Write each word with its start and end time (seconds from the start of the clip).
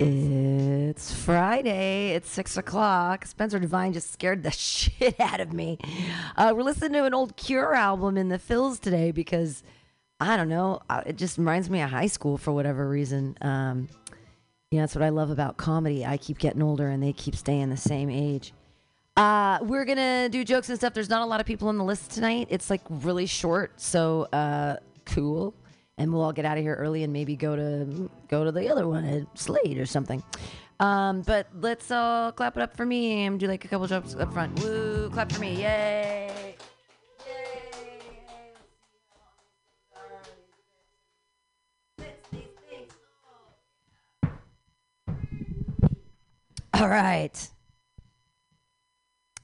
It's 0.00 1.12
Friday. 1.14 2.10
It's 2.14 2.28
six 2.28 2.56
o'clock. 2.56 3.26
Spencer 3.26 3.58
Devine 3.58 3.92
just 3.92 4.12
scared 4.12 4.42
the 4.42 4.50
shit 4.50 5.18
out 5.20 5.40
of 5.40 5.52
me. 5.52 5.78
Uh, 6.36 6.52
we're 6.56 6.62
listening 6.64 6.92
to 6.94 7.04
an 7.04 7.14
old 7.14 7.36
Cure 7.36 7.74
album 7.74 8.16
in 8.16 8.28
the 8.28 8.38
Phils 8.38 8.80
today 8.80 9.12
because 9.12 9.62
I 10.18 10.36
don't 10.36 10.48
know. 10.48 10.80
uh, 10.90 11.02
It 11.06 11.16
just 11.16 11.38
reminds 11.38 11.70
me 11.70 11.80
of 11.80 11.90
high 11.90 12.06
school 12.08 12.36
for 12.38 12.52
whatever 12.52 12.88
reason. 12.88 13.36
Um, 13.40 13.88
you 14.70 14.78
know, 14.78 14.82
that's 14.82 14.94
what 14.96 15.04
I 15.04 15.10
love 15.10 15.30
about 15.30 15.56
comedy. 15.58 16.04
I 16.04 16.16
keep 16.16 16.38
getting 16.38 16.62
older 16.62 16.88
and 16.88 17.00
they 17.02 17.12
keep 17.12 17.36
staying 17.36 17.70
the 17.70 17.76
same 17.76 18.10
age. 18.10 18.52
Uh, 19.16 19.58
we're 19.62 19.84
gonna 19.84 20.28
do 20.28 20.44
jokes 20.44 20.68
and 20.70 20.76
stuff. 20.78 20.92
There's 20.92 21.08
not 21.10 21.22
a 21.22 21.26
lot 21.26 21.38
of 21.40 21.46
people 21.46 21.68
on 21.68 21.78
the 21.78 21.84
list 21.84 22.10
tonight. 22.10 22.48
It's 22.50 22.68
like 22.68 22.80
really 22.90 23.26
short, 23.26 23.80
so 23.80 24.22
uh, 24.32 24.76
cool. 25.06 25.54
And 25.96 26.12
we'll 26.12 26.22
all 26.22 26.32
get 26.32 26.44
out 26.44 26.58
of 26.58 26.64
here 26.64 26.74
early 26.74 27.04
and 27.04 27.12
maybe 27.12 27.36
go 27.36 27.54
to 27.54 28.10
go 28.28 28.44
to 28.44 28.50
the 28.50 28.68
other 28.68 28.88
one 28.88 29.04
at 29.04 29.38
Slade 29.38 29.78
or 29.78 29.86
something. 29.86 30.22
Um, 30.80 31.22
but 31.22 31.46
let's 31.60 31.90
all 31.90 32.32
clap 32.32 32.56
it 32.56 32.62
up 32.62 32.76
for 32.76 32.84
me 32.84 33.24
and 33.24 33.38
do 33.38 33.46
like 33.46 33.64
a 33.64 33.68
couple 33.68 33.86
jokes 33.86 34.14
up 34.16 34.32
front. 34.32 34.60
Woo! 34.60 35.08
Clap 35.10 35.30
for 35.30 35.40
me! 35.40 35.54
Yay. 35.62 36.32
Yay! 36.32 36.56
All 46.74 46.88
right. 46.88 47.48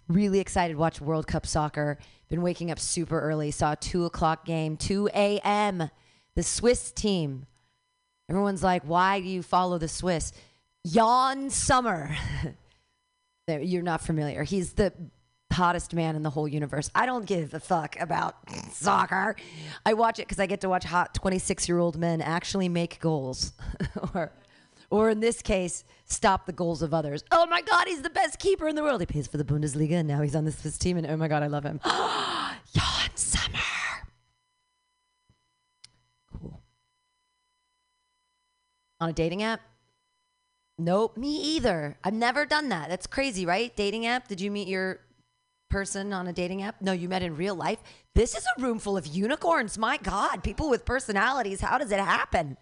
Really 0.08 0.40
excited 0.40 0.76
watch 0.76 1.00
World 1.00 1.28
Cup 1.28 1.46
soccer. 1.46 1.96
Been 2.28 2.42
waking 2.42 2.72
up 2.72 2.80
super 2.80 3.20
early. 3.20 3.52
Saw 3.52 3.72
a 3.72 3.76
two 3.76 4.04
o'clock 4.04 4.44
game, 4.44 4.76
2 4.76 5.10
a.m. 5.14 5.88
The 6.36 6.42
Swiss 6.42 6.92
team. 6.92 7.46
Everyone's 8.28 8.62
like, 8.62 8.82
why 8.84 9.20
do 9.20 9.26
you 9.28 9.42
follow 9.42 9.78
the 9.78 9.88
Swiss? 9.88 10.32
Yann. 10.84 11.50
There, 13.46 13.60
You're 13.60 13.82
not 13.82 14.00
familiar. 14.00 14.44
He's 14.44 14.74
the 14.74 14.92
hottest 15.52 15.94
man 15.94 16.14
in 16.14 16.22
the 16.22 16.30
whole 16.30 16.46
universe. 16.46 16.90
I 16.94 17.06
don't 17.06 17.26
give 17.26 17.54
a 17.54 17.60
fuck 17.60 17.98
about 18.00 18.36
soccer. 18.72 19.34
I 19.84 19.94
watch 19.94 20.18
it 20.18 20.28
because 20.28 20.38
I 20.38 20.46
get 20.46 20.60
to 20.60 20.68
watch 20.68 20.84
hot 20.84 21.14
26 21.14 21.68
year 21.68 21.78
old 21.78 21.98
men 21.98 22.20
actually 22.20 22.68
make 22.68 23.00
goals. 23.00 23.52
or, 24.14 24.32
or 24.90 25.10
in 25.10 25.20
this 25.20 25.42
case, 25.42 25.84
stop 26.04 26.46
the 26.46 26.52
goals 26.52 26.82
of 26.82 26.94
others. 26.94 27.24
Oh 27.32 27.46
my 27.46 27.62
God, 27.62 27.88
he's 27.88 28.02
the 28.02 28.10
best 28.10 28.38
keeper 28.38 28.68
in 28.68 28.76
the 28.76 28.82
world. 28.82 29.00
He 29.00 29.06
plays 29.06 29.26
for 29.26 29.36
the 29.36 29.44
Bundesliga 29.44 29.92
and 29.92 30.08
now 30.08 30.22
he's 30.22 30.36
on 30.36 30.44
the 30.44 30.52
Swiss 30.52 30.78
team. 30.78 30.96
And 30.96 31.06
oh 31.06 31.16
my 31.16 31.28
God, 31.28 31.42
I 31.42 31.48
love 31.48 31.64
him. 31.64 31.80
Yann 31.84 33.10
Sommer. 33.16 33.58
Cool. 36.40 36.60
On 39.00 39.08
a 39.08 39.12
dating 39.12 39.42
app? 39.42 39.60
Nope, 40.78 41.16
me 41.16 41.36
either. 41.56 41.98
I've 42.02 42.14
never 42.14 42.46
done 42.46 42.70
that. 42.70 42.88
That's 42.88 43.06
crazy, 43.06 43.44
right? 43.44 43.74
Dating 43.76 44.06
app? 44.06 44.28
Did 44.28 44.40
you 44.40 44.50
meet 44.50 44.68
your 44.68 45.00
person 45.68 46.12
on 46.12 46.26
a 46.26 46.32
dating 46.32 46.62
app? 46.62 46.80
No, 46.80 46.92
you 46.92 47.08
met 47.08 47.22
in 47.22 47.36
real 47.36 47.54
life. 47.54 47.78
This 48.14 48.34
is 48.34 48.44
a 48.44 48.62
room 48.62 48.78
full 48.78 48.96
of 48.96 49.06
unicorns. 49.06 49.78
My 49.78 49.96
God, 49.96 50.42
people 50.42 50.68
with 50.68 50.84
personalities. 50.84 51.60
How 51.60 51.78
does 51.78 51.92
it 51.92 52.00
happen? 52.00 52.56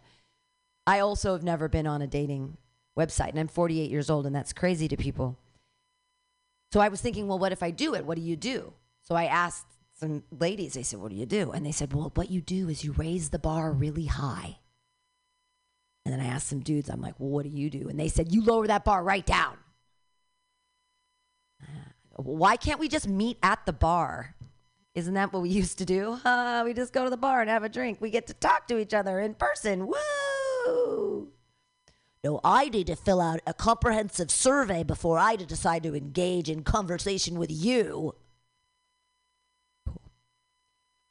I 0.86 1.00
also 1.00 1.32
have 1.32 1.44
never 1.44 1.68
been 1.68 1.86
on 1.86 2.02
a 2.02 2.06
dating 2.06 2.56
website, 2.98 3.30
and 3.30 3.38
I'm 3.38 3.48
48 3.48 3.90
years 3.90 4.10
old, 4.10 4.26
and 4.26 4.34
that's 4.34 4.52
crazy 4.52 4.88
to 4.88 4.96
people. 4.96 5.38
So 6.72 6.80
I 6.80 6.88
was 6.88 7.00
thinking, 7.00 7.28
well, 7.28 7.38
what 7.38 7.52
if 7.52 7.62
I 7.62 7.70
do 7.70 7.94
it? 7.94 8.04
What 8.04 8.16
do 8.16 8.22
you 8.22 8.36
do? 8.36 8.72
So 9.02 9.14
I 9.14 9.24
asked 9.24 9.66
some 9.94 10.22
ladies, 10.30 10.74
they 10.74 10.82
said, 10.82 11.00
what 11.00 11.10
do 11.10 11.16
you 11.16 11.26
do? 11.26 11.50
And 11.50 11.64
they 11.64 11.72
said, 11.72 11.92
well, 11.92 12.12
what 12.14 12.30
you 12.30 12.40
do 12.40 12.68
is 12.68 12.84
you 12.84 12.92
raise 12.92 13.30
the 13.30 13.38
bar 13.38 13.72
really 13.72 14.06
high. 14.06 14.58
And 16.08 16.18
then 16.18 16.26
I 16.26 16.30
asked 16.30 16.46
some 16.46 16.60
dudes, 16.60 16.88
I'm 16.88 17.02
like, 17.02 17.16
well, 17.18 17.28
what 17.28 17.42
do 17.42 17.50
you 17.50 17.68
do? 17.68 17.90
And 17.90 18.00
they 18.00 18.08
said, 18.08 18.32
you 18.32 18.42
lower 18.42 18.66
that 18.66 18.82
bar 18.82 19.04
right 19.04 19.26
down. 19.26 19.58
Why 22.16 22.56
can't 22.56 22.80
we 22.80 22.88
just 22.88 23.06
meet 23.06 23.36
at 23.42 23.66
the 23.66 23.74
bar? 23.74 24.34
Isn't 24.94 25.12
that 25.12 25.34
what 25.34 25.42
we 25.42 25.50
used 25.50 25.76
to 25.78 25.84
do? 25.84 26.18
Uh, 26.24 26.62
we 26.64 26.72
just 26.72 26.94
go 26.94 27.04
to 27.04 27.10
the 27.10 27.18
bar 27.18 27.42
and 27.42 27.50
have 27.50 27.62
a 27.62 27.68
drink. 27.68 27.98
We 28.00 28.08
get 28.08 28.26
to 28.28 28.32
talk 28.32 28.66
to 28.68 28.78
each 28.78 28.94
other 28.94 29.20
in 29.20 29.34
person. 29.34 29.86
Woo! 29.86 31.28
No, 32.24 32.40
I 32.42 32.70
need 32.70 32.86
to 32.86 32.96
fill 32.96 33.20
out 33.20 33.40
a 33.46 33.52
comprehensive 33.52 34.30
survey 34.30 34.84
before 34.84 35.18
I 35.18 35.36
decide 35.36 35.82
to 35.82 35.94
engage 35.94 36.48
in 36.48 36.62
conversation 36.62 37.38
with 37.38 37.50
you. 37.52 38.14
Cool. 39.86 40.00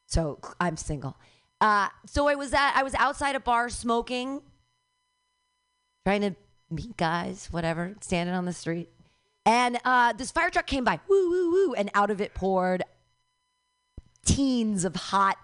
So 0.08 0.40
I'm 0.60 0.76
single. 0.76 1.18
Uh, 1.62 1.90
so 2.08 2.28
I 2.28 2.34
was 2.34 2.52
at 2.52 2.74
I 2.76 2.82
was 2.82 2.96
outside 2.96 3.36
a 3.36 3.40
bar 3.40 3.70
smoking, 3.70 4.42
trying 6.08 6.22
to 6.22 6.34
meet 6.70 6.96
guys, 6.96 7.50
whatever, 7.52 7.94
standing 8.00 8.34
on 8.34 8.46
the 8.46 8.54
street. 8.54 8.88
And 9.46 9.78
uh, 9.84 10.14
this 10.14 10.32
fire 10.32 10.50
truck 10.50 10.66
came 10.66 10.86
by, 10.86 11.02
woo, 11.10 11.30
woo, 11.30 11.52
woo, 11.52 11.74
and 11.74 11.92
out 11.94 12.10
of 12.12 12.22
it 12.22 12.34
poured 12.34 12.82
teens 14.26 14.86
of 14.86 14.96
hot 14.96 15.38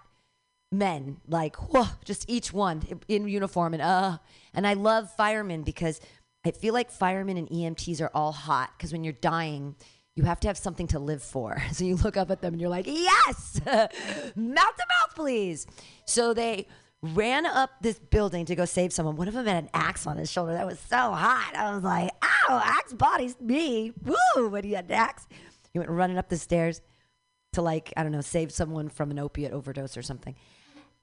men, 0.72 1.18
like, 1.28 1.56
whoa, 1.56 1.88
just 2.06 2.30
each 2.30 2.50
one 2.50 2.80
in 3.08 3.28
uniform. 3.28 3.74
And, 3.74 3.82
uh, 3.82 4.16
and 4.54 4.66
I 4.66 4.72
love 4.72 5.14
firemen 5.14 5.64
because 5.64 6.00
I 6.46 6.50
feel 6.52 6.72
like 6.72 6.90
firemen 6.90 7.36
and 7.36 7.50
EMTs 7.50 8.00
are 8.00 8.10
all 8.14 8.32
hot 8.32 8.70
because 8.74 8.90
when 8.90 9.04
you're 9.04 9.12
dying, 9.12 9.74
you 10.16 10.22
have 10.22 10.40
to 10.40 10.48
have 10.48 10.56
something 10.56 10.86
to 10.88 10.98
live 10.98 11.22
for. 11.22 11.62
So 11.72 11.84
you 11.84 11.96
look 11.96 12.16
up 12.16 12.30
at 12.30 12.40
them 12.40 12.54
and 12.54 12.60
you're 12.60 12.70
like, 12.70 12.86
yes, 12.86 13.60
mouth 13.66 13.90
to 14.34 14.34
mouth, 14.34 15.14
please. 15.14 15.66
So 16.06 16.32
they 16.32 16.68
ran 17.04 17.44
up 17.44 17.70
this 17.80 17.98
building 17.98 18.46
to 18.46 18.54
go 18.54 18.64
save 18.64 18.92
someone. 18.92 19.16
One 19.16 19.28
of 19.28 19.34
them 19.34 19.46
had 19.46 19.64
an 19.64 19.70
axe 19.74 20.06
on 20.06 20.16
his 20.16 20.30
shoulder 20.30 20.52
that 20.52 20.66
was 20.66 20.78
so 20.78 20.96
hot. 20.96 21.52
I 21.54 21.74
was 21.74 21.84
like, 21.84 22.10
ow, 22.22 22.62
axe 22.64 22.92
body's 22.92 23.38
me. 23.40 23.92
Woo, 24.02 24.48
when 24.48 24.64
he 24.64 24.72
had 24.72 24.86
an 24.86 24.92
axe. 24.92 25.26
He 25.72 25.78
went 25.78 25.90
running 25.90 26.18
up 26.18 26.28
the 26.28 26.36
stairs 26.36 26.80
to 27.52 27.62
like, 27.62 27.92
I 27.96 28.02
don't 28.02 28.12
know, 28.12 28.20
save 28.20 28.52
someone 28.52 28.88
from 28.88 29.10
an 29.10 29.18
opiate 29.18 29.52
overdose 29.52 29.96
or 29.96 30.02
something. 30.02 30.34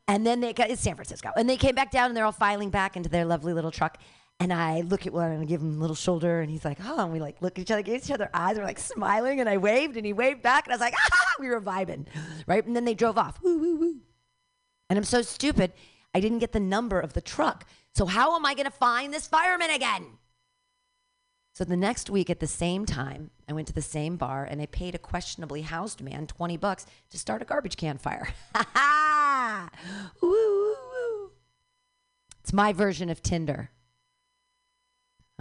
And 0.07 0.25
then 0.25 0.41
they 0.41 0.53
got, 0.53 0.69
it's 0.69 0.81
San 0.81 0.95
Francisco. 0.95 1.31
And 1.35 1.49
they 1.49 1.57
came 1.57 1.75
back 1.75 1.91
down 1.91 2.07
and 2.07 2.17
they're 2.17 2.25
all 2.25 2.31
filing 2.31 2.69
back 2.69 2.95
into 2.97 3.09
their 3.09 3.25
lovely 3.25 3.53
little 3.53 3.71
truck. 3.71 3.97
And 4.39 4.51
I 4.51 4.81
look 4.81 5.05
at 5.05 5.13
one 5.13 5.31
and 5.31 5.41
I 5.41 5.45
give 5.45 5.61
him 5.61 5.77
a 5.77 5.79
little 5.79 5.95
shoulder 5.95 6.41
and 6.41 6.49
he's 6.49 6.65
like, 6.65 6.79
oh, 6.83 7.03
and 7.03 7.13
we 7.13 7.19
like 7.19 7.41
look 7.41 7.59
at 7.59 7.61
each 7.61 7.71
other, 7.71 7.83
give 7.83 8.03
each 8.03 8.09
other 8.09 8.29
eyes. 8.33 8.57
We're 8.57 8.63
like 8.63 8.79
smiling 8.79 9.39
and 9.39 9.47
I 9.47 9.57
waved 9.57 9.97
and 9.97 10.05
he 10.05 10.13
waved 10.13 10.41
back 10.41 10.65
and 10.65 10.73
I 10.73 10.75
was 10.75 10.81
like, 10.81 10.95
ah, 11.13 11.35
we 11.39 11.47
were 11.47 11.61
vibing. 11.61 12.07
Right. 12.47 12.65
And 12.65 12.75
then 12.75 12.85
they 12.85 12.95
drove 12.95 13.19
off. 13.19 13.39
Woo, 13.43 13.59
woo, 13.59 13.75
woo. 13.75 13.95
And 14.89 14.97
I'm 14.97 15.05
so 15.05 15.21
stupid. 15.21 15.71
I 16.13 16.19
didn't 16.19 16.39
get 16.39 16.51
the 16.51 16.59
number 16.59 16.99
of 16.99 17.13
the 17.13 17.21
truck. 17.21 17.65
So 17.93 18.05
how 18.05 18.35
am 18.35 18.45
I 18.45 18.53
going 18.53 18.65
to 18.65 18.71
find 18.71 19.13
this 19.13 19.27
fireman 19.27 19.69
again? 19.69 20.05
So 21.53 21.65
the 21.65 21.77
next 21.77 22.09
week 22.09 22.29
at 22.29 22.39
the 22.39 22.47
same 22.47 22.85
time, 22.85 23.31
I 23.49 23.53
went 23.53 23.67
to 23.67 23.73
the 23.73 23.81
same 23.81 24.15
bar 24.15 24.45
and 24.45 24.61
I 24.61 24.67
paid 24.67 24.95
a 24.95 24.99
questionably 24.99 25.61
housed 25.63 26.01
man 26.01 26.25
20 26.25 26.55
bucks 26.57 26.85
to 27.09 27.19
start 27.19 27.41
a 27.41 27.45
garbage 27.45 27.77
can 27.77 27.97
fire. 27.97 28.29
Ha 28.55 28.67
ha! 28.73 29.69
It's 32.41 32.53
my 32.53 32.73
version 32.73 33.09
of 33.09 33.21
Tinder. 33.21 33.69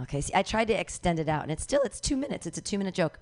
Okay, 0.01 0.21
see, 0.21 0.33
I 0.33 0.43
tried 0.43 0.67
to 0.67 0.79
extend 0.79 1.19
it 1.19 1.29
out 1.29 1.43
and 1.43 1.51
it's 1.51 1.63
still, 1.63 1.81
it's 1.83 1.99
two 1.99 2.17
minutes. 2.17 2.45
It's 2.45 2.57
a 2.57 2.61
two 2.61 2.77
minute 2.77 2.93
joke. 2.93 3.19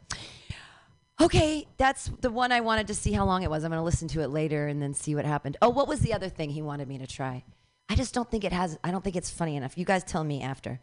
Okay, 1.22 1.68
that's 1.78 2.10
the 2.22 2.32
one 2.32 2.54
I 2.54 2.62
wanted 2.62 2.88
to 2.88 2.96
see 2.96 3.12
how 3.12 3.26
long 3.26 3.44
it 3.44 3.50
was. 3.50 3.64
I'm 3.64 3.72
going 3.72 3.80
to 3.80 3.84
listen 3.84 4.08
to 4.10 4.22
it 4.22 4.30
later 4.30 4.68
and 4.68 4.82
then 4.82 4.94
see 4.94 5.16
what 5.16 5.26
happened. 5.26 5.58
Oh, 5.62 5.70
what 5.70 5.88
was 5.88 6.00
the 6.00 6.14
other 6.14 6.30
thing 6.30 6.50
he 6.50 6.62
wanted 6.62 6.88
me 6.88 6.98
to 7.00 7.08
try? 7.08 7.44
I 7.90 7.96
just 7.96 8.14
don't 8.14 8.30
think 8.30 8.46
it 8.46 8.54
has, 8.54 8.78
I 8.84 8.92
don't 8.92 9.04
think 9.04 9.18
it's 9.18 9.30
funny 9.30 9.58
enough. 9.58 9.78
You 9.78 9.84
guys 9.84 10.04
tell 10.04 10.24
me 10.24 10.42
after. 10.42 10.80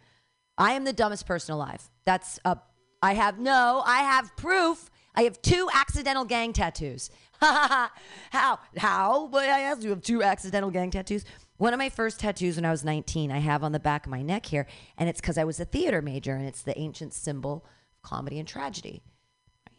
I 0.59 0.73
am 0.73 0.85
the 0.85 0.93
dumbest 0.93 1.27
person 1.27 1.55
alive. 1.55 1.89
That's 2.05 2.39
a, 2.45 2.59
I 3.03 3.15
have, 3.15 3.39
no, 3.39 3.83
I 3.87 3.99
have 3.99 4.37
proof. 4.37 4.91
I 5.15 5.23
have 5.23 5.41
two 5.41 5.69
accidental 5.73 6.25
gang 6.25 6.53
tattoos. 6.53 7.11
Ha 7.41 7.47
ha 7.47 7.69
ha. 7.69 7.93
How? 8.31 8.59
How? 8.79 9.29
But 9.29 9.45
I 9.45 9.61
asked 9.61 9.83
you 9.83 9.91
have 9.91 10.03
two 10.03 10.23
accidental 10.23 10.71
gang 10.71 10.91
tattoos. 10.91 11.25
One 11.59 11.73
of 11.73 11.79
my 11.79 11.89
first 11.89 12.21
tattoos 12.21 12.57
when 12.57 12.65
I 12.65 12.71
was 12.71 12.85
19, 12.85 13.31
I 13.31 13.39
have 13.39 13.63
on 13.63 13.73
the 13.73 13.81
back 13.81 14.07
of 14.07 14.11
my 14.11 14.23
neck 14.23 14.47
here, 14.47 14.67
and 14.99 15.09
it's 15.09 15.21
because 15.21 15.39
I 15.39 15.45
was 15.45 15.61
a 15.61 15.65
theater 15.65 16.03
major, 16.03 16.35
and 16.35 16.47
it's 16.47 16.63
the 16.63 16.79
ancient 16.79 17.15
symbol 17.15 17.65
of 17.95 18.03
comedy 18.03 18.39
and 18.39 18.49
tragedy. 18.49 19.03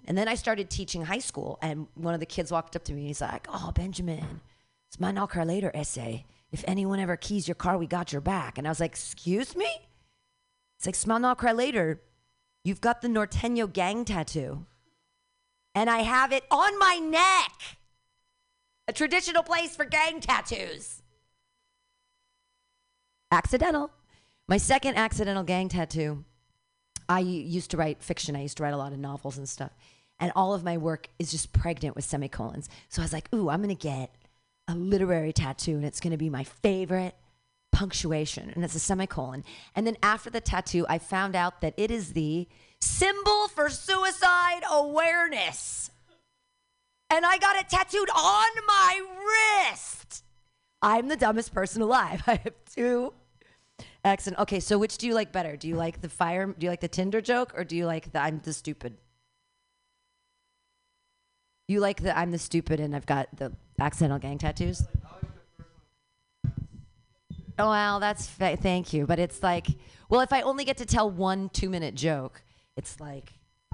And 0.08 0.18
then 0.18 0.28
I 0.28 0.36
started 0.36 0.70
teaching 0.70 1.04
high 1.04 1.20
school, 1.20 1.60
and 1.62 1.88
one 1.96 2.14
of 2.14 2.22
the 2.22 2.26
kids 2.26 2.52
walked 2.52 2.76
up 2.76 2.84
to 2.86 2.94
me 2.94 3.02
and 3.02 3.08
he's 3.08 3.22
like, 3.22 3.48
Oh, 3.54 3.72
Benjamin, 3.76 4.42
it's 4.88 5.00
my 5.00 5.12
knock 5.12 5.32
car 5.32 5.46
later 5.46 5.70
essay. 5.74 6.26
If 6.52 6.64
anyone 6.66 7.00
ever 7.00 7.18
keys 7.18 7.48
your 7.48 7.56
car, 7.56 7.78
we 7.78 7.88
got 7.88 8.14
your 8.14 8.22
back. 8.22 8.58
And 8.58 8.66
I 8.66 8.72
was 8.72 8.80
like, 8.80 8.92
Excuse 8.92 9.56
me? 9.56 9.68
It's 10.78 10.86
like, 10.86 10.96
smell 10.96 11.20
Knock 11.20 11.40
cry 11.40 11.52
later. 11.52 12.02
You've 12.64 12.82
got 12.82 13.02
the 13.02 13.08
Norteño 13.08 13.72
gang 13.72 14.06
tattoo. 14.06 14.66
And 15.74 15.90
I 15.90 16.00
have 16.00 16.32
it 16.32 16.44
on 16.52 16.78
my 16.78 16.98
neck. 16.98 17.78
A 18.88 18.94
traditional 18.94 19.44
place 19.44 19.76
for 19.76 19.86
gang 19.86 20.20
tattoos. 20.20 21.02
Accidental. 23.32 23.92
My 24.48 24.58
second 24.58 24.96
accidental 24.96 25.44
gang 25.44 25.70
tattoo. 25.70 26.24
I 27.10 27.20
used 27.20 27.72
to 27.72 27.78
write 27.78 28.04
fiction. 28.04 28.36
I 28.36 28.42
used 28.42 28.58
to 28.58 28.64
write 28.64 28.74
a 28.74 28.78
lot 28.78 28.94
of 28.94 29.00
novels 29.00 29.38
and 29.38 29.48
stuff. 29.48 29.72
And 30.20 30.32
all 30.36 30.54
of 30.54 30.64
my 30.64 30.78
work 30.78 31.08
is 31.20 31.32
just 31.32 31.54
pregnant 31.54 31.96
with 31.96 32.06
semicolons. 32.06 32.70
So 32.90 33.02
I 33.02 33.06
was 33.06 33.14
like, 33.14 33.34
ooh, 33.34 33.50
I'm 33.50 33.62
going 33.62 33.76
to 33.76 33.82
get 33.82 34.16
a 34.68 34.76
literary 34.76 35.32
tattoo 35.32 35.76
and 35.76 35.86
it's 35.86 36.00
going 36.00 36.12
to 36.12 36.18
be 36.18 36.30
my 36.30 36.44
favorite 36.44 37.16
punctuation 37.72 38.50
and 38.50 38.64
it's 38.64 38.76
a 38.76 38.80
semicolon. 38.80 39.44
And 39.76 39.86
then 39.86 39.98
after 40.02 40.30
the 40.30 40.42
tattoo, 40.42 40.86
I 40.90 40.98
found 40.98 41.36
out 41.36 41.62
that 41.62 41.74
it 41.78 41.92
is 41.92 42.14
the 42.14 42.48
symbol 42.82 43.48
for 43.48 43.70
suicide 43.70 44.62
awareness. 44.70 45.92
And 47.10 47.26
I 47.26 47.38
got 47.38 47.56
it 47.56 47.70
tattooed 47.70 48.10
on 48.10 48.50
my 48.68 49.02
wrist. 49.70 50.24
I'm 50.82 51.08
the 51.08 51.16
dumbest 51.16 51.54
person 51.54 51.82
alive. 51.82 52.24
I 52.28 52.36
have 52.44 52.54
two 52.76 53.14
Excellent. 54.04 54.40
Okay, 54.40 54.60
so 54.60 54.78
which 54.78 54.98
do 54.98 55.08
you 55.08 55.14
like 55.14 55.32
better? 55.32 55.58
Do 55.58 55.68
you 55.68 55.76
like 55.76 56.02
the 56.02 56.10
fire? 56.10 56.46
Do 56.48 56.66
you 56.66 56.70
like 56.70 56.80
the 56.82 56.88
Tinder 56.88 57.22
joke, 57.22 57.54
or 57.56 57.64
do 57.64 57.76
you 57.76 57.86
like 57.86 58.12
the 58.12 58.20
I'm 58.20 58.40
the 58.40 58.54
stupid? 58.54 58.98
You 61.68 61.82
like 61.82 62.02
the 62.02 62.18
I'm 62.18 62.32
the 62.32 62.38
stupid, 62.38 62.80
and 62.80 62.96
I've 62.96 63.06
got 63.06 63.28
the 63.36 63.52
accidental 63.80 64.20
gang 64.20 64.38
tattoos. 64.38 64.84
Oh 67.60 67.70
well, 67.70 68.00
that's 68.00 68.28
fa- 68.28 68.58
thank 68.58 68.94
you, 68.94 69.06
but 69.06 69.20
it's 69.20 69.42
like, 69.42 69.68
well, 70.10 70.22
if 70.22 70.32
I 70.32 70.42
only 70.42 70.64
get 70.64 70.78
to 70.78 70.86
tell 70.86 71.10
one 71.10 71.50
two 71.50 71.70
minute 71.70 71.96
joke, 71.96 72.44
it's 72.76 73.00
like, 73.00 73.34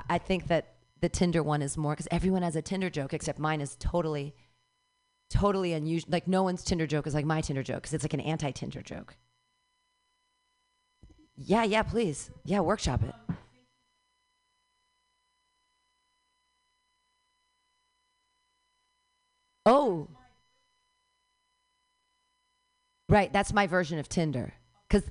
I 0.10 0.18
think 0.18 0.48
that 0.48 0.74
the 1.01 1.10
Tinder 1.10 1.44
one 1.44 1.62
is 1.62 1.78
more 1.78 1.92
because 1.92 2.07
everyone 2.10 2.44
has 2.44 2.56
a 2.56 2.62
Tinder 2.62 2.90
joke 2.90 3.13
except 3.13 3.38
mine 3.38 3.60
is 3.62 3.75
totally, 3.78 4.34
totally 5.30 5.74
unusual. 5.74 6.12
Like 6.12 6.28
no 6.28 6.44
one's 6.44 6.63
Tinder 6.63 6.88
joke 6.88 7.06
is 7.06 7.13
like 7.13 7.25
my 7.25 7.42
Tinder 7.42 7.62
joke 7.62 7.81
because 7.81 7.94
it's 7.94 8.04
like 8.04 8.13
an 8.13 8.22
anti 8.22 8.51
Tinder 8.51 8.81
joke. 8.81 9.18
Yeah, 11.36 11.63
yeah, 11.63 11.84
please. 11.84 12.31
Yeah, 12.46 12.62
workshop 12.62 13.04
it. 13.04 13.13
Oh. 19.65 20.07
Right, 23.10 23.31
that's 23.31 23.54
my 23.54 23.68
version 23.68 24.00
of 24.00 24.10
Tinder. 24.10 24.54
Cuz 24.89 25.04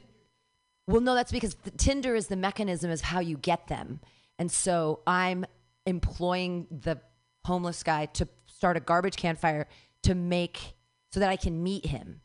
well 0.86 1.00
no, 1.00 1.14
that's 1.14 1.32
because 1.32 1.54
the 1.62 1.70
Tinder 1.70 2.14
is 2.14 2.26
the 2.26 2.36
mechanism 2.36 2.90
is 2.90 3.00
how 3.00 3.20
you 3.20 3.36
get 3.36 3.68
them. 3.68 4.00
And 4.38 4.50
so 4.50 5.00
I'm 5.06 5.44
employing 5.86 6.66
the 6.70 7.00
homeless 7.44 7.82
guy 7.82 8.06
to 8.06 8.28
start 8.46 8.76
a 8.76 8.80
garbage 8.80 9.16
can 9.16 9.36
fire 9.36 9.66
to 10.02 10.14
make 10.14 10.74
so 11.12 11.20
that 11.20 11.28
I 11.28 11.36
can 11.36 11.62
meet 11.62 11.86
him. 11.86 12.20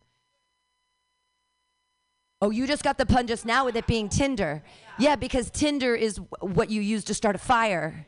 Oh, 2.39 2.51
you 2.51 2.67
just 2.67 2.83
got 2.83 2.99
the 2.99 3.05
pun 3.05 3.25
just 3.25 3.45
now 3.45 3.65
with 3.65 3.75
it 3.75 3.87
being 3.87 4.09
Tinder. 4.09 4.63
Yeah, 4.99 5.15
because 5.15 5.49
Tinder 5.49 5.95
is 5.95 6.19
what 6.39 6.69
you 6.69 6.81
use 6.81 7.03
to 7.05 7.15
start 7.15 7.35
a 7.35 7.39
fire. 7.39 8.05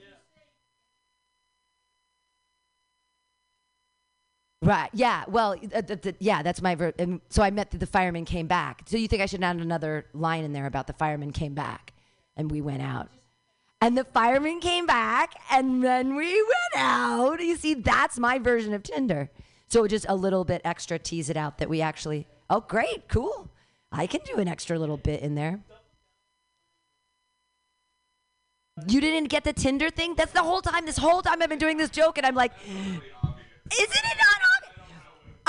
Right. 4.62 4.90
Yeah. 4.94 5.24
Well, 5.28 5.56
uh, 5.74 5.82
th- 5.82 6.02
th- 6.02 6.16
yeah, 6.20 6.42
that's 6.44 6.62
my 6.62 6.76
ver- 6.76 6.94
and 7.00 7.22
so 7.30 7.42
I 7.42 7.50
met 7.50 7.72
that 7.72 7.78
the 7.78 7.86
fireman 7.86 8.26
came 8.26 8.48
back. 8.48 8.82
So 8.88 8.98
you 8.98 9.08
think 9.08 9.22
I 9.22 9.26
should 9.26 9.42
add 9.44 9.56
another 9.58 10.06
line 10.14 10.44
in 10.44 10.52
there 10.52 10.66
about 10.66 10.88
the 10.88 10.94
fireman 10.94 11.32
came 11.32 11.54
back 11.54 11.94
and 12.36 12.52
we 12.52 12.60
went 12.60 12.82
out. 12.82 13.10
And 13.82 13.98
the 13.98 14.04
fireman 14.04 14.60
came 14.60 14.86
back 14.86 15.34
and 15.50 15.82
then 15.82 16.16
we 16.16 16.34
went 16.34 16.76
out. 16.76 17.40
You 17.42 17.56
see, 17.56 17.74
that's 17.74 18.20
my 18.20 18.38
version 18.38 18.74
of 18.74 18.84
Tinder. 18.84 19.30
So 19.70 19.88
just 19.88 20.06
a 20.10 20.16
little 20.16 20.44
bit 20.44 20.62
extra 20.66 21.00
tease 21.00 21.30
it 21.30 21.38
out 21.38 21.60
that 21.60 21.70
we 21.70 21.82
actually 21.82 22.28
Oh, 22.50 22.62
great. 22.62 23.08
Cool. 23.08 23.50
I 23.92 24.08
can 24.08 24.22
do 24.26 24.36
an 24.42 24.48
extra 24.48 24.78
little 24.80 24.98
bit 24.98 25.22
in 25.22 25.36
there. 25.36 25.60
You 28.88 29.02
didn't 29.02 29.30
get 29.30 29.44
the 29.44 29.54
Tinder 29.54 29.90
thing? 29.90 30.16
That's 30.16 30.32
the 30.32 30.42
whole 30.44 30.62
time. 30.62 30.86
This 30.86 30.98
whole 30.98 31.22
time 31.22 31.42
I've 31.42 31.50
been 31.50 31.60
doing 31.60 31.78
this 31.78 31.90
joke, 31.90 32.18
and 32.18 32.26
I'm 32.26 32.36
like, 32.36 32.54
isn't 32.68 32.92
it 32.92 34.18
not? 34.18 34.49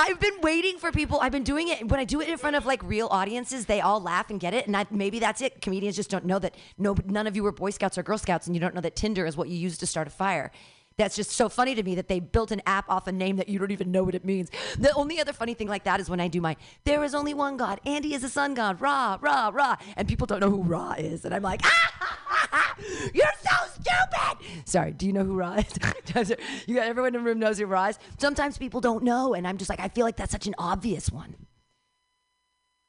I've 0.00 0.18
been 0.18 0.40
waiting 0.40 0.78
for 0.78 0.90
people. 0.90 1.20
I've 1.20 1.32
been 1.32 1.44
doing 1.44 1.68
it 1.68 1.88
when 1.88 2.00
I 2.00 2.04
do 2.04 2.20
it 2.20 2.28
in 2.28 2.38
front 2.38 2.56
of 2.56 2.64
like 2.64 2.82
real 2.82 3.08
audiences. 3.10 3.66
They 3.66 3.80
all 3.80 4.00
laugh 4.00 4.30
and 4.30 4.40
get 4.40 4.54
it, 4.54 4.66
and 4.66 4.76
I, 4.76 4.86
maybe 4.90 5.18
that's 5.18 5.42
it. 5.42 5.60
Comedians 5.60 5.96
just 5.96 6.08
don't 6.08 6.24
know 6.24 6.38
that. 6.38 6.54
No, 6.78 6.96
none 7.04 7.26
of 7.26 7.36
you 7.36 7.42
were 7.42 7.52
Boy 7.52 7.70
Scouts 7.70 7.98
or 7.98 8.02
Girl 8.02 8.16
Scouts, 8.16 8.46
and 8.46 8.56
you 8.56 8.60
don't 8.60 8.74
know 8.74 8.80
that 8.80 8.96
Tinder 8.96 9.26
is 9.26 9.36
what 9.36 9.48
you 9.48 9.56
use 9.56 9.76
to 9.78 9.86
start 9.86 10.06
a 10.06 10.10
fire. 10.10 10.50
That's 11.00 11.16
just 11.16 11.30
so 11.30 11.48
funny 11.48 11.74
to 11.74 11.82
me 11.82 11.94
that 11.94 12.08
they 12.08 12.20
built 12.20 12.50
an 12.50 12.60
app 12.66 12.84
off 12.90 13.06
a 13.06 13.12
name 13.12 13.36
that 13.36 13.48
you 13.48 13.58
don't 13.58 13.70
even 13.70 13.90
know 13.90 14.02
what 14.02 14.14
it 14.14 14.22
means. 14.22 14.50
The 14.78 14.92
only 14.92 15.18
other 15.18 15.32
funny 15.32 15.54
thing 15.54 15.66
like 15.66 15.84
that 15.84 15.98
is 15.98 16.10
when 16.10 16.20
I 16.20 16.28
do 16.28 16.42
my 16.42 16.58
"There 16.84 17.02
is 17.02 17.14
only 17.14 17.32
one 17.32 17.56
God, 17.56 17.80
Andy 17.86 18.12
is 18.12 18.22
a 18.22 18.28
sun 18.28 18.52
god, 18.52 18.82
Ra, 18.82 19.16
Ra, 19.18 19.50
Ra," 19.50 19.76
and 19.96 20.06
people 20.06 20.26
don't 20.26 20.40
know 20.40 20.50
who 20.50 20.62
Ra 20.62 20.92
is, 20.98 21.24
and 21.24 21.34
I'm 21.34 21.42
like, 21.42 21.62
ah, 21.64 21.92
ha, 22.00 22.18
ha, 22.26 22.48
ha, 22.52 22.76
"You're 23.14 23.32
so 23.40 23.56
stupid." 23.80 24.68
Sorry, 24.68 24.92
do 24.92 25.06
you 25.06 25.14
know 25.14 25.24
who 25.24 25.36
Ra 25.36 25.54
is? 25.54 25.72
you 26.66 26.74
got 26.74 26.86
everyone 26.86 27.14
in 27.14 27.24
the 27.24 27.26
room 27.26 27.38
knows 27.38 27.58
who 27.58 27.64
Ra 27.64 27.86
is. 27.86 27.98
Sometimes 28.18 28.58
people 28.58 28.82
don't 28.82 29.02
know, 29.02 29.32
and 29.32 29.48
I'm 29.48 29.56
just 29.56 29.70
like, 29.70 29.80
I 29.80 29.88
feel 29.88 30.04
like 30.04 30.18
that's 30.18 30.32
such 30.32 30.46
an 30.46 30.54
obvious 30.58 31.10
one. 31.10 31.34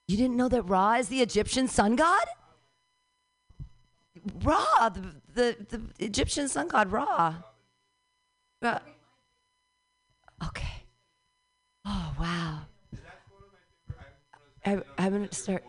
You 0.10 0.18
didn't 0.18 0.36
know 0.36 0.50
that 0.50 0.64
Ra 0.64 0.96
is 0.96 1.08
the 1.08 1.22
Egyptian 1.22 1.70
sun 1.70 1.96
god? 1.96 2.26
Ra, 4.44 4.90
the, 4.90 5.16
the, 5.34 5.56
the 5.70 5.82
Egyptian 6.06 6.50
sun 6.50 6.68
god 6.68 6.92
Ra. 6.92 7.44
Uh, 8.62 8.80
okay. 10.48 10.84
Oh 11.86 12.14
wow. 12.20 12.60
I, 14.66 14.82
I'm 14.98 15.12
gonna 15.14 15.32
start. 15.32 15.64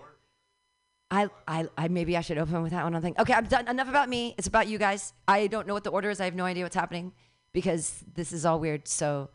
I, 1.11 1.29
I, 1.47 1.69
I 1.77 1.89
maybe 1.89 2.17
I 2.17 2.21
should 2.21 2.39
open 2.39 2.62
with 2.62 2.73
that 2.73 2.85
one. 2.85 2.94
I 2.94 3.00
think. 3.00 3.19
Okay, 3.19 3.33
I'm 3.33 3.47
done. 3.47 3.69
Enough 3.69 3.89
about 3.89 4.09
me. 4.09 4.35
It's 4.37 4.47
about 4.47 4.69
you 4.69 4.79
guys. 4.79 5.12
I 5.27 5.47
don't 5.47 5.67
know 5.67 5.75
what 5.75 5.85
the 5.85 5.91
order 5.91 6.11
is. 6.11 6.21
I 6.21 6.25
have 6.27 6.35
no 6.35 6.44
idea 6.44 6.65
what's 6.65 6.77
happening 6.77 7.12
because 7.53 8.05
this 8.15 8.33
is 8.33 8.44
all 8.44 8.61
weird. 8.61 8.89
So 8.89 9.31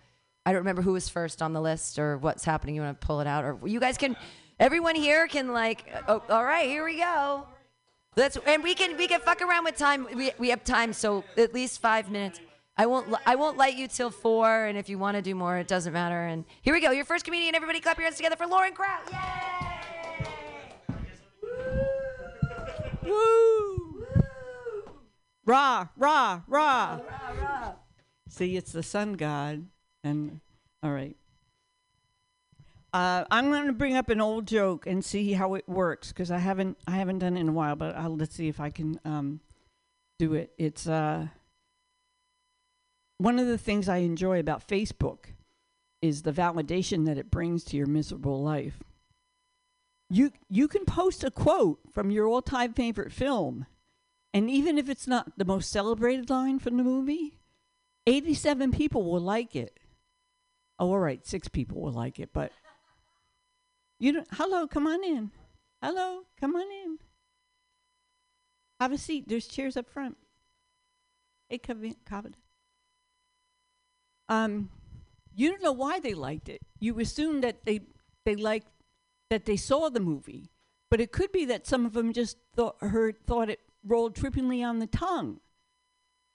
I 0.46 0.52
don't 0.52 0.60
remember 0.60 0.82
who 0.82 0.94
was 0.94 1.10
first 1.10 1.42
on 1.42 1.54
the 1.54 1.62
list 1.62 2.00
or 2.00 2.18
what's 2.18 2.46
happening. 2.46 2.76
You 2.76 2.82
want 2.82 3.00
to 3.00 3.06
pull 3.06 3.22
it 3.22 3.28
out, 3.28 3.44
or 3.44 3.60
you 3.66 3.80
guys 3.80 3.98
can. 3.98 4.16
Everyone 4.60 4.96
here 4.96 5.28
can 5.28 5.54
like. 5.54 5.86
Oh, 6.08 6.22
all 6.30 6.44
right, 6.44 6.68
here 6.68 6.84
we 6.84 6.98
go. 6.98 7.48
Let's 8.16 8.38
and 8.48 8.64
we 8.64 8.74
can 8.74 8.98
we 8.98 9.08
can 9.08 9.22
fuck 9.22 9.42
around 9.42 9.64
with 9.64 9.78
time. 9.78 10.08
We 10.16 10.32
we 10.38 10.50
have 10.50 10.64
time, 10.64 10.94
so 10.94 11.24
at 11.38 11.54
least 11.54 11.82
five 11.82 12.10
minutes. 12.10 12.40
I 12.78 12.86
won't 12.86 13.14
I 13.26 13.36
won't 13.36 13.58
light 13.58 13.76
you 13.76 13.88
till 13.88 14.12
four, 14.12 14.66
and 14.66 14.78
if 14.78 14.88
you 14.88 15.00
want 15.00 15.16
to 15.18 15.22
do 15.22 15.34
more, 15.34 15.58
it 15.58 15.68
doesn't 15.68 15.94
matter. 15.94 16.28
And 16.28 16.46
here 16.62 16.74
we 16.74 16.80
go. 16.80 16.92
Your 16.92 17.06
first 17.06 17.26
comedian. 17.26 17.56
Everybody, 17.56 17.80
clap 17.80 17.98
your 17.98 18.06
hands 18.06 18.18
together 18.18 18.36
for 18.36 18.46
Lauren 18.46 18.74
Kraut. 18.74 19.02
Yay! 19.12 19.58
Woo! 23.04 24.06
Rah, 25.46 25.88
rah, 25.96 26.42
rah. 26.48 27.00
See, 28.30 28.58
it's 28.58 28.74
the 28.74 28.84
sun 28.84 29.14
god. 29.14 29.66
And 30.04 30.42
all 30.84 30.92
right. 30.92 31.16
Uh, 32.94 33.26
I'm 33.32 33.50
going 33.50 33.68
to 33.68 33.74
bring 33.74 33.96
up 33.96 34.10
an 34.10 34.22
old 34.22 34.48
joke 34.48 34.88
and 34.88 35.04
see 35.04 35.34
how 35.34 35.56
it 35.56 35.68
works 35.68 36.10
because 36.10 36.32
I 36.32 36.38
haven't 36.38 36.78
I 36.88 36.92
haven't 36.92 37.20
done 37.20 37.38
it 37.38 37.42
in 37.42 37.50
a 37.50 37.52
while, 37.52 37.76
but 37.76 37.96
I'll, 37.96 38.16
let's 38.16 38.36
see 38.36 38.48
if 38.48 38.60
I 38.60 38.70
can 38.70 39.00
um, 39.04 39.40
do 40.20 40.34
it. 40.34 40.52
It's 40.58 40.88
uh, 40.88 41.28
one 43.18 43.40
of 43.40 43.48
the 43.48 43.58
things 43.58 43.90
I 43.90 43.98
enjoy 43.98 44.40
about 44.40 44.68
Facebook 44.68 45.26
is 46.02 46.22
the 46.22 46.32
validation 46.32 47.06
that 47.06 47.18
it 47.18 47.32
brings 47.32 47.64
to 47.66 47.78
your 47.78 47.88
miserable 47.88 48.44
life. 48.44 48.84
You 50.10 50.32
you 50.50 50.68
can 50.68 50.86
post 50.86 51.24
a 51.24 51.32
quote 51.32 51.80
from 51.92 52.12
your 52.12 52.28
all-time 52.28 52.74
favorite 52.74 53.12
film, 53.12 53.66
and 54.34 54.50
even 54.50 54.78
if 54.78 54.88
it's 54.88 55.08
not 55.08 55.38
the 55.38 55.46
most 55.46 55.70
celebrated 55.70 56.30
line 56.30 56.60
from 56.60 56.78
the 56.78 56.84
movie, 56.84 57.40
87 58.06 58.72
people 58.72 59.04
will 59.04 59.20
like 59.20 59.56
it. 59.56 59.80
Oh, 60.80 60.92
all 60.92 61.00
right, 61.00 61.26
six 61.26 61.48
people 61.50 61.82
will 61.82 61.92
like 61.92 62.20
it, 62.20 62.30
but 62.32 62.52
you 64.00 64.14
don't. 64.14 64.28
Hello, 64.32 64.68
come 64.68 64.88
on 64.88 65.04
in. 65.04 65.32
Hello, 65.82 66.22
come 66.40 66.56
on 66.56 66.72
in. 66.86 67.00
Have 68.80 68.94
a 68.94 68.98
seat. 68.98 69.28
There's 69.28 69.48
chairs 69.48 69.76
up 69.76 69.90
front. 69.90 70.18
Hey, 71.50 71.58
Kavod. 71.58 72.36
Um, 74.30 74.70
you 75.36 75.50
don't 75.50 75.64
know 75.64 75.72
why 75.72 76.00
they 76.00 76.14
liked 76.14 76.50
it. 76.50 76.62
You 76.80 77.00
assume 77.00 77.42
that 77.42 77.66
they 77.66 77.82
they 78.26 78.36
liked 78.36 78.68
that 79.30 79.46
they 79.46 79.56
saw 79.56 79.90
the 79.90 80.00
movie, 80.00 80.50
but 80.90 81.00
it 81.00 81.12
could 81.12 81.32
be 81.32 81.46
that 81.46 81.68
some 81.68 81.86
of 81.86 81.94
them 81.94 82.14
just 82.14 82.38
thought 82.56 82.78
heard 82.82 83.26
thought 83.26 83.50
it 83.50 83.60
rolled 83.86 84.16
trippingly 84.16 84.68
on 84.68 84.80
the 84.80 84.88
tongue, 84.88 85.40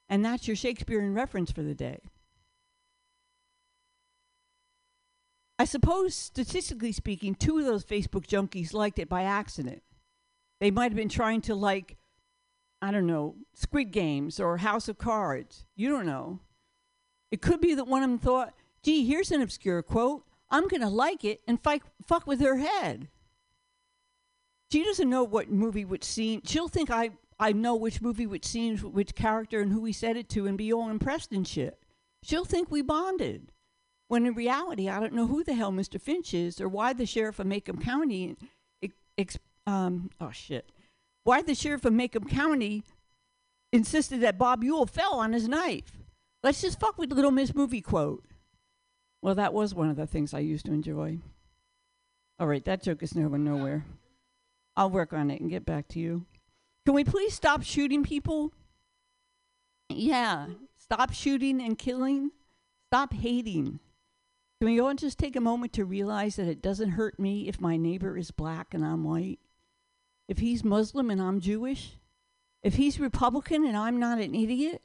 and 0.09 0.25
that's 0.25 0.47
your 0.47 0.57
Shakespearean 0.57 1.15
reference 1.15 1.51
for 1.51 1.63
the 1.63 1.75
day. 1.75 2.01
I 5.59 5.65
suppose, 5.65 6.15
statistically 6.15 6.91
speaking, 6.91 7.35
two 7.35 7.59
of 7.59 7.65
those 7.65 7.85
Facebook 7.85 8.27
junkies 8.27 8.73
liked 8.73 8.99
it 8.99 9.09
by 9.09 9.23
accident. 9.23 9.83
They 10.61 10.73
might 10.73 10.91
have 10.91 10.97
been 10.97 11.09
trying 11.09 11.41
to 11.43 11.55
like, 11.55 11.99
I 12.81 12.91
don't 12.91 13.07
know, 13.07 13.37
Squid 13.55 13.93
Games 13.93 14.41
or 14.41 14.57
House 14.57 14.89
of 14.89 14.99
Cards. 14.99 15.65
You 15.77 15.89
don't 15.91 16.07
know. 16.07 16.41
It 17.33 17.41
could 17.41 17.61
be 17.61 17.75
that 17.75 17.89
one 17.89 18.05
of 18.05 18.11
them 18.11 18.19
thought, 18.19 18.55
gee, 18.85 19.05
here's 19.05 19.33
an 19.33 19.43
obscure 19.43 19.83
quote. 19.83 20.25
I'm 20.51 20.69
going 20.69 20.83
to 20.83 20.89
like 20.89 21.25
it 21.25 21.41
and 21.49 21.59
fuck 21.61 22.27
with 22.27 22.41
her 22.41 22.59
head. 22.59 23.09
She 24.71 24.85
doesn't 24.85 25.11
know 25.11 25.25
what 25.25 25.51
movie, 25.51 25.85
which 25.85 26.05
scene. 26.05 26.43
She'll 26.45 26.69
think 26.69 26.91
I, 26.91 27.11
I 27.41 27.53
know 27.53 27.75
which 27.75 28.01
movie, 28.01 28.27
which 28.27 28.45
scenes, 28.45 28.85
which 28.85 29.15
character, 29.15 29.61
and 29.61 29.73
who 29.73 29.85
he 29.85 29.93
said 29.93 30.17
it 30.17 30.29
to, 30.31 30.47
and 30.47 30.57
be 30.57 30.73
all 30.73 30.91
impressed 30.91 31.33
and 31.33 31.49
shit. 31.49 31.83
She'll 32.23 32.45
think 32.45 32.71
we 32.71 32.83
bonded. 32.83 33.51
When 34.09 34.27
in 34.27 34.35
reality, 34.35 34.91
I 34.91 35.01
don't 35.01 35.15
know 35.15 35.27
who 35.27 35.43
the 35.43 35.55
hell 35.55 35.73
Mr. 35.73 35.99
Finch 35.99 36.35
is 36.35 36.61
or 36.61 36.69
why 36.69 36.93
the 36.93 37.07
sheriff 37.07 37.39
of 37.39 37.47
Maycomb 37.47 37.83
County 37.83 38.37
ex- 39.17 39.39
um, 39.67 40.11
oh 40.21 40.31
shit, 40.31 40.71
why 41.25 41.41
the 41.41 41.55
sheriff 41.55 41.87
of 41.87 41.95
Maycomb 41.95 42.29
County 42.29 42.83
insisted 43.73 44.21
that 44.21 44.37
Bob 44.37 44.63
Ewell 44.63 44.87
fell 44.87 45.15
on 45.15 45.33
his 45.33 45.49
knife. 45.49 46.02
Let's 46.43 46.61
just 46.61 46.81
fuck 46.81 46.99
with 46.99 47.13
Little 47.13 47.31
Miss 47.31 47.55
movie 47.55 47.81
quote. 47.81 48.25
Well, 49.23 49.37
that 49.37 49.55
was 49.55 49.75
one 49.75 49.89
of 49.89 49.97
the 49.97 50.07
things 50.07 50.35
I 50.35 50.41
used 50.41 50.67
to 50.67 50.73
enjoy. 50.73 51.19
All 52.39 52.49
right, 52.49 52.65
that 52.65 52.83
joke 52.83 53.03
is 53.03 53.13
going 53.13 53.45
nowhere. 53.45 53.85
I'll 54.77 54.91
work 54.91 55.13
on 55.13 55.31
it 55.31 55.41
and 55.41 55.51
get 55.51 55.65
back 55.65 55.87
to 55.89 56.01
you. 56.01 56.27
Can 56.85 56.95
we 56.95 57.05
please 57.05 57.35
stop 57.35 57.63
shooting 57.63 58.03
people? 58.03 58.53
Yeah, 59.89 60.47
stop 60.77 61.13
shooting 61.13 61.63
and 61.63 61.79
killing. 61.79 62.33
Stop 62.89 63.13
hating. 63.15 63.79
Can 64.61 64.69
we 64.69 64.81
and 64.81 64.99
just 64.99 65.19
take 65.19 65.37
a 65.37 65.41
moment 65.41 65.73
to 65.75 65.85
realize 65.85 66.37
that 66.37 66.49
it 66.49 66.63
doesn't 66.63 66.91
hurt 66.91 67.19
me 67.19 67.49
if 67.49 67.61
my 67.61 67.77
neighbor 67.77 68.17
is 68.17 68.31
black 68.31 68.75
and 68.75 68.85
I'm 68.85 69.05
white? 69.05 69.39
If 70.29 70.39
he's 70.39 70.65
Muslim 70.65 71.11
and 71.11 71.21
I'm 71.21 71.41
Jewish? 71.41 71.99
If 72.63 72.75
he's 72.75 73.01
Republican 73.01 73.65
and 73.65 73.77
I'm 73.77 73.99
not 73.99 74.19
an 74.19 74.35
idiot? 74.35 74.83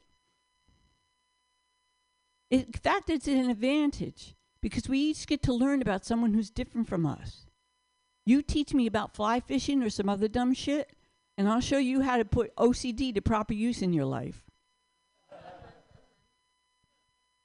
In 2.50 2.72
fact, 2.72 3.10
it's 3.10 3.28
an 3.28 3.50
advantage 3.50 4.36
because 4.62 4.88
we 4.88 5.00
each 5.00 5.28
get 5.28 5.42
to 5.44 5.54
learn 5.54 5.82
about 5.82 6.06
someone 6.06 6.34
who's 6.34 6.50
different 6.50 6.88
from 6.88 7.06
us. 7.06 7.48
You 8.26 8.42
teach 8.42 8.74
me 8.74 8.88
about 8.88 9.16
fly 9.16 9.40
fishing 9.40 9.84
or 9.84 9.90
some 9.90 10.10
other 10.10 10.28
dumb 10.28 10.54
shit, 10.54 10.92
and 11.38 11.48
I'll 11.48 11.62
show 11.62 11.78
you 11.78 12.02
how 12.02 12.18
to 12.18 12.26
put 12.26 12.56
OCD 12.56 13.14
to 13.14 13.22
proper 13.22 13.54
use 13.54 13.82
in 13.82 13.94
your 13.94 14.06
life. 14.06 14.44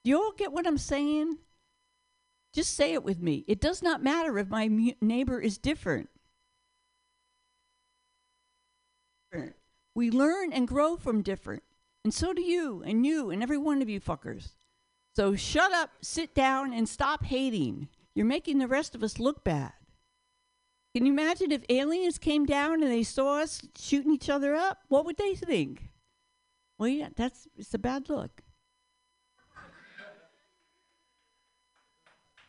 Do 0.04 0.10
you 0.10 0.16
all 0.16 0.32
get 0.32 0.52
what 0.52 0.66
I'm 0.66 0.78
saying? 0.78 1.38
Just 2.52 2.74
say 2.74 2.92
it 2.92 3.04
with 3.04 3.20
me. 3.20 3.44
It 3.46 3.60
does 3.60 3.82
not 3.82 4.02
matter 4.02 4.38
if 4.38 4.48
my 4.48 4.68
mu- 4.68 4.92
neighbor 5.00 5.40
is 5.40 5.58
different. 5.58 6.10
We 9.94 10.10
learn 10.10 10.52
and 10.52 10.66
grow 10.66 10.96
from 10.96 11.22
different. 11.22 11.62
And 12.04 12.12
so 12.12 12.32
do 12.32 12.42
you, 12.42 12.82
and 12.84 13.06
you, 13.06 13.30
and 13.30 13.42
every 13.42 13.58
one 13.58 13.80
of 13.80 13.88
you 13.88 14.00
fuckers. 14.00 14.50
So 15.14 15.36
shut 15.36 15.72
up, 15.72 15.90
sit 16.00 16.34
down, 16.34 16.72
and 16.72 16.88
stop 16.88 17.24
hating. 17.24 17.88
You're 18.14 18.26
making 18.26 18.58
the 18.58 18.68
rest 18.68 18.94
of 18.94 19.02
us 19.02 19.18
look 19.18 19.44
bad. 19.44 19.72
Can 20.94 21.06
you 21.06 21.12
imagine 21.12 21.52
if 21.52 21.64
aliens 21.68 22.18
came 22.18 22.44
down 22.44 22.82
and 22.82 22.92
they 22.92 23.02
saw 23.02 23.38
us 23.38 23.62
shooting 23.78 24.12
each 24.12 24.28
other 24.28 24.54
up? 24.54 24.78
What 24.88 25.06
would 25.06 25.16
they 25.16 25.34
think? 25.34 25.90
Well, 26.78 26.88
yeah, 26.88 27.08
that's 27.16 27.48
it's 27.56 27.72
a 27.72 27.78
bad 27.78 28.08
look. 28.08 28.42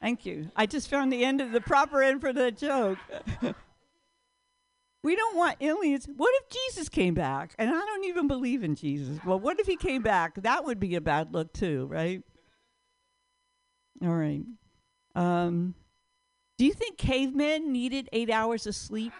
Thank 0.01 0.25
you. 0.25 0.51
I 0.53 0.65
just 0.65 0.89
found 0.89 1.13
the 1.13 1.23
end 1.23 1.39
of 1.39 1.53
the 1.53 1.61
proper 1.61 2.03
end 2.03 2.19
for 2.19 2.33
that 2.33 2.57
joke. 2.57 2.97
we 5.03 5.15
don't 5.15 5.37
want 5.37 5.55
aliens. 5.61 6.09
What 6.13 6.33
if 6.41 6.49
Jesus 6.49 6.89
came 6.89 7.13
back? 7.13 7.55
And 7.57 7.69
I 7.69 7.79
don't 7.79 8.03
even 8.03 8.27
believe 8.27 8.65
in 8.65 8.75
Jesus. 8.75 9.17
Well, 9.23 9.39
what 9.39 9.61
if 9.61 9.67
he 9.67 9.77
came 9.77 10.01
back? 10.01 10.41
That 10.41 10.65
would 10.65 10.77
be 10.77 10.95
a 10.95 11.01
bad 11.01 11.33
look 11.33 11.53
too, 11.53 11.85
right? 11.85 12.21
All 14.01 14.15
right. 14.15 14.43
Um, 15.15 15.75
do 16.57 16.65
you 16.65 16.73
think 16.73 16.97
cavemen 16.97 17.71
needed 17.71 18.09
eight 18.13 18.29
hours 18.29 18.67
of 18.67 18.75
sleep? 18.75 19.13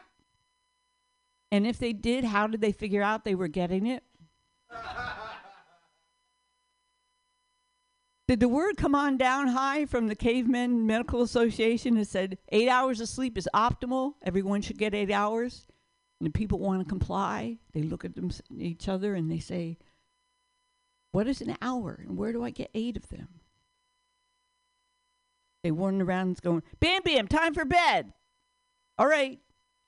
And 1.51 1.67
if 1.67 1.77
they 1.77 1.93
did, 1.93 2.23
how 2.23 2.47
did 2.47 2.61
they 2.61 2.71
figure 2.71 3.03
out 3.03 3.23
they 3.23 3.35
were 3.35 3.47
getting 3.47 3.85
it? 3.85 4.03
Did 8.27 8.39
the 8.39 8.47
word 8.47 8.77
come 8.77 8.95
on 8.95 9.17
down 9.17 9.49
high 9.49 9.85
from 9.85 10.07
the 10.07 10.15
Cavemen 10.15 10.87
Medical 10.87 11.21
Association 11.21 11.95
that 11.95 12.07
said 12.07 12.37
eight 12.51 12.69
hours 12.69 13.01
of 13.01 13.09
sleep 13.09 13.37
is 13.37 13.49
optimal? 13.53 14.13
Everyone 14.23 14.61
should 14.61 14.77
get 14.77 14.95
eight 14.95 15.11
hours. 15.11 15.67
And 16.19 16.27
the 16.27 16.31
people 16.31 16.57
want 16.57 16.81
to 16.81 16.89
comply. 16.89 17.57
They 17.73 17.83
look 17.83 18.05
at 18.05 18.15
them, 18.15 18.31
each 18.57 18.87
other 18.87 19.13
and 19.13 19.29
they 19.29 19.39
say, 19.39 19.77
What 21.11 21.27
is 21.27 21.41
an 21.41 21.57
hour? 21.61 21.99
And 22.07 22.17
where 22.17 22.31
do 22.31 22.43
I 22.43 22.49
get 22.49 22.71
eight 22.73 22.95
of 22.95 23.09
them? 23.09 23.27
They 25.63 25.71
run 25.71 26.01
around 26.01 26.41
going, 26.41 26.61
Bam, 26.79 27.01
bam, 27.03 27.27
time 27.27 27.53
for 27.53 27.65
bed. 27.65 28.13
All 28.97 29.07
right. 29.07 29.39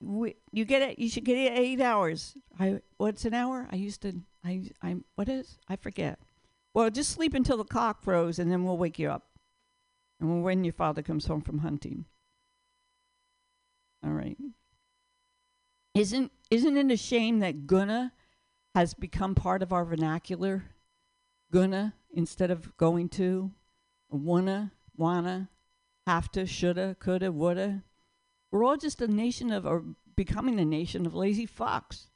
We, 0.01 0.35
you 0.51 0.65
get 0.65 0.81
it. 0.81 0.99
You 0.99 1.09
should 1.09 1.25
get 1.25 1.37
it 1.37 1.57
eight 1.57 1.81
hours. 1.81 2.35
I 2.59 2.79
what's 2.97 3.25
an 3.25 3.33
hour? 3.33 3.67
I 3.71 3.75
used 3.75 4.01
to. 4.01 4.21
I 4.43 4.69
I 4.81 4.97
what 5.15 5.29
is? 5.29 5.57
I 5.67 5.77
forget. 5.77 6.19
Well, 6.73 6.89
just 6.89 7.11
sleep 7.11 7.33
until 7.33 7.57
the 7.57 7.63
cock 7.63 8.03
crows, 8.03 8.37
and 8.37 8.51
then 8.51 8.63
we'll 8.63 8.77
wake 8.77 8.99
you 8.99 9.09
up. 9.09 9.23
And 10.19 10.43
when 10.43 10.63
your 10.63 10.73
father 10.73 11.01
comes 11.01 11.25
home 11.25 11.41
from 11.41 11.59
hunting. 11.59 12.05
All 14.05 14.11
right. 14.11 14.37
Isn't 15.93 16.31
isn't 16.51 16.77
it 16.77 16.91
a 16.91 16.97
shame 16.97 17.39
that 17.39 17.65
gonna 17.65 18.11
has 18.75 18.93
become 18.93 19.33
part 19.33 19.63
of 19.63 19.71
our 19.71 19.85
vernacular? 19.85 20.65
Gonna 21.51 21.93
instead 22.13 22.51
of 22.51 22.75
going 22.77 23.09
to, 23.09 23.51
wanna, 24.09 24.71
wanna, 24.95 25.49
have 26.05 26.31
to, 26.31 26.45
shoulda, 26.45 26.95
coulda, 26.99 27.31
woulda. 27.31 27.83
We're 28.51 28.63
all 28.63 28.77
just 28.77 29.01
a 29.01 29.07
nation 29.07 29.51
of, 29.51 29.65
or 29.65 29.83
becoming 30.15 30.59
a 30.59 30.65
nation 30.65 31.05
of 31.05 31.15
lazy 31.15 31.47
fucks. 31.47 32.07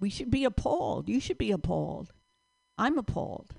We 0.00 0.10
should 0.10 0.30
be 0.30 0.44
appalled. 0.44 1.08
You 1.08 1.20
should 1.20 1.38
be 1.38 1.50
appalled. 1.50 2.12
I'm 2.76 2.98
appalled. 2.98 3.54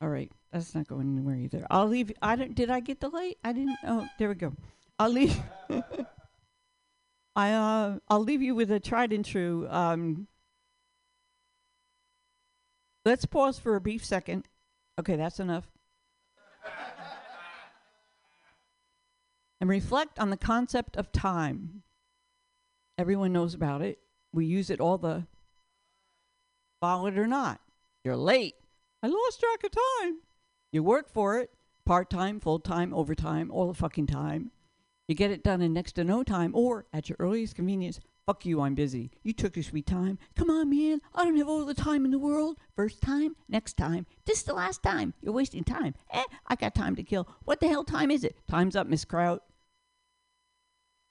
All 0.00 0.08
right, 0.08 0.30
that's 0.52 0.74
not 0.74 0.86
going 0.86 1.10
anywhere 1.10 1.36
either. 1.36 1.66
I'll 1.70 1.88
leave. 1.88 2.12
I 2.20 2.36
don't. 2.36 2.54
Did 2.54 2.68
I 2.70 2.80
get 2.80 3.00
the 3.00 3.08
light? 3.08 3.38
I 3.42 3.52
didn't. 3.52 3.78
Oh, 3.86 4.06
there 4.18 4.28
we 4.28 4.34
go. 4.34 4.52
I'll 4.98 5.10
leave. 5.10 5.34
I 7.36 7.52
uh, 7.52 7.98
I'll 8.08 8.22
leave 8.22 8.42
you 8.42 8.54
with 8.54 8.70
a 8.70 8.78
tried 8.78 9.12
and 9.12 9.24
true. 9.24 9.66
Um, 9.70 10.28
let's 13.06 13.24
pause 13.24 13.58
for 13.58 13.74
a 13.74 13.80
brief 13.80 14.04
second. 14.04 14.46
Okay, 14.98 15.16
that's 15.16 15.40
enough. 15.40 15.66
And 19.60 19.70
reflect 19.70 20.18
on 20.18 20.30
the 20.30 20.36
concept 20.36 20.96
of 20.96 21.12
time. 21.12 21.82
Everyone 22.98 23.32
knows 23.32 23.54
about 23.54 23.82
it. 23.82 23.98
We 24.32 24.46
use 24.46 24.70
it 24.70 24.80
all 24.80 24.98
the 24.98 25.26
follow 26.80 27.06
it 27.06 27.18
or 27.18 27.26
not. 27.26 27.60
You're 28.04 28.16
late. 28.16 28.54
I 29.02 29.08
lost 29.08 29.40
track 29.40 29.64
of 29.64 29.70
time. 29.72 30.18
You 30.72 30.82
work 30.82 31.08
for 31.08 31.38
it, 31.38 31.50
part 31.84 32.10
time, 32.10 32.40
full 32.40 32.58
time, 32.58 32.92
overtime, 32.92 33.50
all 33.50 33.68
the 33.68 33.74
fucking 33.74 34.06
time. 34.06 34.50
You 35.08 35.14
get 35.14 35.30
it 35.30 35.44
done 35.44 35.62
in 35.62 35.72
next 35.72 35.92
to 35.92 36.04
no 36.04 36.22
time 36.22 36.52
or 36.54 36.86
at 36.92 37.08
your 37.08 37.16
earliest 37.18 37.54
convenience. 37.54 38.00
Fuck 38.26 38.44
you, 38.44 38.60
I'm 38.60 38.74
busy. 38.74 39.12
You 39.22 39.32
took 39.32 39.54
your 39.54 39.62
sweet 39.62 39.86
time. 39.86 40.18
Come 40.34 40.50
on, 40.50 40.68
man. 40.68 41.00
I 41.14 41.24
don't 41.24 41.36
have 41.36 41.48
all 41.48 41.64
the 41.64 41.74
time 41.74 42.04
in 42.04 42.10
the 42.10 42.18
world. 42.18 42.56
First 42.74 43.00
time, 43.00 43.36
next 43.48 43.76
time. 43.76 44.04
This 44.24 44.38
is 44.38 44.44
the 44.44 44.52
last 44.52 44.82
time. 44.82 45.14
You're 45.22 45.32
wasting 45.32 45.62
time. 45.62 45.94
Eh, 46.10 46.24
I 46.48 46.56
got 46.56 46.74
time 46.74 46.96
to 46.96 47.04
kill. 47.04 47.28
What 47.44 47.60
the 47.60 47.68
hell 47.68 47.84
time 47.84 48.10
is 48.10 48.24
it? 48.24 48.36
Time's 48.48 48.74
up, 48.74 48.88
Miss 48.88 49.04
Kraut. 49.04 49.44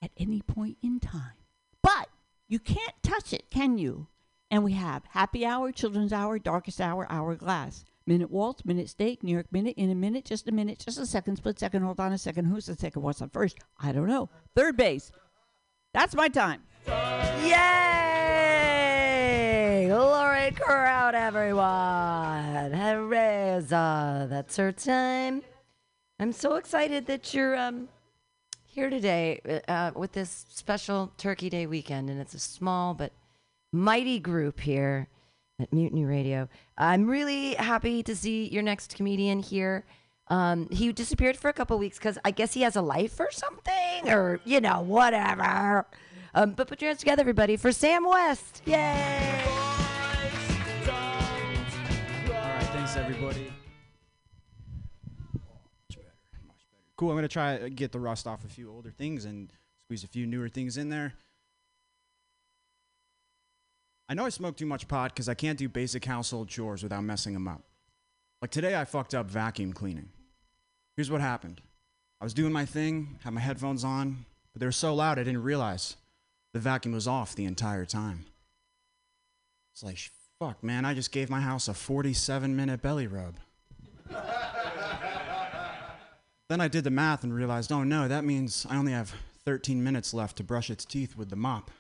At 0.02 0.12
any 0.18 0.42
point 0.42 0.78
in 0.84 1.00
time. 1.00 1.38
But 1.82 2.10
you 2.50 2.60
can't 2.60 3.02
touch 3.02 3.32
it, 3.32 3.50
can 3.50 3.78
you? 3.78 4.08
And 4.52 4.66
we 4.66 4.74
have 4.74 5.04
happy 5.12 5.46
hour, 5.46 5.72
children's 5.72 6.12
hour, 6.12 6.38
darkest 6.38 6.82
hour, 6.82 7.08
hourglass. 7.10 7.86
Minute 8.06 8.30
waltz, 8.30 8.66
minute 8.66 8.90
steak, 8.90 9.24
New 9.24 9.32
York 9.32 9.48
minute, 9.52 9.76
in 9.78 9.90
a 9.90 9.96
minute, 9.96 10.26
just 10.26 10.50
a 10.50 10.52
minute, 10.52 10.84
just 10.86 11.00
a 11.00 11.06
second, 11.06 11.38
split 11.38 11.60
second, 11.60 11.82
hold 11.82 12.02
on 12.02 12.12
a 12.12 12.18
second. 12.18 12.46
Who's 12.46 12.66
the 12.66 12.76
second? 12.76 13.02
What's 13.04 13.20
the 13.20 13.30
first? 13.30 13.58
I 13.80 13.94
don't 13.94 14.08
know. 14.08 14.30
Third 14.54 14.76
base. 14.76 15.14
That's 15.94 16.14
my 16.14 16.28
time. 16.28 16.62
Yay! 16.88 17.56
Glory 19.88 20.52
crowd, 20.52 21.16
everyone. 21.16 22.72
Hurrah! 22.74 24.26
That's 24.28 24.58
her 24.58 24.72
time. 24.72 25.42
I'm 26.20 26.32
so 26.32 26.56
excited 26.56 27.08
that 27.08 27.34
you're 27.34 27.58
um, 27.58 27.90
here 28.64 28.90
today 28.90 29.62
uh, 29.68 29.92
with 29.96 30.14
this 30.14 30.46
special 30.50 31.12
Turkey 31.18 31.50
Day 31.50 31.66
weekend, 31.66 32.10
and 32.10 32.22
it's 32.22 32.34
a 32.34 32.40
small 32.40 32.94
but 32.94 33.12
mighty 33.72 34.20
group 34.20 34.60
here 34.60 35.08
at 35.60 35.74
Mutiny 35.74 36.06
Radio. 36.06 36.48
I'm 36.78 37.08
really 37.08 37.56
happy 37.56 38.04
to 38.04 38.16
see 38.16 38.48
your 38.48 38.64
next 38.64 38.96
comedian 38.96 39.40
here. 39.40 39.86
Um, 40.28 40.68
he 40.72 40.92
disappeared 40.92 41.38
for 41.38 41.50
a 41.50 41.54
couple 41.54 41.78
weeks 41.78 41.98
because 41.98 42.18
I 42.26 42.32
guess 42.32 42.54
he 42.54 42.62
has 42.62 42.76
a 42.76 42.82
life 42.82 43.20
or 43.20 43.32
something, 43.32 44.10
or 44.10 44.40
you 44.44 44.60
know, 44.60 44.82
whatever. 44.82 45.86
Um, 46.38 46.52
but 46.52 46.68
put 46.68 46.82
your 46.82 46.90
hands 46.90 47.00
together, 47.00 47.22
everybody, 47.22 47.56
for 47.56 47.72
Sam 47.72 48.04
West. 48.04 48.62
Yay! 48.66 49.42
All 50.86 52.34
right, 52.34 52.64
thanks 52.74 52.98
everybody. 52.98 53.54
Much 55.34 55.96
better, 55.96 56.12
much 56.46 56.66
better. 56.70 56.84
Cool. 56.98 57.12
I'm 57.12 57.16
gonna 57.16 57.30
try 57.30 57.58
to 57.58 57.70
get 57.70 57.94
the 57.94 58.02
rust 58.02 58.28
off 58.28 58.44
a 58.44 58.50
few 58.50 58.70
older 58.70 58.92
things 58.92 59.24
and 59.24 59.50
squeeze 59.86 60.04
a 60.04 60.10
few 60.10 60.28
newer 60.28 60.50
things 60.50 60.76
in 60.76 60.90
there. 60.90 61.14
I 64.10 64.14
know 64.14 64.26
I 64.26 64.30
smoke 64.30 64.58
too 64.58 64.66
much 64.66 64.90
pot 64.90 65.14
because 65.16 65.30
I 65.30 65.36
can't 65.36 65.58
do 65.58 65.70
basic 65.70 66.04
household 66.04 66.50
chores 66.50 66.84
without 66.84 67.06
messing 67.06 67.34
them 67.34 67.48
up. 67.48 67.62
Like 68.42 68.52
today, 68.52 68.76
I 68.76 68.84
fucked 68.84 69.16
up 69.16 69.28
vacuum 69.28 69.72
cleaning. 69.72 70.10
Here's 70.98 71.10
what 71.10 71.22
happened. 71.22 71.62
I 72.20 72.26
was 72.26 72.34
doing 72.34 72.52
my 72.52 72.66
thing, 72.66 73.20
had 73.24 73.34
my 73.34 73.40
headphones 73.40 73.86
on, 73.86 74.26
but 74.52 74.60
they 74.60 74.66
were 74.66 74.74
so 74.74 74.94
loud 74.94 75.18
I 75.18 75.24
didn't 75.24 75.42
realize 75.42 75.96
the 76.56 76.62
vacuum 76.62 76.94
was 76.94 77.06
off 77.06 77.36
the 77.36 77.44
entire 77.44 77.84
time. 77.84 78.24
It's 79.74 79.84
like, 79.84 80.00
fuck, 80.40 80.64
man, 80.64 80.86
I 80.86 80.94
just 80.94 81.12
gave 81.12 81.30
my 81.30 81.42
house 81.42 81.68
a 81.68 81.74
47 81.74 82.56
minute 82.56 82.82
belly 82.82 83.08
rub. 83.08 83.36
then 86.48 86.62
I 86.62 86.70
did 86.70 86.86
the 86.86 86.90
math 86.90 87.26
and 87.26 87.34
realized, 87.34 87.74
oh 87.74 87.84
no, 87.84 88.08
that 88.08 88.24
means 88.24 88.66
I 88.70 88.78
only 88.78 88.94
have 88.94 89.14
13 89.44 89.84
minutes 89.84 90.14
left 90.14 90.38
to 90.38 90.46
brush 90.46 90.70
its 90.70 90.86
teeth 90.86 91.18
with 91.18 91.30
the 91.30 91.36
mop. 91.36 91.72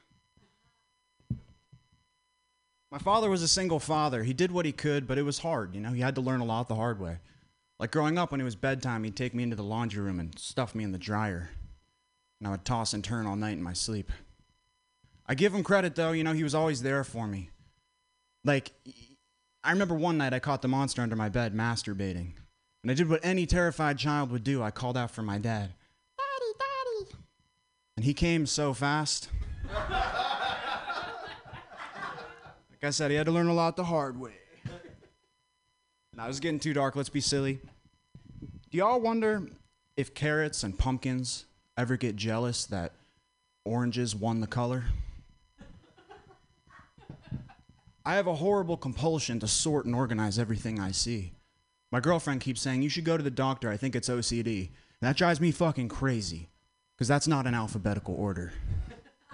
My 2.92 3.00
father 3.00 3.30
was 3.30 3.44
a 3.44 3.48
single 3.48 3.80
father. 3.80 4.24
He 4.24 4.34
did 4.34 4.52
what 4.52 4.66
he 4.66 4.74
could, 4.74 5.08
but 5.08 5.18
it 5.18 5.24
was 5.24 5.40
hard, 5.40 5.74
you 5.74 5.80
know? 5.80 5.94
He 5.94 6.02
had 6.02 6.16
to 6.16 6.22
learn 6.22 6.42
a 6.42 6.46
lot 6.46 6.68
the 6.68 6.76
hard 6.76 7.00
way. 7.00 7.20
Like 7.80 7.92
growing 7.92 8.18
up, 8.18 8.32
when 8.32 8.42
it 8.42 8.46
was 8.46 8.58
bedtime, 8.58 9.06
he'd 9.06 9.16
take 9.16 9.34
me 9.34 9.44
into 9.44 9.56
the 9.56 9.64
laundry 9.64 10.04
room 10.04 10.20
and 10.20 10.38
stuff 10.38 10.76
me 10.76 10.84
in 10.84 10.92
the 10.92 10.98
dryer. 10.98 11.52
And 12.42 12.48
I 12.50 12.52
would 12.52 12.66
toss 12.66 12.94
and 12.94 13.02
turn 13.02 13.26
all 13.26 13.38
night 13.38 13.56
in 13.56 13.64
my 13.64 13.72
sleep. 13.72 14.12
I 15.28 15.36
give 15.36 15.54
him 15.54 15.64
credit, 15.64 15.96
though, 15.96 16.12
you 16.12 16.24
know, 16.24 16.34
he 16.34 16.44
was 16.44 16.54
always 16.54 16.82
there 16.82 17.04
for 17.04 17.28
me. 17.28 17.50
Like, 18.44 18.72
I 19.64 19.72
remember 19.72 19.96
one 19.96 20.18
night 20.18 20.34
I 20.34 20.40
caught 20.40 20.62
the 20.62 20.68
monster 20.68 21.02
under 21.02 21.16
my 21.16 21.30
bed 21.30 21.56
masturbating. 21.56 22.34
And 22.84 22.92
I 22.92 22.94
did 22.94 23.10
what 23.10 23.26
any 23.26 23.48
terrified 23.48 23.98
child 23.98 24.30
would 24.32 24.44
do. 24.44 24.62
I 24.62 24.70
called 24.70 24.96
out 24.96 25.10
for 25.10 25.24
my 25.24 25.40
dad. 25.40 25.74
Daddy, 26.18 26.54
daddy. 26.60 27.18
And 27.98 28.06
he 28.06 28.14
came 28.14 28.46
so 28.46 28.76
fast. 28.76 29.30
like 29.74 30.04
I 32.84 32.92
said, 32.92 33.10
he 33.10 33.18
had 33.18 33.26
to 33.26 33.32
learn 33.32 33.48
a 33.48 33.54
lot 33.54 33.76
the 33.76 33.86
hard 33.86 34.20
way. 34.20 34.34
Now, 36.16 36.28
this 36.28 36.36
is 36.36 36.40
getting 36.40 36.60
too 36.60 36.74
dark. 36.74 36.96
Let's 36.96 37.10
be 37.10 37.20
silly. 37.20 37.60
Do 38.70 38.78
y'all 38.78 39.02
wonder 39.02 39.48
if 39.98 40.14
carrots 40.14 40.64
and 40.64 40.78
pumpkins 40.78 41.46
ever 41.76 41.98
get 41.98 42.16
jealous 42.16 42.66
that 42.68 42.92
oranges 43.66 44.16
won 44.16 44.42
the 44.42 44.48
color? 44.48 44.84
I 48.06 48.16
have 48.16 48.28
a 48.28 48.36
horrible 48.36 48.78
compulsion 48.78 49.40
to 49.40 49.48
sort 49.48 49.86
and 49.86 49.96
organize 49.96 50.38
everything 50.38 50.80
I 50.80 50.92
see. 50.92 51.34
My 51.92 52.00
girlfriend 52.00 52.42
keeps 52.42 52.62
saying, 52.62 52.84
You 52.84 52.90
should 52.90 53.04
go 53.04 53.18
to 53.18 53.24
the 53.24 53.32
doctor. 53.32 53.70
I 53.70 53.78
think 53.78 53.96
it's 53.96 54.10
OCD. 54.10 54.68
And 55.02 55.10
that 55.10 55.18
drives 55.18 55.42
me 55.42 55.52
fucking 55.52 55.90
crazy, 55.90 56.50
because 56.96 57.08
that's 57.08 57.28
not 57.28 57.48
an 57.48 57.56
alphabetical 57.56 58.14
order. 58.14 58.54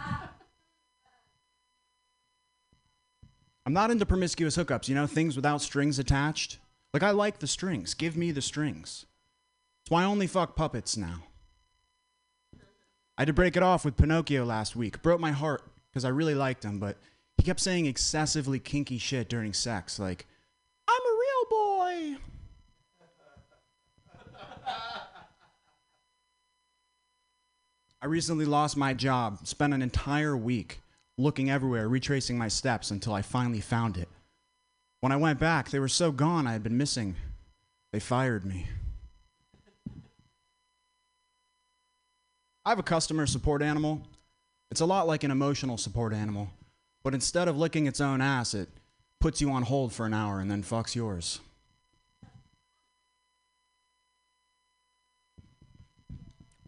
I'm 3.66 3.74
not 3.74 3.92
into 3.92 4.06
promiscuous 4.06 4.58
hookups, 4.58 4.88
you 4.88 4.96
know, 4.96 5.06
things 5.06 5.36
without 5.36 5.62
strings 5.62 6.00
attached. 6.00 6.60
Like, 6.94 7.04
I 7.04 7.12
like 7.12 7.40
the 7.40 7.48
strings. 7.48 7.94
Give 7.94 8.18
me 8.18 8.32
the 8.32 8.42
strings. 8.42 9.06
That's 9.84 9.92
why 9.92 10.04
I 10.04 10.06
only 10.06 10.28
fuck 10.28 10.56
puppets 10.56 10.98
now. 10.98 11.24
I 13.18 13.22
had 13.22 13.28
to 13.28 13.34
break 13.34 13.56
it 13.56 13.64
off 13.64 13.86
with 13.86 13.98
Pinocchio 13.98 14.46
last 14.46 14.76
week. 14.76 15.02
Broke 15.02 15.20
my 15.20 15.32
heart 15.32 15.62
because 15.92 16.06
I 16.06 16.10
really 16.10 16.36
liked 16.36 16.64
him, 16.64 16.80
but 16.80 16.98
he 17.38 17.44
kept 17.44 17.60
saying 17.60 17.86
excessively 17.86 18.60
kinky 18.60 18.98
shit 18.98 19.30
during 19.30 19.54
sex, 19.54 20.00
like, 20.00 20.28
I'm 20.88 21.02
a 21.02 21.18
real 21.20 21.46
boy. 21.50 22.18
I 28.04 28.06
recently 28.08 28.46
lost 28.46 28.78
my 28.78 28.94
job, 28.94 29.46
spent 29.46 29.74
an 29.74 29.82
entire 29.82 30.36
week 30.36 30.82
looking 31.18 31.52
everywhere, 31.52 31.88
retracing 31.88 32.38
my 32.38 32.48
steps 32.48 32.90
until 32.90 33.14
I 33.14 33.22
finally 33.22 33.62
found 33.62 33.98
it. 33.98 34.10
When 35.02 35.12
I 35.12 35.18
went 35.18 35.40
back, 35.40 35.70
they 35.70 35.80
were 35.80 35.88
so 35.88 36.12
gone 36.12 36.48
I 36.48 36.54
had 36.54 36.64
been 36.64 36.78
missing. 36.78 37.16
They 37.92 38.00
fired 38.00 38.46
me. 38.46 38.68
I 42.66 42.70
have 42.70 42.80
a 42.80 42.84
customer 42.84 43.26
support 43.26 43.62
animal. 43.62 44.02
It's 44.70 44.82
a 44.82 44.86
lot 44.86 45.08
like 45.08 45.24
an 45.24 45.32
emotional 45.32 45.78
support 45.78 46.14
animal, 46.14 46.50
but 47.04 47.14
instead 47.14 47.48
of 47.48 47.58
licking 47.58 47.88
its 47.88 48.00
own 48.02 48.22
ass, 48.22 48.54
it 48.54 48.70
puts 49.20 49.42
you 49.42 49.52
on 49.52 49.64
hold 49.64 49.94
for 49.94 50.06
an 50.06 50.14
hour 50.14 50.40
and 50.40 50.50
then 50.50 50.64
fucks 50.64 50.96
yours. 50.96 51.40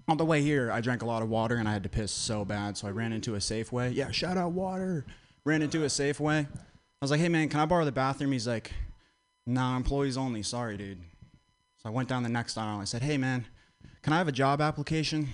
On 0.07 0.17
the 0.17 0.25
way 0.25 0.41
here, 0.41 0.71
I 0.71 0.81
drank 0.81 1.01
a 1.01 1.05
lot 1.05 1.21
of 1.21 1.29
water 1.29 1.55
and 1.55 1.67
I 1.67 1.73
had 1.73 1.83
to 1.83 1.89
piss 1.89 2.11
so 2.11 2.43
bad, 2.43 2.77
so 2.77 2.87
I 2.87 2.91
ran 2.91 3.13
into 3.13 3.35
a 3.35 3.39
Safeway. 3.39 3.95
Yeah, 3.95 4.11
shout 4.11 4.37
out 4.37 4.51
water. 4.51 5.05
Ran 5.45 5.61
into 5.61 5.83
a 5.83 5.87
Safeway. 5.87 6.45
I 6.45 6.49
was 7.01 7.11
like, 7.11 7.19
hey 7.19 7.29
man, 7.29 7.49
can 7.49 7.59
I 7.59 7.65
borrow 7.65 7.85
the 7.85 7.91
bathroom? 7.91 8.31
He's 8.31 8.47
like, 8.47 8.71
nah, 9.45 9.75
employees 9.75 10.17
only. 10.17 10.43
Sorry, 10.43 10.77
dude. 10.77 10.99
So 11.81 11.89
I 11.89 11.91
went 11.91 12.09
down 12.09 12.23
the 12.23 12.29
next 12.29 12.57
aisle. 12.57 12.73
and 12.73 12.81
I 12.81 12.85
said, 12.85 13.01
hey 13.01 13.17
man, 13.17 13.45
can 14.01 14.13
I 14.13 14.17
have 14.17 14.27
a 14.27 14.33
job 14.33 14.61
application? 14.61 15.29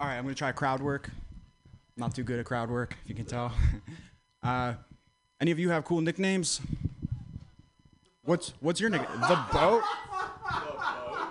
All 0.00 0.08
right, 0.08 0.16
I'm 0.16 0.24
gonna 0.24 0.34
try 0.34 0.50
crowd 0.52 0.80
work. 0.80 1.10
Not 1.96 2.14
too 2.14 2.24
good 2.24 2.38
at 2.40 2.46
crowd 2.46 2.70
work, 2.70 2.96
if 3.04 3.08
you 3.08 3.14
can 3.14 3.26
tell. 3.26 3.52
Uh, 4.42 4.74
any 5.40 5.50
of 5.52 5.58
you 5.58 5.70
have 5.70 5.86
cool 5.86 6.02
nicknames? 6.02 6.60
What's 8.24 8.52
what's 8.60 8.78
your 8.78 8.90
nickname? 8.90 9.20
The 9.20 9.42
boat. 9.50 9.82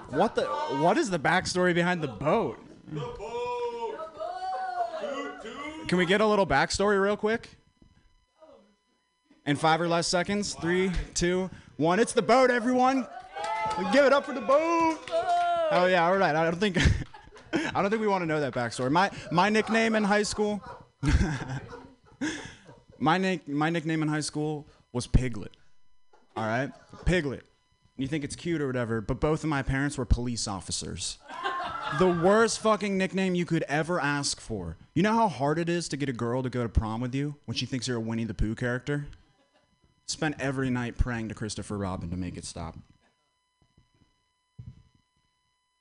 What 0.10 0.34
the? 0.34 0.45
What 0.45 0.97
is 0.97 1.12
the 1.12 1.19
backstory 1.19 1.76
behind 1.76 2.02
the 2.02 2.08
boat? 2.08 2.58
the 2.91 2.99
boat? 3.02 3.99
Can 5.88 5.99
we 5.99 6.08
get 6.08 6.21
a 6.21 6.26
little 6.26 6.47
backstory 6.47 6.99
real 6.99 7.15
quick? 7.15 7.49
In 9.45 9.58
five 9.58 9.80
or 9.80 9.88
less 9.88 10.08
seconds. 10.08 10.56
Three, 10.56 10.91
two, 11.13 11.52
one. 11.78 11.99
It's 11.99 12.13
the 12.13 12.23
boat, 12.23 12.49
everyone. 12.49 13.06
Give 13.91 14.06
it 14.06 14.13
up 14.13 14.26
for 14.26 14.34
the 14.34 14.41
boat. 14.41 14.97
Oh 15.69 15.86
yeah, 15.88 16.04
all 16.04 16.17
right. 16.17 16.36
I 16.36 16.43
don't 16.43 16.60
think 16.60 16.80
I 17.53 17.81
don't 17.81 17.89
think 17.89 18.01
we 18.01 18.07
want 18.07 18.21
to 18.21 18.25
know 18.25 18.39
that 18.39 18.53
backstory. 18.53 18.91
My 18.91 19.11
my 19.31 19.49
nickname 19.49 19.95
in 19.95 20.03
high 20.03 20.23
school. 20.23 20.61
my 22.99 23.17
nick 23.17 23.47
my 23.47 23.69
nickname 23.69 24.01
in 24.01 24.07
high 24.07 24.21
school 24.21 24.67
was 24.91 25.07
Piglet. 25.07 25.55
All 26.35 26.45
right, 26.45 26.71
Piglet. 27.05 27.43
You 27.97 28.07
think 28.07 28.23
it's 28.23 28.35
cute 28.35 28.59
or 28.59 28.67
whatever, 28.67 29.01
but 29.01 29.19
both 29.19 29.43
of 29.43 29.49
my 29.49 29.61
parents 29.61 29.97
were 29.97 30.05
police 30.05 30.47
officers. 30.47 31.19
The 31.99 32.07
worst 32.07 32.59
fucking 32.59 32.97
nickname 32.97 33.35
you 33.35 33.45
could 33.45 33.63
ever 33.63 33.99
ask 33.99 34.41
for. 34.41 34.77
You 34.95 35.03
know 35.03 35.13
how 35.13 35.27
hard 35.27 35.59
it 35.59 35.69
is 35.69 35.87
to 35.89 35.97
get 35.97 36.09
a 36.09 36.13
girl 36.13 36.41
to 36.41 36.49
go 36.49 36.63
to 36.63 36.69
prom 36.69 37.01
with 37.01 37.13
you 37.13 37.35
when 37.45 37.55
she 37.55 37.67
thinks 37.67 37.87
you're 37.87 37.97
a 37.97 38.01
Winnie 38.01 38.23
the 38.23 38.33
Pooh 38.33 38.55
character? 38.55 39.05
Spent 40.07 40.35
every 40.39 40.71
night 40.71 40.97
praying 40.97 41.29
to 41.29 41.35
Christopher 41.35 41.77
Robin 41.77 42.09
to 42.09 42.17
make 42.17 42.35
it 42.35 42.45
stop. 42.45 42.75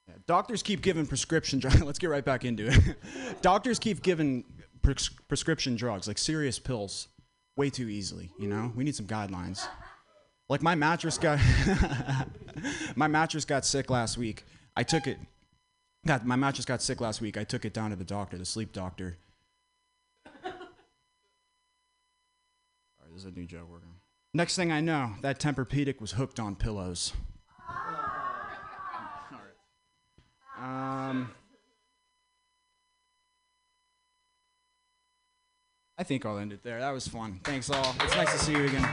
Yeah, 0.06 0.12
doctors 0.26 0.62
keep 0.62 0.82
giving 0.82 1.06
prescription 1.06 1.58
drugs. 1.58 1.82
Let's 1.85 1.98
get 1.98 2.11
right 2.11 2.24
back 2.24 2.44
into 2.44 2.68
it. 2.68 2.96
doctors 3.42 3.78
keep 3.78 4.02
giving 4.02 4.44
pres- 4.82 5.11
prescription 5.28 5.76
drugs, 5.76 6.08
like 6.08 6.18
serious 6.18 6.58
pills, 6.58 7.08
way 7.56 7.70
too 7.70 7.88
easily. 7.88 8.30
You 8.38 8.48
know, 8.48 8.72
we 8.74 8.85
need 8.85 8.94
some 8.94 9.06
guidelines. 9.06 9.66
Like 10.48 10.62
my 10.62 10.74
mattress 10.74 11.18
got 11.18 11.38
my 12.96 13.08
mattress 13.08 13.44
got 13.44 13.64
sick 13.64 13.88
last 13.90 14.18
week. 14.18 14.44
I 14.76 14.82
took 14.82 15.06
it. 15.06 15.18
Got 16.06 16.26
my 16.26 16.37
mattress 16.37 16.64
got 16.64 16.82
sick 16.82 17.00
last 17.00 17.20
week. 17.20 17.37
I 17.38 17.44
took 17.44 17.64
it 17.64 17.72
down 17.72 17.90
to 17.90 17.96
the 17.96 18.04
doctor, 18.04 18.37
the 18.37 18.44
sleep 18.44 18.72
doctor. 18.72 19.18
All 20.26 20.32
right, 23.00 23.12
this 23.12 23.22
is 23.22 23.24
a 23.24 23.30
new 23.30 23.46
joke 23.46 23.70
working. 23.70 23.88
Next 24.35 24.56
thing 24.56 24.72
I 24.72 24.80
know, 24.80 25.12
that 25.20 25.38
Tempur-Pedic 25.38 26.00
was 26.00 26.12
hooked 26.12 26.40
on 26.40 26.56
pillows. 26.56 27.12
Um, 30.62 31.33
I 35.98 36.05
think 36.05 36.25
I'll 36.25 36.38
end 36.38 36.53
it 36.53 36.62
there. 36.62 36.79
That 36.79 36.92
was 36.92 37.09
fun. 37.09 37.40
Thanks 37.42 37.68
all. 37.68 37.96
It's 38.01 38.14
nice 38.14 38.33
to 38.33 38.38
see 38.38 38.53
you 38.53 38.64
again. 38.66 38.85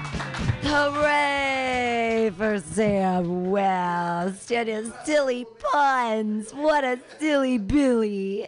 Hooray 0.63 2.31
for 2.35 2.59
Sam 2.59 3.51
West 3.51 4.51
and 4.51 4.67
his 4.67 4.91
silly 5.03 5.45
puns. 5.59 6.51
What 6.53 6.83
a 6.83 6.99
silly 7.19 7.59
Billy. 7.59 8.47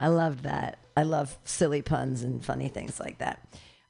I 0.00 0.08
love 0.08 0.42
that. 0.42 0.80
I 0.96 1.04
love 1.04 1.38
silly 1.44 1.82
puns 1.82 2.24
and 2.24 2.44
funny 2.44 2.68
things 2.68 2.98
like 2.98 3.18
that. 3.18 3.46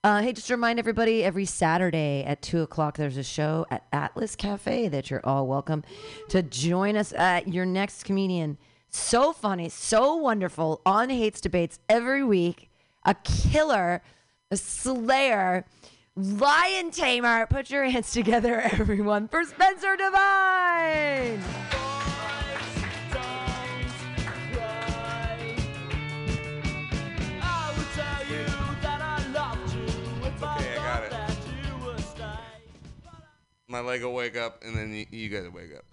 Uh, 0.06 0.22
hey, 0.22 0.32
just 0.32 0.46
to 0.46 0.54
remind 0.54 0.78
everybody, 0.78 1.24
every 1.24 1.44
Saturday 1.44 2.22
at 2.22 2.40
2 2.40 2.62
o'clock, 2.62 2.96
there's 2.96 3.16
a 3.16 3.24
show 3.24 3.66
at 3.72 3.84
Atlas 3.92 4.36
Cafe 4.36 4.86
that 4.86 5.10
you're 5.10 5.20
all 5.24 5.48
welcome 5.48 5.82
to 6.28 6.42
join 6.44 6.96
us 6.96 7.12
at 7.14 7.48
your 7.48 7.66
next 7.66 8.04
comedian. 8.04 8.56
So 8.88 9.32
funny, 9.32 9.68
so 9.68 10.14
wonderful 10.14 10.80
on 10.86 11.10
Hates 11.10 11.40
Debates 11.40 11.80
every 11.88 12.22
week. 12.22 12.70
A 13.04 13.14
killer, 13.14 14.00
a 14.52 14.56
slayer, 14.56 15.64
lion 16.14 16.92
tamer. 16.92 17.48
Put 17.48 17.68
your 17.68 17.82
hands 17.86 18.12
together, 18.12 18.60
everyone, 18.78 19.26
for 19.26 19.42
Spencer 19.42 19.96
Divine. 19.96 21.42
My 33.76 33.82
leg 33.82 34.02
will 34.02 34.14
wake 34.14 34.38
up, 34.38 34.64
and 34.64 34.74
then 34.74 34.90
you, 34.90 35.04
you 35.10 35.28
guys 35.28 35.42
will 35.42 35.50
wake 35.50 35.76
up. 35.76 35.84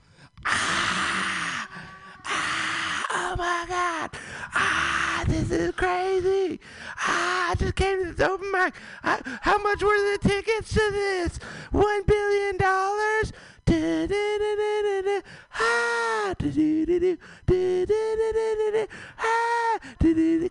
oh 3.12 3.36
my 3.38 3.65
god, 3.67 4.10
ah, 4.54 5.26
this 5.28 5.52
is 5.52 5.74
crazy. 5.74 6.62
Ah, 6.98 7.52
I 7.52 7.56
just 7.56 7.76
came 7.76 8.06
to 8.06 8.13
this 8.13 8.26
open 8.26 8.50
mic. 8.54 8.74
Ah, 9.04 9.19
how 9.41 9.58
much 9.58 9.84
were 9.84 9.98
the 10.13 10.17
tickets 10.22 10.72
to 10.72 10.91
this? 10.93 11.39
One 11.72 12.04
billion. 12.04 12.56
Ah. 12.62 12.93
Ah. 15.52 16.34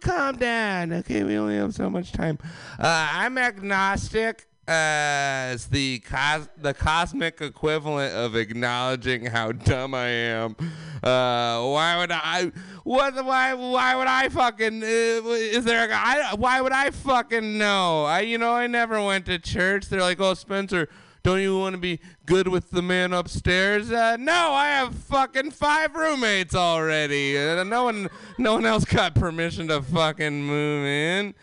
Calm 0.02 0.36
down. 0.36 0.92
Okay, 0.92 1.22
we 1.22 1.38
only 1.38 1.56
have 1.56 1.74
so 1.74 1.88
much 1.88 2.12
time. 2.12 2.38
Uh, 2.78 3.08
I'm 3.12 3.38
agnostic 3.38 4.46
as 4.68 5.66
the 5.66 5.98
cos- 6.00 6.48
the 6.56 6.72
cosmic 6.72 7.40
equivalent 7.40 8.14
of 8.14 8.36
acknowledging 8.36 9.26
how 9.26 9.52
dumb 9.52 9.94
I 9.94 10.08
am. 10.08 10.56
Uh, 11.02 11.66
why 11.66 11.96
would 11.98 12.12
I? 12.12 12.52
What? 12.84 13.24
Why? 13.24 13.54
Why 13.54 13.96
would 13.96 14.06
I 14.06 14.28
fucking? 14.28 14.82
Uh, 14.82 14.86
is 14.86 15.64
there? 15.64 15.90
A, 15.90 15.94
I, 15.94 16.34
why 16.34 16.60
would 16.60 16.72
I 16.72 16.90
fucking 16.90 17.58
know? 17.58 18.04
I, 18.04 18.20
you 18.20 18.38
know, 18.38 18.52
I 18.52 18.66
never 18.68 19.02
went 19.04 19.26
to 19.26 19.38
church. 19.38 19.88
They're 19.88 20.00
like, 20.00 20.20
oh, 20.20 20.34
Spencer. 20.34 20.88
Don't 21.24 21.40
you 21.40 21.56
want 21.56 21.74
to 21.74 21.80
be 21.80 22.00
good 22.26 22.48
with 22.48 22.70
the 22.72 22.82
man 22.82 23.12
upstairs? 23.12 23.92
Uh, 23.92 24.16
no, 24.18 24.52
I 24.54 24.66
have 24.70 24.92
fucking 24.92 25.52
five 25.52 25.94
roommates 25.94 26.52
already. 26.52 27.38
Uh, 27.38 27.62
no 27.62 27.84
one, 27.84 28.10
no 28.38 28.54
one 28.54 28.66
else 28.66 28.84
got 28.84 29.14
permission 29.14 29.68
to 29.68 29.82
fucking 29.82 30.42
move 30.42 30.84
in. 30.84 31.34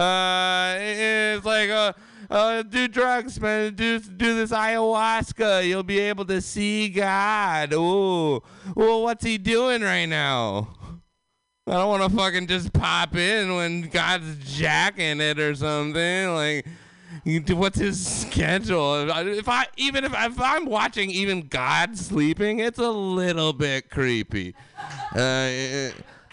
Uh, 0.00 0.76
it's 0.78 1.44
like, 1.44 1.68
uh, 1.68 1.94
uh, 2.34 2.62
do 2.62 2.88
drugs, 2.88 3.40
man. 3.40 3.74
Do 3.74 4.00
do 4.00 4.34
this 4.34 4.50
ayahuasca. 4.50 5.66
You'll 5.66 5.84
be 5.84 6.00
able 6.00 6.24
to 6.24 6.40
see 6.40 6.88
God. 6.88 7.72
Ooh, 7.72 8.42
well, 8.74 9.02
what's 9.02 9.24
he 9.24 9.38
doing 9.38 9.82
right 9.82 10.06
now? 10.06 10.68
I 11.66 11.74
don't 11.74 11.88
want 11.88 12.10
to 12.10 12.16
fucking 12.16 12.48
just 12.48 12.72
pop 12.72 13.14
in 13.14 13.54
when 13.54 13.82
God's 13.82 14.36
jacking 14.58 15.20
it 15.20 15.38
or 15.38 15.54
something. 15.54 16.34
Like, 16.34 16.66
what's 17.50 17.78
his 17.78 18.04
schedule? 18.04 19.08
If 19.08 19.48
I 19.48 19.66
even 19.76 20.04
if, 20.04 20.12
if 20.12 20.40
I'm 20.40 20.66
watching 20.66 21.10
even 21.10 21.46
God 21.46 21.96
sleeping, 21.96 22.58
it's 22.58 22.80
a 22.80 22.90
little 22.90 23.52
bit 23.52 23.90
creepy. 23.90 24.56
Uh, 25.14 25.90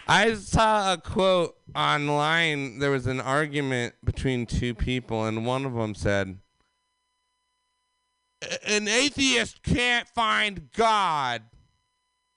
I 0.08 0.34
saw 0.34 0.94
a 0.94 0.98
quote 0.98 1.56
online. 1.76 2.80
There 2.80 2.92
was 2.92 3.08
an 3.08 3.22
argument 3.22 3.96
between 4.04 4.46
two 4.46 4.74
people, 4.74 5.26
and 5.26 5.46
one 5.46 5.66
of 5.66 5.74
them 5.74 5.96
said, 5.96 6.40
"An 8.66 8.88
atheist 8.88 9.64
can't 9.64 10.08
find 10.08 10.72
God 10.72 11.44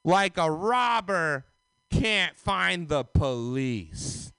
like 0.05 0.37
a 0.37 0.51
robber 0.51 1.47
can't 1.91 2.37
find 2.37 2.89
the 2.89 3.05
police." 3.05 4.33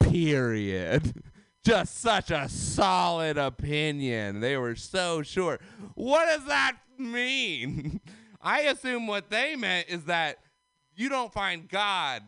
Period. 0.00 1.22
Just 1.64 1.98
such 1.98 2.30
a 2.30 2.46
solid 2.48 3.38
opinion. 3.38 4.40
They 4.40 4.58
were 4.58 4.76
so 4.76 5.22
sure. 5.22 5.58
What 5.94 6.26
does 6.26 6.44
that 6.46 6.76
mean? 6.98 8.00
I 8.42 8.60
assume 8.62 9.06
what 9.06 9.30
they 9.30 9.56
meant 9.56 9.88
is 9.88 10.04
that 10.04 10.38
you 10.94 11.08
don't 11.08 11.32
find 11.32 11.66
God, 11.66 12.22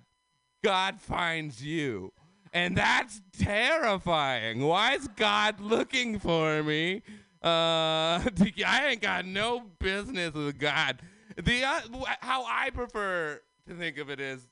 God 0.62 1.00
finds 1.00 1.62
you. 1.62 2.12
And 2.52 2.76
that's 2.76 3.20
terrifying. 3.38 4.64
Why 4.64 4.94
is 4.94 5.08
God 5.08 5.60
looking 5.60 6.18
for 6.18 6.62
me? 6.62 7.02
Uh, 7.42 8.22
I 8.66 8.88
ain't 8.88 9.02
got 9.02 9.26
no 9.26 9.64
business 9.78 10.32
with 10.32 10.58
God. 10.58 11.00
The 11.36 11.64
uh, 11.64 11.80
how 12.20 12.44
I 12.46 12.70
prefer 12.70 13.40
to 13.68 13.74
think 13.74 13.98
of 13.98 14.08
it 14.08 14.20
is 14.20 14.48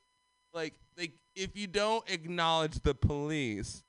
like 0.52 0.74
like 0.98 1.12
if 1.34 1.56
you 1.56 1.66
don't 1.66 2.08
acknowledge 2.10 2.80
the 2.80 2.94
police, 2.94 3.82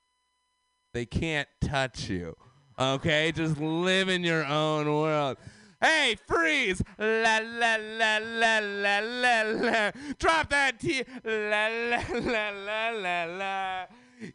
they 0.94 1.04
can't 1.04 1.48
touch 1.60 2.08
you. 2.08 2.34
Okay, 2.78 3.32
just 3.32 3.58
live 3.58 4.08
in 4.08 4.24
your 4.24 4.44
own 4.44 4.90
world. 4.90 5.36
Hey, 5.80 6.16
freeze! 6.26 6.82
La 6.98 7.38
la 7.38 7.76
la 7.76 8.18
la 8.18 8.58
la 8.58 8.98
la 9.00 9.42
la. 9.42 9.90
Drop 10.18 10.48
that 10.50 10.80
T. 10.80 11.04
La 11.24 11.66
la 11.66 12.02
la 12.12 12.50
la 12.50 12.90
la 12.90 13.24
la. 13.24 13.84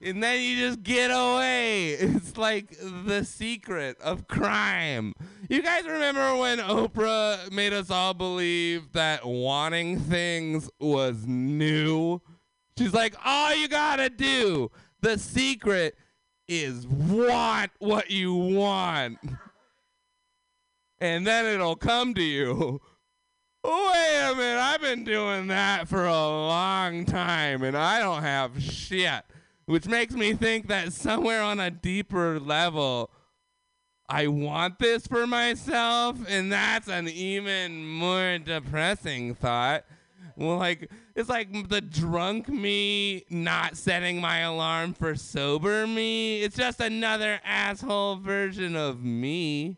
And 0.01 0.21
then 0.21 0.39
you 0.41 0.57
just 0.57 0.83
get 0.83 1.09
away. 1.09 1.93
It's 1.99 2.37
like 2.37 2.77
the 2.79 3.25
secret 3.25 3.99
of 4.01 4.27
crime. 4.27 5.13
You 5.49 5.63
guys 5.63 5.85
remember 5.85 6.35
when 6.37 6.59
Oprah 6.59 7.51
made 7.51 7.73
us 7.73 7.89
all 7.89 8.13
believe 8.13 8.91
that 8.93 9.25
wanting 9.25 9.99
things 9.99 10.69
was 10.79 11.25
new? 11.25 12.21
She's 12.77 12.93
like, 12.93 13.15
all 13.25 13.55
you 13.55 13.67
gotta 13.67 14.09
do, 14.09 14.69
the 15.01 15.17
secret 15.17 15.97
is 16.47 16.85
want 16.87 17.71
what 17.79 18.11
you 18.11 18.33
want. 18.35 19.17
And 21.01 21.25
then 21.25 21.47
it'll 21.47 21.75
come 21.75 22.13
to 22.13 22.21
you. 22.21 22.79
Wait 23.63 24.21
a 24.23 24.35
minute, 24.35 24.59
I've 24.59 24.81
been 24.81 25.03
doing 25.03 25.47
that 25.47 25.87
for 25.87 26.05
a 26.05 26.13
long 26.13 27.05
time 27.05 27.63
and 27.63 27.75
I 27.75 27.99
don't 27.99 28.21
have 28.21 28.61
shit. 28.61 29.23
Which 29.65 29.87
makes 29.87 30.13
me 30.13 30.33
think 30.33 30.67
that 30.67 30.93
somewhere 30.93 31.41
on 31.41 31.59
a 31.59 31.71
deeper 31.71 32.39
level, 32.39 33.11
I 34.07 34.27
want 34.27 34.77
this 34.79 35.07
for 35.07 35.25
myself, 35.25 36.17
and 36.27 36.51
that's 36.51 36.89
an 36.89 37.07
even 37.07 37.85
more 37.85 38.37
depressing 38.39 39.35
thought. 39.35 39.85
Well, 40.35 40.57
like 40.57 40.91
it's 41.15 41.29
like 41.29 41.69
the 41.69 41.81
drunk 41.81 42.49
me 42.49 43.23
not 43.29 43.77
setting 43.77 44.19
my 44.19 44.39
alarm 44.39 44.93
for 44.93 45.15
sober 45.15 45.87
me. 45.87 46.41
It's 46.41 46.57
just 46.57 46.79
another 46.79 47.39
asshole 47.43 48.17
version 48.17 48.75
of 48.75 49.03
me. 49.03 49.77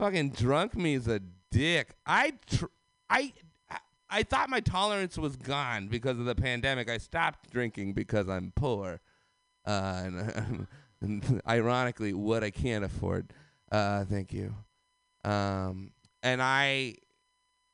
Fucking 0.00 0.30
drunk 0.30 0.74
me 0.76 0.94
is 0.94 1.08
a 1.08 1.20
dick. 1.50 1.94
I 2.06 2.32
tr- 2.46 2.64
I 3.10 3.34
I 4.08 4.22
thought 4.22 4.48
my 4.48 4.60
tolerance 4.60 5.18
was 5.18 5.36
gone 5.36 5.88
because 5.88 6.18
of 6.18 6.24
the 6.24 6.34
pandemic. 6.34 6.88
I 6.88 6.96
stopped 6.96 7.50
drinking 7.50 7.92
because 7.92 8.26
I'm 8.26 8.50
poor. 8.56 9.00
Uh, 9.66 10.02
and, 10.04 10.66
and 11.02 11.42
ironically, 11.46 12.14
what 12.14 12.42
I 12.42 12.50
can't 12.50 12.82
afford. 12.82 13.34
Uh, 13.70 14.06
thank 14.06 14.32
you. 14.32 14.54
Um, 15.22 15.92
and 16.22 16.40
I 16.40 16.94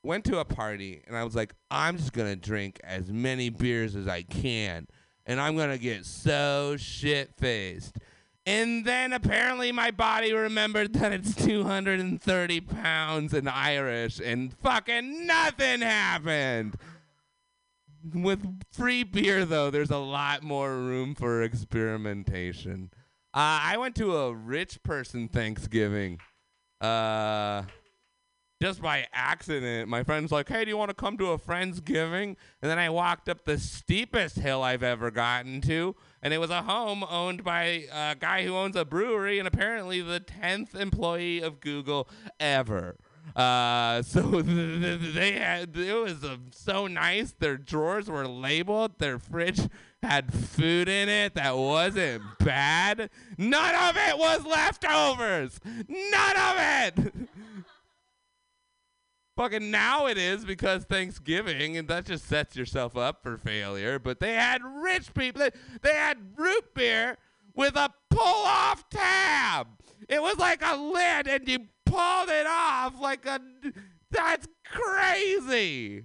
went 0.03 0.25
to 0.25 0.41
a 0.41 0.45
party 0.45 1.05
and 1.07 1.17
I 1.17 1.23
was 1.23 1.37
like, 1.37 1.55
I'm 1.71 1.97
just 1.97 2.13
gonna 2.13 2.35
drink 2.35 2.81
as 2.83 3.09
many 3.09 3.51
beers 3.51 3.95
as 3.95 4.09
I 4.09 4.23
can, 4.23 4.89
and 5.27 5.41
I'm 5.41 5.57
gonna 5.57 5.79
get 5.79 6.05
so 6.05 6.77
shit 6.77 7.37
faced. 7.37 7.99
And 8.47 8.85
then 8.85 9.13
apparently 9.13 9.73
my 9.73 9.91
body 9.91 10.33
remembered 10.33 10.93
that 10.95 11.13
it's 11.13 11.35
230 11.35 12.61
pounds 12.61 13.35
and 13.35 13.49
Irish, 13.49 14.21
and 14.21 14.55
fucking 14.55 15.27
nothing 15.27 15.81
happened. 15.81 16.77
With 18.15 18.63
free 18.71 19.03
beer, 19.03 19.45
though, 19.45 19.71
there's 19.71 19.91
a 19.91 19.99
lot 19.99 20.45
more 20.45 20.77
room 20.77 21.17
for 21.17 21.43
experimentation. 21.43 22.91
Uh, 23.35 23.59
I 23.63 23.77
went 23.79 23.97
to 23.97 24.17
a 24.17 24.33
rich 24.33 24.81
person 24.85 25.27
Thanksgiving. 25.27 26.21
Uh, 26.81 27.65
just 28.63 28.81
by 28.81 29.07
accident, 29.13 29.89
my 29.89 30.05
friend's 30.05 30.31
like, 30.31 30.49
"Hey, 30.49 30.65
do 30.65 30.71
you 30.71 30.77
want 30.77 30.91
to 30.91 30.95
come 30.95 31.19
to 31.19 31.33
a 31.33 31.39
friendsgiving?" 31.39 32.37
And 32.63 32.71
then 32.71 32.79
I 32.79 32.91
walked 32.91 33.29
up 33.29 33.45
the 33.45 33.59
steepest 33.59 34.37
hill 34.37 34.63
I've 34.63 34.85
ever 34.85 35.11
gotten 35.11 35.61
to, 35.63 35.97
and 36.27 36.35
it 36.35 36.39
was 36.39 36.51
a 36.51 36.63
home 36.63 37.05
owned 37.09 37.45
by 37.45 37.85
a 37.93 38.17
guy 38.17 38.45
who 38.45 38.53
owns 38.57 38.75
a 38.75 38.85
brewery 38.85 39.39
and 39.39 39.47
apparently 39.47 40.03
the 40.03 40.19
tenth 40.19 40.75
employee 40.75 41.41
of 41.41 41.61
Google 41.61 42.09
ever. 42.41 42.97
Uh, 43.37 44.03
so 44.03 44.43
th- 44.43 44.45
th- 44.45 45.15
they 45.15 45.33
had 45.35 45.77
it 45.77 45.95
was 45.95 46.25
uh, 46.25 46.39
so 46.51 46.89
nice. 46.89 47.31
Their 47.39 47.57
drawers 47.57 48.11
were 48.11 48.27
labeled. 48.27 48.99
Their 48.99 49.21
fridge 49.21 49.69
had 50.03 50.35
food 50.35 50.89
in 50.89 51.09
it 51.09 51.35
that 51.35 51.57
wasn't 51.57 52.25
bad. 52.41 53.09
None 53.39 53.75
of 53.89 53.97
it 53.97 54.19
was 54.19 54.45
leftovers. 54.45 55.61
None 55.87 56.37
of 56.37 56.57
it. 56.59 57.29
Fucking 59.37 59.71
now 59.71 60.07
it 60.07 60.17
is 60.17 60.47
because 60.47 60.85
Thanksgiving, 60.85 61.77
and 61.77 61.87
that 61.89 62.07
just 62.07 62.27
sets 62.27 62.57
yourself 62.57 62.97
up 62.97 63.23
for 63.23 63.37
failure. 63.37 63.99
But 63.99 64.19
they 64.19 64.33
had 64.33 64.63
rich 64.65 65.13
people. 65.13 65.47
They, 65.83 65.93
had 65.95 66.17
root 66.37 66.75
beer 66.75 67.19
with 67.55 67.77
a 67.77 67.93
pull 68.09 68.45
off 68.47 68.89
tab. 68.89 69.67
It 70.09 70.23
was 70.23 70.39
like 70.39 70.63
a 70.65 70.77
lid, 70.77 71.29
and 71.29 71.47
you 71.47 71.59
pulled 71.85 72.31
it 72.31 72.47
off 72.47 72.99
like 72.99 73.27
a. 73.27 73.41
That's 74.11 74.49
crazy. 74.65 76.05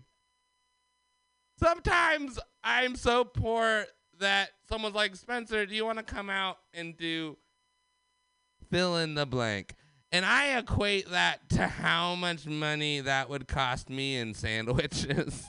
Sometimes 1.57 2.37
I'm 2.63 2.95
so 2.95 3.23
poor 3.23 3.85
that 4.19 4.49
someone's 4.67 4.95
like, 4.95 5.15
Spencer, 5.15 5.65
do 5.65 5.73
you 5.73 5.85
want 5.85 5.99
to 5.99 6.03
come 6.03 6.29
out 6.29 6.57
and 6.73 6.97
do 6.97 7.37
fill 8.69 8.97
in 8.97 9.15
the 9.15 9.25
blank? 9.25 9.75
And 10.12 10.26
I 10.26 10.58
equate 10.58 11.10
that 11.12 11.47
to 11.52 11.67
how 11.67 12.15
much 12.15 12.45
money 12.45 13.00
that 13.00 13.30
would 13.30 13.47
cost 13.47 13.89
me 13.89 14.17
in 14.17 14.34
sandwiches. 14.34 15.45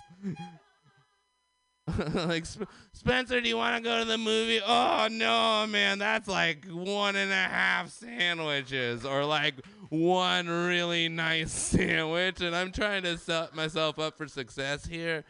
like, 2.14 2.46
Sp- 2.46 2.70
Spencer, 2.92 3.40
do 3.40 3.48
you 3.48 3.57
want 3.57 3.77
to 3.77 3.83
go 3.83 3.98
to 3.98 4.05
the 4.05 4.18
movie? 4.18 4.61
Oh, 4.64 5.09
no, 5.11 5.66
man, 5.68 5.98
that's 5.98 6.29
like 6.29 6.66
one 6.66 7.16
and 7.16 7.33
a 7.33 7.35
half 7.35 7.90
sandwiches 7.90 9.05
or 9.05 9.25
like 9.25 9.55
one 9.88 10.48
really 10.48 11.09
nice 11.09 11.51
sandwich. 11.70 12.40
And 12.40 12.55
I'm 12.55 12.70
trying 12.70 13.03
to 13.03 13.18
set 13.18 13.57
myself 13.57 13.98
up 13.98 14.16
for 14.16 14.29
success 14.29 14.87
here. 14.87 15.25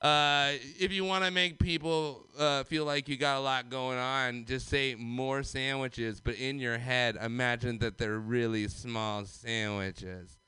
Uh, 0.00 0.52
if 0.78 0.92
you 0.92 1.04
want 1.04 1.24
to 1.24 1.30
make 1.30 1.58
people 1.58 2.26
uh, 2.38 2.64
feel 2.64 2.86
like 2.86 3.06
you 3.08 3.18
got 3.18 3.36
a 3.36 3.40
lot 3.40 3.68
going 3.68 3.98
on, 3.98 4.46
just 4.46 4.68
say 4.68 4.94
more 4.98 5.42
sandwiches, 5.42 6.20
but 6.22 6.36
in 6.36 6.58
your 6.58 6.78
head, 6.78 7.18
imagine 7.22 7.78
that 7.78 7.98
they're 7.98 8.18
really 8.18 8.66
small 8.68 9.26
sandwiches. 9.26 10.38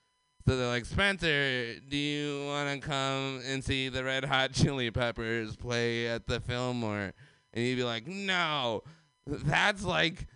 So 0.47 0.57
they're 0.57 0.69
like, 0.69 0.87
Spencer, 0.87 1.75
do 1.89 1.97
you 1.97 2.47
want 2.47 2.83
to 2.83 2.89
come 2.89 3.43
and 3.47 3.63
see 3.63 3.91
the 3.91 4.03
Red 4.03 4.25
Hot 4.25 4.53
Chili 4.53 4.91
Peppers 4.91 5.55
play 5.55 6.09
at 6.09 6.27
the 6.27 6.41
Fillmore? 6.41 7.13
And 7.53 7.65
you'd 7.65 7.77
be 7.77 7.85
like, 7.85 8.07
no, 8.09 8.83
that's 9.27 9.85
like 9.85 10.27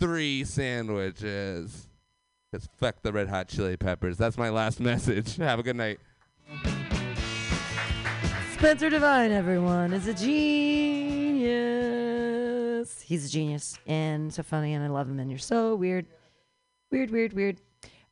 three 0.00 0.42
sandwiches. 0.44 1.86
Because 2.50 2.68
fuck 2.78 3.02
the 3.02 3.12
Red 3.12 3.28
Hot 3.28 3.46
Chili 3.48 3.76
Peppers. 3.76 4.16
That's 4.16 4.38
my 4.38 4.48
last 4.48 4.80
message. 4.80 5.36
Have 5.36 5.58
a 5.58 5.62
good 5.62 5.76
night. 5.76 6.00
Spencer 8.64 8.88
Divine, 8.88 9.30
everyone, 9.30 9.92
is 9.92 10.06
a 10.06 10.14
genius. 10.14 11.52
He's 13.02 13.26
a 13.26 13.28
genius 13.28 13.78
and 13.86 14.32
so 14.32 14.42
funny, 14.42 14.72
and 14.72 14.82
I 14.82 14.88
love 14.88 15.06
him. 15.06 15.18
And 15.20 15.30
you're 15.30 15.38
so 15.38 15.74
weird, 15.74 16.06
weird, 16.90 17.10
weird, 17.10 17.34
weird. 17.34 17.60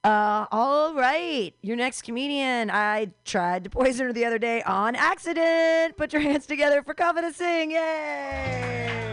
Uh, 0.04 0.44
all 0.52 0.92
right, 0.92 1.54
your 1.62 1.76
next 1.76 2.02
comedian. 2.02 2.70
I 2.70 3.12
tried 3.24 3.64
to 3.64 3.70
poison 3.70 4.08
her 4.08 4.12
the 4.12 4.26
other 4.26 4.38
day 4.38 4.60
on 4.64 4.94
accident. 4.94 5.96
Put 5.96 6.12
your 6.12 6.20
hands 6.20 6.44
together 6.44 6.82
for 6.82 6.92
Confident 6.92 7.34
Sing. 7.34 7.70
Yay! 7.70 9.11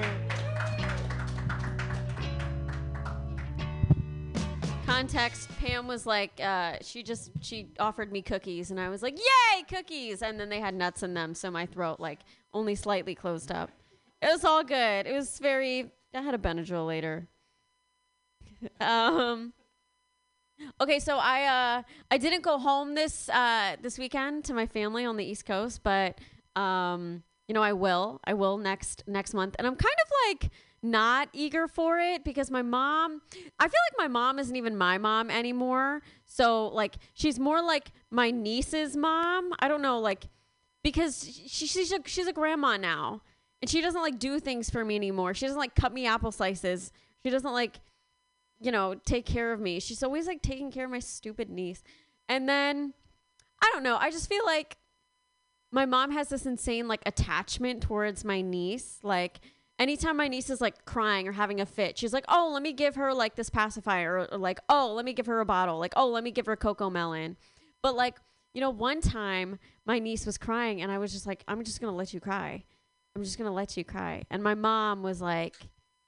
Context: 4.89 5.49
Pam 5.59 5.85
was 5.85 6.07
like, 6.07 6.31
uh, 6.43 6.77
she 6.81 7.03
just 7.03 7.29
she 7.41 7.67
offered 7.79 8.11
me 8.11 8.23
cookies, 8.23 8.71
and 8.71 8.79
I 8.79 8.89
was 8.89 9.03
like, 9.03 9.19
"Yay, 9.19 9.63
cookies!" 9.69 10.23
And 10.23 10.39
then 10.39 10.49
they 10.49 10.59
had 10.59 10.73
nuts 10.73 11.03
in 11.03 11.13
them, 11.13 11.35
so 11.35 11.51
my 11.51 11.67
throat 11.67 11.99
like 11.99 12.21
only 12.55 12.73
slightly 12.73 13.13
closed 13.13 13.51
up. 13.51 13.69
It 14.19 14.31
was 14.31 14.43
all 14.43 14.63
good. 14.63 15.05
It 15.05 15.13
was 15.13 15.37
very. 15.37 15.91
I 16.11 16.21
had 16.23 16.33
a 16.33 16.39
Benadryl 16.39 16.87
later. 16.87 17.27
um. 18.81 19.53
Okay, 20.81 20.99
so 20.99 21.17
I 21.17 21.43
uh 21.43 21.83
I 22.09 22.17
didn't 22.17 22.41
go 22.41 22.57
home 22.57 22.95
this 22.95 23.29
uh 23.29 23.75
this 23.79 23.99
weekend 23.99 24.43
to 24.45 24.55
my 24.55 24.65
family 24.65 25.05
on 25.05 25.17
the 25.17 25.23
East 25.23 25.45
Coast, 25.45 25.83
but 25.83 26.17
um 26.55 27.21
you 27.47 27.53
know 27.53 27.61
I 27.61 27.73
will. 27.73 28.21
I 28.23 28.33
will 28.33 28.57
next 28.57 29.03
next 29.05 29.35
month. 29.35 29.55
And 29.59 29.67
I'm 29.67 29.75
kind 29.75 29.95
of 30.03 30.11
like 30.27 30.51
not 30.81 31.29
eager 31.33 31.67
for 31.67 31.99
it 31.99 32.23
because 32.23 32.49
my 32.49 32.61
mom 32.61 33.21
I 33.59 33.67
feel 33.67 33.79
like 33.91 33.97
my 33.97 34.07
mom 34.07 34.39
isn't 34.39 34.55
even 34.55 34.77
my 34.77 34.97
mom 34.97 35.29
anymore. 35.29 36.01
So 36.25 36.67
like 36.67 36.95
she's 37.13 37.39
more 37.39 37.61
like 37.61 37.91
my 38.09 38.31
niece's 38.31 38.95
mom. 38.95 39.51
I 39.59 39.67
don't 39.67 39.81
know 39.81 39.99
like 39.99 40.27
because 40.83 41.23
she, 41.47 41.67
she's 41.67 41.91
a, 41.91 41.99
she's 42.05 42.27
a 42.27 42.33
grandma 42.33 42.77
now 42.77 43.21
and 43.61 43.69
she 43.69 43.81
doesn't 43.81 44.01
like 44.01 44.19
do 44.19 44.39
things 44.39 44.69
for 44.69 44.85
me 44.85 44.95
anymore. 44.95 45.33
She 45.33 45.45
doesn't 45.45 45.59
like 45.59 45.75
cut 45.75 45.93
me 45.93 46.05
apple 46.05 46.31
slices. 46.31 46.91
She 47.23 47.29
doesn't 47.29 47.51
like 47.51 47.79
you 48.61 48.71
know, 48.71 48.93
take 49.05 49.25
care 49.25 49.53
of 49.53 49.59
me. 49.59 49.79
She's 49.79 50.03
always 50.03 50.27
like 50.27 50.41
taking 50.41 50.71
care 50.71 50.85
of 50.85 50.91
my 50.91 50.99
stupid 50.99 51.49
niece. 51.49 51.81
And 52.27 52.47
then 52.47 52.93
I 53.61 53.69
don't 53.73 53.83
know, 53.83 53.97
I 53.97 54.11
just 54.11 54.29
feel 54.29 54.45
like 54.45 54.77
my 55.71 55.85
mom 55.85 56.11
has 56.11 56.29
this 56.29 56.45
insane 56.45 56.87
like 56.87 57.01
attachment 57.05 57.81
towards 57.81 58.25
my 58.25 58.41
niece. 58.41 58.99
Like 59.03 59.39
anytime 59.79 60.17
my 60.17 60.27
niece 60.27 60.49
is 60.49 60.61
like 60.61 60.85
crying 60.85 61.27
or 61.27 61.31
having 61.31 61.61
a 61.61 61.65
fit, 61.65 61.97
she's 61.97 62.13
like, 62.13 62.25
"Oh, 62.27 62.51
let 62.53 62.61
me 62.61 62.73
give 62.73 62.95
her 62.95 63.13
like 63.13 63.35
this 63.35 63.49
pacifier," 63.49 64.19
or, 64.19 64.33
or 64.33 64.37
like, 64.37 64.59
"Oh, 64.69 64.93
let 64.93 65.05
me 65.05 65.13
give 65.13 65.25
her 65.25 65.39
a 65.39 65.45
bottle," 65.45 65.79
like, 65.79 65.93
"Oh, 65.95 66.07
let 66.09 66.23
me 66.23 66.31
give 66.31 66.45
her 66.45 66.57
Cocomelon." 66.57 67.37
But 67.81 67.95
like, 67.95 68.17
you 68.53 68.61
know, 68.61 68.69
one 68.69 69.01
time 69.01 69.57
my 69.85 69.99
niece 69.99 70.25
was 70.25 70.37
crying, 70.37 70.81
and 70.81 70.91
I 70.91 70.97
was 70.97 71.11
just 71.11 71.25
like, 71.25 71.43
"I'm 71.47 71.63
just 71.63 71.79
gonna 71.81 71.95
let 71.95 72.13
you 72.13 72.19
cry. 72.19 72.63
I'm 73.15 73.23
just 73.23 73.37
gonna 73.37 73.53
let 73.53 73.77
you 73.77 73.83
cry." 73.85 74.23
And 74.29 74.43
my 74.43 74.53
mom 74.55 75.01
was 75.01 75.21
like, 75.21 75.55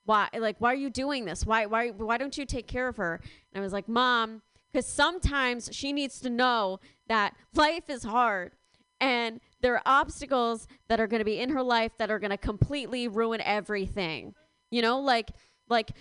"Why? 0.05 0.27
Like, 0.37 0.57
why 0.59 0.73
are 0.73 0.75
you 0.75 0.89
doing 0.89 1.25
this? 1.25 1.45
Why? 1.45 1.65
Why? 1.65 1.89
Why 1.89 2.17
don't 2.17 2.37
you 2.37 2.45
take 2.45 2.67
care 2.67 2.87
of 2.87 2.97
her?" 2.97 3.21
And 3.53 3.61
I 3.61 3.63
was 3.63 3.73
like, 3.73 3.87
"Mom." 3.87 4.41
Because 4.71 4.87
sometimes 4.87 5.69
she 5.73 5.91
needs 5.91 6.21
to 6.21 6.29
know 6.29 6.79
that 7.07 7.35
life 7.53 7.89
is 7.89 8.03
hard 8.03 8.53
and 9.01 9.41
there 9.61 9.75
are 9.75 9.81
obstacles 9.85 10.67
that 10.87 10.99
are 10.99 11.07
going 11.07 11.19
to 11.19 11.25
be 11.25 11.39
in 11.39 11.49
her 11.49 11.63
life 11.63 11.91
that 11.97 12.09
are 12.11 12.19
going 12.19 12.31
to 12.31 12.37
completely 12.37 13.07
ruin 13.07 13.41
everything. 13.41 14.33
You 14.69 14.81
know, 14.81 14.99
like 14.99 15.31
like 15.69 15.91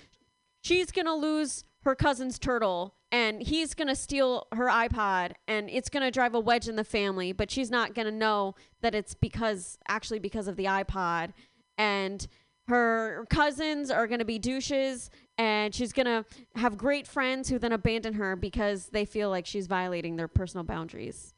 she's 0.62 0.90
going 0.90 1.06
to 1.06 1.14
lose 1.14 1.64
her 1.82 1.94
cousin's 1.94 2.38
turtle 2.38 2.94
and 3.12 3.42
he's 3.42 3.74
going 3.74 3.88
to 3.88 3.96
steal 3.96 4.46
her 4.52 4.66
iPod 4.66 5.32
and 5.48 5.68
it's 5.70 5.88
going 5.88 6.02
to 6.02 6.10
drive 6.10 6.34
a 6.34 6.40
wedge 6.40 6.68
in 6.68 6.76
the 6.76 6.84
family, 6.84 7.32
but 7.32 7.50
she's 7.50 7.70
not 7.70 7.94
going 7.94 8.06
to 8.06 8.12
know 8.12 8.54
that 8.82 8.94
it's 8.94 9.14
because 9.14 9.78
actually 9.88 10.18
because 10.18 10.46
of 10.46 10.56
the 10.56 10.66
iPod 10.66 11.32
and 11.78 12.26
her 12.68 13.26
cousins 13.30 13.90
are 13.90 14.06
going 14.06 14.20
to 14.20 14.24
be 14.24 14.38
douches 14.38 15.10
and 15.38 15.74
she's 15.74 15.92
going 15.92 16.06
to 16.06 16.24
have 16.54 16.76
great 16.76 17.06
friends 17.06 17.48
who 17.48 17.58
then 17.58 17.72
abandon 17.72 18.14
her 18.14 18.36
because 18.36 18.86
they 18.88 19.04
feel 19.04 19.30
like 19.30 19.46
she's 19.46 19.66
violating 19.66 20.16
their 20.16 20.28
personal 20.28 20.62
boundaries. 20.62 21.34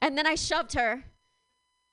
And 0.00 0.16
then 0.16 0.26
I 0.26 0.34
shoved 0.34 0.74
her 0.74 1.04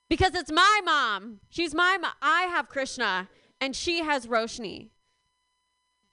because 0.10 0.36
it's 0.36 0.52
my 0.52 0.82
mom. 0.84 1.40
She's 1.50 1.74
my 1.74 1.98
mom. 2.00 2.14
I 2.22 2.44
have 2.44 2.70
Krishna 2.70 3.30
and 3.60 3.76
she 3.76 4.04
has 4.04 4.28
Roshni. 4.28 4.90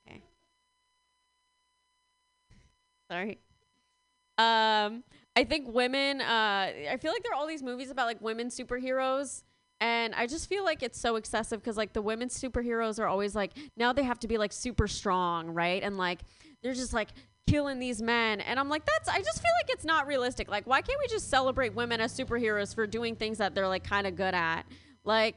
Okay. 0.07 0.23
Sorry. 3.11 3.39
Um, 4.39 5.05
I 5.37 5.45
think 5.45 5.69
women, 5.69 6.21
uh, 6.21 6.73
I 6.91 6.97
feel 7.01 7.13
like 7.13 7.23
there 7.23 7.33
are 7.33 7.37
all 7.37 7.47
these 7.47 7.63
movies 7.63 7.91
about 7.91 8.07
like 8.07 8.21
women 8.21 8.49
superheroes. 8.49 9.43
And 9.81 10.15
I 10.15 10.29
just 10.29 10.49
feel 10.49 10.65
like 10.65 10.83
it's 10.83 11.01
so 11.01 11.17
excessive 11.17 11.61
because 11.61 11.77
like 11.77 11.93
the 11.93 12.03
women 12.03 12.29
superheroes 12.29 13.01
are 13.01 13.07
always 13.07 13.35
like, 13.35 13.53
now 13.77 13.93
they 13.93 14.05
have 14.05 14.21
to 14.21 14.29
be 14.29 14.39
like 14.39 14.53
super 14.53 14.87
strong, 14.87 15.51
right? 15.51 15.83
And 15.83 15.99
like, 15.99 16.21
they're 16.63 16.73
just 16.73 16.93
like 16.93 17.09
killing 17.47 17.79
these 17.79 18.01
men 18.01 18.41
and 18.41 18.59
i'm 18.59 18.69
like 18.69 18.85
that's 18.85 19.09
i 19.09 19.19
just 19.21 19.43
feel 19.43 19.51
like 19.61 19.71
it's 19.71 19.85
not 19.85 20.07
realistic 20.07 20.49
like 20.49 20.67
why 20.67 20.81
can't 20.81 20.99
we 21.01 21.09
just 21.09 21.29
celebrate 21.29 21.75
women 21.75 22.01
as 22.01 22.17
superheroes 22.17 22.75
for 22.75 22.87
doing 22.87 23.17
things 23.17 23.39
that 23.39 23.55
they're 23.55 23.69
like 23.69 23.85
kind 23.85 24.07
of 24.07 24.15
good 24.15 24.35
at 24.35 24.63
like 25.05 25.37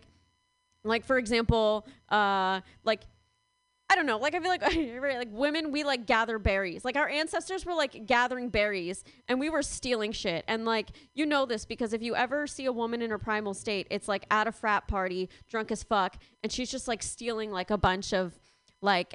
like 0.84 1.04
for 1.04 1.18
example 1.18 1.86
uh 2.10 2.62
like 2.84 3.02
I 3.88 3.96
don't 3.96 4.08
know. 4.08 4.18
Like 4.18 4.34
I 4.34 4.40
feel 4.40 4.50
like 4.50 4.62
like 5.18 5.30
women, 5.32 5.72
we 5.72 5.84
like 5.84 6.06
gather 6.06 6.40
berries. 6.40 6.84
Like 6.84 6.98
our 6.98 7.08
ancestors 7.08 7.66
were 7.66 7.74
like 7.74 8.06
gathering 8.06 8.50
berries, 8.50 9.04
and 9.28 9.40
we 9.40 9.50
were 9.50 9.62
stealing 9.62 10.12
shit. 10.12 10.44
And 10.48 10.66
like 10.66 10.90
you 11.14 11.26
know 11.26 11.46
this 11.46 11.66
because 11.66 11.94
if 11.94 12.02
you 12.02 12.16
ever 12.16 12.48
see 12.48 12.66
a 12.66 12.72
woman 12.72 13.02
in 13.02 13.12
her 13.12 13.20
primal 13.20 13.54
state, 13.54 13.88
it's 13.92 14.08
like 14.08 14.26
at 14.32 14.48
a 14.48 14.52
frat 14.52 14.88
party, 14.88 15.30
drunk 15.48 15.72
as 15.72 15.84
fuck, 15.84 16.18
and 16.42 16.52
she's 16.52 16.72
just 16.72 16.88
like 16.88 17.04
stealing 17.04 17.52
like 17.52 17.70
a 17.70 17.78
bunch 17.78 18.14
of 18.14 18.40
like. 18.82 19.14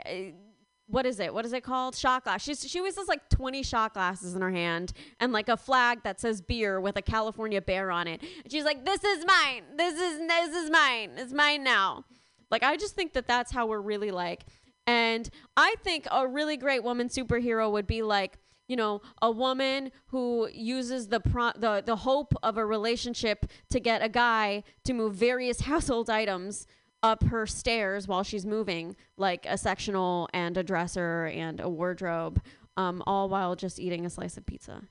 What 0.90 1.07
is 1.07 1.20
it? 1.20 1.33
What 1.33 1.44
is 1.44 1.53
it 1.53 1.62
called? 1.62 1.94
Shot 1.94 2.24
glass. 2.24 2.42
She's 2.42 2.68
she 2.68 2.79
always 2.79 2.96
has 2.96 3.09
like 3.09 3.29
twenty 3.29 3.62
shot 3.62 3.94
glasses 3.94 4.35
in 4.35 4.42
her 4.42 4.50
hand 4.50 4.92
and 5.20 5.33
like 5.33 5.48
a 5.48 5.57
flag 5.57 6.03
that 6.03 6.20
says 6.20 6.40
beer 6.40 6.81
with 6.81 6.96
a 6.96 7.03
California 7.03 7.61
bear 7.61 7.90
on 7.90 8.09
it. 8.09 8.20
And 8.22 8.50
she's 8.50 8.64
like, 8.64 8.85
"This 8.85 9.05
is 9.05 9.24
mine. 9.24 9.62
This 9.76 9.94
is 9.94 10.18
this 10.18 10.57
is 10.57 10.70
mine. 10.70 11.12
It's 11.16 11.33
mine 11.33 11.62
now." 11.62 12.05
Like 12.50 12.62
I 12.64 12.76
just 12.76 12.94
think 12.94 13.12
that 13.12 13.26
that's 13.29 13.53
how 13.53 13.66
we're 13.66 13.81
really 13.81 14.11
like. 14.11 14.44
And 14.87 15.29
I 15.57 15.76
think 15.85 16.09
a 16.11 16.26
really 16.26 16.57
great 16.57 16.83
woman 16.83 17.09
superhero 17.09 17.70
would 17.70 17.87
be 17.87 18.03
like, 18.03 18.38
you 18.66 18.74
know, 18.74 19.03
a 19.22 19.31
woman 19.31 19.92
who 20.07 20.48
uses 20.53 21.09
the 21.09 21.20
pro- 21.20 21.53
the 21.57 21.83
the 21.85 21.96
hope 21.96 22.35
of 22.42 22.57
a 22.57 22.66
relationship 22.66 23.46
to 23.70 23.79
get 23.79 24.03
a 24.03 24.09
guy 24.09 24.64
to 24.85 24.92
move 24.92 25.14
various 25.14 25.61
household 25.72 26.11
items 26.11 26.66
up 27.02 27.24
her 27.24 27.46
stairs 27.46 28.06
while 28.06 28.22
she's 28.22 28.44
moving, 28.44 28.96
like 29.16 29.46
a 29.48 29.56
sectional 29.56 30.28
and 30.32 30.56
a 30.56 30.62
dresser 30.62 31.26
and 31.26 31.60
a 31.60 31.68
wardrobe, 31.68 32.40
um, 32.76 33.02
all 33.06 33.28
while 33.28 33.56
just 33.56 33.78
eating 33.78 34.04
a 34.04 34.10
slice 34.10 34.36
of 34.36 34.46
pizza. 34.46 34.82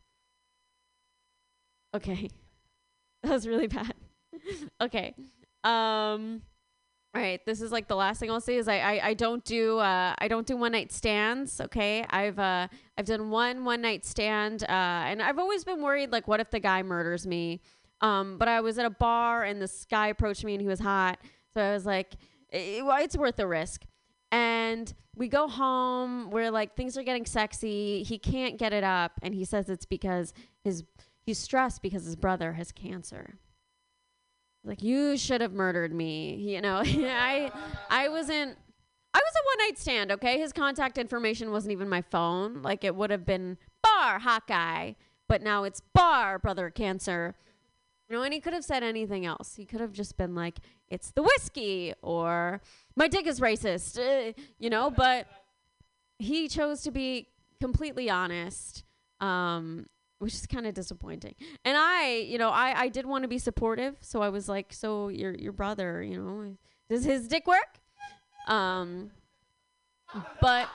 Okay. 1.96 2.30
That 3.22 3.34
was 3.34 3.46
really 3.46 3.68
bad. 3.68 3.96
okay. 4.82 5.14
Um 5.66 6.42
all 7.14 7.22
right, 7.22 7.44
this 7.46 7.60
is 7.60 7.72
like 7.72 7.88
the 7.90 7.96
last 7.96 8.20
thing 8.20 8.32
I'll 8.32 8.40
say 8.40 8.56
is 8.56 8.70
I 8.70 8.78
I, 8.78 9.08
I 9.08 9.14
don't 9.14 9.44
do 9.44 9.78
uh 9.80 10.14
I 10.18 10.30
don't 10.30 10.48
do 10.48 10.56
one 10.56 10.72
night 10.72 10.94
stands. 10.94 11.60
Okay, 11.60 12.06
I've 12.10 12.40
uh 12.40 12.70
I've 12.98 13.06
done 13.06 13.30
one 13.30 13.66
one 13.66 13.82
night 13.82 14.06
stand, 14.06 14.64
uh, 14.64 14.68
and 14.70 15.22
I've 15.22 15.38
always 15.38 15.66
been 15.66 15.82
worried 15.82 16.14
like 16.14 16.30
what 16.30 16.40
if 16.40 16.50
the 16.50 16.62
guy 16.62 16.82
murders 16.82 17.28
me. 17.28 17.60
Um, 18.00 18.38
but 18.38 18.48
I 18.48 18.62
was 18.62 18.78
at 18.80 18.86
a 18.86 18.90
bar 18.90 19.44
and 19.44 19.62
this 19.62 19.86
guy 19.90 20.08
approached 20.08 20.46
me 20.46 20.54
and 20.54 20.62
he 20.62 20.68
was 20.68 20.80
hot, 20.80 21.20
so 21.54 21.62
I 21.62 21.74
was 21.74 21.86
like, 21.86 22.16
"Eh, 22.52 22.82
well, 22.82 23.02
it's 23.04 23.18
worth 23.18 23.38
the 23.38 23.48
risk. 23.48 23.86
And 24.32 24.94
we 25.16 25.28
go 25.28 25.48
home. 25.48 26.30
We're 26.30 26.52
like 26.52 26.76
things 26.76 26.98
are 26.98 27.04
getting 27.04 27.26
sexy. 27.26 28.04
He 28.04 28.18
can't 28.18 28.58
get 28.58 28.74
it 28.74 28.84
up, 28.84 29.14
and 29.22 29.34
he 29.34 29.46
says 29.46 29.70
it's 29.70 29.86
because 29.86 30.34
his 30.64 30.84
he's 31.26 31.40
stressed 31.40 31.82
because 31.82 32.06
his 32.06 32.16
brother 32.16 32.54
has 32.54 32.72
cancer. 32.72 33.36
Like 34.64 34.84
you 34.84 35.18
should 35.18 35.42
have 35.42 35.54
murdered 35.54 35.94
me. 35.94 36.36
You 36.36 36.62
know, 36.62 36.78
I 36.86 37.52
I 37.90 38.10
wasn't 38.10 38.58
I 39.14 39.18
was 39.18 39.34
a 39.36 39.46
one 39.46 39.68
night 39.68 39.78
stand, 39.78 40.12
okay? 40.12 40.40
His 40.40 40.54
contact 40.54 40.98
information 40.98 41.52
wasn't 41.52 41.72
even 41.72 41.90
my 41.90 42.02
phone. 42.02 42.62
Like 42.62 42.84
it 42.84 42.96
would 42.96 43.10
have 43.10 43.26
been 43.26 43.58
bar 43.82 44.20
Hawkeye, 44.20 44.94
but 45.28 45.42
now 45.42 45.64
it's 45.64 45.82
bar 45.94 46.38
brother 46.40 46.70
cancer. 46.70 47.36
You 48.10 48.16
know, 48.16 48.24
and 48.24 48.34
he 48.34 48.40
could 48.40 48.54
have 48.54 48.66
said 48.66 48.82
anything 48.82 49.26
else. 49.26 49.56
He 49.56 49.66
could 49.66 49.82
have 49.82 49.92
just 49.92 50.18
been 50.18 50.34
like, 50.34 50.58
"It's 50.88 51.12
the 51.12 51.22
whiskey," 51.22 51.94
or 52.02 52.60
"My 52.96 53.08
dick 53.08 53.28
is 53.28 53.40
racist," 53.40 54.00
uh, 54.00 54.34
you 54.58 54.70
know. 54.70 54.90
But 54.90 55.28
he 56.18 56.48
chose 56.48 56.82
to 56.84 56.92
be 56.92 57.28
completely 57.62 58.10
honest, 58.10 58.84
um, 59.22 59.86
which 60.18 60.34
is 60.34 60.48
kind 60.48 60.66
of 60.66 60.74
disappointing. 60.74 61.36
And 61.64 61.78
I, 61.78 62.16
you 62.16 62.40
know, 62.40 62.50
I 62.50 62.82
I 62.82 62.88
did 62.90 63.06
want 63.06 63.24
to 63.26 63.28
be 63.28 63.38
supportive, 63.38 63.98
so 64.02 64.24
I 64.24 64.30
was 64.30 64.50
like, 64.50 64.74
"So 64.74 65.10
your 65.10 65.36
your 65.36 65.54
brother, 65.54 66.02
you 66.02 66.18
know, 66.18 66.58
does 66.90 67.04
his 67.04 67.28
dick 67.28 67.46
work?" 67.46 67.80
Um, 68.48 69.12
but 70.42 70.68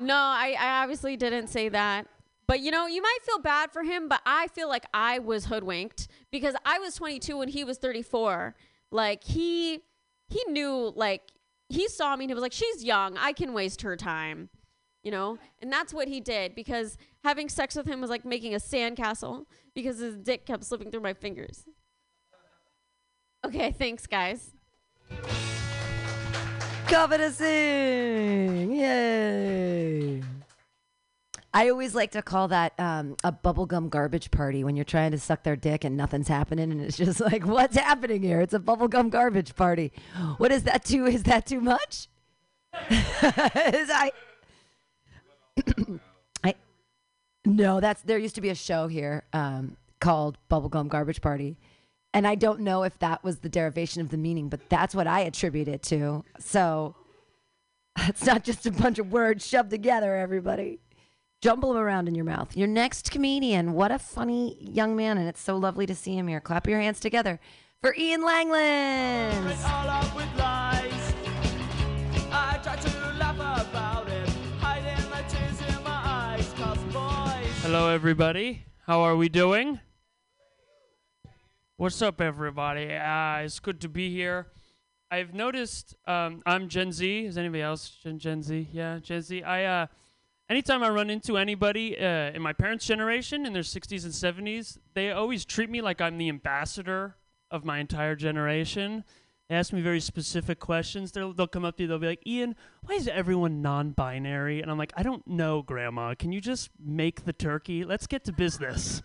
no, 0.00 0.16
I 0.16 0.56
I 0.58 0.82
obviously 0.82 1.16
didn't 1.16 1.46
say 1.48 1.68
that. 1.68 2.08
But 2.48 2.60
you 2.60 2.70
know, 2.70 2.86
you 2.86 3.02
might 3.02 3.18
feel 3.22 3.38
bad 3.38 3.72
for 3.72 3.82
him, 3.82 4.08
but 4.08 4.20
I 4.24 4.46
feel 4.48 4.68
like 4.68 4.86
I 4.94 5.18
was 5.18 5.46
hoodwinked 5.46 6.08
because 6.30 6.54
I 6.64 6.78
was 6.78 6.94
22 6.94 7.36
when 7.36 7.48
he 7.48 7.64
was 7.64 7.78
34. 7.78 8.54
Like 8.92 9.24
he 9.24 9.80
he 10.28 10.42
knew 10.48 10.92
like 10.94 11.32
he 11.68 11.88
saw 11.88 12.14
me 12.16 12.24
and 12.24 12.30
he 12.30 12.34
was 12.34 12.42
like 12.42 12.52
she's 12.52 12.84
young, 12.84 13.16
I 13.16 13.32
can 13.32 13.52
waste 13.52 13.82
her 13.82 13.96
time. 13.96 14.48
You 15.02 15.10
know? 15.12 15.38
And 15.60 15.72
that's 15.72 15.94
what 15.94 16.08
he 16.08 16.20
did 16.20 16.54
because 16.54 16.96
having 17.22 17.48
sex 17.48 17.76
with 17.76 17.86
him 17.86 18.00
was 18.00 18.10
like 18.10 18.24
making 18.24 18.54
a 18.54 18.58
sandcastle 18.58 19.46
because 19.74 19.98
his 19.98 20.16
dick 20.16 20.46
kept 20.46 20.64
slipping 20.64 20.90
through 20.90 21.00
my 21.00 21.14
fingers. 21.14 21.64
Okay, 23.44 23.70
thanks 23.70 24.06
guys. 24.06 24.50
Coveting! 26.88 28.72
Yay! 28.72 30.22
I 31.56 31.70
always 31.70 31.94
like 31.94 32.10
to 32.10 32.20
call 32.20 32.48
that 32.48 32.78
um, 32.78 33.16
a 33.24 33.32
bubblegum 33.32 33.88
garbage 33.88 34.30
party 34.30 34.62
when 34.62 34.76
you're 34.76 34.84
trying 34.84 35.12
to 35.12 35.18
suck 35.18 35.42
their 35.42 35.56
dick 35.56 35.84
and 35.84 35.96
nothing's 35.96 36.28
happening 36.28 36.70
and 36.70 36.82
it's 36.82 36.98
just 36.98 37.18
like, 37.32 37.46
what's 37.46 37.78
happening 37.78 38.22
here? 38.22 38.42
It's 38.42 38.52
a 38.52 38.58
bubblegum 38.58 39.08
garbage 39.08 39.56
party. 39.56 39.90
What 40.36 40.52
is 40.52 40.64
that 40.64 40.84
too? 40.84 41.06
Is 41.06 41.22
that 41.22 41.46
too 41.46 41.62
much? 41.62 42.08
is 42.90 43.88
I, 43.90 44.12
I, 46.44 46.54
no, 47.46 47.80
that's 47.80 48.02
there 48.02 48.18
used 48.18 48.34
to 48.34 48.42
be 48.42 48.50
a 48.50 48.54
show 48.54 48.86
here 48.86 49.24
um, 49.32 49.78
called 49.98 50.36
Bubblegum 50.50 50.88
Garbage 50.88 51.22
Party. 51.22 51.56
And 52.12 52.26
I 52.26 52.34
don't 52.34 52.60
know 52.60 52.82
if 52.82 52.98
that 52.98 53.24
was 53.24 53.38
the 53.38 53.48
derivation 53.48 54.02
of 54.02 54.10
the 54.10 54.18
meaning, 54.18 54.50
but 54.50 54.68
that's 54.68 54.94
what 54.94 55.06
I 55.06 55.20
attribute 55.20 55.68
it 55.68 55.82
to. 55.84 56.22
So 56.38 56.96
it's 58.00 58.26
not 58.26 58.44
just 58.44 58.66
a 58.66 58.70
bunch 58.70 58.98
of 58.98 59.10
words 59.10 59.46
shoved 59.46 59.70
together, 59.70 60.14
everybody. 60.16 60.80
Jumble 61.46 61.74
them 61.74 61.80
around 61.80 62.08
in 62.08 62.16
your 62.16 62.24
mouth. 62.24 62.56
Your 62.56 62.66
next 62.66 63.12
comedian. 63.12 63.74
What 63.74 63.92
a 63.92 64.00
funny 64.00 64.56
young 64.60 64.96
man, 64.96 65.16
and 65.16 65.28
it's 65.28 65.40
so 65.40 65.56
lovely 65.56 65.86
to 65.86 65.94
see 65.94 66.18
him 66.18 66.26
here. 66.26 66.40
Clap 66.40 66.66
your 66.66 66.80
hands 66.80 66.98
together 66.98 67.38
for 67.80 67.94
Ian 67.96 68.22
Langland. 68.22 69.56
all 69.64 69.88
up 69.88 70.16
with 70.16 70.26
lies. 70.36 71.14
I 72.32 72.58
try 72.64 72.74
to 72.74 73.14
laugh 73.16 73.36
about 73.36 74.08
it, 74.08 74.28
hiding 74.58 75.08
my 75.08 75.22
tears 75.28 75.60
in 75.60 75.84
my 75.84 75.90
eyes. 75.92 76.52
Cause 76.54 76.78
boys, 76.92 77.62
Hello, 77.62 77.90
everybody. 77.90 78.64
How 78.84 79.02
are 79.02 79.14
we 79.14 79.28
doing? 79.28 79.78
What's 81.76 82.02
up, 82.02 82.20
everybody? 82.20 82.92
Uh, 82.92 83.36
it's 83.36 83.60
good 83.60 83.80
to 83.82 83.88
be 83.88 84.10
here. 84.10 84.48
I've 85.12 85.32
noticed 85.32 85.94
um, 86.08 86.42
I'm 86.44 86.68
Gen 86.68 86.90
Z. 86.90 87.26
Is 87.26 87.38
anybody 87.38 87.62
else 87.62 87.88
Gen, 88.02 88.18
Gen 88.18 88.42
Z? 88.42 88.68
Yeah, 88.72 88.98
Gen 88.98 89.22
Z. 89.22 89.44
I 89.44 89.64
uh, 89.64 89.86
anytime 90.48 90.82
I 90.82 90.88
run 90.88 91.10
into 91.10 91.36
anybody 91.36 91.98
uh, 91.98 92.30
in 92.32 92.42
my 92.42 92.52
parents' 92.52 92.86
generation 92.86 93.46
in 93.46 93.52
their 93.52 93.62
60s 93.62 94.04
and 94.04 94.12
70s, 94.12 94.78
they 94.94 95.10
always 95.10 95.44
treat 95.44 95.70
me 95.70 95.80
like 95.80 96.00
I'm 96.00 96.18
the 96.18 96.28
ambassador 96.28 97.16
of 97.50 97.64
my 97.64 97.78
entire 97.78 98.16
generation. 98.16 99.04
They 99.48 99.54
ask 99.54 99.72
me 99.72 99.80
very 99.80 100.00
specific 100.00 100.58
questions. 100.58 101.12
They'll, 101.12 101.32
they'll 101.32 101.46
come 101.46 101.64
up 101.64 101.76
to 101.76 101.84
you. 101.84 101.88
They'll 101.88 101.98
be 101.98 102.08
like, 102.08 102.26
"Ian, 102.26 102.56
why 102.82 102.96
is 102.96 103.06
everyone 103.06 103.62
non-binary?" 103.62 104.60
And 104.60 104.70
I'm 104.70 104.78
like, 104.78 104.92
"I 104.96 105.04
don't 105.04 105.26
know, 105.26 105.62
Grandma. 105.62 106.14
Can 106.14 106.32
you 106.32 106.40
just 106.40 106.70
make 106.84 107.24
the 107.24 107.32
turkey? 107.32 107.84
Let's 107.84 108.06
get 108.06 108.24
to 108.24 108.32
business." 108.32 109.02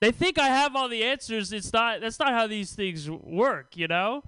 They 0.00 0.12
think 0.12 0.38
I 0.38 0.46
have 0.46 0.76
all 0.76 0.88
the 0.88 1.02
answers. 1.02 1.52
It's 1.52 1.72
not. 1.72 2.00
That's 2.00 2.18
not 2.18 2.30
how 2.30 2.46
these 2.46 2.72
things 2.72 3.10
work. 3.10 3.76
You 3.76 3.88
know. 3.88 4.22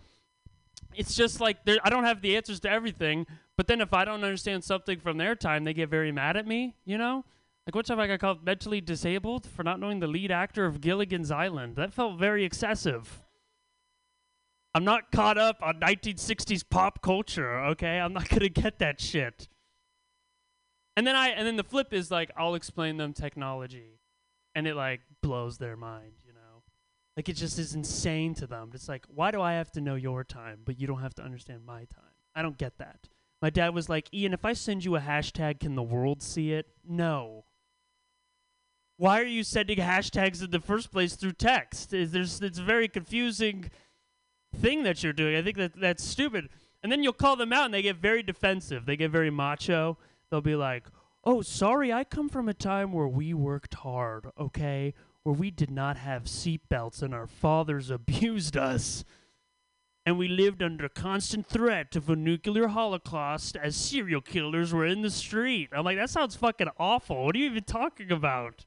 It's 0.94 1.14
just 1.14 1.40
like 1.40 1.59
I 1.83 1.90
don't 1.90 2.05
have 2.05 2.22
the 2.22 2.37
answers 2.37 2.61
to 2.61 2.70
everything. 2.70 3.26
But 3.57 3.66
then 3.66 3.81
if 3.81 3.92
I 3.92 4.05
don't 4.05 4.24
understand 4.24 4.64
something 4.64 4.98
from 4.98 5.18
their 5.18 5.35
time, 5.35 5.64
they 5.64 5.74
get 5.74 5.88
very 5.88 6.12
mad 6.12 6.37
at 6.37 6.46
me. 6.46 6.74
You 6.85 6.98
know. 6.98 7.24
Like 7.66 7.74
one 7.74 7.85
time 7.85 8.00
I 8.00 8.07
got 8.07 8.20
called 8.20 8.44
mentally 8.44 8.81
disabled 8.81 9.46
for 9.46 9.62
not 9.62 9.79
knowing 9.79 10.00
the 10.00 10.07
lead 10.07 10.31
actor 10.33 10.66
of 10.66 10.81
Gilligan's 10.81 11.31
Island. 11.31 11.76
That 11.76 11.92
felt 11.92 12.18
very 12.18 12.44
excessive. 12.44 13.22
I'm 14.74 14.85
not 14.85 15.12
caught 15.12 15.37
up 15.37 15.62
on 15.62 15.81
1960s 15.81 16.64
pop 16.68 17.03
culture, 17.03 17.59
okay? 17.66 17.98
I'm 17.98 18.12
not 18.12 18.26
to 18.31 18.48
get 18.48 18.79
that 18.79 19.00
shit. 19.00 19.48
And 20.96 21.07
then 21.07 21.16
I 21.16 21.29
and 21.29 21.46
then 21.46 21.57
the 21.57 21.64
flip 21.64 21.92
is 21.92 22.11
like 22.11 22.31
I'll 22.37 22.55
explain 22.55 22.96
them 22.96 23.12
technology 23.12 24.00
and 24.55 24.66
it 24.66 24.74
like 24.74 25.00
blows 25.22 25.59
their 25.59 25.76
mind. 25.76 26.12
Like 27.20 27.28
it 27.28 27.37
just 27.37 27.59
is 27.59 27.74
insane 27.74 28.33
to 28.37 28.46
them. 28.46 28.70
It's 28.72 28.88
like 28.88 29.04
why 29.14 29.30
do 29.30 29.42
I 29.42 29.52
have 29.52 29.70
to 29.72 29.83
know 29.83 29.94
your 29.94 30.24
time 30.24 30.61
but 30.64 30.80
you 30.80 30.87
don't 30.87 31.02
have 31.02 31.14
to 31.16 31.22
understand 31.22 31.66
my 31.66 31.80
time? 31.80 32.14
I 32.35 32.40
don't 32.40 32.56
get 32.56 32.78
that. 32.78 33.11
My 33.42 33.50
dad 33.50 33.74
was 33.74 33.90
like, 33.90 34.09
"Ian, 34.14 34.33
if 34.33 34.46
I 34.46 34.54
send 34.54 34.87
you 34.87 34.96
a 34.96 35.00
hashtag, 35.00 35.61
can 35.61 35.74
the 35.74 35.83
world 35.83 36.22
see 36.22 36.52
it?" 36.52 36.68
No. 36.83 37.44
Why 38.96 39.20
are 39.20 39.26
you 39.26 39.44
sending 39.44 39.76
hashtags 39.76 40.42
in 40.42 40.50
the 40.50 40.61
first 40.61 40.90
place 40.90 41.14
through 41.14 41.33
text? 41.33 41.90
There's 41.90 42.40
it's 42.40 42.59
a 42.59 42.62
very 42.62 42.88
confusing 42.88 43.70
thing 44.56 44.83
that 44.85 45.02
you're 45.02 45.12
doing. 45.12 45.37
I 45.37 45.42
think 45.42 45.59
that 45.59 45.78
that's 45.78 46.02
stupid. 46.02 46.48
And 46.83 46.90
then 46.90 47.02
you'll 47.02 47.12
call 47.12 47.37
them 47.37 47.52
out 47.52 47.66
and 47.66 47.74
they 47.74 47.83
get 47.83 47.96
very 47.96 48.22
defensive. 48.22 48.87
They 48.87 48.96
get 48.96 49.11
very 49.11 49.30
macho. 49.30 49.98
They'll 50.30 50.40
be 50.40 50.56
like, 50.56 50.87
"Oh, 51.22 51.42
sorry, 51.42 51.92
I 51.92 52.02
come 52.02 52.30
from 52.30 52.48
a 52.48 52.54
time 52.54 52.92
where 52.94 53.09
we 53.09 53.35
worked 53.35 53.74
hard, 53.74 54.30
okay? 54.38 54.94
Where 55.22 55.35
we 55.35 55.50
did 55.50 55.70
not 55.70 55.96
have 55.98 56.24
seatbelts 56.24 57.02
and 57.02 57.14
our 57.14 57.26
fathers 57.26 57.90
abused 57.90 58.56
us." 58.56 59.04
And 60.06 60.16
we 60.16 60.28
lived 60.28 60.62
under 60.62 60.88
constant 60.88 61.46
threat 61.46 61.94
of 61.94 62.09
a 62.09 62.16
nuclear 62.16 62.68
holocaust 62.68 63.54
as 63.56 63.76
serial 63.76 64.22
killers 64.22 64.72
were 64.72 64.87
in 64.87 65.02
the 65.02 65.11
street. 65.11 65.68
I'm 65.72 65.85
like, 65.85 65.98
that 65.98 66.09
sounds 66.09 66.35
fucking 66.37 66.68
awful. 66.78 67.26
What 67.26 67.37
are 67.37 67.38
you 67.38 67.44
even 67.44 67.64
talking 67.64 68.11
about? 68.11 68.64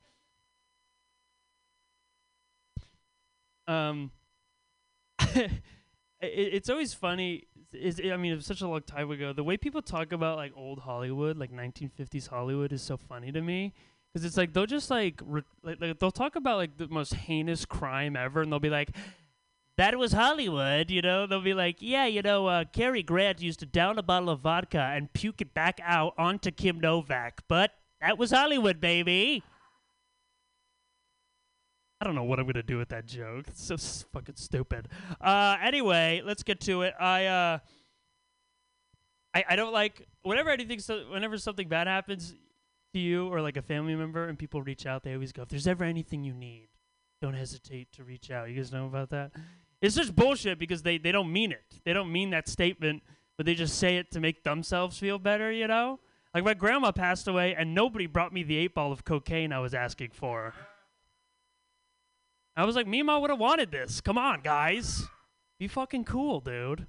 Um, 3.67 4.11
it, 5.19 5.51
it's 6.21 6.69
always 6.69 6.93
funny. 6.93 7.47
Is 7.73 7.99
I 7.99 8.17
mean, 8.17 8.33
it 8.33 8.35
was 8.35 8.45
such 8.45 8.61
a 8.61 8.67
long 8.67 8.81
time 8.81 9.09
ago. 9.09 9.33
The 9.33 9.43
way 9.43 9.57
people 9.57 9.81
talk 9.81 10.11
about 10.11 10.37
like 10.37 10.53
old 10.55 10.79
Hollywood, 10.79 11.37
like 11.37 11.51
1950s 11.51 12.27
Hollywood, 12.27 12.71
is 12.71 12.83
so 12.83 12.97
funny 12.97 13.31
to 13.31 13.41
me 13.41 13.73
because 14.13 14.26
it's 14.26 14.38
like 14.38 14.54
they'll 14.54 14.65
just 14.65 14.89
like, 14.89 15.21
re- 15.26 15.41
like 15.63 15.82
like 15.82 15.99
they'll 15.99 16.12
talk 16.12 16.36
about 16.36 16.58
like 16.58 16.78
the 16.78 16.88
most 16.88 17.13
heinous 17.13 17.65
crime 17.65 18.15
ever, 18.15 18.41
and 18.41 18.52
they'll 18.52 18.60
be 18.60 18.69
like. 18.69 18.95
That 19.76 19.97
was 19.97 20.12
Hollywood, 20.12 20.91
you 20.91 21.02
know. 21.02 21.26
They'll 21.26 21.41
be 21.41 21.56
like, 21.56 21.78
"Yeah, 21.80 22.06
you 22.06 22.21
know, 22.21 22.45
uh, 22.45 22.65
Cary 22.65 23.02
Grant 23.02 23.41
used 23.41 23.59
to 23.61 23.66
down 23.66 23.97
a 23.97 24.03
bottle 24.03 24.30
of 24.30 24.41
vodka 24.41 24.78
and 24.78 25.11
puke 25.14 25.41
it 25.41 25.55
back 25.55 25.80
out 25.84 26.14
onto 26.16 26.51
Kim 26.51 26.80
Novak, 26.80 27.41
but 27.47 27.72
that 27.99 28.20
was 28.20 28.30
Hollywood, 28.30 28.80
baby." 28.80 29.41
I 31.99 32.05
don't 32.05 32.16
know 32.16 32.24
what 32.24 32.38
I'm 32.38 32.45
gonna 32.45 32.61
do 32.61 32.78
with 32.78 32.89
that 32.89 33.05
joke. 33.05 33.47
It's 33.47 33.64
so 33.64 33.78
fucking 33.78 34.36
stupid. 34.36 34.89
Uh, 35.22 35.57
anyway, 35.59 36.22
let's 36.24 36.43
get 36.43 36.59
to 36.61 36.82
it. 36.82 36.93
I 36.99 37.26
uh, 37.26 37.59
I, 39.34 39.45
I 39.49 39.55
don't 39.55 39.74
like 39.74 40.05
whenever 40.22 40.49
anything 40.49 40.80
so, 40.80 41.05
whenever 41.09 41.38
something 41.38 41.68
bad 41.68 41.88
happens 41.88 42.36
to 42.93 42.99
you 42.99 43.27
or 43.27 43.41
like 43.41 43.57
a 43.57 43.61
family 43.61 43.95
member 43.95 44.27
and 44.27 44.37
people 44.37 44.61
reach 44.61 44.85
out, 44.85 45.03
they 45.03 45.13
always 45.13 45.31
go, 45.31 45.43
"If 45.43 45.49
there's 45.49 45.67
ever 45.67 45.83
anything 45.83 46.23
you 46.23 46.33
need, 46.33 46.69
don't 47.21 47.33
hesitate 47.33 47.91
to 47.93 48.03
reach 48.03 48.31
out." 48.31 48.49
You 48.49 48.55
guys 48.55 48.71
know 48.71 48.85
about 48.85 49.09
that? 49.09 49.31
It's 49.81 49.95
just 49.95 50.15
bullshit 50.15 50.59
because 50.59 50.83
they 50.83 50.97
they 50.97 51.11
don't 51.11 51.31
mean 51.31 51.51
it. 51.51 51.81
They 51.83 51.93
don't 51.93 52.11
mean 52.11 52.29
that 52.29 52.47
statement, 52.47 53.03
but 53.37 53.45
they 53.45 53.55
just 53.55 53.77
say 53.77 53.97
it 53.97 54.11
to 54.11 54.19
make 54.19 54.43
themselves 54.43 54.97
feel 54.97 55.19
better. 55.19 55.51
You 55.51 55.67
know? 55.67 55.99
Like 56.33 56.43
my 56.43 56.53
grandma 56.53 56.91
passed 56.91 57.27
away 57.27 57.53
and 57.53 57.75
nobody 57.75 58.07
brought 58.07 58.33
me 58.33 58.43
the 58.43 58.57
eight 58.57 58.73
ball 58.73 58.91
of 58.91 59.05
cocaine 59.05 59.53
I 59.53 59.59
was 59.59 59.73
asking 59.73 60.11
for. 60.13 60.53
I 62.55 62.65
was 62.65 62.75
like, 62.75 62.87
Mima 62.87 63.19
would 63.19 63.29
have 63.29 63.39
wanted 63.39 63.71
this. 63.71 64.01
Come 64.01 64.17
on, 64.17 64.41
guys. 64.41 65.07
Be 65.59 65.67
fucking 65.67 66.05
cool, 66.05 66.39
dude. 66.39 66.87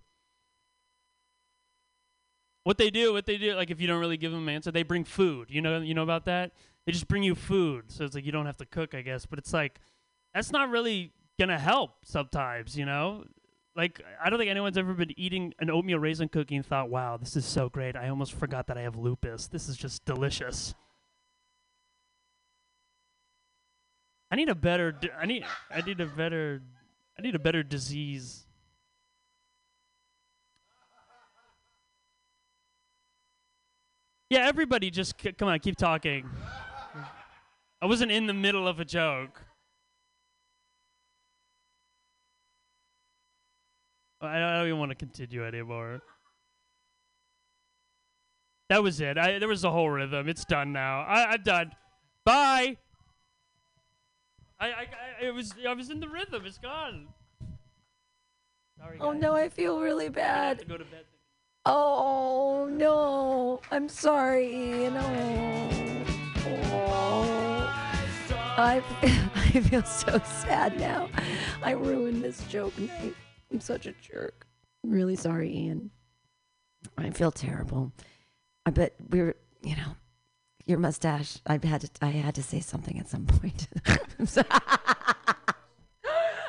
What 2.64 2.78
they 2.78 2.90
do, 2.90 3.12
what 3.12 3.26
they 3.26 3.36
do, 3.36 3.54
like 3.54 3.70
if 3.70 3.80
you 3.80 3.86
don't 3.86 4.00
really 4.00 4.16
give 4.16 4.32
them 4.32 4.48
an 4.48 4.54
answer, 4.54 4.72
they 4.72 4.82
bring 4.82 5.04
food. 5.04 5.48
You 5.50 5.60
know, 5.60 5.80
you 5.80 5.94
know 5.94 6.02
about 6.02 6.24
that. 6.24 6.52
they 6.86 6.92
just 6.92 7.08
bring 7.08 7.22
you 7.22 7.34
food, 7.34 7.84
so 7.88 8.04
it's 8.04 8.14
like 8.14 8.24
you 8.24 8.32
don't 8.32 8.46
have 8.46 8.56
to 8.56 8.66
cook, 8.66 8.94
I 8.94 9.02
guess. 9.02 9.26
But 9.26 9.38
it's 9.38 9.52
like 9.52 9.80
that's 10.34 10.50
not 10.50 10.70
really 10.70 11.12
gonna 11.38 11.58
help 11.58 11.90
sometimes, 12.04 12.76
you 12.76 12.86
know. 12.86 13.24
Like 13.76 14.02
I 14.22 14.30
don't 14.30 14.38
think 14.38 14.50
anyone's 14.50 14.78
ever 14.78 14.94
been 14.94 15.18
eating 15.18 15.52
an 15.58 15.68
oatmeal 15.68 15.98
raisin 15.98 16.28
cookie 16.28 16.56
and 16.56 16.64
thought, 16.64 16.88
"Wow, 16.88 17.18
this 17.18 17.36
is 17.36 17.44
so 17.44 17.68
great." 17.68 17.96
I 17.96 18.08
almost 18.08 18.32
forgot 18.32 18.66
that 18.68 18.78
I 18.78 18.82
have 18.82 18.96
lupus. 18.96 19.46
This 19.46 19.68
is 19.68 19.76
just 19.76 20.04
delicious. 20.06 20.74
I 24.30 24.36
need 24.36 24.48
a 24.48 24.54
better. 24.54 24.98
I 25.18 25.26
need. 25.26 25.44
I 25.70 25.82
need 25.82 26.00
a 26.00 26.06
better. 26.06 26.62
I 27.18 27.22
need 27.22 27.34
a 27.34 27.38
better 27.38 27.62
disease. 27.62 28.43
Yeah, 34.34 34.48
everybody, 34.48 34.90
just 34.90 35.14
c- 35.22 35.30
come 35.30 35.46
on, 35.46 35.60
keep 35.60 35.76
talking. 35.76 36.28
I 37.80 37.86
wasn't 37.86 38.10
in 38.10 38.26
the 38.26 38.34
middle 38.34 38.66
of 38.66 38.80
a 38.80 38.84
joke. 38.84 39.40
I 44.20 44.38
I 44.38 44.56
don't 44.56 44.66
even 44.66 44.80
want 44.80 44.90
to 44.90 44.96
continue 44.96 45.46
anymore. 45.46 46.02
That 48.70 48.82
was 48.82 49.00
it. 49.00 49.16
I, 49.18 49.38
there 49.38 49.46
was 49.46 49.62
a 49.62 49.70
whole 49.70 49.88
rhythm. 49.88 50.28
It's 50.28 50.44
done 50.44 50.72
now. 50.72 51.02
I, 51.02 51.26
I'm 51.34 51.42
done. 51.44 51.70
Bye. 52.24 52.76
I, 54.58 54.66
I, 54.66 54.70
I, 55.22 55.26
it 55.26 55.30
was, 55.32 55.54
I 55.68 55.74
was 55.74 55.90
in 55.90 56.00
the 56.00 56.08
rhythm. 56.08 56.42
It's 56.44 56.58
gone. 56.58 57.06
Sorry, 58.80 58.98
Oh 59.00 59.12
guys. 59.12 59.22
no, 59.22 59.36
I 59.36 59.48
feel 59.48 59.78
really 59.80 60.06
I 60.06 60.08
have 60.08 60.14
bad. 60.14 60.58
to 60.58 60.64
go 60.64 60.76
to 60.76 60.84
bed. 60.84 61.04
Oh 61.66 62.68
no, 62.70 63.60
I'm 63.70 63.88
sorry, 63.88 64.54
Ian. 64.54 64.96
Oh, 64.96 65.70
oh. 66.46 67.70
I, 68.56 68.82
I 69.34 69.60
feel 69.60 69.82
so 69.84 70.20
sad 70.42 70.78
now. 70.78 71.08
I 71.62 71.70
ruined 71.72 72.22
this 72.22 72.42
joke 72.48 72.76
night. 72.78 73.14
I'm 73.50 73.60
such 73.60 73.86
a 73.86 73.92
jerk. 73.92 74.46
I'm 74.84 74.90
really 74.90 75.16
sorry, 75.16 75.50
Ian. 75.56 75.90
I 76.98 77.10
feel 77.10 77.32
terrible. 77.32 77.92
I 78.66 78.70
bet 78.70 78.94
we're, 79.10 79.34
you 79.62 79.76
know, 79.76 79.96
your 80.66 80.78
mustache. 80.78 81.38
I 81.46 81.58
had 81.64 81.80
to. 81.82 81.88
I 82.02 82.08
had 82.10 82.34
to 82.34 82.42
say 82.42 82.60
something 82.60 82.98
at 82.98 83.08
some 83.08 83.24
point. 83.24 83.68
I'm 84.18 84.26
so- 84.26 84.42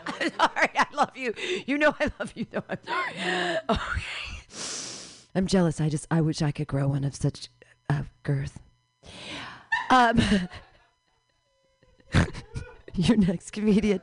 I'm 0.07 0.31
sorry. 0.37 0.69
I 0.75 0.85
love 0.93 1.15
you. 1.15 1.33
You 1.65 1.77
know 1.77 1.95
I 1.99 2.11
love 2.19 2.33
you. 2.35 2.45
No, 2.51 2.63
I'm 2.69 2.77
sorry. 2.85 3.57
Okay. 3.69 4.01
I'm 5.35 5.47
jealous. 5.47 5.81
I 5.81 5.89
just. 5.89 6.07
I 6.09 6.21
wish 6.21 6.41
I 6.41 6.51
could 6.51 6.67
grow 6.67 6.87
one 6.87 7.03
of 7.03 7.15
such 7.15 7.49
uh, 7.89 8.03
girth. 8.23 8.59
Um. 9.89 10.21
your 12.95 13.17
next 13.17 13.51
comedian. 13.51 13.99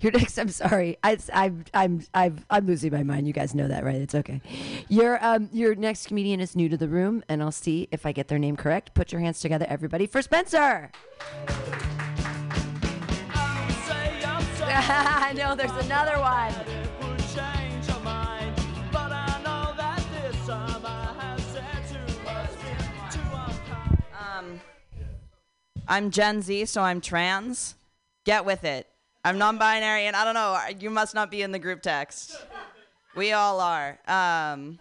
Your 0.00 0.10
next. 0.10 0.36
I'm 0.38 0.48
sorry. 0.48 0.98
I, 1.04 1.18
I'm. 1.32 1.64
I'm. 1.72 2.02
I'm. 2.12 2.44
I'm 2.50 2.66
losing 2.66 2.92
my 2.92 3.04
mind. 3.04 3.28
You 3.28 3.32
guys 3.32 3.54
know 3.54 3.68
that, 3.68 3.84
right? 3.84 3.94
It's 3.94 4.16
okay. 4.16 4.42
Your 4.88 5.24
um. 5.24 5.48
Your 5.52 5.76
next 5.76 6.08
comedian 6.08 6.40
is 6.40 6.56
new 6.56 6.68
to 6.68 6.76
the 6.76 6.88
room, 6.88 7.22
and 7.28 7.42
I'll 7.42 7.52
see 7.52 7.86
if 7.92 8.04
I 8.04 8.10
get 8.10 8.26
their 8.26 8.40
name 8.40 8.56
correct. 8.56 8.92
Put 8.94 9.12
your 9.12 9.20
hands 9.20 9.38
together, 9.40 9.66
everybody, 9.68 10.06
for 10.06 10.20
Spencer. 10.20 10.90
I 14.68 15.32
know 15.36 15.54
there's 15.54 15.70
another 15.84 16.18
one. 16.18 16.65
I'm 25.88 26.10
Gen 26.10 26.42
Z, 26.42 26.66
so 26.66 26.82
I'm 26.82 27.00
trans. 27.00 27.76
Get 28.24 28.44
with 28.44 28.64
it. 28.64 28.88
I'm 29.24 29.38
non-binary, 29.38 30.06
and 30.06 30.16
I 30.16 30.24
don't 30.24 30.34
know. 30.34 30.58
You 30.80 30.90
must 30.90 31.14
not 31.14 31.30
be 31.30 31.42
in 31.42 31.52
the 31.52 31.58
group 31.58 31.82
text. 31.82 32.44
We 33.14 33.32
all 33.32 33.60
are. 33.60 33.98
Um, 34.06 34.78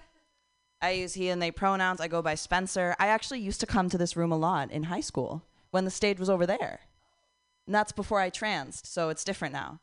I 0.82 0.92
use 0.92 1.14
he 1.14 1.30
and 1.30 1.42
they 1.42 1.52
pronouns. 1.52 2.02
I 2.02 2.08
go 2.08 2.22
by 2.22 2.36
Spencer. 2.36 2.96
I 3.00 3.08
actually 3.08 3.40
used 3.40 3.60
to 3.62 3.66
come 3.66 3.90
to 3.90 3.98
this 3.98 4.16
room 4.16 4.32
a 4.32 4.38
lot 4.38 4.72
in 4.72 4.84
high 4.84 5.02
school 5.02 5.44
when 5.72 5.86
the 5.86 5.92
stage 5.92 6.20
was 6.20 6.30
over 6.30 6.46
there. 6.46 6.82
And 7.66 7.74
that's 7.74 7.92
before 7.92 8.20
I 8.20 8.30
transed, 8.30 8.86
so 8.86 9.10
it's 9.10 9.24
different 9.24 9.54
now. 9.54 9.80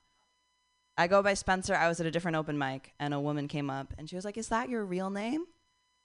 I 0.96 1.06
go 1.06 1.22
by 1.22 1.34
Spencer. 1.34 1.74
I 1.74 1.88
was 1.88 2.00
at 2.00 2.06
a 2.06 2.10
different 2.10 2.36
open 2.36 2.58
mic, 2.58 2.92
and 3.00 3.14
a 3.14 3.20
woman 3.20 3.48
came 3.48 3.70
up, 3.70 3.94
and 3.96 4.08
she 4.08 4.16
was 4.16 4.24
like, 4.24 4.36
"Is 4.36 4.48
that 4.48 4.68
your 4.68 4.84
real 4.84 5.10
name?" 5.10 5.46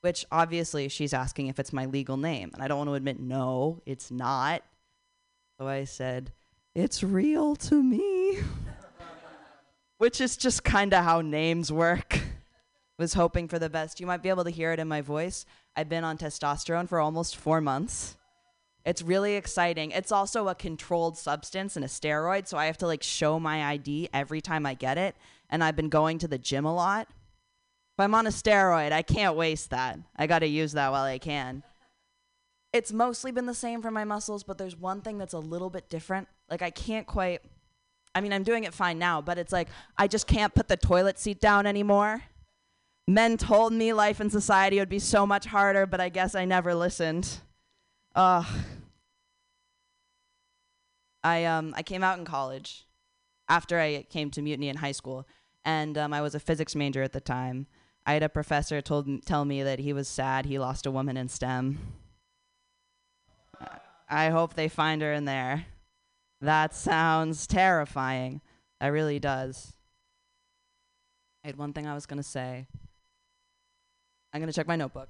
Which 0.01 0.25
obviously 0.31 0.89
she's 0.89 1.13
asking 1.13 1.47
if 1.47 1.59
it's 1.59 1.73
my 1.73 1.85
legal 1.85 2.17
name, 2.17 2.51
and 2.53 2.63
I 2.63 2.67
don't 2.67 2.77
want 2.77 2.89
to 2.89 2.93
admit 2.93 3.19
no, 3.19 3.81
it's 3.85 4.09
not. 4.09 4.63
So 5.59 5.67
I 5.67 5.85
said, 5.85 6.31
"It's 6.75 7.03
real 7.03 7.55
to 7.55 7.81
me," 7.81 8.39
which 9.97 10.21
is 10.21 10.37
just 10.37 10.63
kind 10.63 10.93
of 10.93 11.03
how 11.03 11.21
names 11.21 11.71
work. 11.71 12.21
Was 12.99 13.13
hoping 13.13 13.47
for 13.47 13.59
the 13.59 13.69
best. 13.69 13.99
You 13.99 14.07
might 14.07 14.23
be 14.23 14.29
able 14.29 14.43
to 14.43 14.49
hear 14.49 14.71
it 14.71 14.79
in 14.79 14.87
my 14.87 15.01
voice. 15.01 15.45
I've 15.75 15.87
been 15.87 16.03
on 16.03 16.17
testosterone 16.17 16.89
for 16.89 16.99
almost 16.99 17.35
four 17.35 17.61
months. 17.61 18.17
It's 18.85 19.03
really 19.03 19.35
exciting. 19.35 19.91
It's 19.91 20.11
also 20.11 20.47
a 20.47 20.55
controlled 20.55 21.15
substance 21.15 21.75
and 21.75 21.85
a 21.85 21.87
steroid, 21.87 22.47
so 22.47 22.57
I 22.57 22.65
have 22.65 22.77
to 22.79 22.87
like 22.87 23.03
show 23.03 23.39
my 23.39 23.65
ID 23.65 24.09
every 24.13 24.41
time 24.41 24.65
I 24.65 24.73
get 24.73 24.97
it. 24.97 25.15
And 25.47 25.63
I've 25.63 25.75
been 25.75 25.89
going 25.89 26.17
to 26.19 26.27
the 26.27 26.39
gym 26.39 26.65
a 26.65 26.73
lot. 26.73 27.07
If 27.09 27.99
I'm 27.99 28.15
on 28.15 28.25
a 28.25 28.31
steroid, 28.31 28.91
I 28.91 29.03
can't 29.03 29.35
waste 29.35 29.69
that. 29.69 29.99
I 30.15 30.25
got 30.25 30.39
to 30.39 30.47
use 30.47 30.71
that 30.71 30.91
while 30.91 31.03
I 31.03 31.19
can. 31.19 31.61
It's 32.77 32.93
mostly 32.93 33.31
been 33.31 33.47
the 33.47 33.55
same 33.55 33.81
for 33.81 33.89
my 33.89 34.03
muscles, 34.03 34.43
but 34.43 34.59
there's 34.59 34.75
one 34.75 35.01
thing 35.01 35.17
that's 35.17 35.33
a 35.33 35.39
little 35.39 35.71
bit 35.71 35.89
different. 35.89 36.27
Like 36.47 36.61
I 36.61 36.69
can't 36.69 37.07
quite 37.07 37.41
I 38.13 38.21
mean, 38.21 38.31
I'm 38.33 38.43
doing 38.43 38.65
it 38.65 38.73
fine 38.73 38.99
now, 38.99 39.19
but 39.19 39.39
it's 39.39 39.51
like 39.51 39.67
I 39.97 40.07
just 40.07 40.27
can't 40.27 40.53
put 40.53 40.67
the 40.67 40.77
toilet 40.77 41.17
seat 41.17 41.41
down 41.41 41.65
anymore. 41.65 42.21
Men 43.07 43.35
told 43.37 43.73
me 43.73 43.93
life 43.93 44.21
in 44.21 44.29
society 44.29 44.77
would 44.77 44.89
be 44.89 44.99
so 44.99 45.25
much 45.25 45.47
harder, 45.47 45.87
but 45.87 45.99
I 45.99 46.09
guess 46.09 46.35
I 46.35 46.45
never 46.45 46.75
listened. 46.75 47.41
Ugh. 48.15 48.45
I 51.23 51.45
um 51.45 51.73
I 51.75 51.81
came 51.81 52.03
out 52.03 52.19
in 52.19 52.25
college 52.25 52.85
after 53.49 53.79
I 53.79 54.03
came 54.03 54.29
to 54.31 54.41
Mutiny 54.43 54.69
in 54.69 54.77
high 54.77 54.91
school, 54.91 55.27
and 55.65 55.97
um, 55.97 56.13
I 56.13 56.21
was 56.21 56.35
a 56.35 56.39
physics 56.39 56.75
major 56.75 57.01
at 57.01 57.13
the 57.13 57.21
time. 57.21 57.65
I 58.05 58.13
had 58.13 58.23
a 58.23 58.29
professor 58.29 58.81
told 58.81 59.25
tell 59.25 59.45
me 59.45 59.63
that 59.63 59.79
he 59.79 59.93
was 59.93 60.07
sad 60.07 60.45
he 60.45 60.59
lost 60.59 60.85
a 60.85 60.91
woman 60.91 61.17
in 61.17 61.27
STEM. 61.27 61.79
I 64.09 64.29
hope 64.29 64.53
they 64.53 64.69
find 64.69 65.01
her 65.01 65.11
in 65.13 65.25
there. 65.25 65.65
That 66.41 66.73
sounds 66.73 67.47
terrifying. 67.47 68.41
That 68.79 68.87
really 68.87 69.19
does. 69.19 69.73
I 71.43 71.47
had 71.47 71.57
one 71.57 71.73
thing 71.73 71.87
I 71.87 71.93
was 71.93 72.05
gonna 72.05 72.23
say. 72.23 72.67
I'm 74.33 74.39
gonna 74.39 74.53
check 74.53 74.67
my 74.67 74.75
notebook. 74.75 75.09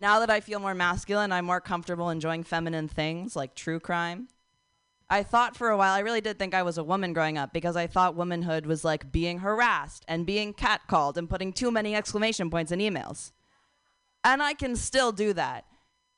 Now 0.00 0.20
that 0.20 0.28
I 0.28 0.40
feel 0.40 0.60
more 0.60 0.74
masculine, 0.74 1.32
I'm 1.32 1.46
more 1.46 1.62
comfortable 1.62 2.10
enjoying 2.10 2.42
feminine 2.42 2.88
things 2.88 3.34
like 3.34 3.54
true 3.54 3.80
crime. 3.80 4.28
I 5.10 5.22
thought 5.22 5.56
for 5.56 5.68
a 5.68 5.76
while, 5.76 5.92
I 5.92 6.00
really 6.00 6.20
did 6.20 6.38
think 6.38 6.54
I 6.54 6.62
was 6.62 6.78
a 6.78 6.84
woman 6.84 7.12
growing 7.12 7.36
up 7.36 7.52
because 7.52 7.76
I 7.76 7.86
thought 7.86 8.16
womanhood 8.16 8.66
was 8.66 8.84
like 8.84 9.12
being 9.12 9.38
harassed 9.38 10.04
and 10.08 10.26
being 10.26 10.54
catcalled 10.54 11.16
and 11.16 11.28
putting 11.28 11.52
too 11.52 11.70
many 11.70 11.94
exclamation 11.94 12.50
points 12.50 12.72
in 12.72 12.80
emails. 12.80 13.32
And 14.24 14.42
I 14.42 14.54
can 14.54 14.76
still 14.76 15.12
do 15.12 15.34
that. 15.34 15.66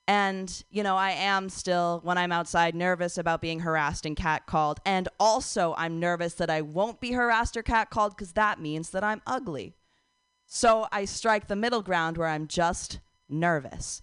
And, 0.08 0.62
you 0.70 0.84
know, 0.84 0.96
I 0.96 1.10
am 1.10 1.48
still, 1.48 2.00
when 2.04 2.16
I'm 2.16 2.30
outside, 2.30 2.76
nervous 2.76 3.18
about 3.18 3.40
being 3.40 3.60
harassed 3.60 4.06
and 4.06 4.16
catcalled. 4.16 4.76
And 4.86 5.08
also, 5.18 5.74
I'm 5.76 5.98
nervous 5.98 6.34
that 6.34 6.48
I 6.48 6.60
won't 6.60 7.00
be 7.00 7.10
harassed 7.10 7.56
or 7.56 7.64
catcalled 7.64 8.10
because 8.10 8.34
that 8.34 8.60
means 8.60 8.90
that 8.90 9.02
I'm 9.02 9.20
ugly. 9.26 9.74
So 10.46 10.86
I 10.92 11.06
strike 11.06 11.48
the 11.48 11.56
middle 11.56 11.82
ground 11.82 12.16
where 12.16 12.28
I'm 12.28 12.46
just 12.46 13.00
nervous. 13.28 14.00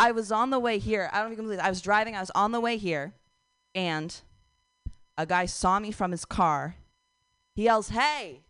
I 0.00 0.12
was 0.12 0.32
on 0.32 0.48
the 0.48 0.58
way 0.58 0.78
here. 0.78 1.10
I 1.12 1.22
don't 1.22 1.32
even 1.32 1.44
believe. 1.44 1.60
I 1.60 1.68
was 1.68 1.82
driving. 1.82 2.16
I 2.16 2.20
was 2.20 2.32
on 2.34 2.52
the 2.52 2.60
way 2.60 2.78
here, 2.78 3.14
and 3.74 4.20
a 5.16 5.26
guy 5.26 5.46
saw 5.46 5.78
me 5.78 5.90
from 5.90 6.10
his 6.10 6.24
car. 6.24 6.76
He 7.54 7.64
yells, 7.64 7.90
"Hey!" 7.90 8.40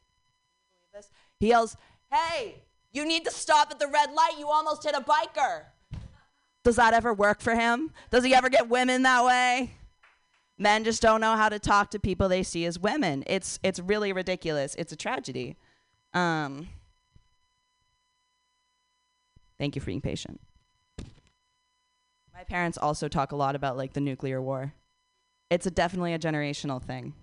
He 1.40 1.48
yells, 1.48 1.76
"Hey! 2.10 2.62
You 2.92 3.04
need 3.04 3.24
to 3.24 3.30
stop 3.30 3.70
at 3.70 3.78
the 3.78 3.88
red 3.88 4.12
light. 4.12 4.34
You 4.38 4.48
almost 4.48 4.84
hit 4.84 4.94
a 4.94 5.00
biker." 5.00 5.64
Does 6.62 6.76
that 6.76 6.94
ever 6.94 7.12
work 7.12 7.40
for 7.40 7.54
him? 7.54 7.92
Does 8.10 8.24
he 8.24 8.34
ever 8.34 8.48
get 8.48 8.68
women 8.68 9.02
that 9.02 9.24
way? 9.24 9.72
Men 10.56 10.84
just 10.84 11.02
don't 11.02 11.20
know 11.20 11.36
how 11.36 11.48
to 11.48 11.58
talk 11.58 11.90
to 11.90 11.98
people 11.98 12.28
they 12.28 12.42
see 12.42 12.64
as 12.64 12.78
women. 12.78 13.24
It's 13.26 13.58
it's 13.62 13.80
really 13.80 14.12
ridiculous. 14.12 14.74
It's 14.76 14.92
a 14.92 14.96
tragedy. 14.96 15.56
Um, 16.14 16.68
Thank 19.58 19.76
you 19.76 19.80
for 19.80 19.86
being 19.86 20.00
patient. 20.00 20.40
My 22.32 22.44
parents 22.44 22.76
also 22.76 23.08
talk 23.08 23.32
a 23.32 23.36
lot 23.36 23.54
about 23.54 23.76
like 23.76 23.92
the 23.92 24.00
nuclear 24.00 24.42
war. 24.42 24.74
It's 25.50 25.66
a 25.66 25.70
definitely 25.70 26.14
a 26.14 26.18
generational 26.18 26.82
thing. 26.82 27.14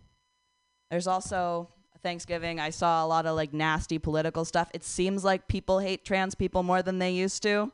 There's 0.90 1.08
also 1.08 1.70
Thanksgiving. 2.04 2.60
I 2.60 2.70
saw 2.70 3.06
a 3.06 3.08
lot 3.08 3.26
of 3.26 3.36
like 3.36 3.54
nasty 3.54 3.98
political 3.98 4.46
stuff. 4.46 4.70
It 4.74 4.84
seems 4.84 5.24
like 5.24 5.48
people 5.48 5.80
hate 5.80 6.06
trans 6.06 6.36
people 6.36 6.64
more 6.64 6.82
than 6.82 7.00
they 7.00 7.12
used 7.12 7.44
to. 7.44 7.72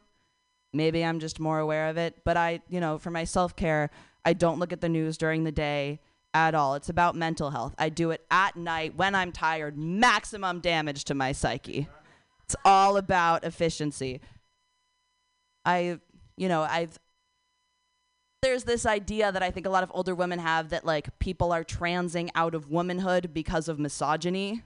Maybe 0.73 1.03
I'm 1.03 1.19
just 1.19 1.39
more 1.39 1.59
aware 1.59 1.87
of 1.87 1.97
it. 1.97 2.23
But 2.23 2.37
I, 2.37 2.61
you 2.69 2.79
know, 2.79 2.97
for 2.97 3.09
my 3.09 3.23
self 3.23 3.55
care, 3.55 3.89
I 4.25 4.33
don't 4.33 4.59
look 4.59 4.73
at 4.73 4.81
the 4.81 4.89
news 4.89 5.17
during 5.17 5.43
the 5.43 5.51
day 5.51 5.99
at 6.33 6.53
all. 6.53 6.75
It's 6.75 6.89
about 6.89 7.15
mental 7.15 7.51
health. 7.51 7.73
I 7.77 7.89
do 7.89 8.11
it 8.11 8.25
at 8.29 8.55
night 8.55 8.95
when 8.95 9.15
I'm 9.15 9.31
tired, 9.31 9.77
maximum 9.77 10.59
damage 10.59 11.05
to 11.05 11.15
my 11.15 11.31
psyche. 11.31 11.87
It's 12.43 12.55
all 12.63 12.97
about 12.97 13.43
efficiency. 13.43 14.21
I, 15.65 15.99
you 16.37 16.47
know, 16.47 16.61
I've, 16.61 16.99
there's 18.41 18.63
this 18.63 18.85
idea 18.85 19.31
that 19.31 19.41
I 19.41 19.51
think 19.51 19.65
a 19.65 19.69
lot 19.69 19.83
of 19.83 19.91
older 19.93 20.13
women 20.13 20.39
have 20.39 20.69
that 20.69 20.85
like 20.85 21.17
people 21.19 21.51
are 21.51 21.63
transing 21.63 22.29
out 22.35 22.53
of 22.53 22.69
womanhood 22.69 23.33
because 23.33 23.67
of 23.67 23.79
misogyny, 23.79 24.63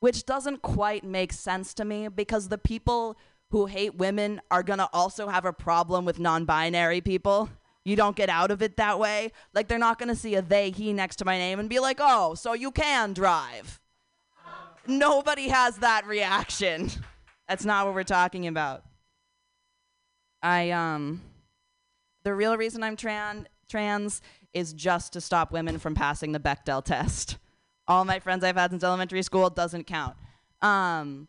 which 0.00 0.24
doesn't 0.24 0.62
quite 0.62 1.04
make 1.04 1.32
sense 1.32 1.74
to 1.74 1.84
me 1.84 2.08
because 2.08 2.48
the 2.48 2.58
people 2.58 3.18
who 3.50 3.66
hate 3.66 3.94
women 3.96 4.40
are 4.50 4.62
gonna 4.62 4.88
also 4.92 5.28
have 5.28 5.44
a 5.44 5.52
problem 5.52 6.04
with 6.04 6.18
non 6.18 6.44
binary 6.44 7.00
people. 7.00 7.50
You 7.84 7.96
don't 7.96 8.16
get 8.16 8.28
out 8.28 8.50
of 8.50 8.60
it 8.60 8.76
that 8.76 8.98
way. 8.98 9.32
Like, 9.54 9.68
they're 9.68 9.78
not 9.78 9.98
gonna 9.98 10.16
see 10.16 10.34
a 10.34 10.42
they, 10.42 10.70
he 10.70 10.92
next 10.92 11.16
to 11.16 11.24
my 11.24 11.38
name 11.38 11.58
and 11.58 11.68
be 11.68 11.78
like, 11.78 11.98
oh, 12.00 12.34
so 12.34 12.52
you 12.52 12.70
can 12.70 13.14
drive. 13.14 13.80
Nobody 14.86 15.48
has 15.48 15.78
that 15.78 16.06
reaction. 16.06 16.90
That's 17.48 17.64
not 17.64 17.86
what 17.86 17.94
we're 17.94 18.04
talking 18.04 18.46
about. 18.46 18.84
I, 20.42 20.70
um, 20.70 21.22
the 22.24 22.34
real 22.34 22.56
reason 22.56 22.82
I'm 22.82 22.96
tran- 22.96 23.46
trans 23.68 24.20
is 24.52 24.72
just 24.72 25.12
to 25.12 25.20
stop 25.20 25.52
women 25.52 25.78
from 25.78 25.94
passing 25.94 26.32
the 26.32 26.40
Bechdel 26.40 26.84
test. 26.84 27.38
All 27.86 28.04
my 28.04 28.18
friends 28.18 28.44
I've 28.44 28.56
had 28.56 28.70
since 28.70 28.84
elementary 28.84 29.22
school 29.22 29.50
doesn't 29.50 29.84
count. 29.86 30.16
Um, 30.60 31.28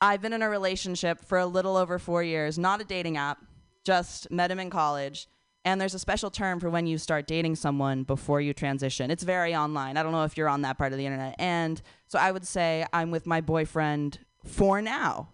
I've 0.00 0.22
been 0.22 0.32
in 0.32 0.42
a 0.42 0.48
relationship 0.48 1.24
for 1.24 1.38
a 1.38 1.46
little 1.46 1.76
over 1.76 1.98
four 1.98 2.22
years, 2.22 2.58
not 2.58 2.80
a 2.80 2.84
dating 2.84 3.16
app, 3.16 3.38
just 3.84 4.30
met 4.30 4.50
him 4.50 4.58
in 4.58 4.70
college. 4.70 5.28
And 5.64 5.78
there's 5.78 5.94
a 5.94 5.98
special 5.98 6.30
term 6.30 6.58
for 6.58 6.70
when 6.70 6.86
you 6.86 6.96
start 6.96 7.26
dating 7.26 7.56
someone 7.56 8.02
before 8.04 8.40
you 8.40 8.54
transition. 8.54 9.10
It's 9.10 9.22
very 9.22 9.54
online. 9.54 9.98
I 9.98 10.02
don't 10.02 10.12
know 10.12 10.24
if 10.24 10.38
you're 10.38 10.48
on 10.48 10.62
that 10.62 10.78
part 10.78 10.92
of 10.92 10.98
the 10.98 11.04
internet. 11.04 11.34
And 11.38 11.80
so 12.06 12.18
I 12.18 12.32
would 12.32 12.46
say 12.46 12.86
I'm 12.94 13.10
with 13.10 13.26
my 13.26 13.42
boyfriend 13.42 14.20
for 14.42 14.80
now. 14.80 15.28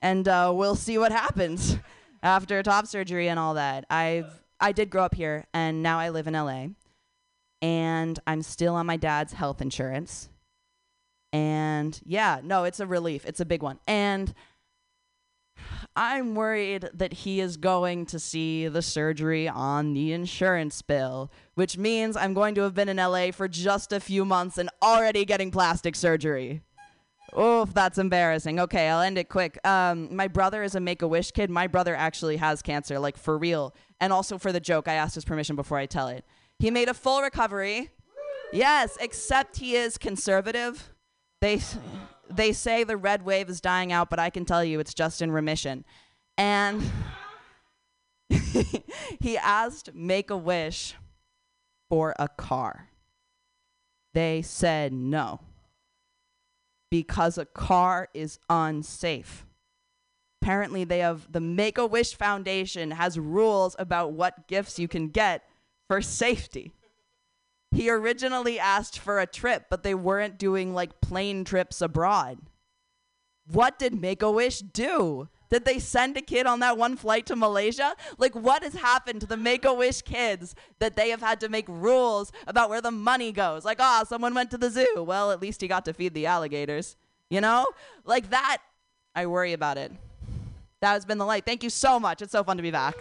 And 0.00 0.26
uh, 0.26 0.52
we'll 0.54 0.74
see 0.74 0.96
what 0.96 1.12
happens 1.12 1.76
after 2.22 2.62
top 2.62 2.86
surgery 2.86 3.28
and 3.28 3.38
all 3.38 3.54
that. 3.54 3.84
I've 3.90 4.42
I 4.60 4.72
did 4.72 4.90
grow 4.90 5.04
up 5.04 5.14
here 5.14 5.46
and 5.54 5.82
now 5.82 5.98
I 5.98 6.10
live 6.10 6.26
in 6.26 6.34
LA. 6.34 6.68
And 7.60 8.18
I'm 8.26 8.42
still 8.42 8.74
on 8.74 8.86
my 8.86 8.96
dad's 8.96 9.32
health 9.32 9.60
insurance. 9.60 10.28
And 11.32 12.00
yeah, 12.04 12.40
no, 12.42 12.64
it's 12.64 12.80
a 12.80 12.86
relief. 12.86 13.26
It's 13.26 13.40
a 13.40 13.44
big 13.44 13.62
one. 13.62 13.78
And 13.86 14.32
I'm 15.96 16.34
worried 16.34 16.88
that 16.94 17.12
he 17.12 17.40
is 17.40 17.56
going 17.56 18.06
to 18.06 18.18
see 18.18 18.68
the 18.68 18.82
surgery 18.82 19.48
on 19.48 19.94
the 19.94 20.12
insurance 20.12 20.80
bill, 20.82 21.32
which 21.54 21.76
means 21.76 22.16
I'm 22.16 22.34
going 22.34 22.54
to 22.54 22.62
have 22.62 22.74
been 22.74 22.88
in 22.88 22.98
LA 22.98 23.32
for 23.32 23.48
just 23.48 23.92
a 23.92 24.00
few 24.00 24.24
months 24.24 24.58
and 24.58 24.70
already 24.80 25.24
getting 25.24 25.50
plastic 25.50 25.96
surgery. 25.96 26.62
Oof, 27.36 27.74
that's 27.74 27.98
embarrassing. 27.98 28.58
Okay, 28.58 28.88
I'll 28.88 29.02
end 29.02 29.18
it 29.18 29.28
quick. 29.28 29.58
Um, 29.66 30.14
my 30.14 30.28
brother 30.28 30.62
is 30.62 30.74
a 30.74 30.80
Make 30.80 31.02
a 31.02 31.08
Wish 31.08 31.32
kid. 31.32 31.50
My 31.50 31.66
brother 31.66 31.94
actually 31.94 32.38
has 32.38 32.62
cancer, 32.62 32.98
like 32.98 33.18
for 33.18 33.36
real. 33.36 33.74
And 34.00 34.12
also 34.12 34.38
for 34.38 34.50
the 34.52 34.60
joke, 34.60 34.88
I 34.88 34.94
asked 34.94 35.14
his 35.14 35.24
permission 35.24 35.54
before 35.54 35.78
I 35.78 35.86
tell 35.86 36.08
it. 36.08 36.24
He 36.58 36.70
made 36.70 36.88
a 36.88 36.94
full 36.94 37.20
recovery. 37.20 37.90
Yes, 38.52 38.96
except 39.00 39.58
he 39.58 39.74
is 39.76 39.98
conservative. 39.98 40.94
They 41.40 41.60
they 42.30 42.52
say 42.52 42.84
the 42.84 42.96
red 42.96 43.22
wave 43.22 43.48
is 43.48 43.60
dying 43.60 43.92
out, 43.92 44.10
but 44.10 44.18
I 44.18 44.30
can 44.30 44.44
tell 44.44 44.64
you 44.64 44.80
it's 44.80 44.94
just 44.94 45.20
in 45.20 45.30
remission. 45.30 45.84
And 46.36 46.82
he 49.20 49.36
asked 49.36 49.90
Make 49.94 50.30
a 50.30 50.36
Wish 50.36 50.94
for 51.90 52.14
a 52.18 52.28
car. 52.28 52.88
They 54.14 54.40
said 54.42 54.92
no 54.92 55.40
because 56.90 57.38
a 57.38 57.44
car 57.44 58.08
is 58.14 58.38
unsafe. 58.48 59.46
Apparently, 60.40 60.84
they 60.84 61.00
have 61.00 61.30
the 61.32 61.40
Make 61.40 61.78
a 61.78 61.86
Wish 61.86 62.14
Foundation 62.14 62.92
has 62.92 63.18
rules 63.18 63.74
about 63.78 64.12
what 64.12 64.46
gifts 64.46 64.78
you 64.78 64.88
can 64.88 65.08
get 65.08 65.44
for 65.88 66.00
safety. 66.00 66.72
He 67.70 67.90
originally 67.90 68.58
asked 68.58 68.98
for 68.98 69.18
a 69.18 69.26
trip, 69.26 69.66
but 69.68 69.82
they 69.82 69.94
weren't 69.94 70.38
doing 70.38 70.72
like 70.72 71.00
plane 71.00 71.44
trips 71.44 71.80
abroad. 71.80 72.38
What 73.50 73.78
did 73.78 74.00
Make 74.00 74.22
a 74.22 74.30
Wish 74.30 74.60
do? 74.60 75.28
Did 75.50 75.64
they 75.64 75.78
send 75.78 76.16
a 76.16 76.20
kid 76.20 76.46
on 76.46 76.60
that 76.60 76.76
one 76.76 76.96
flight 76.96 77.26
to 77.26 77.36
Malaysia? 77.36 77.94
Like, 78.18 78.34
what 78.34 78.62
has 78.62 78.74
happened 78.74 79.20
to 79.22 79.26
the 79.26 79.36
Make 79.36 79.64
a 79.64 79.72
Wish 79.72 80.02
kids 80.02 80.54
that 80.78 80.96
they 80.96 81.10
have 81.10 81.20
had 81.20 81.40
to 81.40 81.48
make 81.48 81.66
rules 81.68 82.32
about 82.46 82.70
where 82.70 82.80
the 82.80 82.90
money 82.90 83.32
goes? 83.32 83.64
Like, 83.64 83.78
ah, 83.80 84.00
oh, 84.02 84.04
someone 84.04 84.34
went 84.34 84.50
to 84.50 84.58
the 84.58 84.70
zoo. 84.70 85.04
Well, 85.06 85.30
at 85.30 85.40
least 85.40 85.60
he 85.60 85.68
got 85.68 85.84
to 85.86 85.92
feed 85.92 86.14
the 86.14 86.26
alligators. 86.26 86.96
You 87.30 87.40
know? 87.40 87.66
Like 88.04 88.30
that, 88.30 88.58
I 89.14 89.26
worry 89.26 89.52
about 89.52 89.78
it. 89.78 89.92
That 90.80 90.92
has 90.92 91.04
been 91.04 91.18
the 91.18 91.26
light. 91.26 91.44
Thank 91.44 91.62
you 91.64 91.70
so 91.70 91.98
much. 91.98 92.22
It's 92.22 92.32
so 92.32 92.44
fun 92.44 92.56
to 92.56 92.62
be 92.62 92.70
back. 92.70 92.96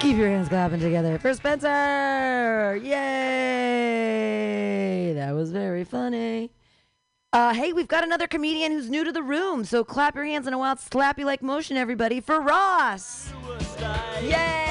Keep 0.00 0.18
your 0.18 0.28
hands 0.28 0.48
clapping 0.48 0.80
together 0.80 1.18
for 1.18 1.32
Spencer! 1.34 2.76
Yay! 2.76 2.94
That 5.14 5.32
was 5.32 5.50
very 5.50 5.84
funny. 5.84 6.50
Uh, 7.36 7.52
hey, 7.52 7.70
we've 7.70 7.86
got 7.86 8.02
another 8.02 8.26
comedian 8.26 8.72
who's 8.72 8.88
new 8.88 9.04
to 9.04 9.12
the 9.12 9.22
room, 9.22 9.62
so 9.62 9.84
clap 9.84 10.14
your 10.14 10.24
hands 10.24 10.46
in 10.46 10.54
a 10.54 10.58
wild 10.58 10.78
slappy 10.78 11.22
like 11.22 11.42
motion, 11.42 11.76
everybody, 11.76 12.18
for 12.18 12.40
Ross! 12.40 13.30
Yay! 14.22 14.62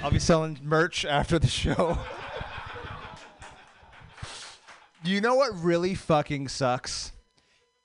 I'll 0.00 0.12
be 0.12 0.20
selling 0.20 0.60
merch 0.62 1.04
after 1.04 1.40
the 1.40 1.48
show. 1.48 1.98
you 5.04 5.20
know 5.20 5.34
what 5.34 5.52
really 5.60 5.96
fucking 5.96 6.46
sucks? 6.46 7.10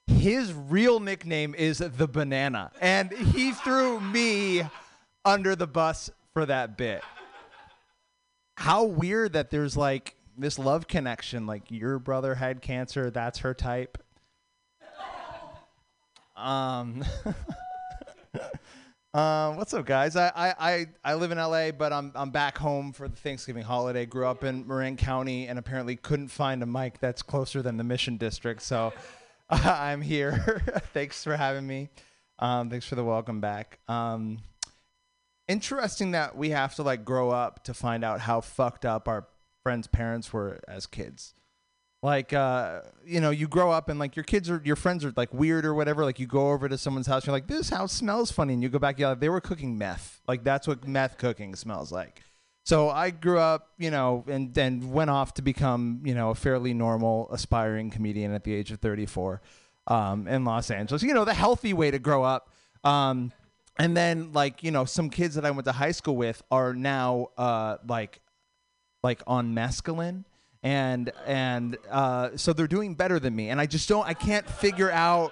His 0.08 0.54
real 0.54 1.00
nickname 1.00 1.54
is 1.54 1.80
the 1.80 2.08
banana, 2.08 2.72
and 2.82 3.12
he 3.12 3.52
threw 3.52 4.00
me 4.00 4.64
under 5.26 5.56
the 5.56 5.68
bus 5.68 6.10
for 6.34 6.46
that 6.46 6.78
bit. 6.78 7.04
How 8.56 8.86
weird 8.86 9.34
that 9.34 9.52
there's 9.52 9.78
like 9.78 10.16
this 10.38 10.58
love 10.58 10.88
connection. 10.88 11.46
Like 11.46 11.70
your 11.70 12.00
brother 12.00 12.36
had 12.36 12.62
cancer, 12.62 13.12
that's 13.12 13.40
her 13.40 13.54
type. 13.54 13.98
Um. 16.36 17.04
Um, 19.14 19.56
what's 19.56 19.74
up, 19.74 19.86
guys? 19.88 20.16
I, 20.16 20.32
I, 20.36 20.54
I, 20.60 20.86
I 21.04 21.14
live 21.16 21.32
in 21.32 21.40
LA, 21.40 21.72
but 21.72 21.92
I'm, 21.92 22.12
I'm 22.14 22.30
back 22.30 22.56
home 22.56 22.94
for 22.94 23.08
the 23.08 23.16
Thanksgiving 23.16 23.64
holiday. 23.64 24.06
Grew 24.06 24.28
up 24.28 24.44
in 24.44 24.68
Marin 24.68 24.96
County 24.96 25.48
and 25.48 25.58
apparently 25.58 25.96
couldn't 25.96 26.28
find 26.28 26.62
a 26.62 26.68
mic 26.68 27.00
that's 27.00 27.24
closer 27.24 27.64
than 27.64 27.78
the 27.78 27.84
Mission 27.84 28.18
District. 28.18 28.62
So 28.62 28.94
I'm 29.50 30.02
here. 30.02 30.62
thanks 30.94 31.24
for 31.24 31.36
having 31.36 31.66
me. 31.66 31.90
Um, 32.40 32.70
thanks 32.70 32.86
for 32.88 32.96
the 32.96 33.04
welcome 33.04 33.42
back. 33.42 33.80
Um, 33.88 34.40
interesting 35.48 36.12
that 36.12 36.38
we 36.38 36.50
have 36.52 36.76
to 36.76 36.84
like 36.84 37.06
grow 37.06 37.30
up 37.30 37.64
to 37.64 37.74
find 37.74 38.04
out 38.04 38.20
how 38.22 38.42
fucked 38.42 38.86
up 38.86 39.08
our 39.08 39.28
friends' 39.64 39.88
parents 39.88 40.32
were 40.32 40.60
as 40.68 40.86
kids 40.86 41.34
like 42.04 42.32
uh 42.32 42.82
you 43.06 43.20
know 43.20 43.32
you 43.32 43.48
grow 43.48 43.72
up 43.72 43.90
and 43.90 44.00
like 44.00 44.16
your 44.16 44.24
kids 44.24 44.50
are 44.50 44.62
your 44.64 44.76
friends 44.76 45.04
are 45.04 45.14
like 45.18 45.34
weird 45.34 45.66
or 45.66 45.74
whatever 45.74 46.04
like 46.04 46.20
you 46.20 46.28
go 46.28 46.52
over 46.52 46.70
to 46.70 46.78
someone's 46.78 47.08
house 47.08 47.24
and 47.24 47.28
you're 47.28 47.34
like 47.34 47.48
this 47.48 47.70
house 47.70 47.92
smells 47.92 48.32
funny 48.32 48.54
and 48.54 48.62
you 48.62 48.70
go 48.70 48.78
back 48.78 49.00
yeah 49.00 49.16
they 49.16 49.30
were 49.30 49.42
cooking 49.42 49.78
meth 49.78 50.22
like 50.28 50.44
that's 50.44 50.68
what 50.68 50.88
meth 50.88 51.18
cooking 51.18 51.56
smells 51.56 51.92
like 51.92 52.22
so 52.68 52.90
i 52.90 53.10
grew 53.10 53.40
up 53.40 53.72
you 53.78 53.90
know 53.90 54.26
and 54.28 54.54
then 54.54 54.92
went 54.92 55.10
off 55.10 55.34
to 55.34 55.42
become 55.42 56.02
you 56.04 56.14
know 56.14 56.32
a 56.32 56.36
fairly 56.36 56.74
normal 56.74 57.30
aspiring 57.32 57.90
comedian 57.90 58.34
at 58.34 58.44
the 58.44 58.54
age 58.54 58.72
of 58.72 58.80
34 58.80 59.42
um, 59.88 60.28
in 60.28 60.44
los 60.46 60.70
angeles. 60.70 61.02
You 61.02 61.14
know 61.14 61.26
the 61.26 61.34
healthy 61.34 61.74
way 61.74 61.92
to 61.92 62.00
grow 62.00 62.24
up. 62.24 62.54
Um, 62.84 63.32
and 63.80 63.96
then 63.96 64.34
like 64.34 64.64
you 64.64 64.72
know 64.72 64.86
some 64.86 65.10
kids 65.10 65.36
that 65.36 65.46
i 65.46 65.52
went 65.52 65.66
to 65.66 65.72
high 65.72 65.92
school 65.92 66.16
with 66.16 66.44
are 66.52 66.74
now 66.74 67.28
uh, 67.38 67.78
like 67.88 68.22
like 69.04 69.22
on 69.26 69.56
mescaline. 69.56 70.26
And 70.64 71.12
and 71.26 71.78
uh, 71.90 72.32
so 72.36 72.52
they're 72.52 72.68
doing 72.68 72.96
better 72.96 73.20
than 73.20 73.36
me. 73.36 73.50
And 73.50 73.60
i 73.62 73.66
just 73.66 73.88
don't 73.88 74.06
i 74.06 74.14
can't 74.14 74.48
figure 74.50 74.92
out 74.92 75.32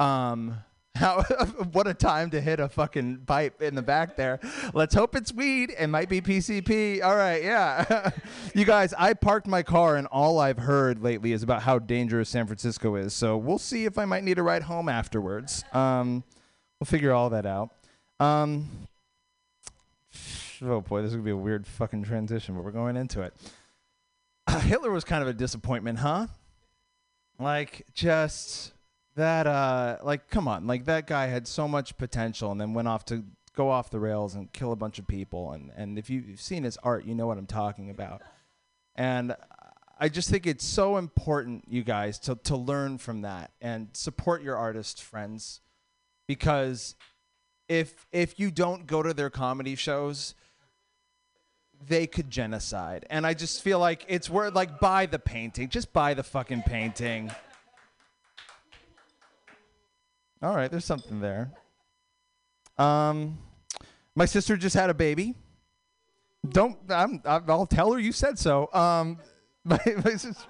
um 0.00 0.56
How, 0.96 1.22
what 1.72 1.88
a 1.88 1.94
time 1.94 2.30
to 2.30 2.40
hit 2.40 2.60
a 2.60 2.68
fucking 2.68 3.22
pipe 3.26 3.60
in 3.60 3.74
the 3.74 3.82
back 3.82 4.16
there. 4.16 4.38
Let's 4.72 4.94
hope 4.94 5.16
it's 5.16 5.32
weed. 5.32 5.74
It 5.76 5.88
might 5.88 6.08
be 6.08 6.20
PCP. 6.20 7.02
All 7.02 7.16
right, 7.16 7.42
yeah. 7.42 8.10
you 8.54 8.64
guys, 8.64 8.94
I 8.96 9.14
parked 9.14 9.48
my 9.48 9.64
car, 9.64 9.96
and 9.96 10.06
all 10.06 10.38
I've 10.38 10.58
heard 10.58 11.02
lately 11.02 11.32
is 11.32 11.42
about 11.42 11.62
how 11.62 11.80
dangerous 11.80 12.28
San 12.28 12.46
Francisco 12.46 12.94
is. 12.94 13.12
So 13.12 13.36
we'll 13.36 13.58
see 13.58 13.86
if 13.86 13.98
I 13.98 14.04
might 14.04 14.22
need 14.22 14.38
a 14.38 14.42
ride 14.42 14.62
home 14.62 14.88
afterwards. 14.88 15.64
Um, 15.72 16.22
we'll 16.78 16.86
figure 16.86 17.12
all 17.12 17.30
that 17.30 17.44
out. 17.44 17.70
Um, 18.20 18.68
oh 20.62 20.80
boy, 20.80 21.02
this 21.02 21.08
is 21.08 21.16
gonna 21.16 21.24
be 21.24 21.32
a 21.32 21.36
weird 21.36 21.66
fucking 21.66 22.04
transition, 22.04 22.54
but 22.54 22.62
we're 22.62 22.70
going 22.70 22.96
into 22.96 23.22
it. 23.22 23.34
Hitler 24.60 24.92
was 24.92 25.02
kind 25.02 25.22
of 25.22 25.28
a 25.28 25.32
disappointment, 25.32 25.98
huh? 25.98 26.28
Like 27.40 27.84
just 27.94 28.73
that 29.16 29.46
uh 29.46 29.98
like 30.02 30.28
come 30.28 30.48
on, 30.48 30.66
like 30.66 30.84
that 30.86 31.06
guy 31.06 31.26
had 31.26 31.46
so 31.46 31.68
much 31.68 31.96
potential 31.96 32.50
and 32.50 32.60
then 32.60 32.74
went 32.74 32.88
off 32.88 33.04
to 33.06 33.24
go 33.54 33.70
off 33.70 33.90
the 33.90 34.00
rails 34.00 34.34
and 34.34 34.52
kill 34.52 34.72
a 34.72 34.76
bunch 34.76 34.98
of 34.98 35.06
people 35.06 35.52
and 35.52 35.70
and 35.76 35.98
if 35.98 36.10
you've 36.10 36.40
seen 36.40 36.64
his 36.64 36.76
art, 36.82 37.04
you 37.04 37.14
know 37.14 37.26
what 37.26 37.38
I'm 37.38 37.46
talking 37.46 37.90
about. 37.90 38.22
And 38.96 39.36
I 39.98 40.08
just 40.08 40.28
think 40.28 40.46
it's 40.46 40.64
so 40.64 40.96
important, 40.96 41.64
you 41.68 41.84
guys, 41.84 42.18
to 42.20 42.34
to 42.44 42.56
learn 42.56 42.98
from 42.98 43.22
that 43.22 43.52
and 43.60 43.88
support 43.92 44.42
your 44.42 44.56
artist 44.56 45.02
friends 45.02 45.60
because 46.26 46.96
if 47.68 48.06
if 48.12 48.38
you 48.38 48.50
don't 48.50 48.86
go 48.86 49.02
to 49.02 49.14
their 49.14 49.30
comedy 49.30 49.74
shows, 49.74 50.34
they 51.86 52.06
could 52.06 52.30
genocide. 52.30 53.06
And 53.10 53.26
I 53.26 53.34
just 53.34 53.62
feel 53.62 53.78
like 53.78 54.04
it's 54.08 54.28
worth 54.28 54.54
like 54.54 54.80
buy 54.80 55.06
the 55.06 55.18
painting. 55.18 55.68
Just 55.68 55.92
buy 55.92 56.14
the 56.14 56.22
fucking 56.22 56.62
painting. 56.62 57.30
All 60.44 60.54
right, 60.54 60.70
there's 60.70 60.84
something 60.84 61.20
there. 61.20 61.50
Um 62.76 63.38
my 64.14 64.26
sister 64.26 64.56
just 64.56 64.76
had 64.76 64.90
a 64.90 64.94
baby. 64.94 65.34
Don't 66.46 66.78
I'm 66.90 67.22
I'll 67.24 67.66
tell 67.66 67.92
her 67.92 67.98
you 67.98 68.12
said 68.12 68.38
so. 68.38 68.68
Um 68.72 69.18
my, 69.64 69.78
my 70.04 70.16
sister 70.16 70.44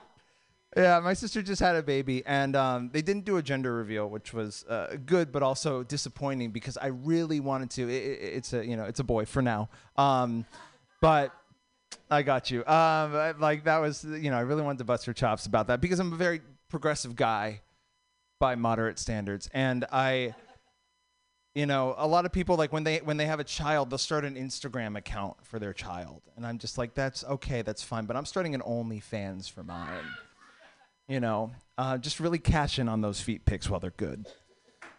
yeah, 0.77 0.99
my 0.99 1.15
sister 1.15 1.41
just 1.41 1.61
had 1.61 1.77
a 1.77 1.85
baby, 1.85 2.25
and 2.27 2.57
um, 2.57 2.91
they 2.93 3.01
didn't 3.01 3.25
do 3.25 3.37
a 3.37 3.43
gender 3.43 3.73
reveal, 3.73 4.11
which 4.11 4.35
was 4.35 4.65
uh, 4.69 4.97
good, 5.07 5.31
but 5.31 5.41
also 5.41 5.85
disappointing 5.85 6.51
because 6.51 6.77
I 6.77 6.89
really 6.89 7.39
wanted 7.39 7.71
to. 7.71 7.89
It, 7.89 8.03
it, 8.03 8.19
it's 8.35 8.53
a 8.53 8.67
you 8.67 8.77
know 8.77 8.83
it's 8.83 8.99
a 8.99 9.05
boy 9.05 9.25
for 9.25 9.41
now, 9.41 9.69
um, 9.97 10.45
but 11.01 11.31
I 12.11 12.23
got 12.23 12.51
you. 12.51 12.67
Um, 12.67 13.37
like 13.39 13.65
that 13.67 13.79
was 13.79 14.03
you 14.03 14.31
know 14.31 14.37
I 14.37 14.41
really 14.41 14.63
wanted 14.63 14.79
to 14.79 14.85
bust 14.85 15.07
her 15.07 15.13
chops 15.13 15.47
about 15.47 15.69
that 15.69 15.81
because 15.81 16.01
I'm 16.01 16.13
a 16.13 16.17
very 16.17 16.41
progressive 16.69 17.15
guy 17.15 17.61
by 18.39 18.55
moderate 18.55 18.99
standards, 18.99 19.49
and 19.53 19.85
I. 19.93 20.35
You 21.57 21.67
know, 21.67 21.95
a 21.97 22.09
lot 22.09 22.27
of 22.27 22.33
people 22.33 22.57
like 22.57 22.73
when 22.73 22.83
they 22.83 22.99
when 22.99 23.17
they 23.17 23.27
have 23.27 23.39
a 23.39 23.45
child, 23.45 23.89
they'll 23.89 23.97
start 23.97 24.25
an 24.25 24.35
Instagram 24.35 24.99
account 24.99 25.37
for 25.45 25.61
their 25.61 25.73
child, 25.73 26.23
and 26.35 26.45
I'm 26.45 26.59
just 26.59 26.79
like, 26.79 26.95
that's 26.95 27.23
okay, 27.23 27.63
that's 27.63 27.81
fine. 27.81 28.07
But 28.07 28.17
I'm 28.17 28.25
starting 28.27 28.57
an 28.57 28.61
OnlyFans 28.61 29.49
for 29.49 29.63
mine 29.63 30.03
you 31.09 31.21
know, 31.21 31.53
uh, 31.77 31.99
just 31.99 32.21
really 32.21 32.39
cash 32.39 32.79
in 32.79 32.89
on 32.89 33.01
those 33.01 33.21
feet 33.21 33.45
pics 33.45 33.69
while 33.69 33.81
they're 33.81 33.91
good. 33.97 34.27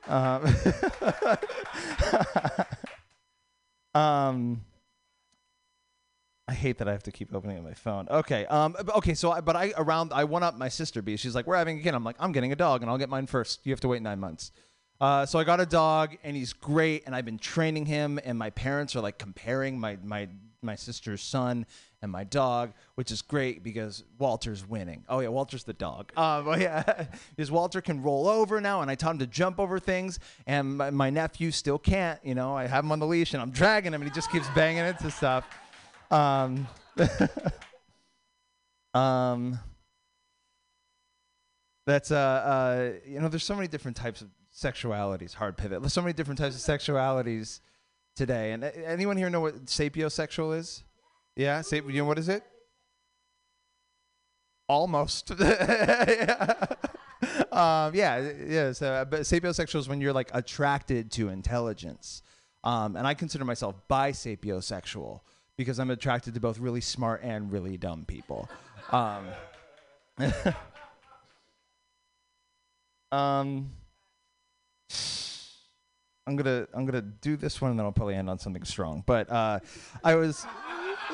Um, 0.07 0.55
um, 3.95 4.61
I 6.47 6.53
hate 6.53 6.77
that 6.77 6.87
I 6.87 6.91
have 6.91 7.03
to 7.03 7.11
keep 7.11 7.33
opening 7.33 7.63
my 7.63 7.73
phone. 7.73 8.07
Okay, 8.09 8.45
um, 8.45 8.75
okay, 8.95 9.15
so 9.15 9.31
I, 9.31 9.41
but 9.41 9.55
I 9.55 9.73
around 9.77 10.13
I 10.13 10.25
one 10.25 10.43
up 10.43 10.55
my 10.55 10.69
sister 10.69 11.01
B. 11.01 11.17
She's 11.17 11.33
like, 11.33 11.47
we're 11.47 11.57
having 11.57 11.79
a 11.79 11.81
kid. 11.81 11.95
I'm 11.95 12.03
like, 12.03 12.17
I'm 12.19 12.31
getting 12.31 12.51
a 12.51 12.55
dog, 12.55 12.81
and 12.81 12.89
I'll 12.89 12.99
get 12.99 13.09
mine 13.09 13.25
first. 13.25 13.65
You 13.65 13.73
have 13.73 13.79
to 13.81 13.87
wait 13.87 14.01
nine 14.01 14.19
months. 14.19 14.51
Uh, 15.01 15.25
so 15.25 15.39
I 15.39 15.43
got 15.43 15.59
a 15.59 15.65
dog, 15.65 16.15
and 16.23 16.35
he's 16.35 16.53
great, 16.53 17.03
and 17.05 17.15
I've 17.15 17.25
been 17.25 17.39
training 17.39 17.87
him. 17.87 18.19
And 18.23 18.37
my 18.37 18.51
parents 18.51 18.95
are 18.95 19.01
like 19.01 19.17
comparing 19.17 19.79
my 19.79 19.97
my 20.03 20.29
my 20.61 20.75
sister's 20.75 21.21
son 21.21 21.65
and 22.01 22.11
my 22.11 22.23
dog, 22.23 22.73
which 22.93 23.11
is 23.11 23.23
great 23.23 23.63
because 23.63 24.03
Walter's 24.19 24.67
winning. 24.67 25.03
Oh 25.09 25.21
yeah, 25.21 25.29
Walter's 25.29 25.63
the 25.63 25.73
dog. 25.73 26.11
Um, 26.25 26.47
oh 26.47 26.55
yeah, 26.55 27.05
because 27.35 27.51
Walter 27.51 27.81
can 27.81 28.01
roll 28.03 28.27
over 28.27 28.61
now, 28.61 28.81
and 28.81 28.89
I 28.91 28.95
taught 28.95 29.11
him 29.11 29.19
to 29.19 29.27
jump 29.27 29.59
over 29.59 29.79
things, 29.79 30.19
and 30.47 30.77
my, 30.77 30.89
my 30.89 31.09
nephew 31.09 31.51
still 31.51 31.77
can't. 31.77 32.19
You 32.23 32.35
know, 32.35 32.55
I 32.55 32.67
have 32.67 32.83
him 32.83 32.91
on 32.91 32.99
the 32.99 33.05
leash, 33.05 33.33
and 33.33 33.41
I'm 33.41 33.51
dragging 33.51 33.93
him, 33.93 34.01
and 34.01 34.09
he 34.09 34.13
just 34.13 34.31
keeps 34.31 34.47
banging 34.55 34.85
into 34.85 35.11
stuff. 35.11 35.47
Um, 36.15 36.67
um, 38.93 39.59
that's 41.85 42.09
uh, 42.11 42.15
uh, 42.15 42.91
you 43.05 43.19
know, 43.19 43.27
there's 43.27 43.43
so 43.43 43.55
many 43.55 43.67
different 43.67 43.97
types 43.97 44.21
of 44.21 44.29
sexualities. 44.55 45.33
Hard 45.33 45.57
pivot. 45.57 45.81
There's 45.81 45.93
so 45.93 46.01
many 46.01 46.13
different 46.13 46.39
types 46.39 46.55
of 46.55 46.61
sexualities 46.61 47.59
today. 48.15 48.53
And 48.53 48.63
uh, 48.63 48.71
anyone 48.85 49.17
here 49.17 49.29
know 49.29 49.41
what 49.41 49.65
sapiosexual 49.65 50.57
is? 50.57 50.83
Yeah, 51.35 51.61
sap- 51.61 51.83
you 51.89 52.01
know 52.01 52.05
what 52.05 52.17
is 52.17 52.29
it? 52.29 52.43
Almost. 54.69 55.33
yeah. 55.39 56.53
Um, 57.51 57.93
yeah, 57.93 58.31
yeah. 58.47 58.71
So, 58.71 58.91
uh, 58.91 59.05
but 59.05 59.21
sapiosexual 59.21 59.79
is 59.79 59.89
when 59.89 59.99
you're 59.99 60.13
like 60.13 60.29
attracted 60.33 61.11
to 61.11 61.27
intelligence, 61.29 62.21
um, 62.63 62.95
and 62.95 63.05
I 63.05 63.13
consider 63.13 63.43
myself 63.43 63.75
bisapiosexual 63.89 65.19
because 65.57 65.79
I'm 65.79 65.89
attracted 65.89 66.33
to 66.33 66.39
both 66.39 66.59
really 66.59 66.81
smart 66.81 67.21
and 67.23 67.51
really 67.51 67.77
dumb 67.77 68.05
people. 68.05 68.49
Um, 68.91 69.27
um, 73.11 73.71
I'm 76.27 76.35
gonna 76.35 76.67
I'm 76.73 76.85
gonna 76.85 77.01
do 77.01 77.37
this 77.37 77.61
one 77.61 77.71
and 77.71 77.79
then 77.79 77.85
I'll 77.85 77.91
probably 77.91 78.15
end 78.15 78.29
on 78.29 78.39
something 78.39 78.63
strong. 78.63 79.03
But 79.05 79.29
uh, 79.29 79.59
I 80.03 80.15
was, 80.15 80.45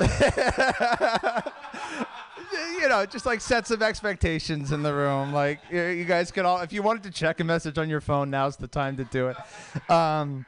you 2.80 2.88
know, 2.88 3.04
just 3.04 3.26
like 3.26 3.42
set 3.42 3.66
some 3.66 3.82
expectations 3.82 4.72
in 4.72 4.82
the 4.82 4.94
room. 4.94 5.32
Like 5.32 5.60
you 5.70 5.82
you 5.82 6.04
guys 6.06 6.30
could 6.30 6.46
all, 6.46 6.60
if 6.60 6.72
you 6.72 6.82
wanted 6.82 7.02
to 7.04 7.10
check 7.10 7.40
a 7.40 7.44
message 7.44 7.76
on 7.76 7.90
your 7.90 8.00
phone, 8.00 8.30
now's 8.30 8.56
the 8.56 8.68
time 8.68 8.96
to 8.96 9.04
do 9.04 9.28
it. 9.28 9.90
Um, 9.90 10.46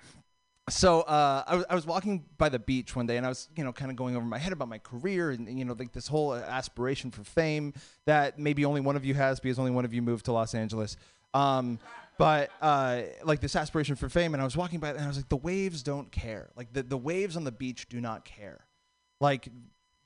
so 0.71 1.03
uh, 1.03 1.45
I, 1.47 1.57
was, 1.57 1.65
I 1.69 1.75
was 1.75 1.87
walking 1.87 2.25
by 2.39 2.49
the 2.49 2.59
beach 2.59 2.97
one 2.97 3.07
day 3.07 3.19
and 3.19 3.27
I 3.27 3.29
was, 3.29 3.49
you 3.55 3.65
know, 3.65 3.73
kind 3.73 3.91
of 3.91 3.97
going 3.97 4.17
over 4.17 4.25
my 4.25 4.39
head 4.39 4.53
about 4.53 4.69
my 4.69 4.79
career 4.79 5.31
and, 5.31 5.59
you 5.59 5.65
know, 5.65 5.75
like 5.79 5.93
this 5.93 6.09
whole 6.09 6.33
uh, 6.33 6.39
aspiration 6.39 7.11
for 7.11 7.23
fame 7.23 7.75
that 8.07 8.39
maybe 8.39 8.65
only 8.65 8.81
one 8.81 8.97
of 8.97 9.05
you 9.05 9.13
has 9.13 9.41
because 9.41 9.59
only 9.59 9.73
one 9.73 9.85
of 9.85 9.93
you 9.93 10.01
moved 10.01 10.25
to 10.25 10.33
Los 10.33 10.55
Angeles. 10.55 10.97
Um, 11.35 11.79
but 12.17 12.51
uh, 12.63 13.03
like 13.25 13.41
this 13.41 13.57
aspiration 13.57 13.97
for 13.97 14.09
fame, 14.09 14.35
and 14.35 14.41
I 14.41 14.45
was 14.45 14.57
walking 14.57 14.81
by 14.81 14.91
and 14.91 15.01
I 15.01 15.07
was 15.07 15.17
like, 15.17 15.29
the 15.29 15.37
waves 15.37 15.83
don't 15.83 16.11
care. 16.11 16.49
Like 16.57 16.73
the, 16.73 16.83
the 16.83 16.97
waves 16.97 17.37
on 17.37 17.45
the 17.45 17.53
beach 17.53 17.89
do 17.89 18.01
not 18.01 18.25
care. 18.25 18.65
Like 19.21 19.49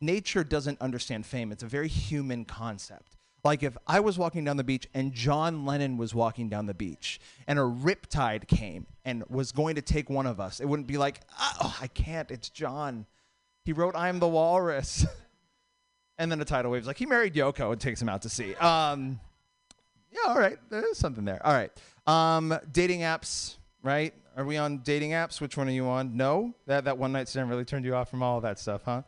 nature 0.00 0.42
doesn't 0.42 0.80
understand 0.80 1.24
fame. 1.24 1.52
It's 1.52 1.62
a 1.62 1.66
very 1.66 1.88
human 1.88 2.44
concept. 2.44 3.17
Like 3.48 3.62
if 3.62 3.78
I 3.86 4.00
was 4.00 4.18
walking 4.18 4.44
down 4.44 4.58
the 4.58 4.62
beach 4.62 4.86
and 4.92 5.10
John 5.10 5.64
Lennon 5.64 5.96
was 5.96 6.14
walking 6.14 6.50
down 6.50 6.66
the 6.66 6.74
beach 6.74 7.18
and 7.46 7.58
a 7.58 7.62
riptide 7.62 8.46
came 8.46 8.86
and 9.06 9.24
was 9.30 9.52
going 9.52 9.76
to 9.76 9.80
take 9.80 10.10
one 10.10 10.26
of 10.26 10.38
us, 10.38 10.60
it 10.60 10.66
wouldn't 10.66 10.86
be 10.86 10.98
like, 10.98 11.20
oh, 11.40 11.74
I 11.80 11.86
can't, 11.86 12.30
it's 12.30 12.50
John. 12.50 13.06
He 13.64 13.72
wrote 13.72 13.96
I 13.96 14.10
Am 14.10 14.18
the 14.18 14.28
Walrus. 14.28 15.06
and 16.18 16.30
then 16.30 16.42
a 16.42 16.44
tidal 16.44 16.70
wave's 16.70 16.86
like, 16.86 16.98
he 16.98 17.06
married 17.06 17.32
Yoko 17.32 17.72
and 17.72 17.80
takes 17.80 18.02
him 18.02 18.10
out 18.10 18.20
to 18.20 18.28
sea. 18.28 18.54
Um, 18.56 19.18
yeah, 20.12 20.30
all 20.30 20.38
right. 20.38 20.58
There's 20.68 20.98
something 20.98 21.24
there. 21.24 21.40
All 21.42 21.54
right. 21.54 21.72
Um, 22.06 22.54
dating 22.70 23.00
apps, 23.00 23.56
right? 23.82 24.12
Are 24.36 24.44
we 24.44 24.58
on 24.58 24.80
dating 24.80 25.12
apps? 25.12 25.40
Which 25.40 25.56
one 25.56 25.68
are 25.68 25.72
you 25.72 25.86
on? 25.86 26.18
No? 26.18 26.52
That, 26.66 26.84
that 26.84 26.98
one 26.98 27.12
night 27.12 27.28
stand 27.28 27.48
really 27.48 27.64
turned 27.64 27.86
you 27.86 27.94
off 27.94 28.10
from 28.10 28.22
all 28.22 28.42
that 28.42 28.58
stuff, 28.58 28.82
huh? 28.84 29.04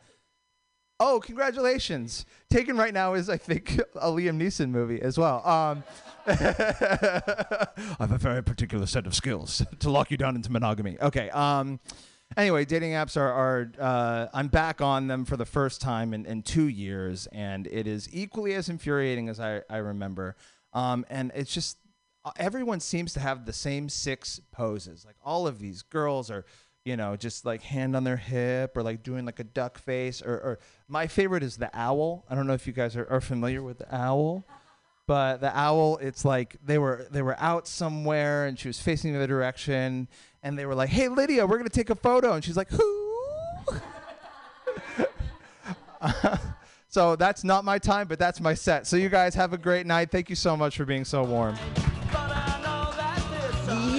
Oh, 1.02 1.18
congratulations. 1.18 2.26
Taken 2.50 2.76
right 2.76 2.92
now 2.92 3.14
is, 3.14 3.30
I 3.30 3.38
think, 3.38 3.78
a 3.94 4.08
Liam 4.08 4.38
Neeson 4.38 4.68
movie 4.68 5.00
as 5.00 5.16
well. 5.16 5.44
Um, 5.46 5.82
I 6.26 7.66
have 7.98 8.12
a 8.12 8.18
very 8.18 8.42
particular 8.42 8.84
set 8.84 9.06
of 9.06 9.14
skills 9.14 9.64
to 9.78 9.90
lock 9.90 10.10
you 10.10 10.18
down 10.18 10.36
into 10.36 10.52
monogamy. 10.52 10.98
Okay. 11.00 11.30
Um, 11.30 11.80
anyway, 12.36 12.66
dating 12.66 12.92
apps 12.92 13.16
are, 13.16 13.32
are 13.32 13.72
uh, 13.80 14.26
I'm 14.34 14.48
back 14.48 14.82
on 14.82 15.06
them 15.06 15.24
for 15.24 15.38
the 15.38 15.46
first 15.46 15.80
time 15.80 16.12
in, 16.12 16.26
in 16.26 16.42
two 16.42 16.68
years, 16.68 17.26
and 17.32 17.66
it 17.68 17.86
is 17.86 18.06
equally 18.12 18.52
as 18.52 18.68
infuriating 18.68 19.30
as 19.30 19.40
I, 19.40 19.62
I 19.70 19.78
remember. 19.78 20.36
Um, 20.74 21.06
and 21.08 21.32
it's 21.34 21.52
just, 21.54 21.78
uh, 22.26 22.32
everyone 22.36 22.80
seems 22.80 23.14
to 23.14 23.20
have 23.20 23.46
the 23.46 23.54
same 23.54 23.88
six 23.88 24.38
poses. 24.52 25.06
Like 25.06 25.16
all 25.24 25.46
of 25.46 25.60
these 25.60 25.80
girls 25.80 26.30
are, 26.30 26.44
you 26.84 26.96
know, 26.96 27.16
just 27.16 27.44
like 27.44 27.62
hand 27.62 27.94
on 27.94 28.04
their 28.04 28.16
hip 28.16 28.76
or 28.76 28.82
like 28.82 29.02
doing 29.02 29.24
like 29.24 29.38
a 29.38 29.44
duck 29.44 29.78
face. 29.78 30.22
Or, 30.22 30.32
or 30.34 30.58
my 30.88 31.06
favorite 31.06 31.42
is 31.42 31.56
the 31.56 31.70
owl. 31.74 32.24
I 32.28 32.34
don't 32.34 32.46
know 32.46 32.54
if 32.54 32.66
you 32.66 32.72
guys 32.72 32.96
are, 32.96 33.06
are 33.10 33.20
familiar 33.20 33.62
with 33.62 33.78
the 33.78 33.94
owl 33.94 34.44
but 35.10 35.40
the 35.40 35.58
owl 35.58 35.96
it's 35.96 36.24
like 36.24 36.56
they 36.64 36.78
were 36.78 37.04
they 37.10 37.20
were 37.20 37.34
out 37.40 37.66
somewhere 37.66 38.46
and 38.46 38.56
she 38.56 38.68
was 38.68 38.80
facing 38.80 39.12
the 39.12 39.18
other 39.18 39.26
direction 39.26 40.06
and 40.44 40.56
they 40.56 40.64
were 40.64 40.74
like 40.76 40.88
hey 40.88 41.08
lydia 41.08 41.44
we're 41.44 41.60
to 41.60 41.68
take 41.68 41.90
a 41.90 41.96
photo 41.96 42.34
and 42.34 42.44
she's 42.44 42.56
like 42.56 42.70
who 42.70 43.10
so 46.88 47.16
that's 47.16 47.42
not 47.42 47.64
my 47.64 47.76
time 47.76 48.06
but 48.06 48.20
that's 48.20 48.40
my 48.40 48.54
set 48.54 48.86
so 48.86 48.96
you 48.96 49.08
guys 49.08 49.34
have 49.34 49.52
a 49.52 49.58
great 49.58 49.84
night 49.84 50.12
thank 50.12 50.30
you 50.30 50.36
so 50.36 50.56
much 50.56 50.76
for 50.76 50.84
being 50.84 51.04
so 51.04 51.24
warm 51.24 51.56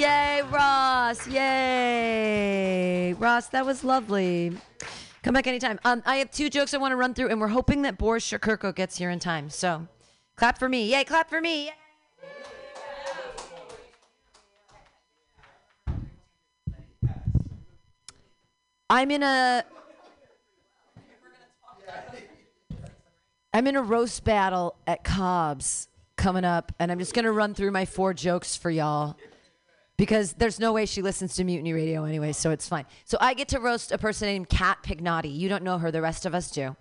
Yay, 0.01 0.41
Ross. 0.49 1.27
Yay. 1.27 3.13
Ross, 3.19 3.49
that 3.49 3.63
was 3.63 3.83
lovely. 3.83 4.51
Come 5.21 5.35
back 5.35 5.45
anytime. 5.45 5.79
Um, 5.85 6.01
I 6.07 6.15
have 6.15 6.31
two 6.31 6.49
jokes 6.49 6.73
I 6.73 6.79
want 6.79 6.91
to 6.91 6.95
run 6.95 7.13
through, 7.13 7.29
and 7.29 7.39
we're 7.39 7.49
hoping 7.49 7.83
that 7.83 7.99
Boris 7.99 8.25
Shakurko 8.27 8.73
gets 8.73 8.97
here 8.97 9.11
in 9.11 9.19
time. 9.19 9.51
So 9.51 9.87
clap 10.37 10.57
for 10.57 10.67
me. 10.67 10.91
Yay, 10.91 11.03
clap 11.03 11.29
for 11.29 11.39
me. 11.39 11.65
Yay. 11.65 11.73
I'm 18.89 19.11
in 19.11 19.21
a 19.21 19.63
I'm 23.53 23.67
in 23.67 23.75
a 23.75 23.83
roast 23.83 24.23
battle 24.23 24.73
at 24.87 25.03
Cobb's 25.03 25.89
coming 26.15 26.43
up, 26.43 26.71
and 26.79 26.91
I'm 26.91 26.97
just 26.97 27.13
gonna 27.13 27.31
run 27.31 27.53
through 27.53 27.69
my 27.69 27.85
four 27.85 28.15
jokes 28.15 28.55
for 28.55 28.71
y'all 28.71 29.15
because 30.01 30.33
there's 30.33 30.59
no 30.59 30.73
way 30.73 30.87
she 30.87 31.03
listens 31.03 31.35
to 31.35 31.43
Mutiny 31.43 31.73
Radio 31.73 32.05
anyway, 32.05 32.31
so 32.31 32.49
it's 32.49 32.67
fine. 32.67 32.87
So 33.05 33.19
I 33.21 33.35
get 33.35 33.49
to 33.49 33.59
roast 33.59 33.91
a 33.91 33.99
person 33.99 34.27
named 34.27 34.49
Kat 34.49 34.79
Pignotti. 34.81 35.31
You 35.31 35.47
don't 35.47 35.63
know 35.63 35.77
her, 35.77 35.91
the 35.91 36.01
rest 36.01 36.25
of 36.25 36.33
us 36.33 36.49
do. 36.49 36.75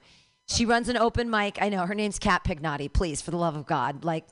She 0.49 0.65
runs 0.65 0.89
an 0.89 0.97
open 0.97 1.29
mic. 1.29 1.59
I 1.61 1.69
know 1.69 1.85
her 1.85 1.95
name's 1.95 2.19
Kat 2.19 2.45
Pignotti. 2.45 2.91
Please, 2.91 3.21
for 3.21 3.31
the 3.31 3.37
love 3.37 3.57
of 3.57 3.67
God, 3.67 4.07
like. 4.07 4.25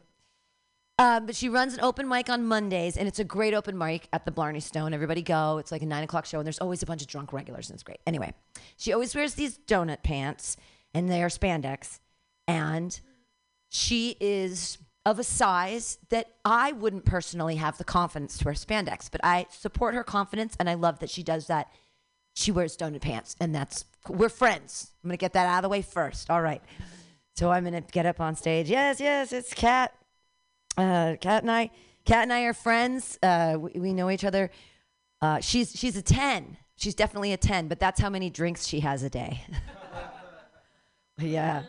Um, 0.98 1.26
but 1.26 1.36
she 1.36 1.50
runs 1.50 1.74
an 1.74 1.80
open 1.80 2.08
mic 2.08 2.30
on 2.30 2.46
Mondays, 2.46 2.96
and 2.96 3.06
it's 3.06 3.18
a 3.18 3.24
great 3.24 3.52
open 3.52 3.76
mic 3.76 4.08
at 4.10 4.24
the 4.24 4.30
Blarney 4.30 4.60
Stone. 4.60 4.94
Everybody 4.94 5.20
go. 5.20 5.58
It's 5.58 5.70
like 5.70 5.82
a 5.82 5.86
nine 5.86 6.04
o'clock 6.04 6.24
show, 6.24 6.38
and 6.38 6.46
there's 6.46 6.58
always 6.58 6.82
a 6.82 6.86
bunch 6.86 7.02
of 7.02 7.08
drunk 7.08 7.34
regulars, 7.34 7.68
and 7.68 7.74
it's 7.74 7.82
great. 7.82 8.00
Anyway, 8.06 8.32
she 8.78 8.94
always 8.94 9.14
wears 9.14 9.34
these 9.34 9.58
donut 9.58 10.02
pants, 10.02 10.56
and 10.94 11.10
they 11.10 11.22
are 11.22 11.28
spandex, 11.28 11.98
and 12.46 12.98
she 13.68 14.16
is 14.18 14.78
of 15.08 15.18
a 15.18 15.24
size 15.24 15.98
that 16.10 16.34
I 16.44 16.72
wouldn't 16.72 17.06
personally 17.06 17.56
have 17.56 17.78
the 17.78 17.84
confidence 17.84 18.36
to 18.38 18.44
wear 18.44 18.54
spandex, 18.54 19.10
but 19.10 19.22
I 19.24 19.46
support 19.50 19.94
her 19.94 20.04
confidence, 20.04 20.54
and 20.60 20.68
I 20.68 20.74
love 20.74 20.98
that 20.98 21.08
she 21.08 21.22
does 21.22 21.46
that. 21.46 21.68
She 22.34 22.52
wears 22.52 22.76
donut 22.76 23.00
pants, 23.00 23.34
and 23.40 23.54
that's 23.54 23.86
we're 24.06 24.28
friends. 24.28 24.92
I'm 25.02 25.08
gonna 25.08 25.16
get 25.16 25.32
that 25.32 25.46
out 25.46 25.58
of 25.58 25.62
the 25.62 25.70
way 25.70 25.80
first. 25.80 26.28
All 26.28 26.42
right. 26.42 26.62
So 27.36 27.50
I'm 27.50 27.64
gonna 27.64 27.80
get 27.80 28.04
up 28.04 28.20
on 28.20 28.36
stage. 28.36 28.68
Yes, 28.68 29.00
yes, 29.00 29.32
it's 29.32 29.54
Kat. 29.54 29.94
Uh, 30.76 31.16
Kat 31.20 31.42
and 31.42 31.50
I, 31.50 31.70
Kat 32.04 32.24
and 32.24 32.32
I 32.32 32.42
are 32.42 32.52
friends. 32.52 33.18
Uh, 33.22 33.56
we, 33.58 33.80
we 33.80 33.94
know 33.94 34.10
each 34.10 34.24
other. 34.24 34.50
Uh, 35.22 35.40
she's 35.40 35.72
she's 35.72 35.96
a 35.96 36.02
ten. 36.02 36.58
She's 36.76 36.94
definitely 36.94 37.32
a 37.32 37.38
ten, 37.38 37.66
but 37.66 37.80
that's 37.80 37.98
how 37.98 38.10
many 38.10 38.28
drinks 38.28 38.66
she 38.66 38.80
has 38.80 39.02
a 39.02 39.08
day. 39.10 39.42
yeah, 41.18 41.62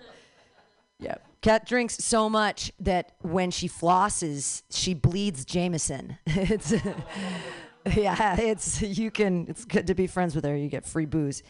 yeah. 1.00 1.16
Kat 1.42 1.66
drinks 1.66 1.98
so 2.04 2.30
much 2.30 2.72
that 2.80 3.14
when 3.22 3.50
she 3.50 3.70
flosses, 3.70 4.64
she 4.70 4.94
bleeds 4.94 5.46
Jameson. 5.46 6.18
it's 6.26 6.74
yeah, 7.96 8.40
it's 8.40 8.82
you 8.82 9.10
can. 9.10 9.46
It's 9.48 9.66
good 9.66 9.88
to 9.88 9.96
be 9.96 10.08
friends 10.08 10.36
with 10.36 10.44
her. 10.44 10.56
You 10.56 10.68
get 10.68 10.86
free 10.86 11.06
booze. 11.06 11.44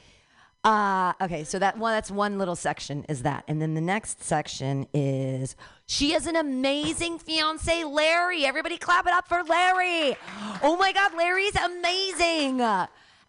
Uh, 0.64 1.14
okay, 1.22 1.46
so 1.46 1.58
that 1.58 1.78
one 1.78 1.94
that's 1.94 2.12
one 2.12 2.38
little 2.38 2.56
section 2.56 3.06
is 3.08 3.24
that. 3.24 3.46
And 3.48 3.62
then 3.62 3.74
the 3.74 3.82
next 3.82 4.24
section 4.24 4.88
is 4.94 5.56
she 5.86 6.12
has 6.12 6.28
an 6.28 6.36
amazing 6.36 7.18
fiance, 7.18 7.84
Larry. 7.86 8.46
Everybody 8.46 8.78
clap 8.78 9.08
it 9.08 9.14
up 9.14 9.28
for 9.28 9.44
Larry. 9.44 10.18
Oh 10.62 10.76
my 10.76 10.92
god, 10.92 11.16
Larry's 11.16 11.56
amazing. 11.56 12.60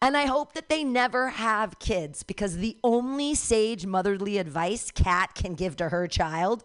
And 0.02 0.16
I 0.16 0.26
hope 0.26 0.54
that 0.54 0.68
they 0.68 0.82
never 0.82 1.28
have 1.28 1.78
kids 1.78 2.22
because 2.22 2.56
the 2.56 2.78
only 2.82 3.34
sage 3.34 3.84
motherly 3.84 4.38
advice 4.38 4.90
Kat 4.90 5.34
can 5.34 5.54
give 5.54 5.76
to 5.76 5.90
her 5.90 6.08
child 6.08 6.64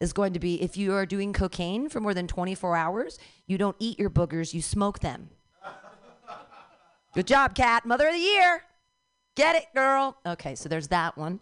is 0.00 0.12
going 0.12 0.32
to 0.32 0.38
be 0.38 0.62
if 0.62 0.76
you 0.76 0.94
are 0.94 1.04
doing 1.04 1.32
cocaine 1.32 1.88
for 1.88 1.98
more 1.98 2.14
than 2.14 2.28
24 2.28 2.76
hours, 2.76 3.18
you 3.46 3.58
don't 3.58 3.74
eat 3.80 3.98
your 3.98 4.10
boogers, 4.10 4.54
you 4.54 4.62
smoke 4.62 5.00
them. 5.00 5.30
Good 7.14 7.26
job, 7.26 7.56
Kat. 7.56 7.84
Mother 7.84 8.06
of 8.06 8.14
the 8.14 8.20
year. 8.20 8.62
Get 9.34 9.56
it, 9.56 9.66
girl. 9.74 10.16
Okay, 10.24 10.54
so 10.54 10.68
there's 10.68 10.88
that 10.88 11.16
one. 11.16 11.40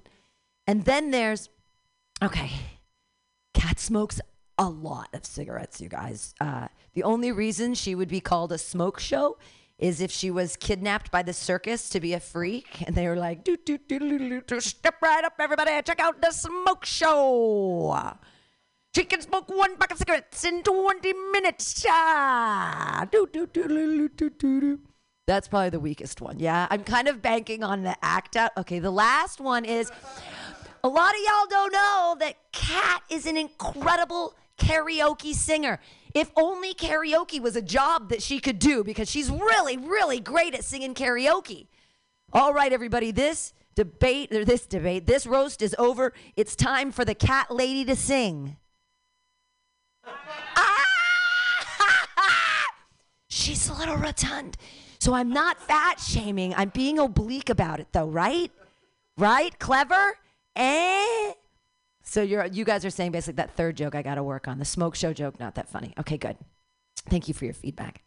And 0.67 0.85
then 0.85 1.11
there's, 1.11 1.51
okay, 2.23 2.51
Kat 3.53 3.79
smokes 3.79 4.21
a 4.59 4.69
lot 4.69 5.09
of 5.13 5.27
cigarettes, 5.27 5.83
you 5.83 5.91
guys. 5.91 6.35
Uh, 6.41 6.69
the 6.95 7.03
only 7.03 7.31
reason 7.31 7.75
she 7.75 7.95
would 7.95 8.09
be 8.09 8.21
called 8.21 8.53
a 8.53 8.59
smoke 8.59 8.99
show 8.99 9.37
is 9.79 10.01
if 10.01 10.11
she 10.11 10.31
was 10.31 10.57
kidnapped 10.57 11.11
by 11.11 11.23
the 11.23 11.33
circus 11.33 11.89
to 11.91 12.01
be 12.01 12.15
a 12.15 12.21
freak, 12.21 12.83
and 12.87 12.97
they 12.97 13.07
were 13.09 13.17
like, 13.17 13.45
"Do 13.45 13.57
do 13.57 13.79
do 13.79 13.99
do 13.99 14.41
do 14.41 14.61
step 14.61 14.95
right 15.03 15.25
up, 15.25 15.35
everybody, 15.39 15.71
check 15.83 16.01
out 16.01 16.21
the 16.21 16.31
smoke 16.31 16.85
show." 16.85 18.17
She 18.95 19.05
can 19.05 19.21
smoke 19.21 19.51
one 19.51 19.77
pack 19.77 19.91
of 19.91 19.99
cigarettes 19.99 20.43
in 20.43 20.63
20 20.63 21.13
minutes. 21.31 21.85
Ah, 21.87 23.07
do, 23.13 23.29
do, 23.31 23.47
do, 23.47 23.69
do, 23.69 24.09
do, 24.09 24.31
do, 24.31 24.61
do. 24.61 24.79
That's 25.27 25.49
probably 25.49 25.69
the 25.69 25.81
weakest 25.81 26.23
one. 26.23 26.39
Yeah, 26.39 26.67
I'm 26.71 26.83
kind 26.83 27.07
of 27.07 27.21
banking 27.21 27.63
on 27.63 27.83
the 27.83 27.95
act 28.01 28.37
out. 28.37 28.53
Okay, 28.57 28.79
the 28.79 28.91
last 28.91 29.39
one 29.39 29.67
is 29.67 29.93
a 30.83 30.89
lot 30.89 31.11
of 31.11 31.21
y'all 31.27 31.47
don't 31.51 31.73
know 31.73 32.17
that 32.21 32.37
Kat 32.53 33.03
is 33.11 33.27
an 33.27 33.37
incredible 33.37 34.35
karaoke 34.59 35.35
singer. 35.35 35.79
If 36.15 36.31
only 36.37 36.75
karaoke 36.75 37.41
was 37.41 37.57
a 37.57 37.63
job 37.63 38.09
that 38.09 38.23
she 38.23 38.39
could 38.41 38.59
do 38.59 38.83
because 38.83 39.11
she's 39.11 39.31
really, 39.31 39.77
really 39.77 40.21
great 40.21 40.55
at 40.55 40.65
singing 40.65 40.95
karaoke. 40.95 41.67
All 42.33 42.53
right, 42.53 42.73
everybody, 42.73 43.11
this 43.11 43.53
debate, 43.75 44.33
or 44.33 44.45
this 44.45 44.67
debate, 44.67 45.07
this 45.07 45.27
roast 45.27 45.63
is 45.63 45.77
over. 45.79 46.13
It's 46.37 46.57
time 46.57 46.91
for 46.91 47.05
the 47.05 47.15
cat 47.15 47.51
lady 47.51 47.85
to 47.85 47.95
sing. 47.95 48.57
She's 53.29 53.69
a 53.69 53.75
little 53.75 53.97
rotund. 53.97 54.57
So 54.99 55.15
I'm 55.15 55.31
not 55.31 55.61
fat 55.61 56.01
shaming. 56.01 56.55
I'm 56.55 56.71
being 56.71 56.99
oblique 56.99 57.51
about 57.51 57.79
it 57.81 57.89
though, 57.93 58.09
right? 58.09 58.51
Right? 59.19 59.57
Clever? 59.59 60.19
Eh? 60.57 61.33
So 62.07 62.23
you're 62.23 62.47
you 62.47 62.65
guys 62.65 62.85
are 62.85 62.91
saying 62.91 63.13
basically 63.13 63.37
that 63.37 63.57
third 63.57 63.77
joke 63.77 63.95
I 63.95 64.03
gotta 64.03 64.23
work 64.23 64.49
on. 64.49 64.59
The 64.59 64.65
smoke 64.65 64.95
show 64.95 65.13
joke, 65.13 65.39
not 65.39 65.57
that 65.57 65.69
funny. 65.69 65.93
Okay, 65.99 66.17
good. 66.17 66.37
Thank 67.11 67.29
you 67.29 67.35
for 67.35 67.45
your 67.45 67.55
feedback. 67.55 68.03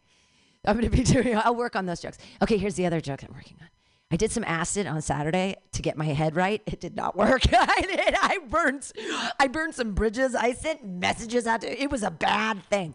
I'm 0.64 0.74
gonna 0.74 0.90
be 0.90 1.02
doing 1.04 1.36
I'll 1.36 1.54
work 1.54 1.76
on 1.76 1.86
those 1.86 2.00
jokes. 2.00 2.18
Okay, 2.42 2.56
here's 2.56 2.74
the 2.74 2.86
other 2.86 3.00
joke 3.00 3.22
I'm 3.22 3.34
working 3.34 3.58
on. 3.60 3.68
I 4.10 4.16
did 4.16 4.32
some 4.32 4.42
acid 4.44 4.86
on 4.86 5.00
Saturday 5.02 5.56
to 5.72 5.82
get 5.82 5.96
my 5.96 6.06
head 6.06 6.34
right. 6.34 6.60
It 6.66 6.80
did 6.80 6.96
not 6.96 7.16
work. 7.16 7.42
I 7.52 7.80
did. 7.82 8.14
I 8.20 8.38
burned 8.48 8.90
I 9.38 9.46
burned 9.46 9.74
some 9.74 9.92
bridges. 9.92 10.34
I 10.34 10.52
sent 10.54 10.84
messages 10.84 11.46
out 11.46 11.60
to 11.60 11.82
it 11.82 11.90
was 11.90 12.02
a 12.02 12.10
bad 12.10 12.64
thing. 12.64 12.94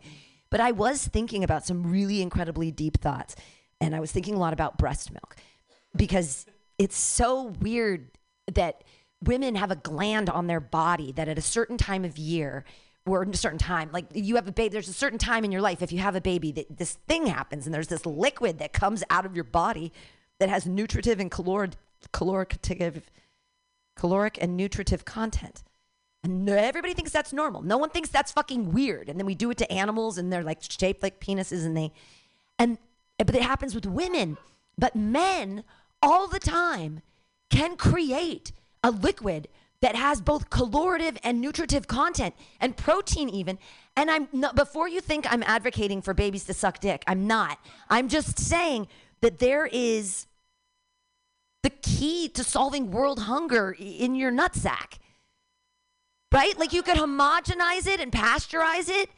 But 0.50 0.60
I 0.60 0.72
was 0.72 1.08
thinking 1.08 1.44
about 1.44 1.66
some 1.66 1.84
really 1.84 2.22
incredibly 2.22 2.72
deep 2.72 3.00
thoughts. 3.00 3.36
And 3.80 3.96
I 3.96 4.00
was 4.00 4.12
thinking 4.12 4.36
a 4.36 4.40
lot 4.40 4.54
about 4.54 4.78
breast 4.78 5.12
milk 5.12 5.36
because 5.96 6.46
it's 6.78 6.98
so 6.98 7.54
weird 7.60 8.10
that 8.54 8.84
women 9.28 9.56
have 9.56 9.72
a 9.72 9.76
gland 9.76 10.30
on 10.30 10.48
their 10.48 10.60
body 10.60 11.12
that 11.14 11.28
at 11.28 11.38
a 11.38 11.42
certain 11.42 11.78
time 11.78 12.06
of 12.06 12.18
year 12.18 12.64
or 13.06 13.22
a 13.22 13.38
certain 13.38 13.60
time, 13.60 13.90
like 13.92 14.06
you 14.14 14.36
have 14.36 14.48
a 14.48 14.52
baby, 14.52 14.70
there's 14.70 14.90
a 14.90 14.94
certain 14.94 15.20
time 15.20 15.44
in 15.44 15.52
your 15.52 15.62
life, 15.62 15.82
if 15.82 15.92
you 15.92 16.00
have 16.00 16.16
a 16.16 16.22
baby, 16.22 16.52
that 16.52 16.78
this 16.78 16.94
thing 17.08 17.28
happens 17.28 17.66
and 17.66 17.74
there's 17.74 17.88
this 17.88 18.06
liquid 18.06 18.60
that 18.60 18.74
comes 18.74 19.04
out 19.10 19.26
of 19.26 19.36
your 19.36 19.44
body 19.44 19.94
that 20.40 20.50
has 20.50 20.66
nutritive 20.66 21.20
and 21.20 21.30
caloric, 21.30 21.72
caloric, 22.12 22.58
caloric 23.96 24.38
and 24.42 24.58
nutritive 24.58 25.06
content. 25.06 25.64
And 26.24 26.50
everybody 26.50 26.96
thinks 26.96 27.12
that's 27.12 27.32
normal. 27.32 27.62
No 27.62 27.78
one 27.78 27.92
thinks 27.92 28.10
that's 28.10 28.32
fucking 28.32 28.72
weird. 28.74 29.10
And 29.10 29.20
then 29.20 29.28
we 29.28 29.36
do 29.36 29.52
it 29.52 29.58
to 29.60 29.72
animals 29.72 30.18
and 30.18 30.34
they're 30.34 30.44
like 30.44 30.60
shaped 30.62 31.04
like 31.04 31.20
penises 31.20 31.66
and 31.66 31.78
they, 31.78 31.94
and, 32.58 32.80
but 33.20 33.36
it 33.36 33.44
happens 33.44 33.76
with 33.76 33.86
women. 33.86 34.38
But 34.78 34.96
men 34.96 35.64
all 36.02 36.28
the 36.28 36.40
time 36.40 37.02
can 37.50 37.78
create 37.78 38.52
a 38.86 38.92
liquid 38.92 39.48
that 39.82 39.96
has 39.96 40.22
both 40.22 40.52
calorative 40.52 41.18
and 41.24 41.42
nutritive 41.42 41.88
content 41.88 42.36
and 42.62 42.78
protein 42.78 43.30
even. 43.30 43.58
And 43.98 44.12
i'm 44.12 44.28
not 44.32 44.56
before 44.56 44.88
you 44.88 45.02
think 45.02 45.26
i'm 45.32 45.44
advocating 45.44 46.02
for 46.02 46.14
babies 46.14 46.46
to 46.46 46.54
suck 46.54 46.80
dick 46.80 47.04
i'm 47.08 47.26
not. 47.26 47.58
I'm 47.90 48.08
just 48.08 48.38
saying 48.40 48.88
that 49.22 49.40
there 49.40 49.66
is 49.66 50.28
the 51.64 51.72
key 51.72 52.30
to 52.30 52.44
solving 52.44 52.92
world 52.92 53.22
hunger 53.22 53.76
in 53.80 54.14
your 54.14 54.32
nutsack. 54.32 55.00
Right? 56.32 56.58
Like 56.60 56.74
you 56.74 56.84
could 56.84 56.98
homogenize 56.98 57.88
it 57.88 58.00
and 58.00 58.12
pasteurize 58.12 58.90
it. 58.90 59.10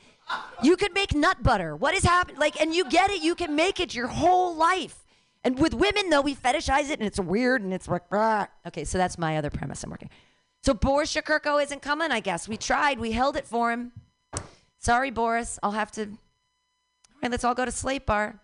You 0.64 0.78
could 0.78 0.94
make 0.94 1.14
nut 1.14 1.44
butter. 1.44 1.76
What 1.76 1.94
is 1.94 2.04
happening? 2.04 2.40
Like 2.40 2.62
and 2.62 2.74
you 2.74 2.90
get 2.90 3.10
it. 3.10 3.22
You 3.22 3.36
can 3.36 3.56
make 3.56 3.82
it 3.82 3.94
your 3.94 4.08
whole 4.08 4.56
life 4.56 5.04
and 5.44 5.60
with 5.60 5.74
women 5.74 6.10
though 6.10 6.22
we 6.22 6.36
fetishize 6.36 6.90
it 6.90 7.00
and 7.00 7.04
it's 7.04 7.20
weird 7.20 7.62
and 7.62 7.74
it's 7.74 7.88
like 7.88 8.04
rah. 8.10 8.48
okay 8.66 8.84
so 8.84 8.98
that's 8.98 9.18
my 9.18 9.38
other 9.38 9.50
premise 9.50 9.84
i'm 9.84 9.90
working 9.90 10.10
so 10.68 10.74
Boris 10.74 11.14
Shakurko 11.14 11.64
isn't 11.64 11.82
coming, 11.82 12.12
I 12.12 12.20
guess. 12.20 12.46
We 12.46 12.58
tried. 12.58 13.00
We 13.00 13.14
held 13.14 13.38
it 13.38 13.48
for 13.48 13.72
him. 13.72 13.94
Sorry, 14.80 15.12
Boris. 15.12 15.58
I'll 15.64 15.72
have 15.72 15.92
to. 15.92 16.02
All 16.02 16.10
right, 17.24 17.32
let's 17.32 17.46
all 17.46 17.56
go 17.56 17.64
to 17.64 17.72
Slate 17.72 18.06
Bar. 18.06 18.42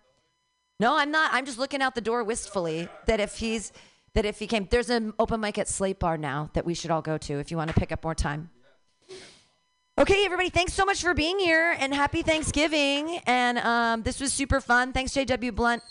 No, 0.80 0.96
I'm 0.96 1.10
not. 1.10 1.34
I'm 1.34 1.44
just 1.44 1.58
looking 1.58 1.82
out 1.82 1.94
the 1.94 2.00
door 2.00 2.24
wistfully 2.24 2.88
that 3.06 3.20
if 3.20 3.36
he's 3.36 3.72
that 4.14 4.24
if 4.24 4.38
he 4.38 4.46
came, 4.46 4.66
there's 4.70 4.88
an 4.88 5.12
open 5.18 5.38
mic 5.38 5.58
at 5.58 5.68
Slate 5.68 5.98
Bar 5.98 6.16
now 6.16 6.48
that 6.54 6.64
we 6.64 6.72
should 6.72 6.90
all 6.90 7.02
go 7.02 7.18
to 7.18 7.40
if 7.40 7.50
you 7.50 7.58
want 7.58 7.68
to 7.68 7.78
pick 7.78 7.92
up 7.92 8.02
more 8.02 8.14
time. 8.14 8.48
Okay, 9.98 10.24
everybody, 10.24 10.48
thanks 10.48 10.72
so 10.72 10.86
much 10.86 11.02
for 11.02 11.12
being 11.12 11.38
here 11.38 11.76
and 11.78 11.94
happy 11.94 12.22
Thanksgiving. 12.22 13.20
And 13.26 13.58
um, 13.58 14.02
this 14.02 14.18
was 14.18 14.32
super 14.32 14.62
fun. 14.62 14.94
Thanks, 14.94 15.12
JW 15.12 15.54
Blunt. 15.54 15.82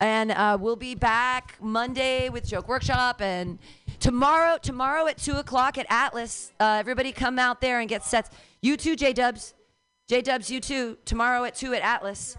And 0.00 0.30
uh, 0.30 0.56
we'll 0.60 0.76
be 0.76 0.94
back 0.94 1.56
Monday 1.60 2.28
with 2.28 2.46
Joke 2.46 2.68
Workshop 2.68 3.20
and 3.20 3.58
tomorrow. 3.98 4.56
Tomorrow 4.56 5.08
at 5.08 5.18
two 5.18 5.34
o'clock 5.34 5.76
at 5.76 5.86
Atlas. 5.90 6.52
Uh, 6.60 6.76
everybody 6.78 7.10
come 7.10 7.38
out 7.38 7.60
there 7.60 7.80
and 7.80 7.88
get 7.88 8.04
sets. 8.04 8.30
You 8.62 8.76
too, 8.76 8.94
J 8.94 9.12
Dubs. 9.12 9.54
J 10.08 10.22
Dubs, 10.22 10.50
you 10.50 10.60
too. 10.60 10.98
Tomorrow 11.04 11.44
at 11.44 11.56
two 11.56 11.74
at 11.74 11.82
Atlas. 11.82 12.36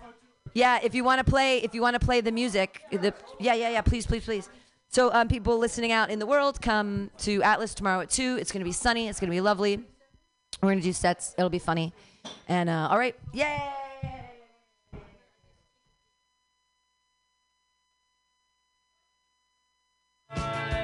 Yeah, 0.53 0.80
if 0.82 0.95
you 0.95 1.03
want 1.03 1.24
to 1.24 1.30
play, 1.30 1.57
if 1.57 1.76
you 1.76 1.82
want 1.82 1.99
to 1.99 2.05
play 2.05 2.22
the 2.22 2.32
music, 2.32 2.82
the 2.91 3.14
yeah, 3.39 3.53
yeah, 3.53 3.70
yeah. 3.70 3.82
Please, 3.82 4.05
please, 4.05 4.24
please. 4.24 4.49
So, 4.88 5.14
um, 5.14 5.28
people 5.28 5.57
listening 5.60 5.91
out 5.91 6.10
in 6.10 6.18
the 6.18 6.26
world, 6.26 6.62
come 6.62 7.12
to 7.20 7.43
Atlas 7.43 7.76
tomorrow 7.76 7.99
at 7.99 8.10
two. 8.10 8.38
It's 8.39 8.51
gonna 8.51 8.66
be 8.66 8.72
sunny. 8.72 9.07
It's 9.10 9.20
gonna 9.20 9.32
be 9.32 9.41
lovely. 9.41 9.84
We're 10.62 10.70
gonna 10.70 10.82
do 10.82 10.93
sets. 10.93 11.36
It'll 11.38 11.49
be 11.49 11.60
funny. 11.60 11.93
And 12.47 12.70
uh, 12.70 12.88
all 12.89 12.97
right, 12.97 13.16
yay! 13.34 13.88
I 20.32 20.78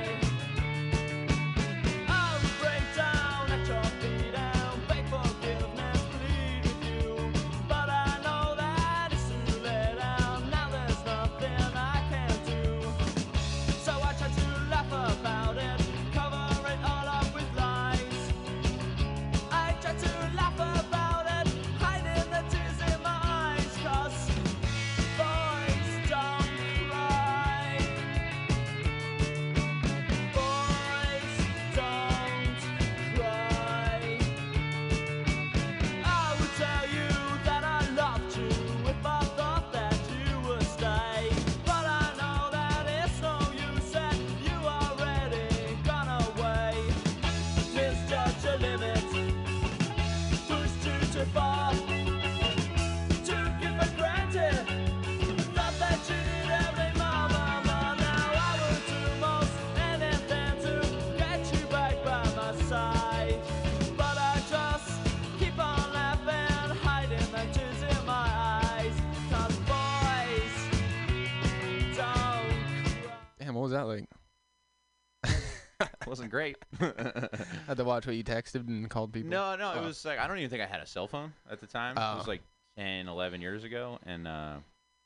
wasn't 76.16 76.32
great. 76.32 76.58
I 76.82 77.28
Had 77.68 77.78
to 77.78 77.84
watch 77.84 78.06
what 78.08 78.16
you 78.16 78.24
texted 78.24 78.68
and 78.68 78.90
called 78.90 79.12
people. 79.14 79.30
No, 79.32 79.56
no, 79.56 79.74
it 79.74 79.82
was 79.84 80.06
like 80.06 80.20
I 80.20 80.28
don't 80.28 80.38
even 80.38 80.50
think 80.50 80.62
I 80.62 80.66
had 80.66 80.82
a 80.82 80.86
cell 80.88 81.08
phone 81.08 81.34
at 81.50 81.60
the 81.60 81.68
time. 81.68 81.98
It 81.98 82.00
was 82.00 82.24
Oh. 82.28 82.30
like 82.32 82.42
10, 82.78 83.08
11 83.08 83.42
years 83.42 83.64
ago, 83.64 84.00
and 84.06 84.28
uh, 84.28 84.56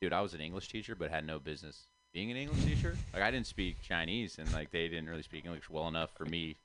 dude, 0.01 0.13
I 0.13 0.21
was 0.21 0.33
an 0.33 0.41
English 0.41 0.69
teacher, 0.69 0.95
but 0.95 1.09
had 1.11 1.25
no 1.25 1.39
business 1.39 1.87
being 2.13 2.31
an 2.31 2.37
English 2.37 2.63
teacher. 2.63 2.95
Like 3.13 3.23
I 3.23 3.31
didn't 3.31 3.47
speak 3.47 3.81
Chinese, 3.81 4.37
and 4.37 4.51
like 4.53 4.71
they 4.71 4.87
didn't 4.87 5.09
really 5.09 5.23
speak 5.23 5.45
English 5.45 5.69
well 5.69 5.87
enough 5.87 6.11
for 6.15 6.25
me. 6.25 6.57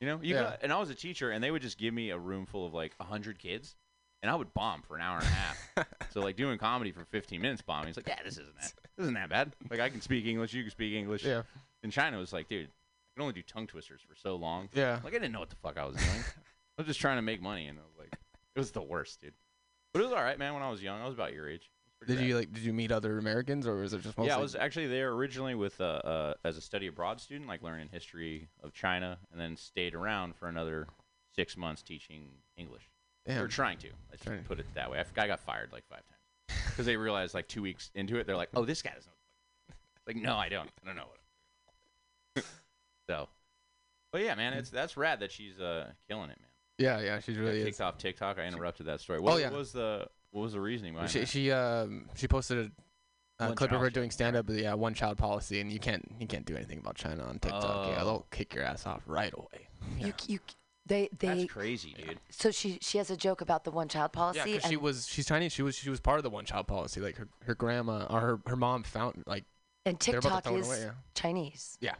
You 0.00 0.08
know, 0.08 0.18
you 0.22 0.34
Yeah. 0.34 0.42
got- 0.42 0.58
and 0.62 0.72
I 0.72 0.78
was 0.78 0.90
a 0.90 0.94
teacher, 0.94 1.30
and 1.30 1.42
they 1.44 1.50
would 1.50 1.62
just 1.62 1.78
give 1.78 1.92
me 1.94 2.10
a 2.10 2.18
room 2.18 2.46
full 2.46 2.66
of 2.66 2.74
like 2.74 2.94
hundred 3.00 3.38
kids, 3.38 3.76
and 4.22 4.30
I 4.30 4.34
would 4.34 4.52
bomb 4.54 4.82
for 4.82 4.96
an 4.96 5.02
hour 5.02 5.18
and 5.18 5.26
a 5.26 5.30
half. 5.30 5.86
so 6.10 6.20
like 6.20 6.36
doing 6.36 6.58
comedy 6.58 6.92
for 6.92 7.04
15 7.04 7.40
minutes 7.40 7.62
bombing, 7.62 7.88
it's 7.88 7.96
like, 7.96 8.08
yeah, 8.08 8.18
this 8.24 8.34
isn't 8.38 8.54
that, 8.60 8.72
this 8.96 9.04
isn't 9.04 9.14
that 9.14 9.28
bad. 9.28 9.52
Like 9.70 9.80
I 9.80 9.88
can 9.90 10.00
speak 10.00 10.26
English, 10.26 10.52
you 10.54 10.62
can 10.62 10.70
speak 10.70 10.94
English. 10.94 11.24
Yeah. 11.24 11.42
In 11.84 11.90
China, 11.90 12.16
it 12.16 12.20
was 12.20 12.32
like, 12.32 12.48
dude, 12.48 12.68
I 13.12 13.18
can 13.18 13.22
only 13.22 13.34
do 13.34 13.42
tongue 13.42 13.66
twisters 13.66 14.00
for 14.00 14.14
so 14.14 14.36
long. 14.36 14.68
Yeah. 14.72 15.00
Like 15.04 15.12
I 15.14 15.18
didn't 15.18 15.32
know 15.32 15.40
what 15.40 15.50
the 15.50 15.56
fuck 15.56 15.76
I 15.78 15.84
was 15.84 15.96
doing. 15.96 16.08
I 16.78 16.78
was 16.78 16.86
just 16.86 17.00
trying 17.00 17.16
to 17.18 17.22
make 17.22 17.42
money, 17.42 17.66
and 17.66 17.78
I 17.78 17.82
was 17.82 17.98
like, 17.98 18.12
it 18.12 18.58
was 18.58 18.70
the 18.70 18.82
worst, 18.82 19.20
dude. 19.20 19.34
But 19.92 20.00
it 20.00 20.04
was 20.04 20.12
all 20.12 20.22
right, 20.22 20.38
man. 20.38 20.54
When 20.54 20.62
I 20.62 20.70
was 20.70 20.82
young, 20.82 21.00
I 21.00 21.04
was 21.04 21.14
about 21.14 21.34
your 21.34 21.48
age. 21.48 21.70
It 21.70 21.84
was 21.86 21.94
pretty 21.98 22.12
Did 22.14 22.20
rad. 22.20 22.28
you 22.28 22.36
like? 22.36 22.52
Did 22.52 22.62
you 22.62 22.72
meet 22.72 22.90
other 22.90 23.18
Americans, 23.18 23.66
or 23.66 23.76
was 23.76 23.92
it 23.92 24.02
just 24.02 24.16
mostly? 24.16 24.28
Yeah, 24.28 24.38
I 24.38 24.40
was 24.40 24.54
actually 24.54 24.86
there 24.86 25.12
originally 25.12 25.54
with 25.54 25.78
uh, 25.80 25.84
uh, 25.84 26.34
as 26.44 26.56
a 26.56 26.62
study 26.62 26.86
abroad 26.86 27.20
student, 27.20 27.48
like 27.48 27.62
learning 27.62 27.90
history 27.92 28.48
of 28.62 28.72
China, 28.72 29.18
and 29.30 29.38
then 29.40 29.56
stayed 29.56 29.94
around 29.94 30.34
for 30.34 30.48
another 30.48 30.86
six 31.34 31.56
months 31.56 31.82
teaching 31.82 32.28
English. 32.56 32.88
Or 33.28 33.34
Damn. 33.34 33.48
trying 33.48 33.78
to. 33.78 33.88
Let's 34.10 34.24
Trying. 34.24 34.42
put 34.44 34.58
it 34.58 34.66
that 34.74 34.90
way. 34.90 35.02
I, 35.16 35.26
got 35.28 35.38
fired 35.40 35.70
like 35.72 35.84
five 35.88 36.02
times 36.08 36.60
because 36.70 36.86
they 36.86 36.96
realized 36.96 37.34
like 37.34 37.46
two 37.46 37.62
weeks 37.62 37.90
into 37.94 38.16
it, 38.16 38.26
they're 38.26 38.36
like, 38.36 38.48
"Oh, 38.54 38.64
this 38.64 38.82
guy 38.82 38.90
doesn't." 38.94 39.06
know 39.06 39.14
what 39.66 39.68
the 39.68 39.74
fuck-" 39.74 40.06
Like, 40.08 40.16
no, 40.16 40.36
I 40.36 40.48
don't. 40.48 40.68
I 40.82 40.86
don't 40.86 40.96
know 40.96 41.02
what. 41.02 41.18
So, 43.12 43.28
but 44.12 44.22
yeah, 44.22 44.34
man, 44.34 44.52
it's 44.54 44.70
that's 44.70 44.96
rad 44.96 45.20
that 45.20 45.30
she's 45.32 45.60
uh 45.60 45.90
killing 46.08 46.30
it, 46.30 46.38
man. 46.40 46.48
Yeah, 46.78 47.00
yeah, 47.00 47.20
she's 47.20 47.36
Got 47.36 47.42
really 47.44 47.60
is. 47.60 47.64
kicked 47.66 47.80
off 47.80 47.98
TikTok. 47.98 48.38
I 48.38 48.44
interrupted 48.46 48.86
that 48.86 49.00
story. 49.00 49.20
What 49.20 49.34
Oh, 49.34 49.36
yeah. 49.36 49.50
was 49.50 49.72
the 49.72 50.06
what 50.30 50.42
was 50.42 50.52
the 50.54 50.60
reasoning 50.60 50.94
behind 50.94 51.10
She 51.10 51.20
that? 51.20 51.28
she 51.28 51.50
um 51.52 52.08
she 52.14 52.26
posted 52.28 52.58
a, 53.38 53.44
a 53.44 53.46
One 53.48 53.56
clip 53.56 53.72
of 53.72 53.80
her 53.80 53.90
doing 53.90 54.10
stand 54.10 54.36
up. 54.36 54.46
Yeah, 54.48 54.74
one 54.74 54.94
child 54.94 55.18
policy, 55.18 55.60
and 55.60 55.70
you 55.70 55.78
can't 55.78 56.10
you 56.18 56.26
can't 56.26 56.46
do 56.46 56.56
anything 56.56 56.78
about 56.78 56.96
China 56.96 57.24
on 57.24 57.38
TikTok. 57.38 57.88
Yeah, 57.88 57.98
Oh. 58.00 58.04
they'll 58.04 58.26
kick 58.30 58.54
your 58.54 58.64
ass 58.64 58.86
off 58.86 59.02
right 59.06 59.32
away. 59.34 59.68
You, 59.98 60.12
you, 60.28 60.38
they, 60.86 61.08
they. 61.18 61.26
That's 61.28 61.44
crazy, 61.52 61.94
dude. 61.96 62.18
So 62.30 62.50
she, 62.50 62.78
she 62.80 62.98
has 62.98 63.10
a 63.10 63.16
joke 63.16 63.40
about 63.40 63.64
the 63.64 63.70
one 63.72 63.88
child 63.88 64.12
policy. 64.12 64.38
Yeah, 64.50 64.58
'cause 64.58 64.70
she 64.70 64.76
was 64.76 65.06
she's 65.08 65.26
Chinese. 65.26 65.52
She 65.52 65.62
was 65.62 65.74
she 65.76 65.90
was 65.90 66.00
part 66.00 66.18
of 66.18 66.22
the 66.24 66.30
one 66.30 66.44
child 66.44 66.66
policy. 66.68 67.00
Like 67.00 67.16
her, 67.16 67.28
her 67.46 67.54
grandma 67.54 68.06
or 68.08 68.20
her, 68.20 68.40
her 68.46 68.56
mom 68.56 68.82
found 68.84 69.24
like 69.26 69.44
and 69.84 69.98
they're 69.98 70.18
about 70.18 70.28
to 70.28 70.28
TikTok 70.28 70.44
throw 70.44 70.56
it 70.56 70.60
is 70.60 70.66
away, 70.68 70.80
yeah. 70.82 70.90
Chinese. 71.14 71.78
Yeah. 71.80 71.94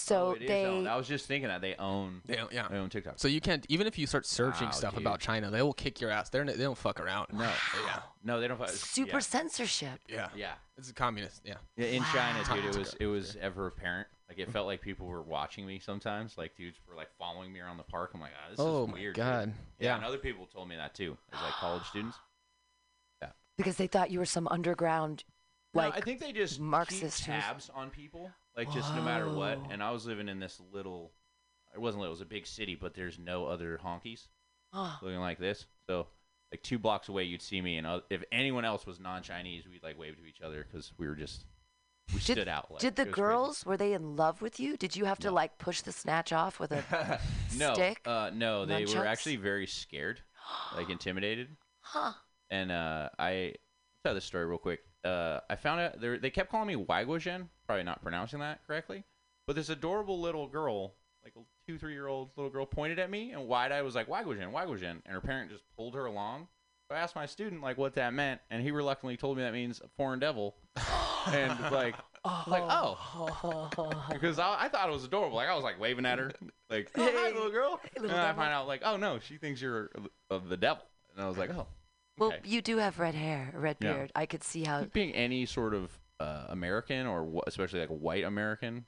So 0.00 0.28
Oh, 0.28 0.30
it 0.30 0.42
is 0.42 0.48
they. 0.48 0.64
owned. 0.64 0.88
I 0.88 0.96
was 0.96 1.08
just 1.08 1.26
thinking 1.26 1.48
that 1.48 1.60
they 1.60 1.74
own 1.74 2.22
They 2.24 2.36
own- 2.38 2.48
yeah. 2.52 2.68
they 2.68 2.76
own 2.76 2.88
TikTok. 2.88 3.14
So 3.18 3.26
you 3.26 3.40
can't 3.40 3.66
even 3.68 3.86
if 3.88 3.98
you 3.98 4.06
start 4.06 4.26
searching 4.26 4.66
Wow, 4.68 4.72
stuff 4.72 4.94
dude. 4.94 5.02
about 5.02 5.18
China, 5.20 5.50
they 5.50 5.60
will 5.60 5.72
kick 5.72 6.00
your 6.00 6.10
ass. 6.10 6.30
They're 6.30 6.44
they 6.44 6.56
don't 6.56 6.78
fuck 6.78 7.00
around. 7.00 7.32
No, 7.32 7.50
yeah, 7.84 8.00
no, 8.22 8.40
they 8.40 8.46
don't. 8.46 8.58
fu- 8.64 8.72
super 8.72 9.14
yeah. 9.14 9.18
censorship. 9.18 10.00
yeah, 10.08 10.28
Yeah. 10.36 10.52
It's 10.76 10.88
a 10.88 10.94
communist. 10.94 11.42
Yeah. 11.44 11.56
Yeah, 11.76 11.86
in 11.86 12.04
China, 12.04 12.42
dude, 12.54 12.64
it 12.66 12.76
was 12.78 12.94
it 13.00 13.06
was 13.06 13.36
ever 13.40 13.66
apparent. 13.66 14.06
Like 14.28 14.38
it 14.38 14.50
felt 14.52 14.66
like 14.66 14.80
people 14.82 15.06
were 15.06 15.22
watching 15.22 15.66
me 15.66 15.80
sometimes. 15.80 16.38
Like 16.38 16.54
dudes 16.54 16.78
were 16.88 16.94
like 16.94 17.08
following 17.18 17.52
me 17.52 17.58
around 17.60 17.78
the 17.78 17.82
park. 17.82 18.12
I'm 18.14 18.20
like, 18.20 18.30
ah, 18.36 18.50
this 18.50 18.60
Oh 18.60 18.84
is 18.84 18.88
my 18.88 18.94
weird. 18.94 19.14
dude." 19.16 19.24
God. 19.24 19.54
Yeah. 19.80 19.86
Yeah. 19.88 19.96
and 19.96 20.04
other 20.04 20.18
people 20.18 20.46
told 20.46 20.68
me 20.68 20.76
that 20.76 20.94
too, 20.94 21.16
as 21.32 21.40
like 21.42 21.54
college 21.54 21.82
students. 21.88 22.16
Yeah. 23.20 23.30
Because 23.56 23.76
they 23.76 23.88
thought 23.88 24.10
you 24.12 24.20
were 24.20 24.24
some 24.26 24.46
underground, 24.48 25.24
No, 25.74 25.80
like 25.82 25.96
I 25.96 26.00
think 26.02 26.20
they 26.20 26.30
just 26.32 26.60
Marxist 26.60 27.24
keep 27.24 27.34
who's- 27.34 27.42
tabs 27.44 27.70
on 27.74 27.90
people, 27.90 28.30
like 28.56 28.72
just 28.72 28.94
no 28.94 29.02
matter 29.02 29.28
what. 29.28 29.58
Whoa. 29.58 29.68
And 29.70 29.82
I 29.82 29.90
was 29.90 30.06
living 30.06 30.28
in 30.28 30.38
this 30.40 30.60
little. 30.72 31.12
It 31.74 31.80
wasn't 31.80 32.00
little. 32.00 32.12
It 32.12 32.16
was 32.18 32.20
a 32.22 32.26
big 32.26 32.46
city, 32.46 32.74
but 32.80 32.94
there's 32.94 33.18
no 33.18 33.46
other 33.46 33.78
honkies 33.84 34.28
Oh. 34.72 34.98
looking 35.02 35.20
like 35.20 35.38
this. 35.38 35.66
So. 35.88 36.06
Like 36.50 36.62
two 36.62 36.78
blocks 36.78 37.10
away, 37.10 37.24
you'd 37.24 37.42
see 37.42 37.60
me, 37.60 37.76
and 37.76 37.86
uh, 37.86 38.00
if 38.08 38.24
anyone 38.32 38.64
else 38.64 38.86
was 38.86 38.98
non-Chinese, 38.98 39.64
we'd 39.70 39.82
like 39.82 39.98
wave 39.98 40.16
to 40.16 40.24
each 40.24 40.40
other 40.40 40.64
because 40.66 40.94
we 40.96 41.06
were 41.06 41.14
just 41.14 41.44
we 42.14 42.20
Did, 42.20 42.32
stood 42.36 42.48
out. 42.48 42.70
Like, 42.70 42.80
did 42.80 42.96
the 42.96 43.02
it 43.02 43.08
was 43.08 43.14
crazy. 43.14 43.26
girls 43.26 43.66
were 43.66 43.76
they 43.76 43.92
in 43.92 44.16
love 44.16 44.40
with 44.40 44.58
you? 44.58 44.78
Did 44.78 44.96
you 44.96 45.04
have 45.04 45.18
to 45.18 45.30
like 45.30 45.58
push 45.58 45.82
the 45.82 45.92
snatch 45.92 46.32
off 46.32 46.58
with 46.58 46.72
a 46.72 47.20
no, 47.58 47.74
stick? 47.74 48.00
Uh, 48.06 48.30
no, 48.32 48.64
they 48.64 48.84
Nunchucks? 48.84 48.96
were 48.96 49.04
actually 49.04 49.36
very 49.36 49.66
scared, 49.66 50.22
like 50.74 50.88
intimidated. 50.88 51.48
Huh. 51.82 52.12
And 52.50 52.72
uh, 52.72 53.10
I 53.18 53.30
I'll 53.30 53.52
tell 54.06 54.14
this 54.14 54.24
story 54.24 54.46
real 54.46 54.56
quick. 54.56 54.80
Uh, 55.04 55.40
I 55.50 55.56
found 55.56 55.82
out 55.82 56.00
they 56.00 56.16
they 56.16 56.30
kept 56.30 56.50
calling 56.50 56.68
me 56.68 56.82
Wagwajen, 56.82 57.48
probably 57.68 57.84
not 57.84 58.02
pronouncing 58.02 58.40
that 58.40 58.66
correctly, 58.66 59.04
but 59.46 59.54
this 59.54 59.68
adorable 59.68 60.20
little 60.20 60.48
girl, 60.48 60.94
like 61.22 61.34
a 61.36 61.40
two 61.70 61.78
three 61.78 61.92
year 61.92 62.06
old 62.08 62.30
little 62.36 62.50
girl, 62.50 62.64
pointed 62.66 62.98
at 62.98 63.10
me 63.10 63.30
and 63.32 63.46
wide 63.46 63.70
eyed 63.70 63.82
was 63.82 63.94
like 63.94 64.08
Wagwajen, 64.08 64.50
Wagwajen, 64.52 65.02
and 65.04 65.12
her 65.14 65.20
parent 65.20 65.50
just 65.50 65.62
pulled 65.76 65.94
her 65.94 66.06
along. 66.06 66.48
So 66.90 66.96
I 66.96 67.00
asked 67.00 67.14
my 67.14 67.26
student 67.26 67.62
like 67.62 67.76
what 67.76 67.94
that 67.96 68.14
meant, 68.14 68.40
and 68.50 68.62
he 68.62 68.70
reluctantly 68.70 69.18
told 69.18 69.36
me 69.36 69.42
that 69.42 69.52
means 69.52 69.80
a 69.84 69.88
foreign 69.98 70.18
devil, 70.18 70.56
and 71.26 71.60
like 71.70 71.94
like 72.46 72.62
oh 72.66 74.06
because 74.12 74.38
I, 74.38 74.56
I 74.64 74.68
thought 74.70 74.88
it 74.88 74.92
was 74.92 75.04
adorable. 75.04 75.36
Like 75.36 75.48
I 75.50 75.54
was 75.54 75.64
like 75.64 75.78
waving 75.78 76.06
at 76.06 76.18
her, 76.18 76.32
like 76.70 76.90
oh 76.96 77.10
hi 77.14 77.28
little 77.28 77.50
girl. 77.50 77.78
little 77.96 78.10
and 78.10 78.18
I 78.18 78.28
devil. 78.28 78.42
find 78.42 78.52
out 78.54 78.66
like 78.66 78.80
oh 78.84 78.96
no, 78.96 79.18
she 79.18 79.36
thinks 79.36 79.60
you're 79.60 79.90
of 80.30 80.48
the 80.48 80.56
devil. 80.56 80.82
And 81.14 81.22
I 81.22 81.28
was 81.28 81.36
like 81.36 81.50
oh. 81.50 81.66
Well, 82.16 82.32
you 82.44 82.62
do 82.62 82.78
have 82.78 82.98
red 82.98 83.14
hair, 83.14 83.52
a 83.54 83.58
red 83.60 83.76
Yeah. 83.80 83.92
beard. 83.92 84.12
I 84.16 84.26
could 84.26 84.42
see 84.42 84.64
how. 84.64 84.82
being 84.86 85.12
any 85.14 85.46
sort 85.46 85.72
of 85.72 85.97
uh, 86.20 86.46
American 86.48 87.06
or 87.06 87.24
wh- 87.24 87.46
especially 87.48 87.80
like 87.80 87.88
white 87.90 88.24
American, 88.24 88.86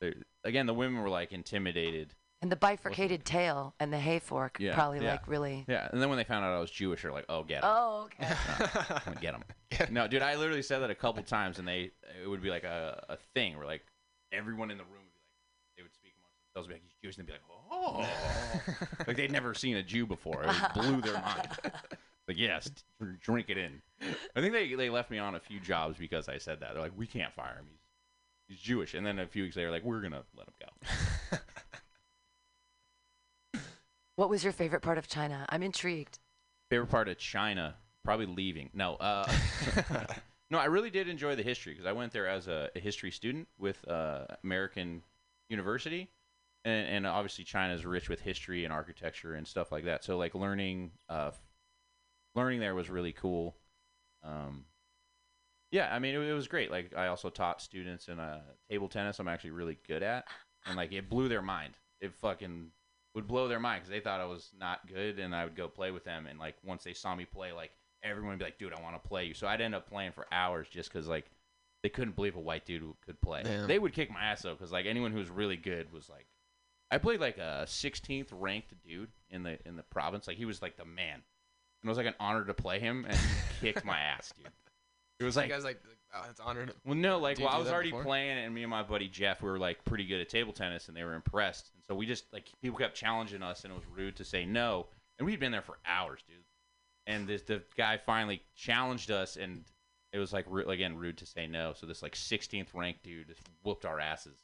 they're- 0.00 0.22
again 0.44 0.66
the 0.66 0.74
women 0.74 1.00
were 1.02 1.08
like 1.08 1.32
intimidated 1.32 2.14
And 2.40 2.50
the 2.52 2.56
bifurcated 2.56 3.24
tail 3.24 3.74
and 3.80 3.92
the 3.92 3.98
hay 3.98 4.18
fork 4.20 4.58
Yeah, 4.60 4.74
probably 4.74 5.00
yeah. 5.00 5.12
like 5.12 5.26
really. 5.28 5.64
Yeah, 5.68 5.88
and 5.92 6.00
then 6.00 6.08
when 6.08 6.18
they 6.18 6.24
found 6.24 6.44
out 6.44 6.52
I 6.52 6.60
was 6.60 6.70
Jewish, 6.70 7.02
they're 7.02 7.12
like, 7.12 7.26
"Oh, 7.28 7.42
get 7.42 7.64
him, 7.64 7.70
Oh, 7.72 8.06
okay. 8.20 8.34
get 9.20 9.34
him." 9.34 9.44
No, 9.90 10.06
dude, 10.08 10.22
I 10.22 10.34
literally 10.36 10.62
said 10.62 10.80
that 10.80 10.90
a 10.90 10.94
couple 10.94 11.22
times, 11.22 11.58
and 11.58 11.66
they 11.68 11.90
it 12.22 12.28
would 12.28 12.42
be 12.42 12.50
like 12.50 12.64
a, 12.64 13.04
a 13.08 13.16
thing 13.34 13.56
where 13.56 13.66
like 13.66 13.82
everyone 14.32 14.70
in 14.70 14.78
the 14.78 14.84
room 14.84 15.02
would 15.04 15.14
be 15.14 15.20
like, 15.20 15.76
they 15.76 15.82
would 15.82 15.94
speak 15.94 16.14
amongst 16.18 16.38
themselves, 16.54 16.68
be 16.68 16.74
like, 16.74 16.82
"He's 16.82 16.94
Jewish," 17.02 17.16
and 17.18 17.26
they'd 17.26 17.32
be 17.32 17.38
like, 17.38 17.48
"Oh," 17.70 19.04
like 19.06 19.16
they'd 19.16 19.30
never 19.32 19.52
seen 19.54 19.76
a 19.76 19.82
Jew 19.82 20.06
before. 20.06 20.44
It 20.44 20.54
blew 20.74 21.00
their 21.00 21.20
mind. 21.20 21.48
Like, 22.28 22.38
yes, 22.38 22.70
drink 23.20 23.48
it 23.48 23.58
in. 23.58 23.82
I 24.36 24.40
think 24.40 24.52
they 24.52 24.74
they 24.74 24.90
left 24.90 25.10
me 25.10 25.18
on 25.18 25.34
a 25.34 25.40
few 25.40 25.58
jobs 25.58 25.98
because 25.98 26.28
I 26.28 26.38
said 26.38 26.60
that. 26.60 26.74
They're 26.74 26.82
like, 26.82 26.96
"We 26.96 27.06
can't 27.06 27.32
fire 27.32 27.56
him. 27.56 27.66
He's 28.46 28.58
he's 28.58 28.60
Jewish," 28.60 28.94
and 28.94 29.04
then 29.04 29.18
a 29.18 29.26
few 29.26 29.42
weeks 29.42 29.56
later, 29.56 29.70
like, 29.70 29.82
"We're 29.82 30.02
gonna 30.02 30.22
let 30.36 30.46
him 30.46 30.54
go." 30.60 31.38
What 34.18 34.30
was 34.30 34.42
your 34.42 34.52
favorite 34.52 34.82
part 34.82 34.98
of 34.98 35.06
China? 35.06 35.46
I'm 35.48 35.62
intrigued. 35.62 36.18
Favorite 36.70 36.88
part 36.88 37.06
of 37.08 37.18
China? 37.18 37.76
Probably 38.04 38.26
leaving. 38.26 38.68
No, 38.74 38.96
uh, 38.96 39.32
no, 40.50 40.58
I 40.58 40.64
really 40.64 40.90
did 40.90 41.06
enjoy 41.06 41.36
the 41.36 41.44
history 41.44 41.72
because 41.72 41.86
I 41.86 41.92
went 41.92 42.12
there 42.12 42.26
as 42.26 42.48
a, 42.48 42.68
a 42.74 42.80
history 42.80 43.12
student 43.12 43.46
with 43.58 43.86
uh, 43.86 44.24
American 44.42 45.04
University, 45.48 46.10
and, 46.64 46.88
and 46.88 47.06
obviously 47.06 47.44
China 47.44 47.72
is 47.74 47.86
rich 47.86 48.08
with 48.08 48.18
history 48.18 48.64
and 48.64 48.72
architecture 48.72 49.34
and 49.34 49.46
stuff 49.46 49.70
like 49.70 49.84
that. 49.84 50.02
So 50.02 50.18
like 50.18 50.34
learning, 50.34 50.90
uh, 51.08 51.30
learning 52.38 52.60
there 52.60 52.74
was 52.74 52.88
really 52.88 53.12
cool. 53.12 53.56
Um, 54.22 54.64
yeah, 55.70 55.94
I 55.94 55.98
mean 55.98 56.14
it, 56.14 56.20
it 56.20 56.32
was 56.32 56.48
great. 56.48 56.70
Like 56.70 56.94
I 56.96 57.08
also 57.08 57.28
taught 57.28 57.60
students 57.60 58.08
in 58.08 58.18
uh, 58.18 58.40
table 58.70 58.88
tennis. 58.88 59.18
I'm 59.18 59.28
actually 59.28 59.50
really 59.50 59.78
good 59.86 60.02
at, 60.02 60.26
and 60.66 60.76
like 60.76 60.92
it 60.92 61.10
blew 61.10 61.28
their 61.28 61.42
mind. 61.42 61.74
It 62.00 62.14
fucking 62.14 62.70
would 63.14 63.26
blow 63.26 63.48
their 63.48 63.60
mind 63.60 63.82
because 63.82 63.90
they 63.90 64.00
thought 64.00 64.20
I 64.20 64.26
was 64.26 64.50
not 64.58 64.86
good, 64.86 65.18
and 65.18 65.34
I 65.34 65.44
would 65.44 65.56
go 65.56 65.68
play 65.68 65.90
with 65.90 66.04
them. 66.04 66.26
And 66.26 66.38
like 66.38 66.54
once 66.64 66.84
they 66.84 66.94
saw 66.94 67.14
me 67.14 67.24
play, 67.24 67.52
like 67.52 67.72
everyone 68.02 68.30
would 68.30 68.38
be 68.38 68.44
like, 68.44 68.58
"Dude, 68.58 68.72
I 68.72 68.80
want 68.80 69.02
to 69.02 69.08
play 69.08 69.24
you." 69.24 69.34
So 69.34 69.46
I'd 69.46 69.60
end 69.60 69.74
up 69.74 69.88
playing 69.88 70.12
for 70.12 70.26
hours 70.32 70.68
just 70.70 70.92
because 70.92 71.06
like 71.06 71.26
they 71.82 71.88
couldn't 71.88 72.16
believe 72.16 72.36
a 72.36 72.40
white 72.40 72.66
dude 72.66 72.82
could 73.04 73.20
play. 73.20 73.42
Damn. 73.42 73.66
They 73.66 73.78
would 73.78 73.92
kick 73.92 74.10
my 74.10 74.20
ass 74.20 74.42
though, 74.42 74.54
because 74.54 74.72
like 74.72 74.86
anyone 74.86 75.12
who 75.12 75.18
was 75.18 75.30
really 75.30 75.56
good 75.56 75.92
was 75.92 76.08
like, 76.08 76.26
I 76.90 76.98
played 76.98 77.20
like 77.20 77.38
a 77.38 77.64
16th 77.66 78.28
ranked 78.32 78.74
dude 78.82 79.10
in 79.30 79.42
the 79.42 79.58
in 79.66 79.76
the 79.76 79.82
province. 79.82 80.26
Like 80.26 80.38
he 80.38 80.44
was 80.44 80.62
like 80.62 80.76
the 80.76 80.84
man, 80.84 81.22
and 81.82 81.88
it 81.88 81.90
was 81.90 81.98
like 81.98 82.06
an 82.06 82.14
honor 82.20 82.44
to 82.44 82.54
play 82.54 82.78
him, 82.80 83.04
and 83.08 83.16
he 83.60 83.66
kicked 83.72 83.84
my 83.84 83.98
ass, 84.14 84.32
dude. 84.36 84.48
It 85.20 85.24
was 85.24 85.36
like 85.36 85.48
you 85.48 85.54
guys 85.54 85.64
like, 85.64 85.80
oh, 86.14 86.24
it's 86.30 86.40
honored. 86.40 86.72
well, 86.84 86.94
no, 86.94 87.18
like 87.18 87.36
Did 87.36 87.42
you 87.42 87.46
well, 87.46 87.56
I 87.56 87.58
was 87.58 87.66
that 87.68 87.74
already 87.74 87.90
before? 87.90 88.04
playing, 88.04 88.38
and 88.38 88.54
me 88.54 88.62
and 88.62 88.70
my 88.70 88.82
buddy 88.82 89.08
Jeff 89.08 89.42
we 89.42 89.50
were 89.50 89.58
like 89.58 89.84
pretty 89.84 90.06
good 90.06 90.20
at 90.20 90.28
table 90.28 90.52
tennis, 90.52 90.88
and 90.88 90.96
they 90.96 91.04
were 91.04 91.14
impressed. 91.14 91.70
And 91.74 91.82
so 91.88 91.94
we 91.96 92.06
just 92.06 92.32
like 92.32 92.46
people 92.62 92.78
kept 92.78 92.94
challenging 92.96 93.42
us, 93.42 93.64
and 93.64 93.72
it 93.72 93.76
was 93.76 93.84
rude 93.94 94.16
to 94.16 94.24
say 94.24 94.44
no. 94.44 94.86
And 95.18 95.26
we'd 95.26 95.40
been 95.40 95.50
there 95.52 95.62
for 95.62 95.78
hours, 95.86 96.20
dude. 96.28 96.36
And 97.06 97.26
this 97.26 97.42
the 97.42 97.62
guy 97.76 97.96
finally 97.96 98.42
challenged 98.54 99.10
us, 99.10 99.36
and 99.36 99.64
it 100.12 100.18
was 100.18 100.32
like 100.32 100.44
ru- 100.48 100.68
again 100.68 100.96
rude 100.96 101.18
to 101.18 101.26
say 101.26 101.46
no. 101.48 101.72
So 101.74 101.86
this 101.86 102.02
like 102.02 102.14
16th 102.14 102.68
ranked 102.74 103.02
dude 103.02 103.26
just 103.28 103.40
whooped 103.64 103.84
our 103.84 103.98
asses, 103.98 104.38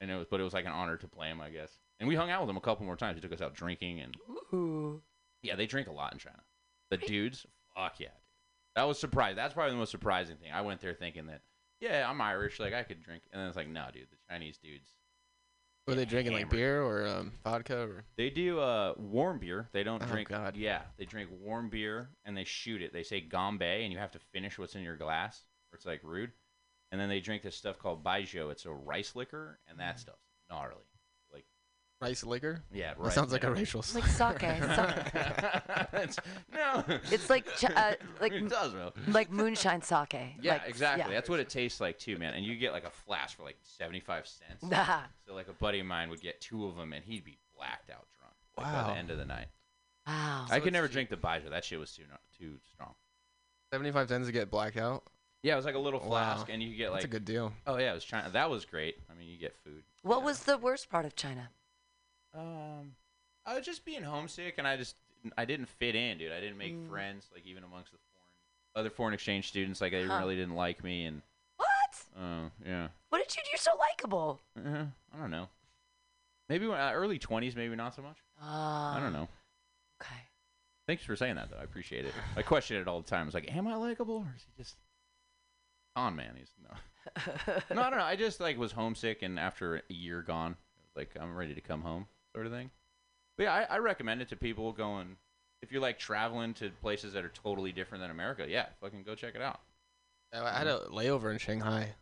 and 0.00 0.10
it 0.10 0.14
was 0.16 0.26
but 0.30 0.40
it 0.40 0.44
was 0.44 0.54
like 0.54 0.64
an 0.64 0.72
honor 0.72 0.96
to 0.96 1.08
play 1.08 1.28
him, 1.28 1.40
I 1.42 1.50
guess. 1.50 1.76
And 1.98 2.08
we 2.08 2.14
hung 2.14 2.30
out 2.30 2.40
with 2.40 2.48
him 2.48 2.56
a 2.56 2.60
couple 2.62 2.86
more 2.86 2.96
times. 2.96 3.16
He 3.16 3.20
took 3.20 3.32
us 3.32 3.42
out 3.42 3.52
drinking, 3.54 4.00
and 4.00 4.16
Ooh. 4.54 5.02
yeah, 5.42 5.56
they 5.56 5.66
drink 5.66 5.88
a 5.88 5.92
lot 5.92 6.14
in 6.14 6.18
China. 6.18 6.40
The 6.90 6.96
dudes, 6.98 7.46
fuck 7.76 8.00
yeah, 8.00 8.08
dude. 8.08 8.16
That 8.76 8.84
was 8.88 8.98
surprising. 8.98 9.36
That's 9.36 9.54
probably 9.54 9.72
the 9.72 9.78
most 9.78 9.90
surprising 9.90 10.36
thing. 10.36 10.50
I 10.52 10.60
went 10.62 10.80
there 10.80 10.94
thinking 10.94 11.26
that, 11.26 11.42
yeah, 11.80 12.08
I'm 12.08 12.20
Irish, 12.20 12.58
like 12.60 12.74
I 12.74 12.82
could 12.82 13.02
drink, 13.02 13.22
and 13.32 13.40
then 13.40 13.48
it's 13.48 13.56
like, 13.56 13.68
no, 13.68 13.86
dude, 13.92 14.08
the 14.10 14.16
Chinese 14.28 14.58
dudes, 14.62 14.88
Were 15.86 15.94
they 15.94 16.04
drinking 16.04 16.32
like 16.34 16.42
hammered. 16.42 16.56
beer 16.56 16.82
or 16.82 17.06
um, 17.06 17.32
vodka 17.44 17.82
or? 17.82 18.04
they 18.16 18.30
do 18.30 18.60
uh 18.60 18.94
warm 18.96 19.38
beer. 19.38 19.68
They 19.72 19.82
don't 19.82 20.02
Oh, 20.02 20.06
drink. 20.06 20.28
God. 20.28 20.56
Yeah, 20.56 20.82
they 20.98 21.04
drink 21.04 21.30
warm 21.40 21.68
beer 21.70 22.10
and 22.24 22.36
they 22.36 22.44
shoot 22.44 22.82
it. 22.82 22.92
They 22.92 23.02
say 23.02 23.20
gombe, 23.20 23.62
and 23.62 23.92
you 23.92 23.98
have 23.98 24.12
to 24.12 24.18
finish 24.32 24.58
what's 24.58 24.74
in 24.76 24.82
your 24.82 24.96
glass, 24.96 25.42
or 25.72 25.76
it's 25.76 25.86
like 25.86 26.00
rude. 26.04 26.32
And 26.92 27.00
then 27.00 27.08
they 27.08 27.20
drink 27.20 27.42
this 27.42 27.54
stuff 27.56 27.78
called 27.78 28.02
baijiu. 28.04 28.50
It's 28.50 28.66
a 28.66 28.70
rice 28.72 29.14
liquor, 29.14 29.60
and 29.68 29.76
Mm. 29.76 29.80
that 29.80 30.00
stuff's 30.00 30.18
gnarly. 30.50 30.82
Like, 32.00 32.08
Rice 32.08 32.24
liquor? 32.24 32.62
yeah, 32.72 32.94
That 33.02 33.12
sounds 33.12 33.30
like 33.30 33.44
a 33.44 33.48
liquor. 33.48 33.60
racial 33.60 33.84
Like 33.94 34.06
sake. 34.06 34.40
sake. 34.40 34.42
It's- 35.92 36.16
no, 36.52 36.82
It's 37.10 37.28
like 37.28 37.44
ch- 37.56 37.64
uh, 37.66 37.92
like 38.20 38.32
it 38.32 38.48
does, 38.48 38.72
bro. 38.72 38.92
like 39.08 39.30
moonshine 39.30 39.82
sake. 39.82 40.14
Yeah, 40.40 40.54
Like, 40.54 40.62
exactly. 40.68 41.04
yeah. 41.04 41.14
That's 41.14 41.28
what 41.28 41.40
it 41.40 41.50
tastes 41.50 41.78
like 41.80 41.98
too, 41.98 42.16
man. 42.16 42.32
And 42.34 42.44
you 42.44 42.56
get 42.56 42.72
like 42.72 42.84
a 42.84 42.90
flask 42.90 43.36
for 43.36 43.42
like 43.42 43.58
seventy-five 43.62 44.26
cents. 44.26 44.62
Nah. 44.62 45.00
so 45.26 45.34
like 45.34 45.48
a 45.48 45.52
buddy 45.52 45.80
of 45.80 45.86
mine 45.86 46.08
would 46.08 46.22
get 46.22 46.40
two 46.40 46.64
of 46.66 46.76
them, 46.76 46.92
and 46.94 47.04
he'd 47.04 47.24
be 47.24 47.36
blacked 47.54 47.90
out 47.90 48.06
drunk 48.18 48.34
like, 48.56 48.66
by 48.66 48.72
Wow. 48.72 48.92
the 48.94 48.98
end 48.98 49.10
of 49.10 49.18
the 49.18 49.26
night. 49.26 49.48
Wow. 50.06 50.46
I 50.50 50.56
So 50.58 50.64
could 50.64 50.72
never 50.72 50.86
it's- 50.86 50.94
drink 50.94 51.10
the 51.10 51.16
Baijiu. 51.16 51.50
That 51.50 51.64
shit 51.66 51.78
was 51.78 51.92
too 51.94 52.04
no- 52.08 52.16
too 52.38 52.56
strong. 52.72 52.94
75 53.74 54.08
cents 54.08 54.26
to 54.26 54.32
get 54.32 54.50
blacked 54.50 54.78
out? 54.78 55.02
Yeah, 55.42 55.52
it 55.52 55.56
was 55.56 55.64
like 55.66 55.74
a 55.74 55.78
little 55.78 56.00
flask, 56.00 56.48
Wow. 56.48 56.52
and 56.54 56.62
you 56.62 56.70
could 56.70 56.78
get 56.78 56.84
That's 56.92 57.02
like 57.02 57.04
a 57.04 57.08
good 57.08 57.24
deal. 57.26 57.52
oh 57.66 57.76
yeah, 57.76 57.90
it 57.92 57.94
was 57.94 58.04
China. 58.04 58.30
That 58.30 58.48
was 58.48 58.64
great. 58.64 58.96
I 59.10 59.14
mean, 59.18 59.28
you 59.28 59.36
get 59.38 59.54
food. 59.64 59.82
What 60.02 60.22
was 60.22 60.44
the 60.44 60.56
worst 60.56 60.88
part 60.88 61.04
of 61.04 61.14
China? 61.14 61.50
Um, 62.34 62.92
I 63.46 63.56
was 63.56 63.64
just 63.66 63.84
being 63.84 64.02
homesick, 64.02 64.54
and 64.58 64.66
I 64.66 64.76
just 64.76 64.96
I 65.36 65.44
didn't 65.44 65.66
fit 65.68 65.94
in, 65.94 66.18
dude. 66.18 66.32
I 66.32 66.40
didn't 66.40 66.56
make 66.58 66.74
Mm. 66.74 66.88
friends 66.88 67.28
like 67.34 67.46
even 67.46 67.64
amongst 67.64 67.92
the 67.92 67.98
foreign 67.98 68.30
other 68.76 68.90
foreign 68.90 69.14
exchange 69.14 69.48
students. 69.48 69.80
Like 69.80 69.92
they 69.92 70.04
Huh. 70.06 70.18
really 70.18 70.36
didn't 70.36 70.54
like 70.54 70.82
me, 70.84 71.04
and 71.06 71.22
What? 71.56 71.68
oh 72.18 72.50
yeah. 72.64 72.88
What 73.08 73.18
did 73.26 73.36
you 73.36 73.42
do 73.50 73.56
so 73.58 73.72
likable? 73.78 74.40
uh 74.56 74.86
I 75.12 75.18
don't 75.18 75.30
know. 75.30 75.48
Maybe 76.48 76.66
when, 76.66 76.80
uh, 76.80 76.90
early 76.94 77.18
twenties, 77.18 77.54
maybe 77.56 77.76
not 77.76 77.94
so 77.94 78.02
much. 78.02 78.18
Uh, 78.40 78.44
I 78.44 78.98
don't 79.00 79.12
know. 79.12 79.28
Okay. 80.02 80.20
Thanks 80.86 81.04
for 81.04 81.14
saying 81.14 81.36
that, 81.36 81.50
though. 81.50 81.58
I 81.58 81.62
appreciate 81.62 82.04
it. 82.04 82.14
I 82.36 82.42
question 82.42 82.76
it 82.80 82.88
all 82.88 83.00
the 83.00 83.08
time. 83.08 83.26
It's 83.26 83.34
like, 83.34 83.54
am 83.54 83.68
I 83.68 83.76
likable, 83.76 84.16
or 84.26 84.34
is 84.36 84.42
he 84.42 84.50
just 84.62 84.76
on 85.94 86.16
man? 86.16 86.34
He's 86.36 86.50
no. 86.62 87.52
no, 87.74 87.82
I 87.82 87.90
don't 87.90 87.98
know. 87.98 88.04
I 88.04 88.16
just 88.16 88.40
like 88.40 88.58
was 88.58 88.72
homesick, 88.72 89.22
and 89.22 89.38
after 89.38 89.76
a 89.76 89.92
year 89.92 90.22
gone, 90.22 90.56
like 90.96 91.10
I'm 91.20 91.36
ready 91.36 91.54
to 91.54 91.60
come 91.60 91.82
home, 91.82 92.06
sort 92.34 92.46
of 92.46 92.52
thing. 92.52 92.70
But 93.36 93.44
yeah, 93.44 93.54
I, 93.54 93.74
I 93.74 93.78
recommend 93.78 94.22
it 94.22 94.28
to 94.30 94.36
people 94.36 94.72
going. 94.72 95.16
If 95.62 95.70
you're 95.72 95.82
like 95.82 95.98
traveling 95.98 96.54
to 96.54 96.70
places 96.80 97.12
that 97.12 97.24
are 97.24 97.30
totally 97.30 97.72
different 97.72 98.02
than 98.02 98.10
America, 98.10 98.46
yeah, 98.48 98.66
fucking 98.80 99.02
go 99.02 99.14
check 99.14 99.34
it 99.34 99.42
out. 99.42 99.60
I 100.32 100.58
had 100.58 100.66
a 100.66 100.86
layover 100.90 101.30
in 101.32 101.38
Shanghai, 101.38 101.94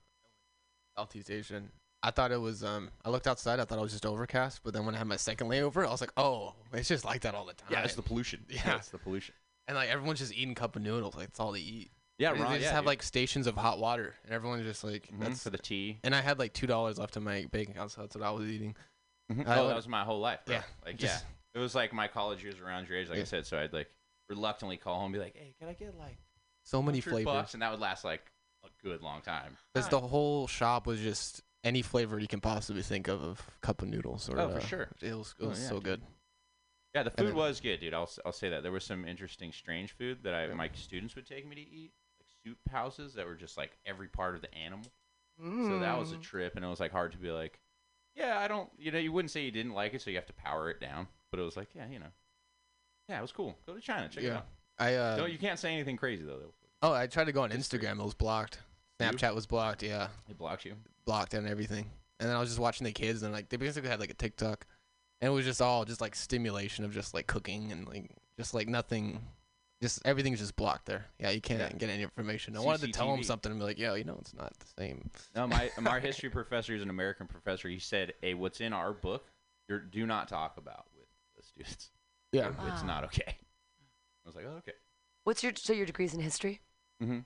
Southeast 0.97 1.31
Asian. 1.31 1.71
I 2.03 2.11
thought 2.13 2.31
it 2.31 2.41
was 2.41 2.63
um. 2.63 2.91
I 3.05 3.11
looked 3.11 3.27
outside. 3.27 3.59
I 3.59 3.65
thought 3.65 3.79
it 3.79 3.83
was 3.83 3.93
just 3.93 4.07
overcast. 4.07 4.61
But 4.63 4.75
then 4.75 4.87
when 4.87 4.95
I 4.95 4.99
had 4.99 5.07
my 5.07 5.17
second 5.17 5.49
layover, 5.49 5.87
I 5.87 5.91
was 5.91 6.01
like, 6.01 6.13
oh, 6.17 6.55
it's 6.73 6.89
just 6.89 7.05
like 7.05 7.23
that 7.23 7.35
all 7.35 7.45
the 7.47 7.55
time. 7.55 7.69
Yeah, 7.73 7.83
it's 7.83 7.95
the 7.95 8.03
pollution. 8.03 8.45
Yeah. 8.49 8.77
it's 8.77 8.91
the 8.91 8.99
pollution. 8.99 9.35
and 9.67 9.77
like 9.77 9.89
everyone's 9.89 10.21
just 10.21 10.33
eating 10.35 10.55
cup 10.55 10.77
of 10.77 10.83
noodles. 10.83 11.17
Like 11.17 11.27
that's 11.29 11.41
all 11.41 11.53
they 11.53 11.61
eat. 11.61 11.91
Yeah, 12.19 12.31
right. 12.31 12.39
they 12.39 12.45
just 12.45 12.61
yeah, 12.63 12.71
have 12.73 12.83
dude. 12.83 12.87
like 12.87 13.03
stations 13.03 13.47
of 13.47 13.57
hot 13.57 13.79
water, 13.79 14.15
and 14.25 14.33
everyone's 14.33 14.65
just 14.65 14.85
like 14.85 15.09
Mhm, 15.13 15.21
that's 15.21 15.43
for 15.43 15.51
the 15.51 15.59
tea. 15.59 15.99
And 16.05 16.15
I 16.15 16.21
had 16.21 16.39
like 16.39 16.53
two 16.53 16.67
dollars 16.67 16.99
left 16.99 17.17
in 17.17 17.25
my 17.25 17.47
bank 17.51 17.71
account, 17.71 17.93
so 17.93 18.03
that's 18.03 18.15
what 18.15 18.25
I 18.25 18.31
was 18.31 18.47
eating. 18.49 18.77
Mhm. 19.31 19.45
Oh, 19.47 19.69
that 19.69 19.77
was 19.77 19.89
my 19.89 20.05
whole 20.05 20.21
life. 20.21 20.41
Bro. 20.47 20.57
Yeah, 20.57 20.63
like 20.85 20.97
just- 20.97 21.25
yeah, 21.25 21.61
it 21.61 21.63
was 21.63 21.75
like 21.75 21.93
my 21.93 22.09
college 22.09 22.43
years 22.43 22.59
around 22.61 22.89
your 22.89 22.97
age, 22.99 23.09
like 23.09 23.19
I 23.19 23.25
said. 23.25 23.47
So 23.47 23.59
I'd 23.59 23.73
like 23.73 23.91
reluctantly 24.29 24.77
call 24.77 24.97
home, 24.97 25.07
and 25.07 25.15
be 25.15 25.19
like, 25.21 25.37
"Hey, 25.37 25.55
can 25.59 25.69
I 25.69 25.75
get 25.75 25.97
like 25.97 26.19
So 26.65 26.81
many 26.83 26.99
100 27.01 27.11
flavors. 27.11 27.25
bucks?" 27.25 27.55
And 27.55 27.63
that 27.63 27.71
would 27.71 27.81
last 27.81 28.05
like 28.05 28.31
a 28.65 28.69
good 28.83 29.03
long 29.03 29.21
time. 29.23 29.57
Because 29.75 29.89
the 29.89 30.01
whole 30.01 30.47
shop 30.47 30.87
was 30.87 31.01
just 31.01 31.43
any 31.65 31.83
flavor 31.83 32.19
you 32.19 32.29
can 32.29 32.41
possibly 32.41 32.83
think 32.83 33.09
of 33.09 33.23
of 33.23 33.61
cup 33.61 33.83
of 33.83 33.89
noodles. 33.89 34.29
Or, 34.29 34.39
Oh, 34.39 34.51
for 34.51 34.57
uh, 34.59 34.61
sure. 34.61 34.89
It 35.03 35.15
was, 35.15 35.35
it 35.39 35.45
Oh, 35.45 35.49
was 35.49 35.61
yeah, 35.63 35.69
so 35.69 35.75
dude. 35.77 35.85
good. 35.85 36.03
Yeah, 36.95 37.03
the 37.03 37.11
food 37.11 37.27
then- 37.29 37.35
was 37.35 37.61
good, 37.61 37.81
dude. 37.81 37.93
I'll 37.95 38.05
s- 38.05 38.19
I'll 38.25 38.33
say 38.33 38.49
that 38.49 38.63
there 38.63 38.73
was 38.73 38.85
some 38.85 39.05
interesting 39.05 39.53
strange 39.53 39.93
food 39.93 40.23
that 40.23 40.35
I 40.35 40.47
my 40.55 40.71
students 40.73 41.15
would 41.17 41.27
take 41.27 41.47
me 41.47 41.55
to 41.57 41.61
eat, 41.61 41.93
like 42.19 42.29
soup 42.45 42.59
houses 42.71 43.15
that 43.15 43.27
were 43.27 43.35
just 43.35 43.57
like 43.59 43.79
every 43.85 44.09
part 44.09 44.35
of 44.37 44.41
the 44.41 44.53
animal. 44.55 44.87
So 45.41 45.79
that 45.79 45.97
was 45.99 46.11
a 46.13 46.17
Mm. 46.17 46.23
trip, 46.23 46.57
and 46.57 46.65
it 46.65 46.69
was 46.69 46.81
like 46.81 46.91
hard 46.91 47.13
to 47.13 47.19
be 47.19 47.31
like, 47.31 47.61
yeah, 48.19 48.39
I 48.39 48.49
don't, 48.49 48.69
you 48.79 48.91
know, 48.91 48.99
you 48.99 49.13
wouldn't 49.13 49.31
say 49.31 49.45
you 49.45 49.51
didn't 49.51 49.73
like 49.73 49.95
it, 49.95 50.03
so 50.03 50.11
you 50.11 50.17
have 50.17 50.27
to 50.27 50.33
power 50.33 50.71
it 50.71 50.81
down. 50.81 51.07
But 51.31 51.41
it 51.41 51.45
was 51.45 51.57
like, 51.57 51.69
yeah, 51.75 51.87
you 51.91 51.99
know, 51.99 52.07
yeah, 53.09 53.19
it 53.19 53.23
was 53.23 53.33
cool. 53.33 53.57
Go 53.67 53.75
to 53.75 53.81
China, 53.81 54.09
check 54.09 54.25
it 54.25 54.29
Yeah. 54.29 54.37
out. 54.39 54.47
I 54.79 54.95
uh, 54.95 55.17
no, 55.17 55.27
you 55.27 55.39
can't 55.39 55.59
say 55.59 55.73
anything 55.75 55.97
crazy 55.97 56.25
though. 56.25 56.39
though. 56.39 56.53
oh, 56.83 56.93
I 56.93 57.07
tried 57.07 57.25
to 57.25 57.33
go 57.33 57.43
on 57.43 57.51
Instagram. 57.51 57.99
It 57.99 58.05
was 58.05 58.15
blocked. 58.15 58.59
Snapchat 59.01 59.35
was 59.35 59.47
blocked. 59.47 59.83
Yeah, 59.83 60.09
It 60.29 60.39
blocks 60.39 60.65
you. 60.65 60.75
blocked 61.05 61.35
and 61.35 61.47
everything. 61.49 61.87
And 62.21 62.29
then 62.29 62.37
I 62.37 62.41
was 62.41 62.49
just 62.49 62.59
watching 62.61 62.85
the 62.85 62.93
kids, 62.93 63.23
and 63.23 63.33
like 63.33 63.49
they 63.49 63.57
basically 63.57 63.91
had 63.91 64.01
like 64.01 64.11
a 64.11 64.15
TikTok, 64.15 64.67
and 65.21 65.31
it 65.31 65.35
was 65.35 65.45
just 65.45 65.61
all 65.63 65.85
just 65.85 66.01
like 66.01 66.15
stimulation 66.15 66.85
of 66.85 66.93
just 66.93 67.15
like 67.15 67.27
cooking 67.27 67.71
and 67.73 67.87
like 67.89 68.11
just 68.39 68.55
like 68.55 68.69
nothing, 68.69 69.21
just 69.83 70.01
everything's 70.05 70.39
just 70.41 70.57
blocked 70.57 70.87
there. 70.87 71.07
Yeah, 71.19 71.31
you 71.31 71.41
can't 71.41 71.61
Yeah. 71.61 71.73
get 71.73 71.91
any 71.91 72.03
information. 72.03 72.57
I 72.57 72.61
wanted 72.61 72.81
to 72.87 72.93
tell 72.93 73.09
them 73.11 73.21
CCTV. 73.21 73.25
something 73.27 73.53
and 73.53 73.61
be 73.61 73.65
like, 73.65 73.79
yo, 73.79 73.95
you 73.95 74.05
know, 74.05 74.17
it's 74.21 74.35
not 74.35 74.53
the 74.59 74.67
same. 74.83 75.11
No, 75.35 75.47
my 75.47 75.71
my 75.81 76.01
history 76.01 76.31
professor 76.31 76.75
is 76.75 76.83
an 76.83 76.91
American 76.91 77.27
professor. 77.27 77.69
He 77.69 77.79
said, 77.79 78.15
"Hey, 78.21 78.35
what's 78.35 78.61
in 78.61 78.73
our 78.73 78.93
book, 78.93 79.25
you 79.69 79.79
do 79.81 80.07
not 80.07 80.29
talk 80.29 80.57
about 80.57 80.87
with 80.97 81.07
the 81.37 81.43
students. 81.43 81.91
Yeah. 82.33 82.49
it's 82.49 82.83
Wow. 82.83 82.87
not 82.87 83.05
okay." 83.05 83.37
I 83.39 84.27
was 84.29 84.35
like, 84.37 84.45
oh, 84.47 84.57
"Okay." 84.59 84.73
What's 85.25 85.43
your 85.43 85.53
so 85.57 85.73
your 85.73 85.87
degrees 85.87 86.15
in 86.15 86.21
history? 86.21 86.61
Mm-hmm. 87.03 87.21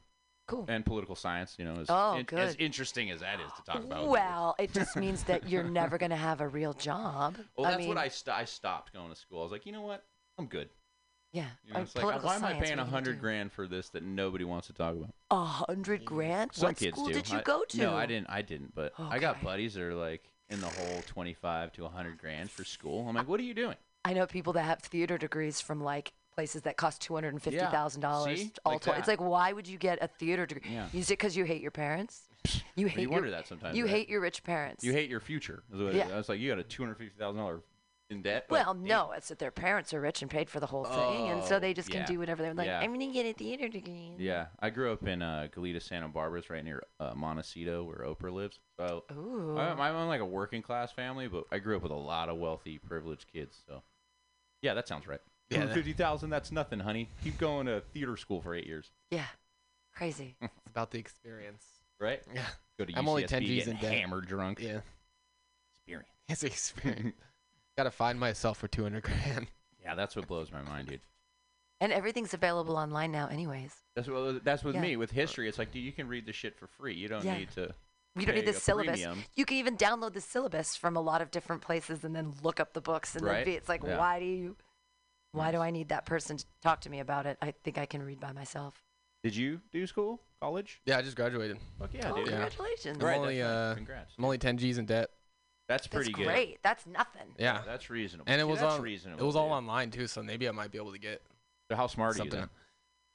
Cool. 0.48 0.64
And 0.68 0.84
political 0.84 1.14
science, 1.14 1.54
you 1.56 1.64
know, 1.64 1.74
as, 1.80 1.86
Oh, 1.88 2.16
in- 2.16 2.38
as 2.38 2.56
interesting 2.56 3.10
as 3.12 3.20
that 3.20 3.40
is 3.40 3.50
to 3.52 3.62
talk 3.62 3.82
about. 3.84 4.08
Well, 4.08 4.56
it 4.58 4.72
just 4.74 4.96
means 4.96 5.22
that 5.24 5.48
you're 5.48 5.62
never 5.62 5.96
going 5.98 6.10
to 6.10 6.16
have 6.16 6.40
a 6.40 6.48
real 6.48 6.72
job. 6.74 7.38
Well, 7.56 7.66
I 7.66 7.70
that's 7.70 7.78
mean, 7.78 7.88
what 7.88 7.96
I, 7.96 8.08
st- 8.08 8.36
I 8.36 8.44
stopped 8.44 8.92
going 8.92 9.08
to 9.08 9.14
school. 9.14 9.38
I 9.40 9.42
was 9.44 9.52
like, 9.52 9.64
you 9.66 9.72
know 9.72 9.82
what? 9.82 10.04
I'm 10.38 10.46
good. 10.46 10.68
Yeah. 11.32 11.46
You 11.66 11.74
know, 11.74 11.80
it's 11.80 11.96
like, 11.96 12.04
why 12.04 12.34
am 12.36 12.44
I 12.44 12.50
science, 12.50 12.60
paying 12.60 12.60
a 12.60 12.64
are 12.64 12.70
you 12.70 12.76
gonna 12.76 12.90
hundred 12.90 13.20
grand 13.20 13.52
for 13.52 13.66
this 13.66 13.88
that 13.90 14.02
nobody 14.02 14.44
wants 14.44 14.66
to 14.66 14.72
talk 14.74 14.94
about? 14.94 15.10
A 15.30 15.44
hundred 15.44 16.04
grand? 16.04 16.52
Some 16.52 16.68
what 16.68 16.76
kids 16.76 16.94
school 16.96 17.06
do. 17.08 17.14
did 17.14 17.30
you 17.30 17.38
I- 17.38 17.42
go 17.42 17.64
to? 17.68 17.78
No, 17.78 17.94
I 17.94 18.06
didn't. 18.06 18.28
I 18.28 18.42
didn't. 18.42 18.74
But 18.74 18.92
I 18.98 19.18
got 19.18 19.42
buddies 19.42 19.74
that 19.74 19.82
are 19.82 19.94
like 19.94 20.28
in 20.50 20.60
the 20.60 20.66
whole 20.66 21.02
twenty-five 21.06 21.72
to 21.72 21.86
a 21.86 21.88
hundred 21.88 22.18
grand 22.18 22.50
for 22.50 22.64
school. 22.64 23.08
I'm 23.08 23.14
like, 23.16 23.28
what 23.28 23.40
are 23.40 23.44
you 23.44 23.54
doing? 23.54 23.76
I 24.04 24.12
know 24.12 24.26
people 24.26 24.52
that 24.54 24.64
have 24.64 24.80
theater 24.80 25.16
degrees 25.16 25.60
from 25.60 25.82
like 25.82 26.12
places 26.34 26.62
that 26.62 26.76
cost 26.76 27.00
two 27.00 27.14
hundred 27.14 27.32
and 27.32 27.42
fifty 27.42 27.60
thousand 27.60 28.02
dollars. 28.02 28.38
See? 28.40 28.52
All 28.66 28.72
Like 28.72 28.82
told, 28.82 28.98
it's 28.98 29.08
like, 29.08 29.20
why 29.20 29.52
would 29.54 29.66
you 29.66 29.78
get 29.78 30.02
a 30.02 30.08
theater 30.08 30.44
degree? 30.44 30.70
Yeah. 30.72 30.88
Is 30.92 31.10
it 31.10 31.14
because 31.18 31.34
you 31.36 31.44
hate 31.44 31.62
your 31.62 31.70
parents? 31.70 32.22
You 32.74 32.88
hate 32.88 32.96
you 32.96 33.02
your, 33.04 33.12
wonder 33.12 33.30
that 33.30 33.46
sometimes, 33.46 33.76
You 33.76 33.84
right? 33.84 33.90
hate 33.90 34.08
your 34.08 34.20
rich 34.20 34.42
parents. 34.42 34.82
You 34.82 34.92
hate 34.92 35.08
your 35.08 35.20
future. 35.20 35.62
is 35.72 35.80
what 35.80 35.94
Yeah. 35.94 36.08
I 36.12 36.16
was 36.16 36.28
like, 36.28 36.40
you 36.40 36.50
got 36.50 36.58
a 36.58 36.64
two 36.64 36.82
hundred 36.82 36.96
fifty 36.96 37.16
thousand 37.18 37.38
dollar 37.38 37.60
in 38.12 38.22
debt. 38.22 38.46
Well, 38.50 38.74
no, 38.74 39.12
it's 39.16 39.28
that 39.28 39.38
their 39.40 39.50
parents 39.50 39.92
are 39.92 40.00
rich 40.00 40.22
and 40.22 40.30
paid 40.30 40.48
for 40.48 40.60
the 40.60 40.66
whole 40.66 40.84
thing, 40.84 41.28
and 41.30 41.42
so 41.42 41.56
Oh, 41.56 41.58
they 41.58 41.74
just 41.74 41.90
can 41.90 42.00
yeah. 42.02 42.06
do 42.06 42.18
whatever 42.18 42.42
they're 42.42 42.54
like. 42.54 42.66
Yeah. 42.66 42.78
I'm 42.80 42.92
gonna 42.92 43.12
get 43.12 43.26
a 43.26 43.32
theater 43.32 43.68
degree. 43.68 44.12
Yeah, 44.18 44.46
I 44.60 44.70
grew 44.70 44.92
up 44.92 45.06
in 45.06 45.22
uh, 45.22 45.48
Goleta, 45.54 45.82
Santa 45.82 46.08
Barbara. 46.08 46.38
It's 46.38 46.50
right 46.50 46.64
near 46.64 46.82
uh, 47.00 47.12
Montecito, 47.16 47.82
where 47.84 47.98
Oprah 48.06 48.32
lives. 48.32 48.60
So 48.78 49.04
Ooh. 49.12 49.56
I, 49.58 49.88
I'm 49.88 50.08
like 50.08 50.20
a 50.20 50.26
working 50.26 50.62
class 50.62 50.92
family, 50.92 51.26
but 51.28 51.44
I 51.50 51.58
grew 51.58 51.76
up 51.76 51.82
with 51.82 51.92
a 51.92 51.96
lot 51.96 52.28
of 52.28 52.36
wealthy, 52.38 52.78
privileged 52.78 53.26
kids. 53.32 53.60
So 53.66 53.82
yeah, 54.62 54.74
that 54.74 54.86
sounds 54.86 55.06
right. 55.06 55.20
Yeah, 55.50 55.58
Yeah, 55.58 55.64
that- 55.66 55.74
fifty 55.74 55.92
thousand. 55.92 56.30
That's 56.30 56.52
nothing, 56.52 56.80
honey. 56.80 57.08
Keep 57.24 57.38
going 57.38 57.66
to 57.66 57.82
theater 57.92 58.16
school 58.16 58.40
for 58.40 58.54
eight 58.54 58.66
years, 58.66 58.90
Yeah, 59.10 59.26
crazy. 59.94 60.36
It's 60.42 60.52
about 60.70 60.90
the 60.90 60.98
experience. 60.98 61.64
right? 62.00 62.22
Yeah. 62.34 62.42
Go 62.78 62.86
to 62.86 62.94
I'm 62.96 63.06
only 63.08 63.24
10 63.24 63.42
UCSB, 63.42 63.46
G's 63.46 63.64
get 63.66 63.74
in 63.74 63.80
debt. 63.80 63.92
hammered 63.92 64.26
drunk. 64.26 64.58
Yeah. 64.60 64.80
Experience. 65.86 66.08
It's 66.28 66.42
experience. 66.44 67.14
Got 67.76 67.84
to 67.84 67.90
find 67.90 68.18
myself 68.20 68.58
for 68.58 68.68
200 68.68 69.02
grand. 69.02 69.46
Yeah, 69.84 69.96
that's 69.96 70.14
what 70.14 70.28
blows 70.28 70.52
my 70.52 70.62
mind, 70.62 70.86
dude. 70.86 71.00
And 71.80 71.92
everything's 71.92 72.32
available 72.34 72.76
online 72.76 73.10
now, 73.10 73.26
anyways. 73.26 73.74
That's 73.96 74.06
what 74.06 74.44
that's 74.44 74.62
with 74.62 74.76
Yeah. 74.76 74.80
me 74.80 74.96
with 74.96 75.10
history. 75.10 75.48
It's 75.48 75.58
like, 75.58 75.72
dude, 75.72 75.82
you 75.82 75.90
can 75.90 76.06
read 76.06 76.24
the 76.24 76.32
shit 76.32 76.56
for 76.56 76.68
free. 76.68 76.94
You 76.94 77.08
don't 77.08 77.24
Yeah. 77.24 77.36
need 77.38 77.50
to. 77.56 77.74
You 78.14 78.24
don't 78.26 78.36
need 78.36 78.46
the 78.46 78.52
syllabus. 78.52 79.00
premium. 79.00 79.24
You 79.34 79.44
can 79.44 79.56
even 79.56 79.76
download 79.76 80.12
the 80.12 80.20
syllabus 80.20 80.76
from 80.76 80.96
a 80.96 81.00
lot 81.00 81.20
of 81.20 81.32
different 81.32 81.62
places 81.62 82.04
and 82.04 82.14
then 82.14 82.32
look 82.44 82.60
up 82.60 82.74
the 82.74 82.80
books 82.80 83.16
and 83.16 83.26
then 83.26 83.34
Right. 83.34 83.44
be, 83.44 83.54
it's 83.56 83.68
like, 83.68 83.82
Yeah. 83.82 83.98
why 83.98 84.20
do 84.20 84.24
you, 84.26 84.56
why 85.32 85.50
do 85.50 85.58
I 85.58 85.72
need 85.72 85.88
that 85.88 86.06
person 86.06 86.36
to 86.36 86.44
talk 86.62 86.80
to 86.82 86.88
me 86.88 87.00
about 87.00 87.26
it? 87.26 87.36
I 87.42 87.50
think 87.64 87.76
I 87.76 87.86
can 87.86 88.04
read 88.04 88.20
by 88.20 88.30
myself. 88.30 88.84
Did 89.24 89.34
you 89.34 89.62
do 89.72 89.84
school, 89.88 90.20
college? 90.40 90.80
Yeah, 90.86 90.98
I 90.98 91.02
just 91.02 91.16
graduated. 91.16 91.58
Fuck 91.80 91.92
yeah, 91.92 92.12
Oh, 92.12 92.14
dude. 92.18 92.28
congratulations. 92.28 93.02
I'm 93.02 93.18
only, 93.18 93.42
uh, 93.42 93.74
Congrats. 93.74 94.14
I'm 94.16 94.24
only 94.24 94.38
10 94.38 94.58
G's 94.58 94.78
in 94.78 94.86
debt. 94.86 95.10
That's 95.72 95.86
That's 95.86 95.94
pretty 95.94 96.12
good. 96.12 96.26
great. 96.26 96.58
That's 96.62 96.86
nothing. 96.86 97.28
Yeah. 97.38 97.62
that's 97.64 97.88
reasonable. 97.88 98.30
And 98.30 98.42
it 98.42 98.44
See, 98.44 98.50
was 98.50 98.60
that's 98.60 98.74
on. 98.74 98.82
reasonable. 98.82 99.22
It 99.22 99.26
was 99.26 99.36
all 99.36 99.46
dude. 99.46 99.56
online 99.56 99.90
too, 99.90 100.06
so 100.06 100.22
maybe 100.22 100.46
I 100.46 100.52
might 100.52 100.70
be 100.70 100.76
able 100.76 100.92
to 100.92 100.98
get 100.98 101.22
So 101.70 101.76
how 101.76 101.86
smart 101.86 102.10
are 102.10 102.12
you 102.12 102.18
something. 102.18 102.40
then? 102.40 102.48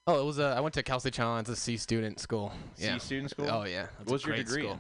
Oh, 0.08 0.20
it 0.20 0.26
was. 0.26 0.40
Uh, 0.40 0.56
I 0.58 0.62
went 0.62 0.74
to 0.74 0.82
Cal 0.82 1.00
State 1.00 1.14
Challenge, 1.14 1.48
a 1.50 1.56
C 1.56 1.78
student 1.78 2.20
school. 2.20 2.52
C 2.74 2.86
yeah. 2.86 2.98
student 2.98 3.30
school? 3.30 3.48
Oh 3.48 3.64
yeah. 3.66 3.88
It's 4.02 4.10
a 4.10 4.12
What's 4.12 4.26
your 4.26 4.36
great 4.36 4.48
degree 4.48 4.64
School. 4.64 4.80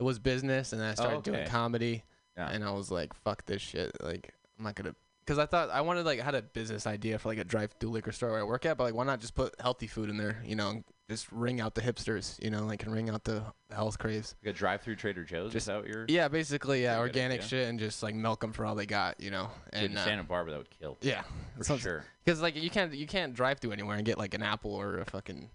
It 0.00 0.02
was 0.02 0.18
business, 0.18 0.72
and 0.72 0.82
then 0.82 0.90
I 0.90 0.94
started 0.94 1.22
doing 1.22 1.40
okay. 1.40 1.48
comedy. 1.48 2.04
Yeah. 2.36 2.50
And 2.50 2.62
I 2.62 2.72
was 2.72 2.90
like, 2.90 3.14
"Fuck 3.14 3.46
this 3.46 3.62
shit!" 3.62 3.92
Like, 4.02 4.34
I'm 4.58 4.64
not 4.64 4.74
gonna. 4.74 4.94
Because 5.24 5.38
I 5.38 5.46
thought 5.46 5.70
I 5.70 5.80
wanted 5.80 6.04
like 6.04 6.20
I 6.20 6.24
had 6.24 6.34
a 6.34 6.42
business 6.42 6.86
idea 6.86 7.18
for 7.18 7.28
like 7.30 7.38
a 7.38 7.44
drive-through 7.44 7.88
liquor 7.90 8.12
store 8.12 8.30
where 8.32 8.40
I 8.40 8.42
work 8.42 8.66
at, 8.66 8.76
but 8.76 8.84
like 8.84 8.94
why 8.94 9.04
not 9.04 9.20
just 9.20 9.34
put 9.34 9.54
healthy 9.58 9.86
food 9.86 10.10
in 10.10 10.18
there? 10.18 10.42
You 10.44 10.54
know, 10.54 10.68
and 10.68 10.84
just 11.08 11.32
ring 11.32 11.62
out 11.62 11.74
the 11.74 11.80
hipsters. 11.80 12.42
You 12.44 12.50
know, 12.50 12.66
like 12.66 12.82
and 12.82 12.92
ring 12.92 13.08
out 13.08 13.24
the 13.24 13.42
health 13.72 13.98
craves. 13.98 14.34
Like 14.44 14.54
a 14.54 14.58
drive-through 14.58 14.96
Trader 14.96 15.24
Joe's. 15.24 15.52
Just- 15.52 15.62
is 15.64 15.66
that 15.68 15.76
what 15.78 15.86
you're? 15.88 16.04
Yeah, 16.08 16.28
basically, 16.28 16.82
yeah, 16.82 16.98
organic 16.98 17.38
idea. 17.40 17.48
shit 17.48 17.68
and 17.68 17.78
just 17.78 18.02
like 18.02 18.14
milk 18.14 18.40
them 18.40 18.52
for 18.52 18.66
all 18.66 18.74
they 18.74 18.84
got. 18.84 19.18
You 19.18 19.30
know, 19.30 19.48
Dude, 19.72 19.82
and 19.84 19.92
in 19.92 19.96
uh, 19.98 20.04
Santa 20.04 20.24
Barbara, 20.24 20.52
that 20.52 20.58
would 20.58 20.78
kill. 20.78 20.98
yeah, 21.00 21.22
for 21.62 21.78
sure. 21.78 22.04
Because 22.22 22.42
like 22.42 22.54
you 22.56 22.68
can't 22.68 22.92
you 22.92 23.06
can't 23.06 23.32
drive 23.32 23.60
through 23.60 23.72
anywhere 23.72 23.96
and 23.96 24.04
get 24.04 24.18
like 24.18 24.34
an 24.34 24.42
apple 24.42 24.74
or 24.74 24.98
a 24.98 25.04
fucking 25.06 25.48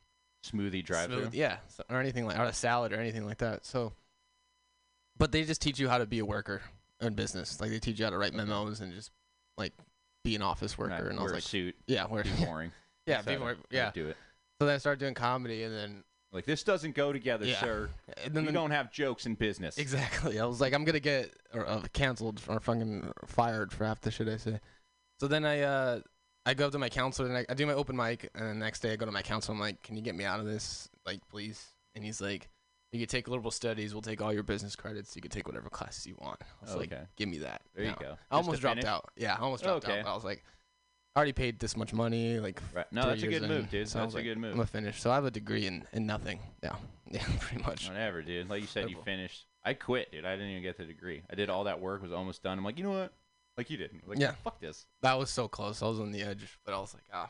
Smoothie 0.44 0.84
drive-through. 0.84 1.22
smooth- 1.26 1.36
yeah, 1.36 1.58
or 1.92 2.00
anything 2.00 2.26
like 2.26 2.40
or 2.40 2.44
a 2.46 2.54
salad 2.54 2.92
or 2.92 2.96
anything 3.00 3.26
like 3.28 3.38
that. 3.38 3.66
So, 3.68 3.94
but 5.18 5.32
they 5.32 5.44
just 5.44 5.62
teach 5.62 5.78
you 5.80 5.90
how 5.90 6.00
to 6.00 6.08
be 6.08 6.18
a 6.20 6.26
worker 6.26 6.64
in 7.02 7.14
business. 7.14 7.62
Like 7.62 7.70
they 7.70 7.80
teach 7.80 8.00
you 8.00 8.06
how 8.06 8.12
to 8.12 8.18
write 8.18 8.34
memos 8.34 8.80
and 8.82 8.92
just 8.94 9.12
like 9.60 9.74
be 10.24 10.36
an 10.36 10.42
office 10.42 10.78
worker. 10.78 10.94
Right, 10.94 11.02
and 11.04 11.20
I 11.20 11.24
was 11.24 11.32
wear 11.32 11.34
a 11.34 11.36
like, 11.36 11.44
suit, 11.44 11.76
Yeah, 11.88 12.06
wear 12.08 12.24
be 12.24 12.30
boring. 12.44 12.72
yeah, 13.06 13.22
be 13.22 13.38
more, 13.38 13.52
to- 13.52 13.58
how 13.58 13.62
to 13.64 13.76
yeah. 13.76 13.92
do 13.94 14.08
it. 14.08 14.18
So 14.60 14.66
then 14.66 14.76
I 14.76 14.78
started 14.80 15.00
doing 15.00 15.14
comedy, 15.14 15.64
and 15.64 15.74
then 15.74 16.04
Like 16.32 16.46
this 16.46 16.64
doesn't 16.64 16.96
go 16.96 17.14
together, 17.14 17.46
Yeah. 17.46 17.60
sir. 17.60 17.90
And 18.24 18.34
then 18.34 18.46
the- 18.46 18.52
don't 18.52 18.72
have 18.72 18.92
jokes 18.92 19.26
in 19.26 19.36
business. 19.36 19.78
Exactly. 19.78 20.40
I 20.40 20.46
was 20.46 20.60
like, 20.62 20.74
I'm 20.74 20.84
gonna 20.86 21.00
get 21.00 21.34
or, 21.54 21.68
uh, 21.68 21.84
canceled 21.94 22.42
or 22.48 22.60
fucking 22.60 23.12
fired 23.26 23.72
for 23.72 23.86
half 23.86 24.02
the 24.02 24.12
shit 24.12 24.28
I 24.28 24.38
say. 24.38 24.60
So 25.20 25.28
then 25.28 25.46
I 25.46 25.62
uh 25.62 26.00
I 26.46 26.54
go 26.54 26.66
up 26.68 26.72
to 26.72 26.80
my 26.80 26.90
counselor 26.90 27.28
and 27.30 27.38
I, 27.38 27.46
I 27.50 27.54
do 27.54 27.66
my 27.66 27.74
open 27.74 27.96
mic, 27.96 28.30
and 28.34 28.48
the 28.50 28.54
next 28.56 28.80
day 28.80 28.92
I 28.92 28.96
go 28.96 29.06
to 29.06 29.12
my 29.12 29.22
counselor. 29.22 29.54
I'm 29.56 29.60
like, 29.60 29.84
can 29.84 29.96
you 29.96 30.02
get 30.02 30.16
me 30.16 30.24
out 30.24 30.40
of 30.40 30.46
this, 30.46 30.90
like, 31.06 31.20
please? 31.30 31.64
And 31.96 32.04
he's 32.04 32.22
like, 32.22 32.50
you 32.92 33.00
could 33.00 33.10
take 33.10 33.28
liberal 33.28 33.52
studies. 33.52 33.94
We'll 33.94 34.02
take 34.02 34.22
all 34.22 34.34
your 34.34 34.44
business 34.44 34.76
credits. 34.76 35.16
You 35.16 35.22
could 35.22 35.32
take 35.32 35.48
whatever 35.48 35.70
classes 35.70 36.06
you 36.08 36.16
want. 36.20 36.40
I 36.62 36.66
was 36.66 36.76
like, 36.76 36.94
give 37.16 37.30
me 37.30 37.40
that. 37.40 37.62
There 37.76 37.86
you 37.86 37.92
now." 37.92 37.98
go. 38.00 38.18
I 38.32 38.36
almost 38.38 38.62
dropped 38.62 38.78
finish? 38.80 38.90
out. 38.90 39.10
Yeah, 39.16 39.36
I 39.36 39.40
almost 39.42 39.64
dropped 39.64 39.86
Okay. 39.86 40.00
out. 40.00 40.08
I 40.08 40.16
was 40.16 40.24
like, 40.24 40.44
I 41.16 41.20
already 41.20 41.34
paid 41.34 41.60
this 41.60 41.76
much 41.76 41.94
money. 41.94 42.40
Like, 42.40 42.62
Right. 42.74 42.86
No, 42.92 43.04
that's 43.04 43.24
a 43.24 43.28
good 43.28 43.44
move, 43.44 43.70
dude. 43.70 43.90
so 43.90 44.00
That's 44.00 44.14
a 44.14 44.18
like, 44.18 44.26
good 44.26 44.38
move. 44.38 44.52
I'm 44.52 44.58
gonna 44.58 44.68
finish. 44.68 45.02
So 45.02 45.12
I 45.12 45.16
have 45.16 45.26
a 45.26 45.32
degree 45.32 45.66
in, 45.68 45.86
in 45.94 46.06
nothing. 46.06 46.40
Yeah, 46.64 46.76
yeah, 47.12 47.24
pretty 47.40 47.64
much. 47.64 47.88
Whatever, 47.88 48.22
dude. 48.22 48.50
Like 48.50 48.62
you 48.62 48.68
said, 48.68 48.90
you 48.90 48.98
finished. 49.04 49.46
I 49.64 49.74
quit, 49.74 50.12
dude. 50.12 50.26
I 50.26 50.32
didn't 50.36 50.50
even 50.52 50.64
get 50.64 50.78
the 50.78 50.86
degree. 50.86 51.22
I 51.30 51.36
did 51.36 51.50
all 51.50 51.66
that 51.66 51.80
work, 51.82 52.02
was 52.02 52.12
almost 52.14 52.44
done. 52.44 52.58
I'm 52.58 52.64
like, 52.64 52.78
you 52.78 52.84
know 52.84 52.92
what? 52.92 53.14
Like 53.58 53.70
you 53.70 53.78
didn't. 53.78 54.08
Like, 54.08 54.20
Yeah. 54.20 54.32
Fuck 54.44 54.62
this. 54.62 54.86
That 55.02 55.18
was 55.20 55.30
so 55.30 55.48
close. 55.48 55.82
I 55.82 55.88
was 55.88 56.00
on 56.00 56.12
the 56.12 56.22
edge, 56.22 56.58
but 56.66 56.74
I 56.74 56.80
was 56.80 56.94
like, 56.94 57.04
ah. 57.14 57.30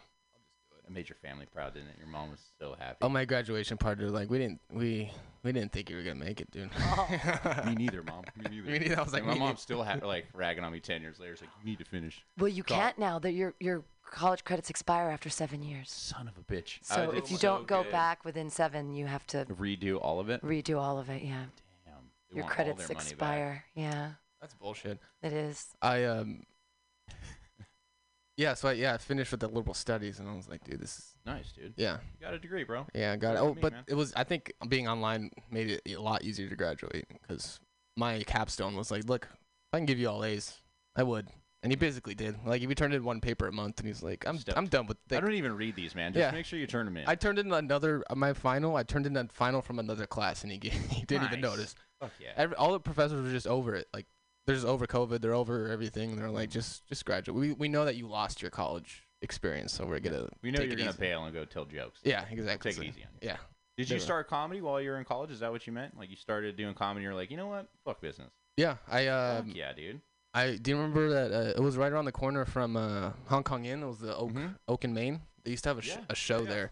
It 0.89 0.93
made 0.93 1.07
your 1.07 1.17
family 1.21 1.45
proud, 1.45 1.75
didn't 1.75 1.89
it? 1.89 1.97
Your 1.99 2.07
mom 2.07 2.31
was 2.31 2.39
so 2.59 2.75
happy. 2.79 2.97
Oh, 3.03 3.09
my 3.09 3.23
graduation 3.23 3.77
party, 3.77 4.05
like 4.05 4.27
we 4.27 4.39
didn't 4.39 4.59
we 4.71 5.11
we 5.43 5.51
didn't 5.51 5.71
think 5.71 5.87
you 5.87 5.95
were 5.95 6.01
gonna 6.01 6.15
make 6.15 6.41
it, 6.41 6.49
dude. 6.49 6.71
me 7.67 7.75
neither, 7.75 8.01
mom. 8.01 8.23
Me 8.35 8.45
neither. 8.49 8.71
Me 8.71 8.79
neither. 8.79 8.99
I 8.99 9.03
was 9.03 9.13
like, 9.13 9.23
my 9.23 9.33
me 9.33 9.39
mom 9.39 9.49
neither. 9.49 9.59
still 9.59 9.83
had 9.83 10.03
like 10.03 10.25
ragging 10.33 10.63
on 10.63 10.71
me 10.71 10.79
ten 10.79 11.03
years 11.03 11.19
later. 11.19 11.33
It's 11.33 11.41
like 11.41 11.51
you 11.61 11.69
need 11.69 11.77
to 11.77 11.85
finish. 11.85 12.25
Well, 12.39 12.47
you 12.47 12.63
God. 12.63 12.75
can't 12.75 12.97
now 12.97 13.19
that 13.19 13.33
your 13.33 13.53
your 13.59 13.83
college 14.09 14.43
credits 14.43 14.71
expire 14.71 15.09
after 15.09 15.29
seven 15.29 15.61
years. 15.61 15.91
Son 15.91 16.27
of 16.27 16.35
a 16.39 16.41
bitch. 16.41 16.79
So 16.81 17.11
did 17.11 17.23
if 17.23 17.29
you 17.29 17.37
so 17.37 17.47
don't 17.49 17.67
go 17.67 17.83
good. 17.83 17.91
back 17.91 18.25
within 18.25 18.49
seven, 18.49 18.95
you 18.95 19.05
have 19.05 19.27
to 19.27 19.45
redo 19.45 19.99
all 20.01 20.19
of 20.19 20.29
it. 20.29 20.41
redo 20.41 20.79
all 20.79 20.97
of 20.97 21.09
it. 21.11 21.21
Yeah, 21.21 21.43
Damn. 21.85 21.93
They 22.31 22.37
your 22.37 22.47
credits 22.47 22.87
their 22.87 22.95
back. 22.95 23.05
expire. 23.05 23.63
Yeah, 23.75 24.13
That's 24.41 24.55
bullshit. 24.55 24.97
it 25.21 25.33
is. 25.33 25.67
I 25.83 26.05
um. 26.05 26.41
Yeah, 28.39 28.53
so 28.53 28.69
I, 28.69 28.71
yeah, 28.71 28.93
I 28.93 28.97
finished 28.97 29.31
with 29.31 29.41
the 29.41 29.49
liberal 29.49 29.73
studies, 29.73 30.19
and 30.19 30.29
I 30.29 30.33
was 30.33 30.47
like, 30.47 30.63
dude, 30.63 30.79
this 30.79 30.97
is 30.97 31.13
Nice, 31.25 31.51
dude. 31.51 31.73
yeah, 31.75 31.97
You 32.19 32.25
got 32.25 32.33
a 32.33 32.39
degree, 32.39 32.63
bro. 32.63 32.86
yeah, 32.95 33.11
I 33.11 33.17
got 33.17 33.32
it. 33.32 33.33
Good 33.33 33.39
for 33.39 33.49
Oh, 33.49 33.53
me, 33.53 33.61
but 33.61 33.74
man. 33.74 33.83
it 33.89 33.95
was 33.95 34.13
I 34.16 34.24
think 34.24 34.53
being 34.70 34.87
online 34.87 35.29
made 35.51 35.70
it 35.71 35.82
a 35.93 35.97
lot 36.01 36.24
easier 36.24 36.47
to 36.47 36.55
graduate 36.55 37.05
because 37.21 37.59
my 37.97 38.24
capstone 38.24 38.75
was 38.78 38.91
like, 38.91 39.03
look, 39.09 39.25
if 39.32 39.37
I 39.74 39.78
can 39.79 39.86
give 39.86 39.99
you 39.99 40.09
all 40.09 40.24
A's, 40.24 40.61
I 40.95 41.03
would, 41.03 41.28
and 41.63 41.71
he 41.71 41.75
basically 41.75 42.16
did. 42.16 42.37
Like, 42.45 42.61
if 42.61 42.70
he 42.70 42.75
turned 42.75 42.93
in 42.93 43.03
one 43.03 43.20
paper 43.20 43.45
a 43.47 43.51
month, 43.51 43.79
and 43.79 43.87
he's 43.87 44.01
like, 44.01 44.25
I'm 44.25 44.37
Stoked. 44.37 44.57
I'm 44.57 44.67
done 44.67 44.87
with. 44.87 44.97
I 45.11 45.16
Like, 45.16 45.24
don't 45.25 45.33
even 45.33 45.57
read 45.57 45.75
these, 45.75 45.93
man. 45.93 46.13
Just 46.13 46.21
Yeah. 46.21 46.32
make 46.32 46.45
sure 46.45 46.57
you 46.57 46.66
turn 46.67 46.86
them 46.86 46.95
in. 46.95 47.03
I 47.09 47.16
turned 47.16 47.39
in 47.39 47.51
another 47.51 48.05
uh, 48.09 48.16
my 48.16 48.32
final. 48.32 48.78
I 48.78 48.83
turned 48.83 49.05
in 49.05 49.17
a 49.17 49.28
final 49.28 49.61
from 49.61 49.79
another 49.79 50.05
class, 50.07 50.43
and 50.43 50.51
he 50.53 50.57
gave, 50.57 50.71
he 50.89 51.03
didn't 51.05 51.25
even 51.28 51.41
Nice. 51.41 51.51
notice. 51.51 51.75
Fuck 51.99 52.11
yeah. 52.21 52.29
Every, 52.37 52.55
all 52.55 52.71
the 52.71 52.79
professors 52.79 53.21
were 53.21 53.32
just 53.32 53.47
over 53.47 53.75
it. 53.75 53.87
Like 53.93 54.05
they're 54.50 54.55
just 54.55 54.67
over 54.67 54.88
COVID. 54.88 55.21
They're 55.21 55.34
over 55.36 55.70
everything. 55.70 56.16
They're 56.16 56.30
like, 56.32 56.50
just 56.50 56.86
just 56.88 57.05
graduate. 57.05 57.38
We 57.38 57.54
we 57.54 57.67
know 57.70 57.86
that 57.86 57.96
you 57.96 58.08
lost 58.08 58.42
your 58.42 58.51
college 58.51 59.08
experience, 59.21 59.71
so 59.74 59.86
we're 59.86 60.00
gonna. 60.00 60.28
we 60.42 60.51
know 60.51 60.62
you're 60.62 60.76
gonna 60.76 60.89
easy. 60.89 61.00
bail 61.00 61.24
and 61.26 61.34
go 61.34 61.46
tell 61.46 61.66
jokes. 61.66 62.00
Yeah, 62.04 62.26
exactly. 62.32 62.71
Take 62.71 62.82
it 62.82 62.88
easy 62.88 63.04
on 63.04 63.09
you. 63.21 63.28
Yeah. 63.30 63.38
Did 63.78 63.89
you 63.92 64.00
start 64.00 64.28
comedy 64.28 64.59
while 64.59 64.82
you 64.82 64.89
were 64.89 64.97
in 64.97 65.05
college? 65.05 65.32
Is 65.32 65.39
that 65.39 65.51
what 65.51 65.66
you 65.66 65.71
meant? 65.71 65.97
Like 65.97 66.09
you 66.09 66.17
started 66.17 66.58
doing 66.58 66.74
comedy, 66.74 67.04
you're 67.05 67.13
like, 67.16 67.32
you 67.32 67.38
know 67.38 67.47
what? 67.47 67.67
Fuck 67.86 68.01
business. 68.01 68.32
Yeah, 68.58 68.76
I 68.89 69.08
um, 69.08 69.47
Fuck 69.47 69.55
yeah, 69.55 69.71
dude. 69.74 70.01
I 70.34 70.58
do 70.58 70.71
you 70.71 70.78
remember 70.78 71.09
that 71.12 71.32
uh, 71.32 71.54
it 71.55 71.62
was 71.62 71.78
right 71.78 71.92
around 71.92 72.05
the 72.05 72.12
corner 72.12 72.43
from 72.46 72.76
uh, 72.76 73.12
Hong 73.28 73.43
Kong 73.43 73.63
Inn. 73.66 73.84
It 73.84 73.88
was 73.88 74.00
the 74.00 74.16
Oak 74.16 74.32
Mhm. 74.34 74.55
Oak 74.67 74.84
and 74.84 74.93
Main. 74.93 75.21
They 75.46 75.51
used 75.51 75.63
to 75.63 75.70
have 75.70 75.78
a, 75.78 75.82
sh- 75.82 75.89
Yeah, 75.96 76.04
a 76.09 76.16
show 76.16 76.42
yeah. 76.42 76.50
there, 76.50 76.71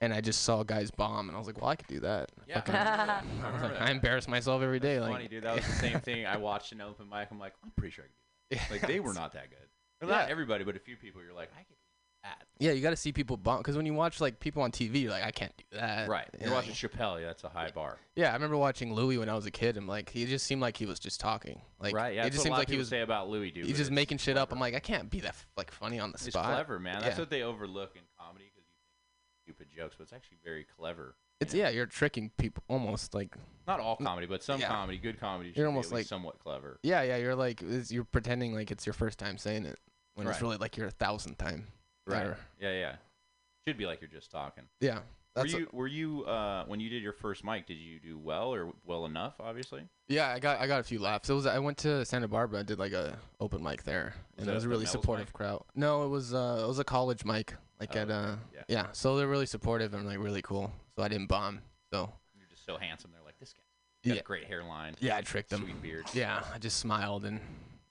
and 0.00 0.12
I 0.14 0.20
just 0.20 0.42
saw 0.42 0.62
guys 0.62 0.90
bomb, 0.90 1.28
and 1.28 1.34
I 1.36 1.38
was 1.38 1.46
like, 1.46 1.60
well, 1.60 1.70
I 1.70 1.76
could 1.76 1.88
do 1.88 2.00
that. 2.00 2.30
Yeah, 2.46 2.56
Fucking- 2.56 2.74
I 2.74 3.20
remember. 3.20 3.22
I 3.44 3.48
I, 3.48 3.62
like, 3.62 3.72
that. 3.78 3.82
I 3.82 3.90
embarrass 3.90 4.28
myself 4.28 4.62
every 4.62 4.80
day. 4.80 4.94
That's 4.94 5.02
like, 5.06 5.12
funny, 5.12 5.28
dude. 5.28 5.44
That 5.44 5.56
was 5.56 5.66
the 5.66 5.72
same 5.72 6.00
thing. 6.00 6.26
I 6.26 6.36
watched 6.36 6.72
an 6.72 6.80
open 6.80 7.08
mic. 7.08 7.28
I'm 7.30 7.38
like, 7.38 7.54
I'm 7.64 7.70
pretty 7.76 7.92
sure 7.94 8.04
I 8.04 8.06
could 8.06 8.12
do 8.12 8.14
that. 8.14 8.70
Like 8.70 8.86
they 8.86 9.00
were 9.00 9.12
not 9.14 9.32
that 9.34 9.50
good. 9.50 9.58
Well, 10.00 10.10
Not 10.10 10.30
everybody, 10.30 10.64
but 10.64 10.76
a 10.76 10.78
few 10.78 10.96
people. 10.96 11.20
You're 11.22 11.34
like, 11.34 11.50
I 11.54 11.58
could 11.58 11.68
do 11.68 11.74
that. 12.24 12.44
Yeah, 12.60 12.72
you 12.72 12.80
got 12.82 12.90
to 12.90 12.96
see 12.96 13.12
people 13.12 13.36
bomb 13.36 13.58
because 13.58 13.76
when 13.76 13.84
you 13.86 13.92
watch 13.94 14.20
like 14.20 14.38
people 14.40 14.62
on 14.62 14.70
TV, 14.72 15.02
you're 15.02 15.10
like, 15.10 15.24
I 15.24 15.30
can't 15.32 15.52
do 15.56 15.64
that. 15.78 16.08
Right. 16.08 16.26
You're 16.40 16.48
Yeah. 16.50 16.54
watching 16.54 16.72
Chappelle. 16.72 17.20
Yeah, 17.20 17.26
that's 17.26 17.44
a 17.44 17.48
high 17.48 17.70
bar. 17.70 17.98
Yeah, 18.16 18.30
I 18.30 18.34
remember 18.34 18.56
watching 18.56 18.92
Louis 18.94 19.18
when 19.18 19.28
I 19.28 19.34
was 19.34 19.46
a 19.46 19.50
kid. 19.50 19.76
I'm 19.76 19.86
like, 19.86 20.08
he 20.10 20.24
just 20.26 20.46
seemed 20.46 20.60
like 20.62 20.76
he 20.76 20.86
was 20.86 20.98
just 20.98 21.20
talking. 21.20 21.60
Like, 21.80 21.94
right. 21.94 22.14
Yeah. 22.14 22.20
it 22.22 22.24
That's 22.24 22.36
just 22.36 22.38
what 22.38 22.40
a 22.40 22.42
seems 22.44 22.50
lot 22.52 22.58
like 22.58 22.66
of 22.68 22.70
he 22.70 22.74
people 22.76 22.80
was. 22.82 22.88
say 22.88 23.00
about 23.02 23.28
Louis, 23.28 23.50
dude. 23.50 23.66
He's 23.66 23.76
just 23.76 23.90
it's 23.90 23.94
making 23.94 24.18
shit 24.18 24.36
up. 24.36 24.52
I'm 24.52 24.58
like, 24.60 24.74
I 24.74 24.80
can't 24.80 25.10
be 25.10 25.20
that 25.20 25.36
like 25.56 25.70
funny 25.70 25.98
on 26.00 26.10
the 26.10 26.16
It's 26.16 26.24
spot. 26.26 26.46
clever, 26.46 26.78
man. 26.78 27.00
That's 27.02 27.16
Yeah. 27.16 27.22
what 27.22 27.30
they 27.30 27.42
overlook 27.42 27.94
in 27.96 28.02
comedy 28.18 28.44
because 28.54 28.64
you 28.68 29.52
think 29.54 29.56
stupid 29.56 29.67
jokes, 29.78 29.94
but 29.96 30.02
it's 30.04 30.12
actually 30.12 30.38
very 30.44 30.64
clever. 30.76 31.14
It's 31.40 31.54
yeah, 31.54 31.68
you're 31.68 31.86
tricking 31.86 32.30
people 32.36 32.64
almost 32.68 33.14
like 33.14 33.36
Not 33.66 33.78
all 33.80 33.96
comedy, 33.96 34.26
but 34.26 34.42
some 34.42 34.60
Yeah. 34.60 34.68
comedy, 34.68 34.98
good 34.98 35.20
comedy. 35.20 35.50
should 35.50 35.58
You're 35.58 35.66
be 35.66 35.70
almost 35.74 35.92
like- 35.92 36.06
somewhat 36.06 36.38
clever. 36.40 36.78
yeah, 36.82 37.02
yeah. 37.02 37.16
You're 37.16 37.36
like 37.36 37.62
you're 37.88 38.04
pretending 38.04 38.54
like 38.54 38.70
it's 38.70 38.84
your 38.86 38.92
first 38.94 39.18
time 39.18 39.38
saying 39.38 39.64
it 39.64 39.78
when 40.14 40.26
it's 40.26 40.42
really 40.42 40.56
like 40.56 40.76
your 40.76 40.90
thousandth 40.90 41.38
time. 41.38 41.68
Right. 42.06 42.34
Yeah, 42.60 42.72
yeah. 42.72 42.96
Should 43.66 43.76
be 43.78 43.86
like 43.86 44.00
you're 44.00 44.08
just 44.10 44.30
talking. 44.30 44.64
Yeah. 44.80 45.00
Were 45.36 45.46
you 45.46 45.68
were 45.72 45.86
you 45.86 46.24
uh, 46.24 46.64
when 46.66 46.80
you 46.80 46.88
did 46.88 47.00
your 47.04 47.12
first 47.12 47.44
mic? 47.44 47.66
Did 47.66 47.74
you 47.74 48.00
do 48.00 48.18
well 48.18 48.52
or 48.52 48.72
well 48.84 49.06
enough? 49.06 49.34
Obviously. 49.38 49.82
Yeah, 50.08 50.30
I 50.30 50.40
got 50.40 50.58
I 50.58 50.66
got 50.66 50.80
a 50.80 50.82
few 50.82 50.98
laughs. 50.98 51.30
It 51.30 51.34
was 51.34 51.46
I 51.46 51.60
went 51.60 51.78
to 51.78 52.04
Santa 52.04 52.26
Barbara. 52.26 52.58
and 52.60 52.66
did 52.66 52.80
like 52.80 52.92
a 52.92 53.16
open 53.38 53.62
mic 53.62 53.84
there, 53.84 54.14
Was 54.36 54.42
and 54.42 54.48
it 54.50 54.54
was 54.54 54.64
a 54.64 54.68
really 54.68 54.86
supportive 54.86 55.26
mic? 55.28 55.32
crowd. 55.34 55.62
No, 55.76 56.04
it 56.04 56.08
was 56.08 56.34
uh 56.34 56.62
it 56.64 56.66
was 56.66 56.80
a 56.80 56.84
college 56.84 57.24
mic, 57.24 57.54
like 57.80 57.94
Oh, 57.96 58.00
at 58.00 58.10
uh 58.10 58.36
Yeah. 58.54 58.62
yeah. 58.68 58.86
So 58.92 59.16
they're 59.16 59.28
really 59.28 59.46
supportive 59.46 59.94
and 59.94 60.06
like 60.06 60.18
really 60.18 60.42
cool. 60.42 60.72
So 60.96 61.02
I 61.02 61.08
didn't 61.08 61.26
bomb. 61.28 61.60
So 61.92 62.12
You're 62.36 62.48
just 62.48 62.64
so 62.64 62.76
handsome. 62.76 63.10
They're 63.12 63.24
like 63.24 63.38
this 63.38 63.52
guy. 63.52 63.62
Yeah. 64.04 64.20
a 64.20 64.22
great 64.22 64.44
hairline. 64.44 64.94
yeah, 65.00 65.16
I 65.16 65.22
tricked 65.22 65.50
them. 65.50 65.62
Sweet 65.62 65.82
beard. 65.82 66.06
Yeah, 66.14 66.42
I 66.54 66.58
just 66.58 66.78
smiled 66.78 67.24
and 67.24 67.40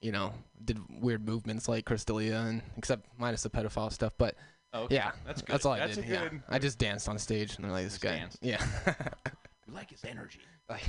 you 0.01 0.11
know 0.11 0.33
did 0.63 0.79
weird 1.01 1.25
movements 1.27 1.67
like 1.67 1.85
Chris 1.85 2.05
D'Elia 2.05 2.39
and 2.39 2.61
except 2.77 3.05
minus 3.17 3.43
the 3.43 3.49
pedophile 3.49 3.91
stuff. 3.91 4.13
But 4.17 4.35
Oh, 4.73 4.83
okay. 4.83 4.95
yeah, 4.95 5.11
That's 5.25 5.41
good. 5.41 5.53
That's 5.53 5.65
all 5.65 5.73
I 5.73 5.79
That's 5.79 5.95
did. 5.95 6.05
a 6.05 6.07
yeah, 6.07 6.29
I 6.49 6.59
just 6.59 6.77
danced 6.77 7.07
on 7.07 7.17
stage 7.17 7.55
and 7.55 7.63
they're 7.65 7.71
like 7.71 7.85
this 7.85 7.97
guy. 7.97 8.17
danced. 8.17 8.39
Yeah. 8.41 8.63
We 9.67 9.73
like 9.73 9.89
his 9.89 10.03
energy. 10.05 10.39
like, 10.69 10.83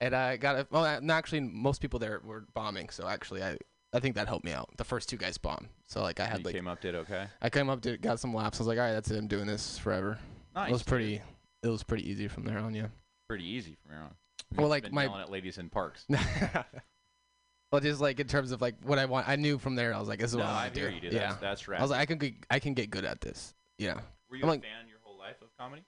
and 0.00 0.14
I 0.14 0.38
got 0.38 0.56
it. 0.56 0.68
Well, 0.70 0.84
actually, 1.10 1.40
most 1.40 1.80
people 1.82 1.98
there 1.98 2.20
were 2.24 2.46
bombing, 2.54 2.88
so 2.88 3.06
actually, 3.06 3.42
I 3.42 3.58
I 3.92 4.00
think 4.00 4.16
that 4.16 4.28
helped 4.28 4.44
me 4.44 4.52
out. 4.52 4.68
The 4.76 4.84
first 4.84 5.08
two 5.08 5.16
guys 5.16 5.38
bombed, 5.38 5.68
so 5.86 6.02
like 6.02 6.20
I 6.20 6.24
You 6.24 6.30
had 6.30 6.44
like 6.44 6.54
came 6.54 6.68
up, 6.68 6.80
did 6.80 6.94
okay. 6.94 7.26
I 7.40 7.48
came 7.50 7.70
up, 7.70 7.80
did, 7.80 8.02
got 8.02 8.20
some 8.20 8.34
laps. 8.34 8.58
I 8.58 8.62
was 8.62 8.68
like, 8.68 8.78
all 8.78 8.84
right, 8.84 8.92
that's 8.92 9.10
it. 9.10 9.16
I'm 9.16 9.28
doing 9.28 9.46
this 9.46 9.78
forever. 9.78 10.18
Nice. 10.54 10.68
It 10.68 10.72
was 10.72 10.82
pretty. 10.82 11.22
It 11.62 11.68
was 11.68 11.82
pretty 11.82 12.08
easy 12.08 12.28
from 12.28 12.44
there 12.44 12.58
on. 12.58 12.74
Yeah. 12.74 12.86
pretty 13.28 13.44
easy 13.46 13.76
from 13.82 13.92
here 13.92 14.00
on. 14.02 14.14
Well, 14.56 14.66
You've 14.66 14.92
like, 14.92 14.92
my- 14.92 15.20
at 15.22 15.30
ladies 15.30 15.58
in 15.58 15.68
parks. 15.70 16.06
well, 17.72 17.80
just 17.80 18.00
like 18.00 18.20
in 18.20 18.26
terms 18.26 18.52
of 18.52 18.60
like 18.62 18.74
what 18.84 18.98
I 18.98 19.04
want, 19.06 19.28
I 19.28 19.36
knew 19.36 19.58
from 19.58 19.74
there. 19.74 19.94
I 19.94 19.98
was 19.98 20.08
like, 20.08 20.18
this 20.20 20.30
is 20.30 20.36
no, 20.36 20.44
what 20.44 20.48
I 20.50 20.52
I 20.52 20.62
want 20.64 20.74
to 20.74 20.80
hear 20.80 20.88
do. 20.90 20.94
you, 20.94 21.00
dude. 21.02 21.12
Yeah. 21.14 21.28
That's, 21.30 21.40
that's 21.40 21.68
rad. 21.68 21.80
I 21.80 21.82
was 21.82 21.90
like, 21.90 22.00
I 22.00 22.06
can 22.06 22.18
get, 22.18 22.34
I 22.50 22.58
can 22.58 22.74
get 22.74 22.90
good 22.90 23.04
at 23.04 23.20
this. 23.20 23.54
Yeah. 23.78 24.00
Were 24.30 24.36
you 24.36 24.42
I'm 24.42 24.48
a 24.48 24.52
like- 24.52 24.62
fan 24.62 24.88
your 24.88 24.98
whole 25.02 25.18
life 25.18 25.36
of 25.42 25.48
comedy? 25.58 25.82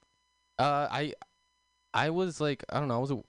Uh, 0.59 0.87
I, 0.91 1.13
I 1.93 2.09
was 2.11 2.39
like, 2.39 2.63
I 2.69 2.79
don't 2.79 2.87
know, 2.87 2.95
I 2.95 2.99
was 2.99 3.11
a, 3.11 3.23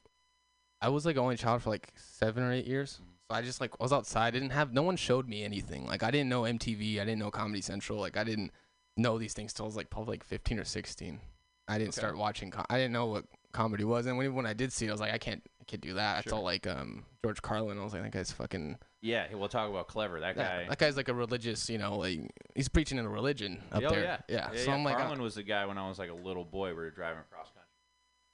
I 0.82 0.88
was 0.90 1.06
like 1.06 1.16
only 1.16 1.36
child 1.36 1.62
for 1.62 1.70
like 1.70 1.88
seven 1.96 2.42
or 2.42 2.52
eight 2.52 2.66
years. 2.66 2.98
Mm-hmm. 3.00 3.11
So 3.30 3.36
I 3.36 3.42
just 3.42 3.60
like 3.60 3.72
I 3.80 3.82
was 3.82 3.92
outside. 3.92 4.28
I 4.28 4.30
didn't 4.30 4.50
have 4.50 4.72
no 4.72 4.82
one 4.82 4.96
showed 4.96 5.28
me 5.28 5.44
anything. 5.44 5.86
Like 5.86 6.02
I 6.02 6.10
didn't 6.10 6.28
know 6.28 6.42
MTV. 6.42 7.00
I 7.00 7.04
didn't 7.04 7.18
know 7.18 7.30
Comedy 7.30 7.60
Central. 7.60 7.98
Like 7.98 8.16
I 8.16 8.24
didn't 8.24 8.52
know 8.96 9.18
these 9.18 9.32
things 9.32 9.52
till 9.52 9.64
I 9.64 9.68
was 9.68 9.76
like 9.76 9.90
probably 9.90 10.14
like 10.14 10.24
15 10.24 10.58
or 10.58 10.64
16. 10.64 11.20
I 11.68 11.78
didn't 11.78 11.90
Okay. 11.90 12.00
start 12.00 12.16
watching. 12.18 12.50
Com- 12.50 12.66
I 12.68 12.76
didn't 12.76 12.92
know 12.92 13.06
what 13.06 13.24
comedy 13.52 13.84
was. 13.84 14.06
And 14.06 14.18
when 14.18 14.34
when 14.34 14.46
I 14.46 14.52
did 14.52 14.72
see 14.72 14.86
it, 14.86 14.88
I 14.88 14.92
was 14.92 15.00
like, 15.00 15.12
I 15.12 15.18
can't, 15.18 15.42
I 15.60 15.64
can't 15.64 15.80
do 15.80 15.94
that. 15.94 16.18
I 16.18 16.20
Sure. 16.22 16.30
saw 16.32 16.38
like 16.40 16.66
um 16.66 17.04
George 17.24 17.40
Carlin. 17.40 17.78
I 17.78 17.84
was 17.84 17.92
like, 17.92 18.02
that 18.02 18.12
guy's 18.12 18.32
fucking. 18.32 18.78
Yeah, 19.00 19.26
we'll 19.34 19.48
talk 19.48 19.68
about 19.70 19.88
clever. 19.88 20.20
That 20.20 20.36
That, 20.36 20.58
guy. 20.62 20.68
that 20.68 20.78
guy's 20.78 20.96
like 20.96 21.08
a 21.08 21.14
religious. 21.14 21.70
You 21.70 21.78
know, 21.78 21.96
like 21.98 22.20
he's 22.54 22.68
preaching 22.68 22.98
in 22.98 23.04
a 23.06 23.08
religion 23.08 23.62
up 23.72 23.82
oh, 23.84 23.90
there. 23.90 24.02
Yeah. 24.02 24.18
yeah. 24.28 24.50
yeah 24.52 24.64
So 24.64 24.72
I'm 24.72 24.84
like, 24.84 24.96
Carlin 24.96 25.22
was 25.22 25.36
the 25.36 25.42
guy 25.42 25.64
when 25.66 25.78
I 25.78 25.88
was 25.88 25.98
like 25.98 26.10
a 26.10 26.14
little 26.14 26.44
boy. 26.44 26.68
We 26.68 26.74
were 26.74 26.90
driving 26.90 27.20
across 27.20 27.46
country 27.46 27.62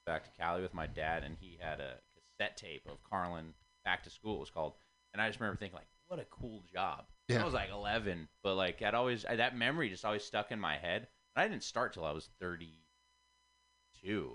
back 0.05 0.23
to 0.23 0.31
Cali 0.41 0.61
with 0.61 0.73
my 0.73 0.87
dad, 0.87 1.23
and 1.23 1.37
he 1.39 1.57
had 1.61 1.79
a 1.79 1.95
cassette 2.15 2.57
tape 2.57 2.87
of 2.89 2.97
Carlin 3.07 3.53
Back 3.85 4.03
to 4.03 4.09
School. 4.09 4.37
It 4.37 4.39
was 4.39 4.49
called, 4.49 4.73
and 5.13 5.21
I 5.21 5.27
just 5.27 5.39
remember 5.39 5.57
thinking 5.57 5.77
like, 5.77 5.87
what 6.07 6.19
a 6.19 6.25
cool 6.25 6.63
job. 6.71 7.05
Yeah. 7.27 7.41
I 7.41 7.45
was 7.45 7.53
like 7.53 7.69
11, 7.71 8.27
but 8.43 8.55
like 8.55 8.81
I'd 8.81 8.95
always 8.95 9.25
I, 9.25 9.35
that 9.37 9.55
memory 9.55 9.89
just 9.89 10.05
always 10.05 10.23
stuck 10.23 10.51
in 10.51 10.59
my 10.59 10.77
head. 10.77 11.07
And 11.35 11.43
I 11.43 11.47
didn't 11.47 11.63
start 11.63 11.93
till 11.93 12.05
I 12.05 12.11
was 12.11 12.29
32, 12.41 14.31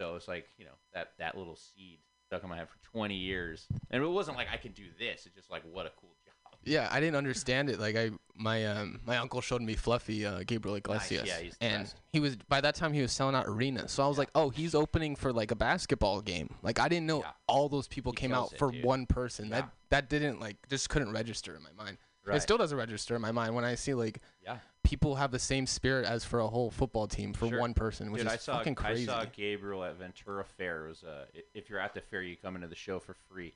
so 0.00 0.16
it's 0.16 0.26
like 0.26 0.46
you 0.58 0.64
know 0.64 0.72
that 0.92 1.12
that 1.18 1.38
little 1.38 1.56
seed 1.56 2.00
stuck 2.26 2.42
in 2.42 2.48
my 2.48 2.56
head 2.56 2.68
for 2.68 2.78
20 2.90 3.14
years, 3.14 3.66
and 3.90 4.02
it 4.02 4.06
wasn't 4.06 4.36
like 4.36 4.48
I 4.52 4.56
could 4.56 4.74
do 4.74 4.86
this. 4.98 5.26
It's 5.26 5.36
just 5.36 5.50
like 5.50 5.62
what 5.70 5.86
a 5.86 5.92
cool 6.00 6.16
job. 6.23 6.23
Yeah, 6.66 6.88
I 6.90 7.00
didn't 7.00 7.16
understand 7.16 7.70
it. 7.70 7.78
Like 7.80 7.96
I, 7.96 8.10
my 8.36 8.66
um, 8.66 9.00
my 9.06 9.16
uncle 9.18 9.40
showed 9.40 9.62
me 9.62 9.74
Fluffy 9.74 10.24
uh, 10.26 10.42
Gabriel 10.46 10.76
Iglesias, 10.76 11.26
Yeah, 11.26 11.38
he's 11.40 11.56
and 11.60 11.84
best. 11.84 11.96
he 12.12 12.20
was 12.20 12.36
by 12.36 12.60
that 12.60 12.74
time 12.74 12.92
he 12.92 13.00
was 13.02 13.12
selling 13.12 13.34
out 13.34 13.46
arenas. 13.46 13.92
So 13.92 14.02
I 14.04 14.08
was 14.08 14.18
like, 14.18 14.30
oh, 14.34 14.50
he's 14.50 14.74
opening 14.74 15.16
for 15.16 15.32
like 15.32 15.50
a 15.50 15.56
basketball 15.56 16.20
game. 16.20 16.48
Like 16.62 16.80
I 16.80 16.88
didn't 16.88 17.06
know 17.06 17.20
Yeah. 17.20 17.30
all 17.46 17.68
those 17.68 17.86
people 17.88 18.12
He 18.12 18.16
came 18.16 18.32
out 18.32 18.52
it, 18.52 18.58
for 18.58 18.70
dude. 18.72 18.84
one 18.84 19.06
person. 19.06 19.48
Yeah. 19.48 19.60
That 19.60 19.70
that 19.90 20.08
didn't 20.10 20.40
like 20.40 20.56
just 20.68 20.88
couldn't 20.88 21.12
register 21.12 21.54
in 21.54 21.62
my 21.62 21.84
mind. 21.84 21.98
Right. 22.26 22.36
It 22.36 22.40
still 22.40 22.56
doesn't 22.56 22.78
register 22.78 23.14
in 23.14 23.20
my 23.20 23.32
mind 23.32 23.54
when 23.54 23.64
I 23.64 23.74
see 23.74 23.92
like 23.94 24.20
Yeah. 24.42 24.56
people 24.82 25.14
have 25.16 25.30
the 25.30 25.38
same 25.38 25.66
spirit 25.66 26.06
as 26.06 26.24
for 26.24 26.40
a 26.40 26.46
whole 26.48 26.70
football 26.70 27.06
team 27.06 27.34
for 27.34 27.46
Sure. 27.48 27.60
one 27.60 27.74
person, 27.74 28.10
which 28.10 28.20
Dude, 28.22 28.28
is 28.28 28.32
I 28.32 28.36
saw, 28.38 28.56
fucking 28.58 28.74
crazy. 28.76 29.02
I 29.10 29.24
saw 29.24 29.24
Gabriel 29.30 29.84
at 29.84 29.96
Ventura 29.96 30.44
Fair. 30.56 30.86
It 30.86 30.88
was 30.88 31.04
uh, 31.04 31.26
if 31.52 31.68
you're 31.68 31.78
at 31.80 31.92
the 31.92 32.00
fair, 32.00 32.22
you 32.22 32.36
come 32.36 32.56
into 32.56 32.66
the 32.68 32.74
show 32.74 32.98
for 32.98 33.14
free. 33.30 33.52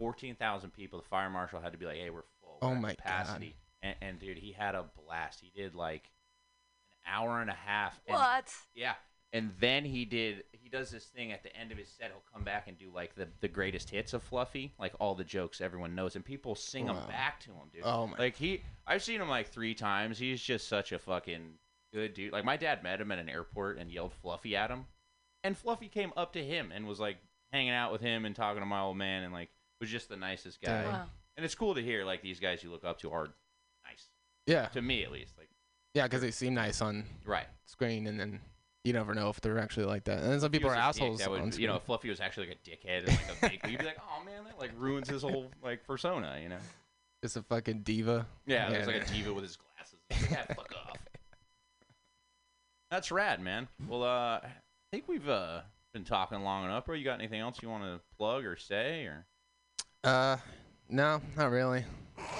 Fourteen 0.00 0.34
thousand 0.34 0.70
people. 0.72 0.98
The 0.98 1.06
fire 1.08 1.28
marshal 1.30 1.60
had 1.60 1.72
to 1.72 1.78
be 1.78 1.84
like, 1.86 1.96
"Hey, 1.98 2.08
we're. 2.10 2.22
Oh 2.62 2.68
we're 2.70 2.74
at 2.76 2.80
my 2.82 2.88
God. 2.88 2.96
And, 3.82 3.96
and 4.02 4.18
dude, 4.18 4.38
he 4.38 4.52
had 4.52 4.74
a 4.74 4.84
blast. 5.06 5.40
He 5.40 5.50
did 5.54 5.74
like 5.74 6.10
an 7.06 7.12
hour 7.14 7.40
and 7.40 7.50
a 7.50 7.54
half. 7.54 8.00
And, 8.06 8.14
What? 8.16 8.52
Yeah. 8.74 8.94
And 9.32 9.52
then 9.60 9.84
he 9.84 10.04
did. 10.04 10.42
He 10.52 10.68
does 10.68 10.90
this 10.90 11.04
thing 11.04 11.30
at 11.30 11.44
the 11.44 11.54
end 11.56 11.70
of 11.70 11.78
his 11.78 11.88
set. 11.88 12.08
He'll 12.10 12.22
come 12.32 12.42
back 12.42 12.66
and 12.66 12.76
do 12.76 12.90
like 12.92 13.14
the 13.14 13.28
the 13.40 13.46
greatest 13.48 13.88
hits 13.88 14.12
of 14.12 14.22
Fluffy, 14.24 14.72
like 14.78 14.92
all 14.98 15.14
the 15.14 15.22
jokes 15.24 15.60
everyone 15.60 15.94
knows, 15.94 16.16
and 16.16 16.24
people 16.24 16.56
sing 16.56 16.86
them 16.86 16.96
back 17.08 17.38
to 17.40 17.50
him, 17.50 17.68
dude. 17.72 17.82
Oh 17.84 18.08
my- 18.08 18.16
Like 18.18 18.36
he, 18.36 18.62
I've 18.88 19.04
seen 19.04 19.20
him 19.20 19.28
like 19.28 19.46
three 19.48 19.74
times. 19.74 20.18
He's 20.18 20.42
just 20.42 20.66
such 20.66 20.90
a 20.90 20.98
fucking 20.98 21.54
good 21.94 22.12
dude. 22.14 22.32
Like 22.32 22.44
my 22.44 22.56
dad 22.56 22.82
met 22.82 23.00
him 23.00 23.12
at 23.12 23.20
an 23.20 23.28
airport 23.28 23.78
and 23.78 23.88
yelled 23.90 24.12
Fluffy 24.14 24.56
at 24.56 24.68
him, 24.68 24.86
and 25.44 25.56
Fluffy 25.56 25.86
came 25.88 26.12
up 26.16 26.32
to 26.32 26.44
him 26.44 26.72
and 26.74 26.88
was 26.88 26.98
like 26.98 27.18
hanging 27.52 27.70
out 27.72 27.92
with 27.92 28.00
him 28.00 28.24
and 28.24 28.34
talking 28.34 28.60
to 28.60 28.66
my 28.66 28.80
old 28.80 28.96
man 28.96 29.22
and 29.22 29.32
like 29.32 29.50
was 29.80 29.90
just 29.90 30.08
the 30.08 30.16
nicest 30.16 30.60
guy. 30.60 30.84
Wow. 30.86 31.06
And 31.40 31.44
it's 31.46 31.54
cool 31.54 31.74
to 31.74 31.82
hear 31.82 32.04
like 32.04 32.20
these 32.20 32.38
guys 32.38 32.62
you 32.62 32.70
look 32.70 32.84
up 32.84 32.98
to 32.98 33.10
are 33.12 33.28
nice 33.82 34.10
yeah, 34.46 34.66
to 34.66 34.82
me 34.82 35.02
at 35.04 35.10
least. 35.10 35.38
Like 35.38 35.48
yeah, 35.94 36.02
because 36.02 36.20
they 36.20 36.30
seem 36.30 36.52
nice 36.52 36.82
on 36.82 37.06
right. 37.24 37.46
screen, 37.64 38.06
and 38.08 38.20
then 38.20 38.40
you 38.84 38.92
never 38.92 39.14
know 39.14 39.30
if 39.30 39.40
they're 39.40 39.58
actually 39.58 39.86
like 39.86 40.04
that. 40.04 40.18
And 40.18 40.32
then 40.32 40.40
some 40.40 40.50
people 40.50 40.68
are 40.68 40.74
dick, 40.74 40.84
assholes. 40.84 41.20
That 41.20 41.30
would, 41.30 41.56
you 41.56 41.66
know, 41.66 41.76
if 41.76 41.84
Fluffy 41.84 42.10
was 42.10 42.20
actually 42.20 42.48
like 42.48 42.58
a 42.62 42.68
dickhead 42.68 43.08
and 43.08 43.08
like 43.08 43.20
a 43.30 43.48
big, 43.48 43.70
you'd 43.70 43.80
be 43.80 43.86
like, 43.86 43.96
oh 43.98 44.22
man, 44.22 44.44
that 44.44 44.58
like 44.58 44.72
ruins 44.76 45.08
his 45.08 45.22
whole 45.22 45.50
like 45.64 45.82
persona, 45.86 46.38
you 46.42 46.50
know? 46.50 46.58
just 47.22 47.38
a 47.38 47.42
fucking 47.42 47.80
diva. 47.84 48.26
Yeah, 48.44 48.68
there's 48.68 48.86
like 48.86 48.96
a 48.96 49.04
diva 49.06 49.32
with 49.32 49.44
his 49.44 49.56
glasses. 49.56 49.98
Like, 50.10 50.30
yeah, 50.30 50.54
fuck 50.54 50.74
off. 50.76 50.98
That's 52.90 53.10
rad, 53.10 53.40
man. 53.40 53.66
Well, 53.88 54.02
uh, 54.02 54.40
I 54.42 54.50
think 54.92 55.08
we've 55.08 55.26
uh 55.26 55.60
been 55.94 56.04
talking 56.04 56.42
long 56.42 56.66
enough. 56.66 56.84
Bro, 56.84 56.96
you 56.96 57.04
got 57.04 57.18
anything 57.18 57.40
else 57.40 57.56
you 57.62 57.70
want 57.70 57.84
to 57.84 57.98
plug 58.18 58.44
or 58.44 58.56
say 58.56 59.04
or? 59.04 59.24
Uh, 60.04 60.36
no, 60.90 61.20
not 61.36 61.50
really. 61.50 61.84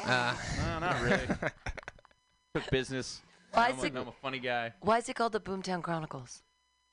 Uh, 0.05 0.35
No, 0.59 0.79
not 0.79 1.01
really. 1.03 1.27
Quick 2.55 2.71
business. 2.71 3.21
Why 3.53 3.69
I'm, 3.69 3.77
is 3.79 3.85
a, 3.85 3.87
it- 3.87 3.97
I'm 3.97 4.09
a 4.09 4.13
funny 4.13 4.39
guy. 4.39 4.73
Why 4.81 4.99
is 4.99 5.09
it 5.09 5.15
called 5.15 5.33
the 5.33 5.41
Boomtown 5.41 5.83
Chronicles? 5.83 6.43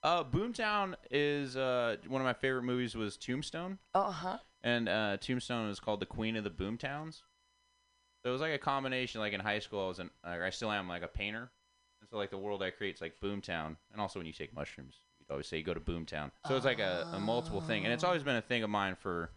Uh, 0.04 0.24
Boomtown 0.24 0.94
is 1.10 1.58
uh 1.58 1.98
one 2.08 2.22
of 2.22 2.26
my 2.26 2.34
favorite 2.34 2.62
movies 2.64 2.96
was 2.96 3.18
Tombstone. 3.18 3.80
Oh, 3.96 4.12
huh. 4.12 4.38
and 4.64 4.88
uh, 4.88 5.18
Tombstone 5.18 5.68
was 5.68 5.80
called 5.80 6.00
the 6.00 6.06
Queen 6.06 6.36
of 6.36 6.44
the 6.44 6.50
Boomtowns. 6.52 7.22
So 8.24 8.30
it 8.30 8.32
was 8.32 8.42
like 8.42 8.54
a 8.54 8.58
combination. 8.60 9.20
Like 9.22 9.34
in 9.34 9.40
high 9.40 9.60
school, 9.60 9.86
I 9.86 9.88
was 9.88 10.00
an, 10.00 10.10
uh, 10.24 10.38
I 10.44 10.50
still 10.52 10.72
am 10.72 10.88
like 10.88 11.02
a 11.02 11.08
painter, 11.08 11.50
and 12.02 12.10
so 12.10 12.18
like 12.18 12.30
the 12.30 12.38
world 12.38 12.62
I 12.62 12.70
create 12.70 12.96
is 12.96 13.02
like 13.02 13.20
Boomtown. 13.20 13.76
And 13.92 14.00
also 14.00 14.20
when 14.20 14.28
you 14.28 14.34
take 14.34 14.54
mushrooms, 14.56 14.96
you'd 15.20 15.32
always 15.32 15.48
say 15.48 15.58
you 15.58 15.64
go 15.64 15.74
to 15.74 15.80
Boomtown. 15.80 16.32
So 16.48 16.56
it's 16.56 16.66
like 16.66 16.80
a, 16.80 17.08
a 17.14 17.20
multiple 17.20 17.62
thing, 17.62 17.84
and 17.84 17.92
it's 17.94 18.04
always 18.04 18.24
been 18.24 18.36
a 18.36 18.42
thing 18.42 18.64
of 18.64 18.70
mine 18.70 18.96
for. 18.96 19.32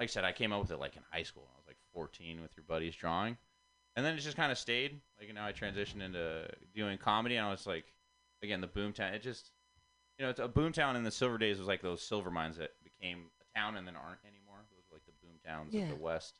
Like 0.00 0.08
I 0.08 0.12
said, 0.12 0.24
I 0.24 0.32
came 0.32 0.52
up 0.52 0.60
with 0.60 0.70
it 0.72 0.78
like 0.78 0.96
in 0.96 1.02
high 1.10 1.22
school. 1.22 1.48
I 1.54 1.56
was 1.58 1.66
like 1.66 1.76
14 1.92 2.42
with 2.42 2.56
your 2.56 2.64
buddies 2.64 2.96
drawing, 2.96 3.36
and 3.96 4.04
then 4.04 4.14
it 4.14 4.20
just 4.20 4.36
kind 4.36 4.50
of 4.50 4.58
stayed. 4.58 5.00
Like 5.20 5.32
now 5.34 5.46
I 5.46 5.52
transitioned 5.52 6.02
into 6.02 6.48
doing 6.74 6.98
comedy, 6.98 7.36
and 7.36 7.46
I 7.46 7.50
was 7.50 7.66
like, 7.66 7.84
again 8.42 8.60
the 8.60 8.66
Boomtown. 8.68 9.12
It 9.14 9.22
just 9.22 9.50
you 10.18 10.24
know, 10.24 10.30
it's 10.30 10.38
a 10.40 10.46
boomtown 10.48 10.94
in 10.94 11.02
the 11.02 11.10
silver 11.10 11.38
days 11.38 11.58
was 11.58 11.66
like 11.66 11.82
those 11.82 12.00
silver 12.00 12.30
mines 12.30 12.56
that 12.58 12.70
became 12.84 13.24
a 13.40 13.58
town 13.58 13.76
and 13.76 13.84
then 13.86 13.96
aren't 13.96 14.20
anymore. 14.24 14.58
Those 14.70 14.84
were 14.88 14.96
like 14.96 15.04
the 15.06 15.12
boom 15.26 15.38
towns 15.44 15.74
Yeah. 15.74 15.82
of 15.82 15.88
the 15.88 16.04
west. 16.04 16.38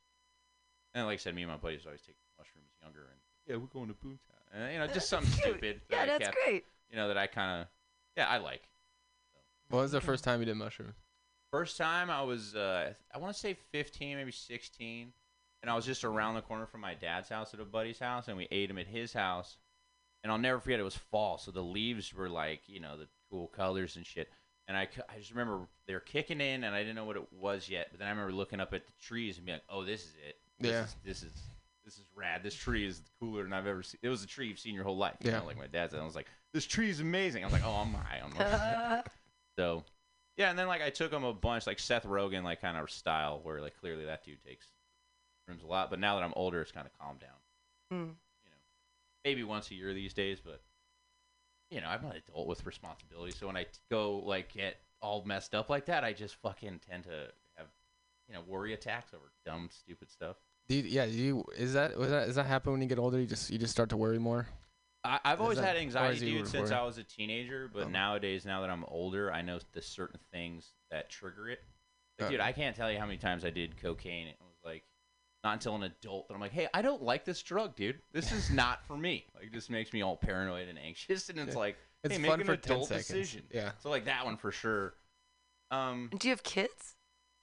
And 0.93 1.05
like 1.05 1.15
I 1.15 1.17
said, 1.17 1.35
me 1.35 1.41
and 1.43 1.51
my 1.51 1.57
buddies 1.57 1.81
always 1.85 2.01
take 2.01 2.15
mushrooms 2.37 2.71
younger 2.81 3.01
and 3.11 3.19
yeah, 3.45 3.57
we're 3.57 3.67
going 3.67 3.89
to 3.89 3.93
boomtown. 3.95 4.39
And 4.53 4.71
you 4.71 4.79
know, 4.79 4.85
uh, 4.85 4.93
just 4.93 5.09
something 5.09 5.29
Cute. 5.43 5.55
stupid. 5.55 5.81
that 5.89 5.95
Yeah, 5.95 6.01
I 6.03 6.05
that's 6.05 6.23
kept, 6.23 6.37
great. 6.45 6.63
You 6.89 6.95
know, 6.95 7.09
that 7.09 7.17
I 7.17 7.27
kind 7.27 7.63
of 7.63 7.67
yeah, 8.15 8.29
I 8.29 8.37
like. 8.37 8.61
what 9.69 9.81
was 9.81 9.91
the 9.91 9.99
first 9.99 10.23
time 10.23 10.39
you 10.39 10.45
did 10.45 10.55
mushrooms? 10.55 10.95
First 11.55 11.77
time 11.77 12.09
I 12.09 12.21
was 12.21 12.53
uh 12.53 12.91
I 13.13 13.17
want 13.17 13.33
to 13.33 13.39
say 13.39 13.55
15, 13.71 14.17
maybe 14.17 14.33
16, 14.33 15.13
and 15.61 15.71
I 15.71 15.73
was 15.73 15.85
just 15.85 16.03
around 16.03 16.35
the 16.35 16.41
corner 16.41 16.65
from 16.65 16.81
my 16.81 16.95
dad's 16.95 17.29
house 17.29 17.53
at 17.53 17.61
a 17.61 17.63
buddy's 17.63 17.97
house 17.97 18.27
and 18.27 18.35
we 18.35 18.45
ate 18.51 18.67
them 18.67 18.77
at 18.77 18.87
his 18.87 19.13
house. 19.13 19.55
And 20.21 20.33
I'll 20.33 20.37
never 20.37 20.59
forget 20.59 20.81
it 20.81 20.83
was 20.83 20.97
fall, 20.97 21.37
so 21.37 21.51
the 21.51 21.61
leaves 21.63 22.13
were 22.13 22.27
like, 22.27 22.67
you 22.67 22.81
know, 22.81 22.97
the 22.97 23.07
cool 23.31 23.47
colors 23.47 23.95
and 23.95 24.05
shit. 24.05 24.29
And 24.67 24.75
I, 24.75 24.89
I 25.07 25.17
just 25.17 25.31
remember 25.31 25.65
they 25.87 25.93
were 25.93 26.01
kicking 26.01 26.41
in 26.41 26.65
and 26.65 26.75
I 26.75 26.79
didn't 26.79 26.95
know 26.97 27.05
what 27.05 27.15
it 27.15 27.31
was 27.31 27.69
yet, 27.69 27.87
but 27.89 27.99
then 27.99 28.09
I 28.09 28.11
remember 28.11 28.33
looking 28.33 28.59
up 28.59 28.73
at 28.73 28.85
the 28.85 28.93
trees 29.01 29.37
and 29.37 29.45
being 29.45 29.55
like, 29.55 29.63
"Oh, 29.69 29.85
this 29.85 30.01
is 30.03 30.13
it. 30.27 30.35
This 30.59 30.71
Yeah. 30.73 30.83
is, 30.83 30.95
this 31.05 31.23
is 31.23 31.31
this 31.85 31.93
is 31.93 32.05
rad. 32.13 32.43
This 32.43 32.55
tree 32.55 32.85
is 32.85 33.01
cooler 33.17 33.43
than 33.43 33.53
I've 33.53 33.65
ever 33.67 33.81
seen. 33.81 33.99
It 34.03 34.09
was 34.09 34.23
a 34.25 34.27
tree 34.27 34.47
you've 34.49 34.59
seen 34.59 34.75
your 34.75 34.83
whole 34.83 34.97
life. 34.97 35.15
You 35.23 35.31
Yeah. 35.31 35.39
know, 35.39 35.45
like 35.45 35.57
my 35.57 35.67
dad 35.67 35.91
said. 35.91 36.01
I 36.01 36.03
was 36.03 36.15
like, 36.15 36.27
"This 36.51 36.65
tree 36.65 36.89
is 36.89 36.99
amazing." 36.99 37.43
I 37.43 37.47
was 37.47 37.53
like, 37.53 37.65
"Oh, 37.65 37.75
I'm 37.75 37.93
high 37.93 38.19
on 38.19 38.33
mushrooms." 38.33 39.03
So, 39.57 39.85
yeah, 40.37 40.49
and 40.49 40.59
then 40.59 40.67
like 40.67 40.81
I 40.81 40.89
took 40.89 41.11
him 41.11 41.23
a 41.23 41.33
bunch, 41.33 41.65
like 41.65 41.79
Seth 41.79 42.05
Rogen, 42.05 42.43
like 42.43 42.61
kind 42.61 42.77
of 42.77 42.89
style, 42.89 43.39
where 43.43 43.61
like 43.61 43.79
clearly 43.79 44.05
that 44.05 44.23
dude 44.23 44.43
takes 44.43 44.67
rooms 45.47 45.63
a 45.63 45.67
lot. 45.67 45.89
But 45.89 45.99
now 45.99 46.15
that 46.15 46.23
I'm 46.23 46.33
older, 46.35 46.61
it's 46.61 46.71
kind 46.71 46.85
of 46.85 46.97
calmed 46.99 47.19
down. 47.19 47.29
Mm. 47.93 48.07
You 48.07 48.49
know, 48.49 48.57
maybe 49.23 49.43
once 49.43 49.71
a 49.71 49.75
year 49.75 49.93
these 49.93 50.13
days, 50.13 50.39
but 50.43 50.61
you 51.71 51.81
know, 51.81 51.87
I'm 51.87 52.03
an 52.05 52.11
adult 52.11 52.47
with 52.47 52.65
responsibility. 52.65 53.31
So 53.31 53.47
when 53.47 53.57
I 53.57 53.63
t- 53.63 53.69
go 53.89 54.17
like 54.17 54.53
get 54.53 54.77
all 55.01 55.23
messed 55.25 55.55
up 55.55 55.69
like 55.69 55.85
that, 55.85 56.03
I 56.03 56.13
just 56.13 56.35
fucking 56.35 56.81
tend 56.89 57.03
to 57.03 57.27
have 57.55 57.67
you 58.27 58.35
know 58.35 58.41
worry 58.45 58.73
attacks 58.73 59.13
over 59.13 59.31
dumb, 59.45 59.69
stupid 59.71 60.11
stuff. 60.11 60.35
Do 60.67 60.75
you, 60.75 60.83
yeah, 60.83 61.05
do 61.05 61.11
you 61.11 61.45
is 61.57 61.73
that 61.73 61.97
was 61.97 62.09
that 62.09 62.25
does 62.25 62.35
that 62.35 62.45
happen 62.45 62.71
when 62.73 62.81
you 62.81 62.87
get 62.87 62.99
older? 62.99 63.19
You 63.19 63.27
just 63.27 63.49
you 63.49 63.57
just 63.57 63.71
start 63.71 63.89
to 63.89 63.97
worry 63.97 64.19
more. 64.19 64.47
I, 65.05 65.19
I've 65.23 65.41
always 65.41 65.57
that- 65.57 65.65
had 65.67 65.77
anxiety, 65.77 66.19
dude, 66.31 66.47
since? 66.47 66.71
I 66.71 66.81
was 66.83 66.97
a 66.97 67.03
teenager. 67.03 67.69
But 67.71 67.83
Oh. 67.85 67.89
nowadays, 67.89 68.45
now 68.45 68.61
that 68.61 68.69
I'm 68.69 68.83
older, 68.85 69.31
I 69.31 69.41
know 69.41 69.59
the 69.73 69.81
certain 69.81 70.19
things 70.31 70.73
that 70.91 71.09
trigger 71.09 71.49
it. 71.49 71.63
Like, 72.19 72.29
dude, 72.31 72.39
I 72.39 72.51
can't 72.53 72.75
tell 72.75 72.91
you 72.91 72.97
how 72.99 73.05
many 73.05 73.17
times 73.17 73.43
I 73.45 73.49
did 73.49 73.77
cocaine. 73.81 74.27
It 74.27 74.37
was 74.39 74.55
like 74.63 74.83
not 75.43 75.53
until 75.53 75.75
an 75.75 75.83
adult 75.83 76.27
that 76.27 76.33
I'm 76.33 76.39
like, 76.39 76.53
hey, 76.53 76.67
I 76.73 76.81
don't 76.81 77.03
like 77.03 77.25
this 77.25 77.41
drug, 77.43 77.75
dude. 77.75 77.99
This 78.13 78.31
is 78.31 78.49
not 78.51 78.85
for 78.85 78.97
me. 78.97 79.25
Like, 79.35 79.51
this 79.51 79.69
makes 79.69 79.91
me 79.93 80.01
all 80.01 80.15
paranoid 80.17 80.67
and 80.69 80.79
anxious, 80.79 81.29
and 81.29 81.37
it's 81.39 81.53
Yeah. 81.53 81.59
like, 81.59 81.77
It's 82.03 82.15
hey, 82.15 82.23
fun 82.27 82.39
make 82.39 82.45
for 82.47 82.53
an 82.53 82.61
10 82.61 82.75
adult 82.77 82.89
decision. 82.89 83.43
Yeah. 83.51 83.71
So 83.79 83.89
like 83.89 84.05
that 84.05 84.25
one 84.25 84.37
for 84.37 84.51
sure. 84.51 84.93
Um, 85.71 86.09
Do 86.17 86.27
you 86.27 86.31
have 86.31 86.43
kids? 86.43 86.95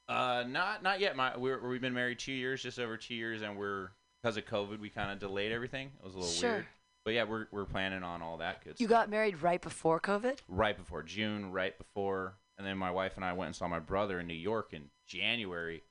uh, 0.09 0.44
not 0.47 0.82
not 0.82 1.01
yet. 1.01 1.16
My 1.16 1.36
we're, 1.36 1.66
we've 1.68 1.80
been 1.80 1.94
married 1.94 2.18
two 2.18 2.32
years, 2.32 2.62
just 2.62 2.78
over 2.78 2.97
two 2.97 3.14
years, 3.14 3.43
and 3.43 3.56
we're 3.56 3.90
because 4.22 4.36
of 4.36 4.44
COVID, 4.47 4.78
we 4.78 4.89
kind 4.89 5.10
of 5.10 5.18
delayed 5.18 5.52
everything. 5.52 5.90
It 5.98 6.05
was 6.05 6.14
a 6.14 6.18
little 6.18 6.32
Sure. 6.32 6.51
weird, 6.52 6.66
but 7.04 7.14
yeah, 7.14 7.24
we're 7.24 7.46
we're 7.50 7.64
planning 7.64 8.02
on 8.02 8.22
all 8.22 8.38
that 8.38 8.62
good. 8.64 8.78
You 8.78 8.86
stuff 8.86 9.00
got 9.00 9.10
married 9.10 9.42
right 9.42 9.60
before 9.60 10.00
COVID? 10.00 10.38
right 10.48 10.76
before 10.76 11.02
June, 11.02 11.52
right 11.52 11.76
before, 11.76 12.34
and 12.58 12.66
then 12.66 12.76
my 12.78 12.90
wife 12.90 13.12
and 13.16 13.24
I 13.24 13.32
went 13.32 13.48
and 13.48 13.56
saw 13.56 13.68
my 13.68 13.80
brother 13.80 14.20
in 14.20 14.26
New 14.26 14.34
York 14.34 14.70
in 14.72 14.84
January. 15.06 15.82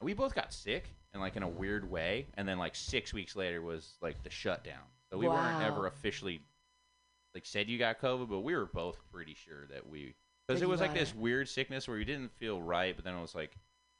We 0.00 0.14
both 0.14 0.34
got 0.34 0.52
sick 0.52 0.94
and 1.12 1.20
like 1.20 1.36
in 1.36 1.42
a 1.42 1.48
weird 1.48 1.90
way, 1.90 2.26
and 2.34 2.48
then 2.48 2.58
like 2.58 2.74
six 2.76 3.12
weeks 3.12 3.36
later 3.36 3.60
was 3.60 3.94
like 4.00 4.22
the 4.22 4.30
shutdown. 4.30 4.82
So 5.10 5.18
we 5.18 5.28
weren't 5.28 5.62
ever 5.62 5.86
officially 5.86 6.40
like 7.34 7.46
said 7.46 7.68
you 7.68 7.78
got 7.78 8.00
COVID, 8.00 8.28
but 8.28 8.40
we 8.40 8.54
were 8.54 8.66
both 8.66 8.98
pretty 9.12 9.34
sure 9.34 9.66
that 9.70 9.88
we 9.88 10.14
because 10.46 10.62
it 10.62 10.68
was 10.68 10.80
like 10.80 10.90
got 10.90 10.98
this 10.98 11.14
weird 11.14 11.48
sickness 11.48 11.86
where 11.86 11.98
you 11.98 12.04
didn't 12.04 12.32
feel 12.32 12.60
right, 12.60 12.94
but 12.96 13.04
then 13.04 13.14
it 13.14 13.20
was 13.20 13.34
like 13.34 13.56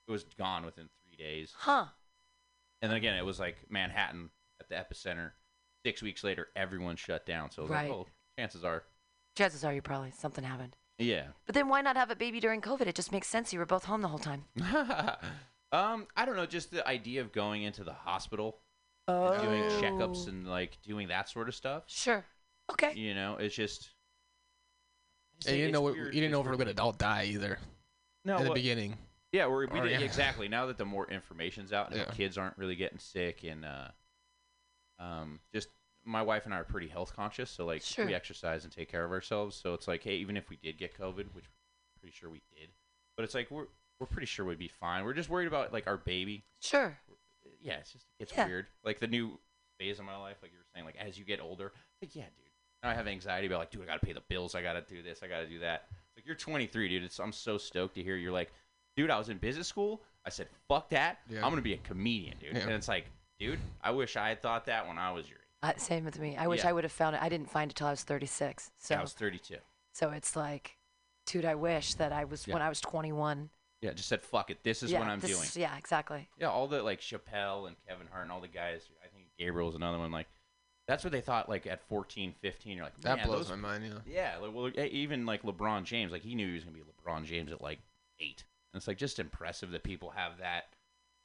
it 0.07 0.11
was 0.11 0.25
gone 0.39 0.65
within 0.65 0.89
three 1.03 1.17
days. 1.17 1.53
Huh. 1.57 1.87
And 2.81 2.91
then 2.91 2.97
again, 2.97 3.17
it 3.17 3.25
was 3.25 3.39
like 3.39 3.57
Manhattan 3.69 4.31
at 4.61 4.69
the 4.69 4.75
epicenter. 4.75 5.33
Six 5.89 6.03
weeks 6.03 6.23
later, 6.23 6.49
everyone 6.55 6.97
shut 6.97 7.25
down. 7.25 7.51
So 7.51 7.65
Right. 7.67 7.89
like, 7.89 7.99
oh, 7.99 8.07
chances 8.39 8.63
are, 8.63 8.85
Chances 9.39 9.65
are 9.65 9.73
you 9.73 9.81
probably 9.81 10.11
something 10.11 10.45
happened. 10.45 10.77
yeah. 10.99 11.29
But 11.47 11.55
then 11.55 11.69
why 11.69 11.81
not 11.81 11.97
have 11.97 12.11
a 12.11 12.15
baby 12.17 12.41
during 12.41 12.61
COVID? 12.61 12.83
It 12.87 12.95
just 12.95 13.11
makes 13.11 13.27
sense. 13.27 13.55
You 13.55 13.59
were 13.59 13.65
both 13.65 13.85
home 13.85 14.03
the 14.03 14.09
whole 14.09 14.19
time. 14.19 14.45
um, 15.73 16.07
I 16.15 16.27
don't 16.27 16.37
know, 16.37 16.45
just 16.45 16.71
the 16.71 16.87
idea 16.87 17.23
of 17.23 17.33
going 17.33 17.63
into 17.63 17.85
the 17.85 17.93
hospital, 17.95 18.59
Oh. 19.07 19.33
and 19.33 19.43
doing 19.43 19.63
checkups 19.83 20.29
and 20.29 20.47
like 20.47 20.77
doing 20.83 21.09
that 21.09 21.31
sort 21.31 21.49
of 21.49 21.55
stuff. 21.55 21.85
Sure. 21.87 22.23
Okay. 22.71 22.93
You 22.95 23.15
know, 23.15 23.37
it's 23.39 23.55
just. 23.55 23.89
And 25.47 25.57
you 25.57 25.63
didn't 25.63 25.73
know 25.73 25.81
what- 25.81 25.95
weird- 25.95 26.15
you 26.15 26.21
didn't 26.21 26.25
it's 26.25 26.33
know 26.33 26.41
if 26.41 26.47
we 26.47 26.51
were 26.51 26.65
gonna 26.75 26.83
all 26.83 26.93
die 26.93 27.25
either. 27.25 27.59
No, 28.27 28.37
in 28.37 28.43
the 28.43 28.49
what- 28.51 28.57
beginning. 28.57 28.99
Yeah, 29.33 29.47
we're, 29.47 29.67
we 29.69 29.79
Or, 29.81 29.85
did 29.85 29.93
yeah. 30.01 30.05
exactly. 30.07 30.49
Now 30.49 30.67
that 30.67 30.77
the 30.77 30.85
more 30.85 31.09
information's 31.11 31.73
out 31.73 31.89
and 31.89 31.97
Yeah. 31.97 32.05
the 32.07 32.13
kids 32.13 32.37
aren't 32.37 32.59
really 32.59 32.77
getting 32.77 32.99
sick, 32.99 33.45
and 33.45 33.65
uh, 33.65 33.89
um, 34.99 35.39
just 35.55 35.69
my 36.09 36.23
wife 36.23 36.45
and 36.47 36.55
I 36.55 36.59
are 36.59 36.65
pretty 36.65 36.89
health 36.89 37.15
conscious, 37.15 37.51
so 37.51 37.67
like 37.67 37.83
Sure. 37.83 38.07
we 38.07 38.15
exercise 38.15 38.65
and 38.65 38.73
take 38.73 38.91
care 38.91 39.05
of 39.05 39.11
ourselves. 39.13 39.55
So 39.57 39.75
it's 39.75 39.87
like, 39.87 40.03
hey, 40.03 40.17
even 40.17 40.37
if 40.37 40.49
we 40.49 40.57
did 40.57 40.79
get 40.79 40.99
COVID, 40.99 41.27
which 41.35 41.45
I'm 41.45 42.01
pretty 42.01 42.15
sure 42.17 42.31
we 42.31 42.43
did, 42.59 42.71
but 43.17 43.25
it's 43.25 43.35
like 43.35 43.51
we're 43.51 43.67
we're 44.01 44.07
pretty 44.07 44.27
sure 44.27 44.45
we'd 44.47 44.59
be 44.59 44.69
fine. 44.69 45.05
We're 45.05 45.13
just 45.13 45.29
worried 45.29 45.49
about 45.49 45.73
like 45.73 45.87
our 45.87 45.97
baby. 45.97 46.45
Sure. 46.61 46.97
Yeah, 47.61 47.75
it's 47.75 47.93
just 47.93 48.07
it's 48.19 48.33
Yeah. 48.33 48.47
weird. 48.47 48.67
Like 48.85 49.01
the 49.01 49.07
new 49.09 49.39
phase 49.79 49.99
of 49.99 50.05
my 50.07 50.17
life, 50.17 50.37
like 50.43 50.53
you 50.53 50.59
were 50.59 50.65
saying, 50.75 50.87
like 50.87 50.97
as 50.97 51.19
you 51.19 51.25
get 51.25 51.41
older, 51.41 51.73
like 52.01 52.15
yeah, 52.15 52.23
dude. 52.37 52.45
Now 52.83 52.91
I 52.91 52.95
have 52.95 53.09
anxiety 53.09 53.47
about 53.49 53.59
like, 53.59 53.71
dude, 53.71 53.83
I 53.83 53.87
gotta 53.87 54.05
pay 54.07 54.13
the 54.13 54.23
bills, 54.29 54.55
I 54.55 54.63
gotta 54.63 54.83
do 54.83 55.03
this, 55.03 55.23
I 55.23 55.27
gotta 55.27 55.47
do 55.49 55.59
that. 55.61 55.87
It's 55.91 56.17
like 56.17 56.27
you're 56.27 56.37
23, 56.37 56.89
dude. 56.89 57.03
It's, 57.03 57.19
I'm 57.19 57.33
so 57.33 57.59
stoked 57.59 57.97
to 57.97 58.03
hear 58.03 58.15
you're 58.17 58.33
like, 58.33 58.53
dude, 58.97 59.11
I 59.11 59.19
was 59.19 59.29
in 59.29 59.39
business 59.39 59.67
school. 59.69 60.01
I 60.25 60.31
said, 60.31 60.47
fuck 60.69 60.89
that. 60.91 61.19
Yeah. 61.29 61.45
I'm 61.45 61.51
gonna 61.51 61.61
be 61.63 61.75
a 61.75 61.79
comedian, 61.79 62.37
dude. 62.39 62.55
Yeah. 62.57 62.63
And 62.63 62.71
it's 62.73 62.87
like, 62.89 63.07
dude, 63.41 63.59
I 63.83 63.91
wish 63.91 64.17
I 64.17 64.29
had 64.29 64.41
thought 64.43 64.67
that 64.67 64.87
when 64.87 64.97
I 64.99 65.11
was 65.11 65.29
your 65.29 65.39
age. 65.39 65.45
Uh, 65.63 65.73
same 65.77 66.05
with 66.05 66.19
me. 66.21 66.37
I 66.37 66.47
wish 66.47 66.61
Yeah. 66.63 66.71
I 66.71 66.73
would 66.73 66.85
have 66.85 66.93
found 66.93 67.17
it. 67.17 67.23
I 67.23 67.29
didn't 67.29 67.51
find 67.51 67.71
it 67.71 67.75
till 67.75 67.87
I 67.87 67.91
was 67.91 68.05
36. 68.05 68.71
So, 68.79 68.95
Yeah, 68.95 69.01
I 69.01 69.03
was 69.03 69.13
32. 69.13 69.57
so 69.93 70.11
it's 70.11 70.37
like, 70.37 70.79
dude, 71.27 71.45
I 71.45 71.55
wish 71.57 71.95
that 71.95 72.13
I 72.13 72.25
was 72.25 72.47
when 72.47 72.63
I 72.63 72.69
was 72.69 72.81
21. 72.81 73.51
Yeah, 73.81 73.93
just 73.93 74.09
said, 74.09 74.23
fuck 74.23 74.51
it. 74.51 74.63
This 74.65 74.83
is 74.83 74.91
yeah, 74.93 74.99
what 75.01 75.09
I'm 75.09 75.21
this 75.21 75.31
doing. 75.31 75.43
is- 75.43 75.57
yeah, 75.57 75.77
exactly. 75.77 76.29
Yeah, 76.39 76.49
all 76.51 76.67
the 76.69 76.83
like 76.83 77.01
Chappelle 77.01 77.67
and 77.69 77.77
Kevin 77.89 78.07
Hart 78.09 78.23
and 78.25 78.33
all 78.33 78.41
the 78.41 78.49
guys. 78.49 78.89
I 79.05 79.09
think 79.09 79.27
Gabriel's 79.39 79.75
another 79.77 79.99
one. 79.99 80.11
Like, 80.13 80.27
that's 80.87 81.05
what 81.05 81.13
they 81.13 81.21
thought. 81.21 81.49
Like 81.49 81.67
at 81.67 81.81
14, 81.89 82.35
15, 82.41 82.77
you're 82.77 82.85
like, 82.85 82.99
That 83.03 83.19
"Man, 83.19 83.27
blows 83.27 83.49
those 83.49 83.57
my 83.59 83.79
mind. 83.79 83.85
Yeah. 84.07 84.35
Yeah, 84.35 84.39
like, 84.39 84.55
well, 84.55 84.69
e- 84.69 84.89
even 84.91 85.27
like 85.27 85.43
LeBron 85.43 85.85
James, 85.85 86.11
like 86.13 86.23
he 86.23 86.35
knew 86.35 86.47
he 86.49 86.55
was 86.55 86.65
gonna 86.65 86.77
be 86.77 86.83
LeBron 86.83 87.25
James 87.25 87.53
at 87.53 87.61
like 87.61 87.81
eight. 88.21 88.45
And 88.73 88.79
it's 88.81 88.87
like 88.89 88.99
just 88.99 89.19
impressive 89.19 89.71
that 89.73 89.83
people 89.85 90.11
have 90.11 90.39
that. 90.39 90.65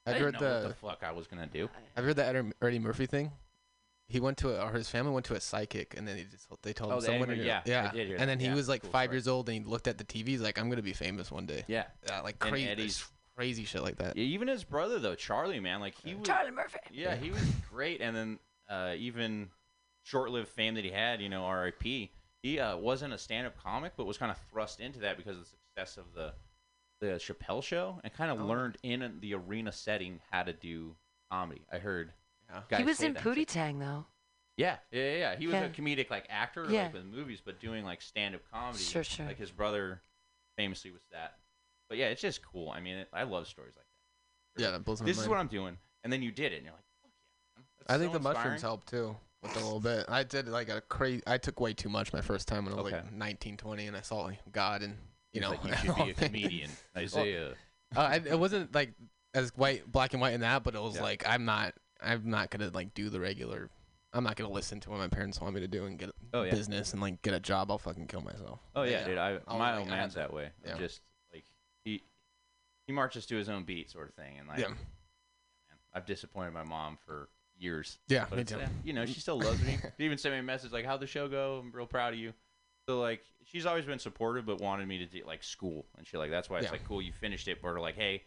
I 0.05 0.11
I've 0.11 0.17
didn't 0.17 0.33
heard 0.35 0.41
know 0.41 0.53
what 0.55 0.61
the 0.63 0.67
the 0.69 0.73
fuck 0.75 1.03
I 1.03 1.11
was 1.11 1.27
gonna 1.27 1.47
do. 1.47 1.69
I've 1.95 2.03
heard 2.03 2.15
the 2.17 2.25
Eddie- 2.25 2.51
Eddie 2.61 2.79
Murphy 2.79 3.05
thing. 3.05 3.31
He 4.13 4.19
went 4.19 4.37
to 4.37 4.49
a, 4.55 4.63
or 4.63 4.71
his 4.73 4.87
family 4.89 5.11
went 5.11 5.25
to 5.25 5.33
a 5.33 5.39
psychic, 5.41 5.95
and 5.97 6.07
then 6.07 6.17
he 6.17 6.23
just 6.25 6.47
they 6.61 6.71
told 6.71 6.91
Oh, 6.91 6.95
him 6.97 6.99
the 7.01 7.05
someone. 7.07 7.29
Eddie 7.31 7.39
Mur- 7.41 7.45
yeah, 7.47 7.61
yeah, 7.65 7.79
I 7.79 7.83
yeah. 7.85 7.91
did 7.91 8.07
hear 8.07 8.15
and 8.17 8.21
that. 8.21 8.25
then 8.27 8.39
he 8.39 8.45
Yeah, 8.45 8.53
was 8.55 8.69
like 8.69 8.83
cool 8.83 8.91
five 8.91 9.05
story. 9.07 9.15
years 9.17 9.27
old, 9.27 9.49
and 9.49 9.57
he 9.57 9.69
looked 9.69 9.87
at 9.87 9.97
the 9.97 10.03
TV. 10.03 10.27
He's 10.27 10.41
like, 10.41 10.59
"I'm 10.59 10.69
gonna 10.69 10.83
be 10.83 10.93
famous 10.93 11.31
one 11.31 11.47
day." 11.47 11.63
Yeah, 11.67 11.85
Yeah, 12.07 12.21
like 12.21 12.37
crazy, 12.37 12.67
Eddie's- 12.69 13.09
crazy 13.35 13.65
shit 13.65 13.81
like 13.81 13.95
that. 13.97 14.15
Yeah, 14.15 14.23
even 14.25 14.47
his 14.47 14.63
brother 14.63 14.99
though, 14.99 15.15
Charlie, 15.15 15.59
man, 15.59 15.79
like 15.79 15.95
he 15.95 16.13
was. 16.13 16.27
Charlie 16.27 16.51
Murphy. 16.51 16.77
Yeah, 16.91 17.15
he 17.15 17.31
was 17.31 17.41
great. 17.71 18.01
And 18.01 18.15
then 18.15 18.39
uh, 18.69 18.93
even 18.97 19.49
short-lived 20.03 20.49
fame 20.49 20.75
that 20.75 20.83
he 20.83 20.91
had, 20.91 21.19
you 21.19 21.29
know, 21.29 21.45
R.I.P. 21.45 22.11
He 22.43 22.59
uh, 22.59 22.77
wasn't 22.77 23.13
a 23.13 23.17
stand-up 23.17 23.57
comic, 23.57 23.93
but 23.97 24.05
was 24.05 24.17
kind 24.17 24.31
of 24.31 24.37
thrust 24.51 24.79
into 24.79 24.99
that 24.99 25.17
because 25.17 25.37
of 25.37 25.43
the 25.43 25.49
success 25.49 25.97
of 25.97 26.13
the 26.13 26.33
the 27.01 27.15
Chappelle 27.15 27.63
show, 27.63 27.99
and 28.03 28.13
kind 28.13 28.31
of 28.31 28.39
Oh. 28.39 28.45
learned 28.45 28.77
in 28.83 29.17
the 29.21 29.33
arena 29.33 29.71
setting 29.71 30.21
how 30.31 30.43
to 30.43 30.53
do 30.53 30.95
comedy. 31.31 31.61
I 31.71 31.79
heard. 31.79 32.13
Yeah. 32.49 32.77
he 32.77 32.83
was 32.83 33.01
in 33.01 33.13
that. 33.13 33.23
Pootie 33.23 33.47
Tang 33.47 33.79
though. 33.79 34.05
Yeah, 34.57 34.77
yeah, 34.91 35.01
yeah, 35.03 35.17
yeah. 35.17 35.35
He 35.35 35.47
was 35.47 35.53
Yeah. 35.55 35.63
a 35.65 35.69
comedic 35.69 36.09
like 36.11 36.27
actor, 36.29 36.65
Yeah. 36.69 36.83
like 36.83 36.93
with 36.93 37.05
movies, 37.05 37.41
but 37.43 37.59
doing 37.59 37.83
like 37.83 38.01
stand-up 38.01 38.41
comedy. 38.51 38.77
Sure, 38.83 39.03
sure. 39.03 39.25
Like 39.25 39.37
his 39.39 39.51
brother, 39.51 40.01
famously 40.57 40.91
was 40.91 41.01
that. 41.11 41.37
But 41.89 41.97
yeah, 41.97 42.07
it's 42.07 42.21
just 42.21 42.41
cool. 42.45 42.69
I 42.69 42.79
mean, 42.79 42.97
it, 42.97 43.09
I 43.11 43.23
love 43.23 43.47
stories 43.47 43.73
like 43.75 43.85
that. 44.55 44.61
Yeah, 44.63 44.71
that 44.71 44.85
blows 44.85 45.01
my 45.01 45.05
This 45.07 45.17
is 45.17 45.23
mind. 45.23 45.29
what 45.31 45.39
I'm 45.39 45.47
doing, 45.47 45.77
and 46.03 46.13
then 46.13 46.21
you 46.21 46.31
did 46.31 46.51
it, 46.53 46.57
and 46.57 46.65
you're 46.65 46.73
like, 46.73 46.83
fuck 47.01 47.11
yeah. 47.57 47.63
That's 47.79 47.93
I 47.93 47.97
think 47.97 48.11
so 48.13 48.19
the 48.19 48.23
mushrooms 48.23 48.53
inspiring. 48.53 48.61
helped 48.61 48.87
too 48.89 49.17
with 49.41 49.55
a 49.55 49.59
little 49.59 49.79
bit. 49.79 50.05
I 50.07 50.23
did 50.23 50.47
like 50.47 50.69
a 50.69 50.81
crazy. 50.81 51.23
I 51.25 51.39
took 51.39 51.59
way 51.59 51.73
too 51.73 51.89
much 51.89 52.13
my 52.13 52.21
first 52.21 52.47
time 52.47 52.65
when 52.65 52.73
I 52.73 52.77
was 52.77 52.93
Okay. 52.93 53.01
like 53.01 53.11
19, 53.11 53.57
20, 53.57 53.87
and 53.87 53.97
I 53.97 54.01
saw 54.01 54.17
like 54.21 54.37
God 54.51 54.83
and 54.83 54.95
you 55.33 55.41
know 55.41 55.49
like, 55.49 55.63
you 55.63 55.73
should 55.77 55.95
be 55.95 56.11
a 56.11 56.13
comedian, 56.13 56.69
Isaiah. 56.95 57.53
uh, 57.95 57.99
I, 57.99 58.15
it 58.17 58.37
wasn't 58.37 58.73
like 58.75 58.93
as 59.33 59.49
white, 59.57 59.91
black 59.91 60.13
and 60.13 60.21
white 60.21 60.33
in 60.33 60.41
that, 60.41 60.63
but 60.63 60.75
it 60.75 60.81
was 60.81 60.97
Yeah. 60.97 61.01
like 61.01 61.23
I'm 61.27 61.45
not. 61.45 61.73
I'm 62.01 62.29
not 62.29 62.49
gonna 62.49 62.69
like 62.73 62.93
do 62.93 63.09
the 63.09 63.19
regular. 63.19 63.69
I'm 64.13 64.23
not 64.23 64.35
gonna 64.35 64.51
listen 64.51 64.79
to 64.81 64.89
what 64.91 64.99
my 64.99 65.07
parents 65.07 65.41
want 65.41 65.55
me 65.55 65.61
to 65.61 65.67
do 65.67 65.85
and 65.85 65.97
get 65.97 66.11
Oh, 66.33 66.43
yeah. 66.43 66.51
business 66.51 66.93
and 66.93 67.01
like 67.01 67.21
get 67.21 67.33
a 67.33 67.39
job. 67.39 67.71
I'll 67.71 67.77
fucking 67.77 68.07
kill 68.07 68.21
myself. 68.21 68.59
Oh 68.75 68.83
yeah, 68.83 69.05
dude. 69.05 69.17
I, 69.17 69.39
I'll, 69.47 69.57
my 69.57 69.71
like, 69.71 69.79
old 69.81 69.89
I 69.89 69.95
man's 69.97 70.13
to- 70.13 70.19
that 70.19 70.33
way. 70.33 70.49
yeah. 70.65 70.77
Just 70.77 71.01
like 71.33 71.45
he 71.83 72.03
he 72.87 72.93
marches 72.93 73.25
to 73.27 73.35
his 73.35 73.49
own 73.49 73.63
beat, 73.63 73.89
sort 73.89 74.09
of 74.09 74.15
thing. 74.15 74.37
And 74.39 74.47
like, 74.47 74.59
Yeah. 74.59 74.69
man, 74.69 74.77
I've 75.93 76.05
disappointed 76.05 76.53
my 76.53 76.63
mom 76.63 76.97
for 77.05 77.29
years. 77.57 77.97
Yeah, 78.07 78.25
but 78.29 78.37
me 78.39 78.43
too. 78.43 78.57
uh, 78.59 78.67
You 78.83 78.93
know, 78.93 79.05
she 79.05 79.19
still 79.19 79.39
loves 79.39 79.63
me. 79.63 79.77
She 79.97 80.03
even 80.05 80.17
sent 80.17 80.33
me 80.33 80.39
a 80.39 80.43
message 80.43 80.71
like, 80.71 80.85
"How'd 80.85 80.99
the 80.99 81.07
show 81.07 81.27
go? 81.27 81.59
I'm 81.63 81.71
real 81.71 81.85
proud 81.87 82.13
of 82.13 82.19
you." 82.19 82.33
So 82.87 82.99
like, 82.99 83.23
she's 83.45 83.65
always 83.65 83.85
been 83.85 83.99
supportive, 83.99 84.45
but 84.45 84.59
wanted 84.59 84.87
me 84.87 84.97
to 84.97 85.05
do 85.05 85.23
like 85.25 85.43
school 85.43 85.85
and 85.97 86.05
shit 86.05 86.19
like. 86.19 86.29
That's 86.31 86.49
why 86.49 86.57
it's 86.57 86.65
Yeah. 86.65 86.71
like 86.71 86.85
cool. 86.87 87.01
You 87.01 87.13
finished 87.13 87.47
it, 87.47 87.61
but 87.61 87.73
like, 87.79 87.95
hey, 87.95 88.23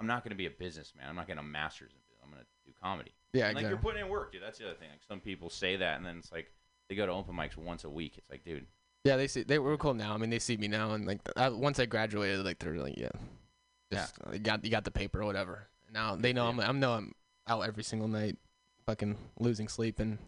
I'm 0.00 0.06
not 0.06 0.24
gonna 0.24 0.34
be 0.34 0.46
a 0.46 0.50
businessman. 0.50 1.08
I'm 1.08 1.14
not 1.16 1.28
gonna 1.28 1.42
master's 1.42 1.92
in 1.92 1.98
business. 1.98 2.02
I'm 2.26 2.32
gonna 2.32 2.44
do 2.64 2.72
comedy. 2.82 3.12
Yeah, 3.32 3.48
And, 3.48 3.56
like 3.56 3.66
you're 3.68 3.76
putting 3.76 4.00
in 4.00 4.08
work, 4.08 4.32
dude. 4.32 4.42
That's 4.42 4.58
the 4.58 4.66
other 4.66 4.74
thing. 4.74 4.88
Like 4.90 5.02
some 5.06 5.20
people 5.20 5.50
say 5.50 5.76
that, 5.76 5.96
and 5.96 6.06
then 6.06 6.18
it's 6.18 6.32
like 6.32 6.50
they 6.88 6.94
go 6.94 7.06
to 7.06 7.12
open 7.12 7.34
mics 7.34 7.56
once 7.56 7.84
a 7.84 7.90
week. 7.90 8.14
It's 8.16 8.30
like, 8.30 8.44
dude, 8.44 8.66
Yeah, 9.04 9.16
they 9.16 9.26
see 9.26 9.42
they 9.42 9.58
were 9.58 9.76
cool 9.76 9.94
now. 9.94 10.14
I 10.14 10.16
mean, 10.16 10.30
they 10.30 10.38
see 10.38 10.56
me 10.56 10.68
now, 10.68 10.92
and 10.92 11.06
like 11.06 11.20
I, 11.36 11.48
once 11.48 11.78
I 11.78 11.86
graduated, 11.86 12.44
like 12.44 12.58
they're 12.58 12.78
like, 12.78 12.96
yeah, 12.96 13.10
just 13.92 14.14
uh, 14.26 14.32
you 14.32 14.38
got 14.38 14.64
you 14.64 14.70
got 14.70 14.84
the 14.84 14.90
paper 14.90 15.22
or 15.22 15.26
whatever. 15.26 15.68
Now 15.92 16.16
they 16.16 16.32
know 16.32 16.46
I'm 16.46 16.60
I'm 16.60 16.80
know 16.80 16.92
I'm 16.92 17.12
out 17.46 17.66
every 17.66 17.84
single 17.84 18.08
night, 18.08 18.36
fucking 18.86 19.16
losing 19.38 19.68
sleep 19.68 20.00
and 20.00 20.18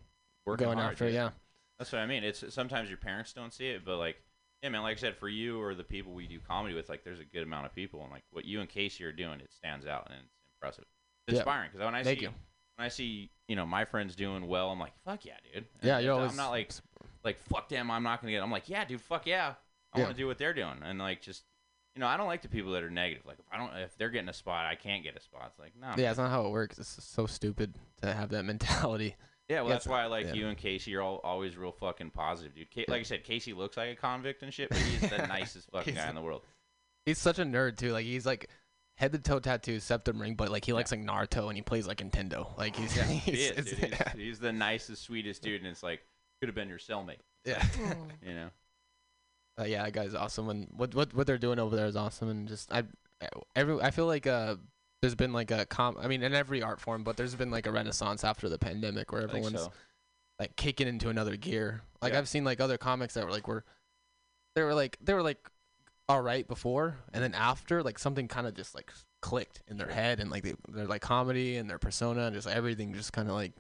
working 0.44 0.66
going 0.66 0.78
hard, 0.78 0.92
after. 0.92 1.06
dude. 1.06 1.14
Yeah, 1.14 1.30
That's 1.78 1.92
what 1.92 2.00
I 2.00 2.06
mean. 2.06 2.24
It's 2.24 2.44
sometimes 2.52 2.88
your 2.88 2.98
parents 2.98 3.32
don't 3.32 3.52
see 3.52 3.68
it, 3.68 3.84
but 3.84 3.96
like, 3.96 4.16
yeah, 4.62 4.68
man. 4.68 4.82
Like 4.82 4.98
I 4.98 5.00
said, 5.00 5.16
for 5.16 5.28
you 5.28 5.60
or 5.60 5.74
the 5.74 5.84
people 5.84 6.12
we 6.12 6.26
do 6.26 6.38
comedy 6.40 6.74
with, 6.74 6.88
like, 6.88 7.04
there's 7.04 7.20
a 7.20 7.24
good 7.24 7.42
amount 7.42 7.66
of 7.66 7.74
people, 7.74 8.02
and 8.02 8.10
like 8.10 8.24
what 8.30 8.44
you 8.44 8.60
and 8.60 8.68
Casey 8.68 9.04
are 9.04 9.12
doing, 9.12 9.40
it 9.40 9.52
stands 9.52 9.86
out 9.86 10.06
and 10.10 10.18
it's 10.18 10.34
impressive. 10.54 10.84
Yeah. 11.28 11.36
inspiring 11.36 11.70
because 11.72 11.84
when 11.84 11.94
I 11.94 12.02
Thank 12.04 12.18
see 12.20 12.24
you. 12.24 12.30
when 12.76 12.84
I 12.86 12.88
see 12.88 13.30
you 13.48 13.56
know 13.56 13.66
my 13.66 13.84
friends 13.84 14.14
doing 14.16 14.46
well, 14.46 14.70
I'm 14.70 14.78
like, 14.80 14.92
fuck 15.04 15.24
yeah, 15.24 15.34
dude. 15.44 15.64
And 15.80 15.88
Yeah, 15.88 15.98
you're 15.98 16.12
it's- 16.12 16.16
always- 16.18 16.30
I'm 16.32 16.36
not 16.36 16.50
like 16.50 16.72
like 17.24 17.38
fuck 17.38 17.68
them. 17.68 17.90
I'm 17.90 18.02
not 18.02 18.20
gonna 18.20 18.32
get. 18.32 18.38
It. 18.38 18.42
I'm 18.42 18.50
like, 18.50 18.68
yeah, 18.68 18.84
dude, 18.84 19.00
fuck 19.00 19.26
yeah. 19.26 19.54
I 19.92 19.98
Yeah. 19.98 20.04
want 20.04 20.16
to 20.16 20.22
do 20.22 20.26
what 20.26 20.38
they're 20.38 20.54
doing, 20.54 20.80
and 20.82 20.98
like 20.98 21.22
just 21.22 21.44
you 21.94 22.00
know, 22.00 22.06
I 22.06 22.16
don't 22.16 22.28
like 22.28 22.42
the 22.42 22.48
people 22.48 22.72
that 22.72 22.84
are 22.84 22.90
negative. 22.90 23.26
Like 23.26 23.38
if 23.40 23.44
I 23.50 23.56
don't, 23.56 23.74
if 23.78 23.96
they're 23.98 24.10
getting 24.10 24.28
a 24.28 24.32
spot, 24.34 24.66
I 24.66 24.76
can't 24.76 25.02
get 25.02 25.16
a 25.16 25.20
spot. 25.20 25.46
It's 25.50 25.58
like 25.58 25.72
no. 25.80 25.94
Yeah, 25.96 26.10
it's 26.10 26.18
not 26.18 26.30
how 26.30 26.46
it 26.46 26.50
works. 26.50 26.78
It's 26.78 27.02
so 27.04 27.26
stupid 27.26 27.74
to 28.02 28.12
have 28.12 28.28
that 28.30 28.44
mentality. 28.44 29.16
Yeah, 29.48 29.62
well, 29.62 29.68
Yeah, 29.70 29.74
that's 29.76 29.86
why 29.86 30.02
I 30.02 30.06
like 30.06 30.26
yeah. 30.26 30.34
you 30.34 30.46
and 30.48 30.56
Casey. 30.58 30.90
You're 30.92 31.02
all 31.02 31.20
always 31.24 31.56
real 31.56 31.72
fucking 31.72 32.10
positive, 32.10 32.54
dude. 32.54 32.68
Like 32.88 33.00
I 33.00 33.02
said, 33.02 33.24
Casey 33.24 33.52
looks 33.54 33.76
like 33.78 33.90
a 33.90 33.96
convict 33.96 34.42
and 34.42 34.52
shit, 34.54 34.68
but 34.68 34.78
he's 34.78 35.00
the 35.10 35.26
nicest 35.26 35.70
fucking 35.72 35.94
guy 35.94 36.08
in 36.08 36.14
the 36.14 36.20
world. 36.20 36.42
He's 37.06 37.18
such 37.18 37.38
a 37.38 37.44
nerd 37.44 37.78
too. 37.78 37.92
Like 37.92 38.04
he's 38.04 38.26
like 38.26 38.48
head 38.98 39.12
to 39.12 39.18
toe 39.18 39.38
tattoo, 39.38 39.78
septum 39.80 40.20
ring, 40.20 40.34
but 40.34 40.50
like 40.50 40.64
he 40.64 40.72
likes 40.72 40.90
like 40.90 41.00
Naruto 41.00 41.46
and 41.48 41.56
he 41.56 41.62
plays 41.62 41.86
like 41.86 41.98
Nintendo. 41.98 42.56
Like 42.58 42.74
he's, 42.76 42.96
Yeah, 42.96 43.04
he's, 43.06 43.22
he 43.24 43.42
is, 43.44 43.50
it's- 43.58 43.64
dude. 43.80 43.94
He's, 44.14 44.22
he's 44.26 44.38
the 44.40 44.52
nicest, 44.52 45.02
sweetest 45.04 45.40
dude, 45.42 45.60
and 45.62 45.70
it's 45.70 45.82
like 45.82 46.00
could 46.40 46.48
have 46.48 46.54
been 46.56 46.68
your 46.68 46.78
cellmate. 46.78 47.20
Yeah. 47.44 47.64
you 48.26 48.34
know. 48.34 48.48
Uh, 49.60 49.64
yeah, 49.64 49.84
that 49.84 49.92
guy's 49.92 50.14
awesome, 50.14 50.48
and 50.50 50.68
what 50.76 50.94
what 50.94 51.14
what 51.14 51.26
they're 51.26 51.38
doing 51.38 51.58
over 51.58 51.74
there 51.74 51.86
is 51.86 51.96
awesome, 51.96 52.28
and 52.28 52.46
just 52.48 52.72
I 52.72 52.84
every 53.56 53.80
I 53.80 53.90
feel 53.90 54.06
like 54.06 54.26
uh 54.26 54.56
there's 55.00 55.14
been 55.16 55.32
like 55.32 55.50
a 55.50 55.64
com 55.66 55.96
I 56.00 56.06
mean 56.08 56.22
in 56.22 56.34
every 56.34 56.62
art 56.62 56.80
form, 56.80 57.02
but 57.04 57.16
there's 57.16 57.34
been 57.34 57.50
like 57.50 57.66
a 57.66 57.72
renaissance 57.72 58.22
after 58.24 58.48
the 58.48 58.58
pandemic 58.58 59.10
where 59.12 59.22
everyone's 59.22 59.60
so. 59.62 59.72
like 60.38 60.54
kicking 60.56 60.86
into 60.88 61.08
another 61.08 61.36
gear. 61.36 61.82
Like 62.02 62.12
Yeah. 62.12 62.18
I've 62.20 62.28
seen 62.28 62.44
like 62.44 62.60
other 62.60 62.78
comics 62.78 63.14
that 63.14 63.24
were 63.24 63.30
like 63.32 63.48
were 63.48 63.64
they 64.54 64.62
were 64.62 64.74
like 64.74 64.96
they 65.00 65.14
were 65.14 65.22
like 65.22 65.38
all 66.08 66.22
right 66.22 66.46
before, 66.48 66.96
and 67.12 67.22
then 67.22 67.34
after 67.34 67.82
like 67.82 67.98
something 67.98 68.28
kind 68.28 68.46
of 68.46 68.54
just 68.54 68.74
like 68.74 68.90
clicked 69.20 69.62
in 69.68 69.76
their 69.76 69.88
head, 69.88 70.20
and 70.20 70.30
like 70.30 70.42
they, 70.42 70.54
they're 70.68 70.86
like 70.86 71.02
comedy 71.02 71.56
and 71.56 71.68
their 71.68 71.78
persona 71.78 72.26
and 72.26 72.34
just 72.34 72.46
everything 72.48 72.94
just 72.94 73.12
kind 73.12 73.28
of 73.28 73.34
like 73.34 73.52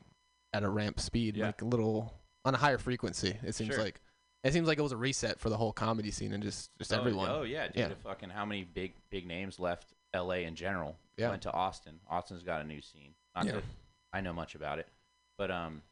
at 0.54 0.62
a 0.62 0.68
ramp 0.68 0.98
speed, 1.00 1.36
Yeah. 1.36 1.46
like 1.46 1.62
a 1.62 1.66
little 1.66 2.14
on 2.44 2.54
a 2.54 2.58
higher 2.58 2.78
frequency. 2.78 3.36
It 3.42 3.54
seems 3.54 3.74
Sure. 3.74 3.84
like 3.84 4.00
it 4.44 4.52
seems 4.52 4.68
like 4.68 4.78
it 4.78 4.82
was 4.82 4.92
a 4.92 4.96
reset 4.96 5.40
for 5.40 5.50
the 5.50 5.56
whole 5.56 5.72
comedy 5.72 6.10
scene 6.10 6.32
and 6.32 6.42
just 6.42 6.70
just 6.78 6.92
oh, 6.92 6.98
everyone. 6.98 7.28
Oh 7.30 7.42
yeah, 7.42 7.66
dude. 7.66 7.76
Yeah. 7.76 7.88
Fucking 8.02 8.30
how 8.30 8.44
many 8.46 8.64
big 8.64 8.94
big 9.10 9.26
names 9.26 9.58
left 9.58 9.92
L.A. 10.14 10.44
in 10.44 10.54
general? 10.54 10.96
Yeah. 11.18 11.30
Went 11.30 11.42
to 11.42 11.52
Austin. 11.52 11.98
Austin's 12.08 12.42
got 12.44 12.60
a 12.60 12.64
new 12.64 12.80
scene. 12.80 13.14
Not 13.34 13.46
Yeah. 13.46 13.52
that 13.52 13.64
I 14.12 14.20
know 14.22 14.32
much 14.32 14.54
about 14.54 14.78
it, 14.78 14.88
but 15.36 15.50
um, 15.50 15.82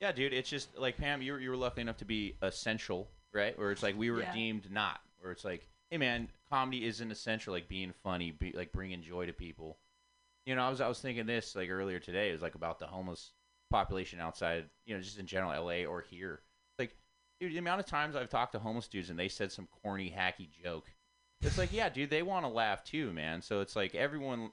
yeah, 0.00 0.12
dude. 0.12 0.32
It's 0.34 0.48
just 0.50 0.76
like 0.78 0.98
Pam. 0.98 1.20
You 1.22 1.32
were 1.32 1.40
you 1.40 1.50
were 1.50 1.56
lucky 1.56 1.80
enough 1.80 1.96
to 1.96 2.04
be 2.04 2.36
essential, 2.42 3.08
right? 3.32 3.58
Where 3.58 3.72
it's 3.72 3.82
like 3.82 3.96
we 3.98 4.10
were 4.10 4.20
Yeah. 4.20 4.32
deemed 4.34 4.70
not. 4.70 5.00
Where 5.18 5.32
it's 5.32 5.44
like, 5.44 5.66
hey 5.90 5.98
man, 5.98 6.28
comedy 6.50 6.84
isn't 6.84 7.10
essential. 7.10 7.52
Like 7.52 7.68
being 7.68 7.92
funny, 8.02 8.30
be, 8.30 8.52
like 8.52 8.72
bringing 8.72 9.02
joy 9.02 9.26
to 9.26 9.32
people. 9.32 9.78
You 10.44 10.54
know, 10.54 10.62
I 10.62 10.70
was 10.70 10.80
I 10.80 10.88
was 10.88 11.00
thinking 11.00 11.26
this 11.26 11.54
like 11.56 11.70
earlier 11.70 11.98
today. 11.98 12.30
It 12.30 12.32
was 12.32 12.42
like 12.42 12.54
about 12.54 12.78
the 12.78 12.86
homeless 12.86 13.32
population 13.70 14.20
outside. 14.20 14.64
You 14.84 14.94
know, 14.94 15.02
just 15.02 15.18
in 15.18 15.26
general, 15.26 15.52
L.A. 15.52 15.86
or 15.86 16.00
here. 16.00 16.40
Like, 16.78 16.96
dude, 17.40 17.52
the 17.52 17.58
amount 17.58 17.80
of 17.80 17.86
times 17.86 18.16
I've 18.16 18.30
talked 18.30 18.52
to 18.52 18.58
homeless 18.58 18.88
dudes 18.88 19.10
and 19.10 19.18
they 19.18 19.28
said 19.28 19.52
some 19.52 19.68
corny, 19.82 20.14
hacky 20.16 20.48
joke. 20.62 20.86
It's 21.42 21.58
like, 21.58 21.72
yeah, 21.72 21.88
dude, 21.88 22.10
they 22.10 22.22
want 22.22 22.44
to 22.44 22.50
laugh 22.50 22.82
too, 22.82 23.12
man. 23.12 23.42
So 23.42 23.60
it's 23.60 23.76
like 23.76 23.94
everyone 23.94 24.50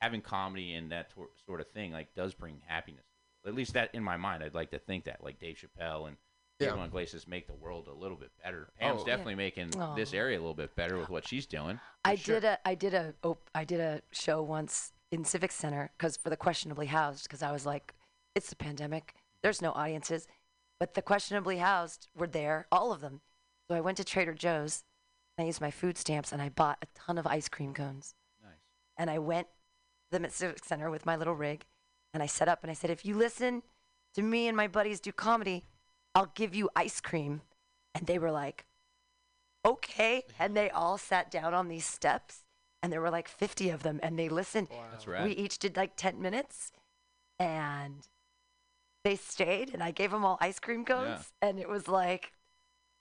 having 0.00 0.20
comedy 0.20 0.74
and 0.74 0.92
that 0.92 1.10
tor- 1.10 1.30
sort 1.44 1.60
of 1.60 1.68
thing 1.68 1.92
like 1.92 2.14
does 2.14 2.34
bring 2.34 2.60
happiness. 2.66 3.04
At 3.46 3.54
least 3.54 3.72
that 3.74 3.90
in 3.94 4.02
my 4.02 4.16
mind, 4.16 4.42
I'd 4.42 4.54
like 4.54 4.70
to 4.70 4.78
think 4.78 5.04
that, 5.04 5.24
like 5.24 5.38
Dave 5.38 5.56
Chappelle 5.56 6.08
and 6.08 6.16
Yeah. 6.60 6.68
Everyone 6.68 6.88
Iglesias 6.88 7.26
make 7.26 7.46
the 7.46 7.54
world 7.54 7.88
a 7.88 7.92
little 7.94 8.16
bit 8.16 8.30
better. 8.44 8.68
Pam's 8.78 9.00
Oh. 9.02 9.06
definitely 9.06 9.34
making 9.34 9.70
this 9.96 10.12
area 10.12 10.38
a 10.38 10.40
little 10.40 10.54
bit 10.54 10.74
better 10.76 10.98
with 10.98 11.08
what 11.08 11.26
she's 11.26 11.46
doing. 11.46 11.80
I 12.04 12.16
did 12.16 12.44
a 12.44 12.58
I 12.66 12.74
did 12.74 12.92
a 12.94 13.14
op- 13.22 13.48
I 13.54 13.64
did 13.64 13.80
a 13.80 14.02
show 14.12 14.42
once 14.42 14.92
in 15.10 15.24
Civic 15.24 15.52
Center 15.52 15.90
because 15.96 16.16
for 16.16 16.28
the 16.30 16.36
questionably 16.36 16.86
housed 16.86 17.24
because 17.24 17.42
I 17.42 17.50
was 17.50 17.64
like, 17.66 17.94
it's 18.34 18.50
the 18.50 18.56
pandemic. 18.56 19.14
There's 19.42 19.62
no 19.62 19.72
audiences, 19.72 20.28
but 20.78 20.94
the 20.94 21.02
questionably 21.02 21.58
housed 21.58 22.08
were 22.14 22.26
there, 22.26 22.66
all 22.70 22.92
of 22.92 23.00
them. 23.00 23.22
So 23.68 23.76
I 23.76 23.80
went 23.80 23.96
to 23.96 24.04
Trader 24.04 24.34
Joe's. 24.34 24.84
And 25.38 25.44
I 25.44 25.46
used 25.46 25.60
my 25.60 25.70
food 25.70 25.96
stamps 25.96 26.32
and 26.32 26.42
I 26.42 26.50
bought 26.50 26.78
a 26.82 26.86
ton 26.94 27.16
of 27.16 27.26
ice 27.26 27.48
cream 27.48 27.72
cones. 27.72 28.14
Nice. 28.42 28.52
And 28.98 29.08
I 29.08 29.18
went 29.18 29.46
to 30.12 30.18
the 30.18 30.28
Civic 30.28 30.62
Center 30.64 30.90
with 30.90 31.06
my 31.06 31.16
little 31.16 31.34
rig, 31.34 31.64
and 32.12 32.22
I 32.22 32.26
set 32.26 32.48
up 32.48 32.58
and 32.62 32.70
I 32.70 32.74
said, 32.74 32.90
if 32.90 33.06
you 33.06 33.14
listen 33.16 33.62
to 34.14 34.22
me 34.22 34.48
and 34.48 34.56
my 34.56 34.66
buddies 34.68 35.00
do 35.00 35.12
comedy, 35.12 35.64
I'll 36.14 36.32
give 36.34 36.54
you 36.54 36.70
ice 36.74 37.00
cream. 37.00 37.42
And 37.94 38.06
they 38.06 38.18
were 38.18 38.30
like, 38.30 38.64
okay. 39.64 40.24
And 40.38 40.56
they 40.56 40.70
all 40.70 40.98
sat 40.98 41.30
down 41.30 41.54
on 41.54 41.68
these 41.68 41.86
steps, 41.86 42.44
and 42.82 42.92
there 42.92 43.00
were 43.00 43.10
like 43.10 43.28
50 43.28 43.70
of 43.70 43.82
them, 43.82 44.00
and 44.02 44.18
they 44.18 44.28
listened. 44.28 44.68
That's 44.90 45.06
right. 45.06 45.24
We 45.24 45.32
each 45.32 45.58
did 45.58 45.76
like 45.76 45.96
10 45.96 46.20
minutes, 46.22 46.72
and 47.38 48.06
they 49.04 49.16
stayed, 49.16 49.72
and 49.74 49.82
I 49.82 49.90
gave 49.90 50.10
them 50.10 50.24
all 50.24 50.38
ice 50.40 50.58
cream 50.58 50.84
cones, 50.84 51.32
and 51.42 51.58
it 51.58 51.68
was 51.68 51.88
like, 51.88 52.32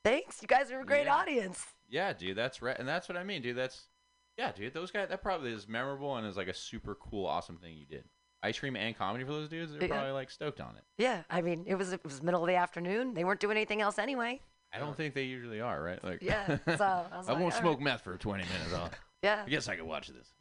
thanks, 0.03 0.41
you 0.41 0.47
guys 0.47 0.71
are 0.71 0.81
a 0.81 0.85
great 0.85 1.05
Yeah. 1.05 1.15
audience. 1.15 1.65
Yeah, 1.87 2.13
dude, 2.13 2.37
that's 2.37 2.61
right, 2.61 2.77
and 2.77 2.87
that's 2.87 3.09
what 3.09 3.17
I 3.17 3.23
mean, 3.23 3.41
dude. 3.41 3.57
That's 3.57 3.87
yeah, 4.37 4.51
dude. 4.53 4.73
Those 4.73 4.91
guys, 4.91 5.09
that 5.09 5.21
probably 5.21 5.51
is 5.51 5.67
memorable 5.67 6.15
and 6.15 6.25
is 6.25 6.37
like 6.37 6.47
a 6.47 6.53
super 6.53 6.95
cool, 6.95 7.25
awesome 7.25 7.57
thing 7.57 7.75
you 7.77 7.85
did. 7.85 8.05
Ice 8.41 8.57
cream 8.59 8.75
and 8.77 8.97
comedy 8.97 9.23
for 9.25 9.31
those 9.33 9.49
dudes, 9.49 9.73
they're 9.73 9.81
Yeah. 9.83 9.87
probably 9.95 10.11
like 10.11 10.29
stoked 10.31 10.61
on 10.61 10.75
it. 10.77 10.83
Yeah, 10.97 11.23
I 11.29 11.41
mean, 11.41 11.65
it 11.67 11.75
was 11.75 11.91
it 11.91 12.03
was 12.03 12.23
middle 12.23 12.41
of 12.41 12.47
the 12.47 12.55
afternoon. 12.55 13.13
They 13.13 13.23
weren't 13.25 13.39
doing 13.41 13.57
anything 13.57 13.81
else 13.81 13.99
anyway. 13.99 14.41
I 14.73 14.79
don't 14.79 14.95
think 14.95 15.13
they 15.15 15.23
usually 15.23 15.59
are, 15.61 15.81
right? 15.81 16.01
Like, 16.03 16.19
Yeah, 16.21 16.45
so 16.77 17.07
I 17.11 17.17
was 17.17 17.27
I 17.27 17.33
like, 17.33 17.41
won't 17.41 17.53
all 17.55 17.59
smoke 17.59 17.77
right. 17.77 17.83
meth 17.85 18.01
for 18.03 18.15
20 18.17 18.43
minutes. 18.43 18.73
I'll, 18.73 18.89
Yeah, 19.23 19.43
I 19.45 19.49
guess 19.49 19.67
I 19.67 19.75
could 19.75 19.85
watch 19.85 20.07
this. 20.07 20.31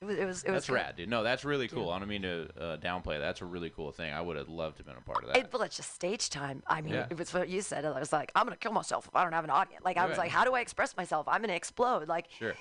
it 0.00 0.04
was 0.04 0.16
it 0.16 0.24
was 0.24 0.44
it 0.44 0.50
was 0.50 0.54
That's 0.58 0.66
good. 0.68 0.74
rad, 0.74 0.96
dude. 0.96 1.08
No, 1.08 1.24
that's 1.24 1.44
really 1.44 1.66
cool. 1.66 1.90
I 1.90 1.98
don't 1.98 2.06
mean 2.08 2.22
to 2.22 2.48
uh, 2.56 2.76
downplay. 2.76 3.14
that. 3.14 3.18
That's 3.20 3.40
a 3.40 3.44
really 3.46 3.70
cool 3.70 3.90
thing. 3.90 4.12
I 4.12 4.20
would 4.20 4.36
have 4.36 4.48
loved 4.48 4.76
to 4.76 4.80
have 4.80 4.86
been 4.86 4.96
a 4.96 5.00
part 5.00 5.24
of 5.24 5.30
that. 5.32 5.36
It, 5.38 5.52
well, 5.52 5.62
it's 5.62 5.76
just 5.76 5.92
stage 5.94 6.30
time. 6.30 6.62
I 6.68 6.80
mean, 6.82 6.92
Yeah. 6.94 7.06
it 7.10 7.18
was 7.18 7.34
what 7.34 7.48
you 7.48 7.60
said. 7.62 7.84
I 7.84 7.98
was 7.98 8.12
like, 8.12 8.30
I'm 8.36 8.44
gonna 8.46 8.56
kill 8.56 8.72
myself 8.72 9.08
if 9.08 9.16
I 9.16 9.24
don't 9.24 9.32
have 9.32 9.42
an 9.44 9.50
audience. 9.50 9.84
Like, 9.84 9.96
I 9.96 10.06
was 10.06 10.18
Right. 10.18 10.24
like, 10.26 10.30
how 10.30 10.44
do 10.44 10.52
I 10.54 10.60
express 10.60 10.96
myself? 10.96 11.26
I'm 11.26 11.40
gonna 11.40 11.54
explode. 11.54 12.06
Like, 12.08 12.26
Sure. 12.38 12.54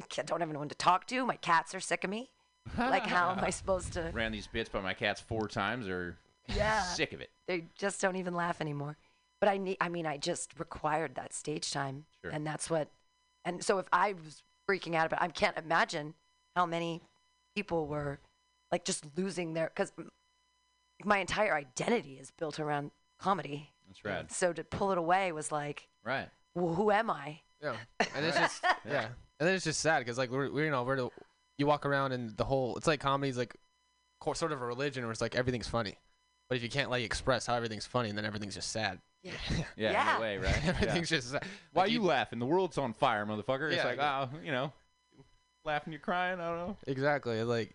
I 0.00 0.22
don't 0.22 0.38
have 0.40 0.48
anyone 0.48 0.68
to 0.68 0.76
talk 0.76 1.06
to. 1.08 1.26
My 1.26 1.34
cats 1.36 1.74
are 1.74 1.80
sick 1.80 2.04
of 2.04 2.10
me. 2.10 2.30
Like, 2.76 3.06
how 3.06 3.30
am 3.30 3.44
I 3.44 3.50
supposed 3.60 3.92
to? 3.94 4.10
Ran 4.12 4.32
these 4.32 4.46
bits 4.46 4.68
by 4.68 4.80
my 4.80 4.94
cats 4.94 5.20
four 5.20 5.48
times, 5.48 5.88
or 5.88 6.16
Yeah. 6.54 6.82
sick 6.82 7.12
of 7.12 7.20
it. 7.20 7.30
They 7.46 7.66
just 7.76 8.00
don't 8.00 8.16
even 8.16 8.34
laugh 8.34 8.60
anymore. 8.60 8.96
But 9.40 9.48
I 9.50 9.56
need. 9.56 9.76
I 9.80 9.88
mean, 9.88 10.06
I 10.06 10.16
just 10.16 10.58
required 10.58 11.14
that 11.14 11.32
stage 11.32 11.70
time, 11.70 12.04
Sure. 12.22 12.30
and 12.32 12.46
that's 12.46 12.68
what. 12.68 12.88
And 13.44 13.62
so 13.62 13.78
if 13.78 13.86
I 13.92 14.12
was 14.14 14.42
freaking 14.68 14.94
out 14.94 15.06
about, 15.06 15.22
I 15.22 15.28
can't 15.28 15.56
imagine 15.56 16.14
how 16.56 16.66
many 16.66 17.02
people 17.54 17.86
were 17.86 18.18
like 18.72 18.84
just 18.84 19.04
losing 19.16 19.54
their 19.54 19.68
because 19.68 19.92
my 21.04 21.18
entire 21.18 21.54
identity 21.54 22.18
is 22.20 22.30
built 22.32 22.58
around 22.58 22.90
comedy. 23.20 23.70
That's 23.86 24.04
rad. 24.04 24.32
So 24.32 24.52
to 24.52 24.64
pull 24.64 24.90
it 24.90 24.98
away 24.98 25.32
was 25.32 25.52
like, 25.52 25.88
Right. 26.04 26.28
well, 26.54 26.74
who 26.74 26.90
am 26.90 27.10
I? 27.10 27.40
Yeah, 27.62 27.76
and 28.14 28.24
it's 28.26 28.36
just 28.38 28.64
yeah, 28.86 29.06
and 29.38 29.46
then 29.48 29.54
it's 29.54 29.64
just 29.64 29.80
sad 29.80 30.00
because 30.00 30.18
like 30.18 30.30
we're, 30.30 30.50
we're 30.50 30.64
you 30.64 30.70
know 30.70 30.82
we're 30.82 30.96
the, 30.96 31.10
you 31.58 31.66
walk 31.66 31.84
around 31.84 32.12
and 32.12 32.36
the 32.36 32.44
whole 32.44 32.76
it's 32.76 32.86
like 32.86 33.00
comedy's 33.00 33.36
like 33.36 33.54
sort 34.34 34.52
of 34.52 34.60
a 34.62 34.66
religion 34.66 35.02
where 35.04 35.12
it's 35.12 35.20
like 35.20 35.34
everything's 35.36 35.68
funny, 35.68 35.96
but 36.48 36.56
if 36.56 36.62
you 36.62 36.68
can't 36.68 36.90
like 36.90 37.04
express 37.04 37.46
how 37.46 37.54
everything's 37.54 37.86
funny, 37.86 38.10
then 38.12 38.24
everything's 38.24 38.54
just 38.54 38.70
sad. 38.70 38.98
Yeah. 39.22 39.32
Yeah, 39.76 39.88
in 39.88 39.92
Yeah. 39.94 40.18
a 40.18 40.20
way, 40.20 40.38
right? 40.38 40.66
Everything's 40.66 41.10
Yeah. 41.10 41.16
just 41.18 41.30
sad. 41.32 41.44
Why 41.72 41.82
Like, 41.84 41.92
you 41.92 42.02
laughing? 42.02 42.38
The 42.38 42.46
world's 42.46 42.78
on 42.78 42.92
fire, 42.92 43.26
motherfucker. 43.26 43.70
Yeah, 43.70 43.76
It's 43.76 43.84
like, 43.84 43.96
yeah. 43.98 44.26
oh, 44.32 44.38
you 44.44 44.52
know, 44.52 44.72
laughing, 45.64 45.92
you're 45.92 46.00
crying. 46.00 46.40
I 46.40 46.48
don't 46.48 46.68
know. 46.68 46.76
Exactly. 46.86 47.42
Like, 47.42 47.74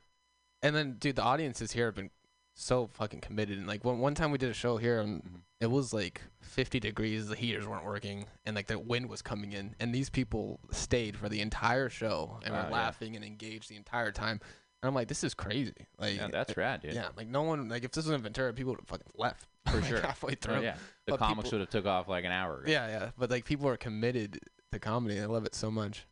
and 0.61 0.75
then, 0.75 0.93
dude, 0.99 1.15
the 1.17 1.23
audiences 1.23 1.71
here 1.73 1.85
have 1.87 1.95
been 1.95 2.09
so 2.53 2.87
fucking 2.87 3.21
committed. 3.21 3.57
And 3.57 3.67
like, 3.67 3.83
one 3.83 3.99
one 3.99 4.15
time 4.15 4.31
we 4.31 4.37
did 4.37 4.49
a 4.49 4.53
show 4.53 4.77
here, 4.77 4.99
and 4.99 5.23
Mhm. 5.23 5.41
it 5.61 5.71
was 5.71 5.93
like 5.93 6.21
50 6.41 6.79
degrees. 6.79 7.27
The 7.27 7.35
heaters 7.35 7.67
weren't 7.67 7.85
working, 7.85 8.25
and 8.45 8.55
like 8.55 8.67
the 8.67 8.77
wind 8.79 9.09
was 9.09 9.21
coming 9.21 9.53
in. 9.53 9.75
And 9.79 9.93
these 9.93 10.09
people 10.09 10.59
stayed 10.71 11.17
for 11.17 11.29
the 11.29 11.41
entire 11.41 11.89
show 11.89 12.39
and 12.43 12.53
Wow, 12.53 12.63
were 12.63 12.69
yeah. 12.69 12.73
laughing 12.75 13.15
and 13.15 13.25
engaged 13.25 13.69
the 13.69 13.75
entire 13.75 14.11
time. 14.11 14.39
And 14.81 14.87
I'm 14.89 14.93
like, 14.95 15.07
this 15.07 15.23
is 15.23 15.33
crazy. 15.33 15.87
Like, 15.97 16.17
Yeah, 16.17 16.27
that's 16.27 16.55
rad, 16.57 16.81
dude. 16.81 16.93
yeah, 16.93 17.09
like 17.15 17.27
no 17.27 17.43
one, 17.43 17.69
like 17.69 17.83
if 17.85 17.91
this 17.93 18.05
was 18.05 18.13
in 18.13 18.21
Ventura, 18.21 18.53
people 18.53 18.73
would 18.73 18.81
have 18.81 18.87
fucking 18.89 19.11
left 19.15 19.47
For 19.67 19.77
like, 19.79 19.85
sure. 19.89 20.01
halfway 20.01 20.35
through. 20.35 20.55
Oh, 20.55 20.61
yeah. 20.61 20.75
The 21.05 21.13
But 21.13 21.19
comics 21.19 21.43
people- 21.47 21.51
would 21.59 21.61
have 21.61 21.69
took 21.69 21.85
off 21.85 22.07
like 22.09 22.25
an 22.25 22.31
hour 22.31 22.59
ago. 22.61 22.71
Yeah, 22.71 22.87
yeah. 22.87 23.11
But 23.17 23.29
like 23.31 23.45
people 23.45 23.67
are 23.69 23.77
committed 23.77 24.39
to 24.73 24.79
comedy. 24.79 25.19
I 25.21 25.25
love 25.25 25.45
it 25.45 25.55
so 25.55 25.71
much. 25.71 26.05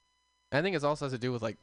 And 0.51 0.59
I 0.59 0.61
think 0.61 0.75
it 0.75 0.83
also 0.83 1.05
has 1.05 1.11
to 1.11 1.17
do 1.19 1.31
with 1.33 1.41
like 1.41 1.57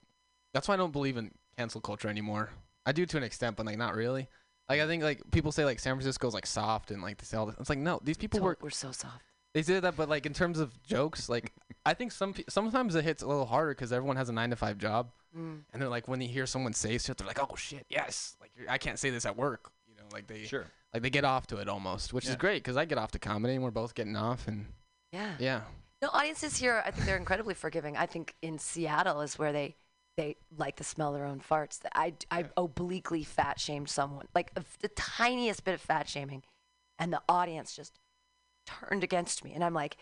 that's 0.52 0.68
why 0.68 0.74
I 0.74 0.76
don't 0.76 0.92
believe 0.92 1.16
in 1.16 1.32
cancel 1.56 1.80
culture 1.80 2.08
anymore. 2.08 2.50
I 2.86 2.92
do 2.92 3.04
to 3.06 3.16
an 3.16 3.22
extent, 3.22 3.56
but 3.56 3.64
like 3.66 3.78
not 3.78 3.94
really. 3.96 4.28
Like 4.68 4.80
I 4.80 4.86
think 4.86 5.02
like 5.02 5.22
people 5.30 5.52
say 5.52 5.64
like 5.64 5.80
San 5.80 5.94
Francisco's 5.94 6.34
like 6.34 6.46
soft 6.46 6.90
and 6.90 7.02
like 7.02 7.18
they 7.18 7.24
say 7.24 7.36
all 7.36 7.46
this. 7.46 7.56
It's 7.58 7.70
like 7.70 7.78
no, 7.78 8.00
these 8.04 8.16
people 8.18 8.38
So- 8.40 8.44
were 8.44 8.58
we're 8.60 8.70
so 8.70 8.92
soft. 8.92 9.22
they 9.54 9.62
say 9.62 9.80
that, 9.80 9.96
but 9.96 10.08
like 10.08 10.26
in 10.26 10.34
terms 10.34 10.58
of 10.58 10.80
jokes, 10.82 11.28
like 11.28 11.52
I 11.86 11.94
think 11.94 12.12
some 12.12 12.34
pe- 12.34 12.44
sometimes 12.48 12.94
it 12.94 13.04
hits 13.04 13.22
a 13.22 13.26
little 13.26 13.46
harder 13.46 13.72
because 13.72 13.92
everyone 13.92 14.16
has 14.16 14.28
a 14.28 14.32
nine 14.32 14.50
to 14.50 14.56
five 14.56 14.78
job, 14.78 15.10
Mm. 15.36 15.60
and 15.72 15.80
they're 15.82 15.88
like 15.88 16.08
when 16.08 16.18
they 16.18 16.26
hear 16.26 16.46
someone 16.46 16.72
say 16.72 16.96
shit, 16.98 17.16
they're 17.18 17.26
like, 17.26 17.38
oh 17.40 17.54
shit, 17.56 17.86
yes, 17.88 18.36
like 18.40 18.50
you're- 18.56 18.68
I 18.68 18.78
can't 18.78 18.98
say 18.98 19.10
this 19.10 19.24
at 19.26 19.36
work, 19.36 19.70
you 19.88 19.94
know, 19.96 20.04
like 20.12 20.26
they 20.26 20.44
Sure. 20.44 20.66
like 20.92 21.02
they 21.02 21.10
get 21.10 21.24
off 21.24 21.46
to 21.48 21.56
it 21.58 21.68
almost, 21.68 22.12
which 22.12 22.26
is 22.26 22.36
great 22.36 22.62
because 22.62 22.76
I 22.76 22.84
get 22.84 22.98
off 22.98 23.10
to 23.12 23.18
comedy 23.18 23.54
and 23.54 23.62
we're 23.64 23.70
both 23.70 23.94
getting 23.94 24.16
off, 24.16 24.48
and 24.48 24.66
Yeah. 25.12 25.34
yeah, 25.38 25.60
No, 26.02 26.08
audiences 26.12 26.56
here, 26.58 26.80
I 26.86 26.90
think 26.92 27.06
they're 27.06 27.16
incredibly 27.16 27.54
forgiving. 27.54 27.96
I 27.96 28.06
think 28.06 28.36
in 28.42 28.58
Seattle 28.58 29.20
is 29.22 29.36
where 29.38 29.52
they 29.52 29.76
they 30.18 30.36
like 30.58 30.76
to 30.76 30.84
smell 30.84 31.12
their 31.12 31.24
own 31.24 31.40
farts. 31.40 31.78
I, 31.94 32.12
I 32.30 32.46
obliquely 32.56 33.22
fat 33.22 33.60
shamed 33.60 33.88
someone, 33.88 34.26
like 34.34 34.50
a, 34.56 34.64
the 34.82 34.88
tiniest 34.88 35.64
bit 35.64 35.74
of 35.74 35.80
fat 35.80 36.08
shaming, 36.08 36.42
and 36.98 37.12
the 37.12 37.22
audience 37.28 37.74
just 37.74 38.00
turned 38.66 39.04
against 39.04 39.44
me. 39.44 39.52
And 39.54 39.62
I'm 39.64 39.74
like, 39.74 39.96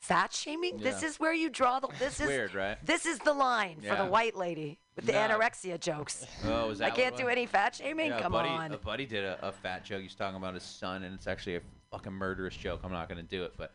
Fat 0.00 0.32
shaming? 0.32 0.78
This 0.78 1.02
is 1.02 1.20
where 1.20 1.34
you 1.34 1.50
draw 1.50 1.78
the. 1.78 1.88
This 1.98 2.20
is 2.20 2.26
Weird, 2.26 2.54
right? 2.54 2.78
This 2.86 3.04
is 3.04 3.18
the 3.18 3.34
line 3.34 3.82
for 3.82 3.94
the 3.94 4.06
white 4.06 4.34
lady 4.34 4.78
with 4.96 5.04
the 5.04 5.12
No. 5.12 5.18
anorexia 5.28 5.78
jokes. 5.78 6.24
Oh, 6.46 6.70
is 6.70 6.80
I 6.80 6.88
can't 6.88 7.14
do 7.18 7.28
any 7.28 7.44
fat 7.44 7.74
shaming. 7.74 8.06
Yeah, 8.06 8.22
Come 8.22 8.32
buddy, 8.32 8.48
on. 8.48 8.72
A 8.72 8.78
buddy 8.78 9.04
did 9.04 9.24
a, 9.26 9.38
a 9.46 9.52
fat 9.52 9.84
joke. 9.84 10.00
He's 10.00 10.14
talking 10.14 10.38
about 10.38 10.54
his 10.54 10.62
son, 10.62 11.02
and 11.02 11.14
it's 11.14 11.26
actually 11.26 11.56
a 11.56 11.60
fucking 11.90 12.14
murderous 12.14 12.56
joke. 12.56 12.80
I'm 12.82 12.92
not 12.92 13.10
going 13.10 13.22
to 13.22 13.28
do 13.28 13.44
it, 13.44 13.52
but 13.58 13.74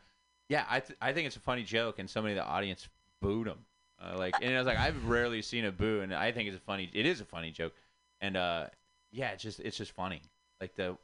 yeah, 0.50 0.66
I 0.68 0.80
th- 0.80 0.98
I 1.00 1.14
think 1.14 1.28
it's 1.28 1.36
a 1.36 1.42
funny 1.42 1.64
joke, 1.64 2.00
and 2.00 2.10
somebody 2.10 2.32
in 2.32 2.38
the 2.40 2.44
audience 2.46 2.90
booed 3.22 3.46
him. 3.46 3.60
Uh, 4.06 4.18
like, 4.18 4.36
and 4.42 4.54
I 4.54 4.58
was 4.58 4.68
like, 4.68 4.78
I've 4.78 5.06
rarely 5.08 5.42
seen 5.42 5.66
a 5.66 5.72
boo, 5.72 6.02
and 6.02 6.14
I 6.14 6.32
think 6.32 6.48
it's 6.48 6.58
a 6.58 6.62
funny. 6.62 6.90
It 6.94 7.06
is 7.06 7.22
a 7.22 7.26
funny 7.26 7.52
joke, 7.52 7.74
and 8.22 8.38
uh, 8.38 8.68
yeah, 9.12 9.32
it's 9.32 9.44
just 9.44 9.60
it's 9.60 9.78
just 9.78 9.92
funny. 9.92 10.22
Like 10.62 10.76
the 10.76 10.98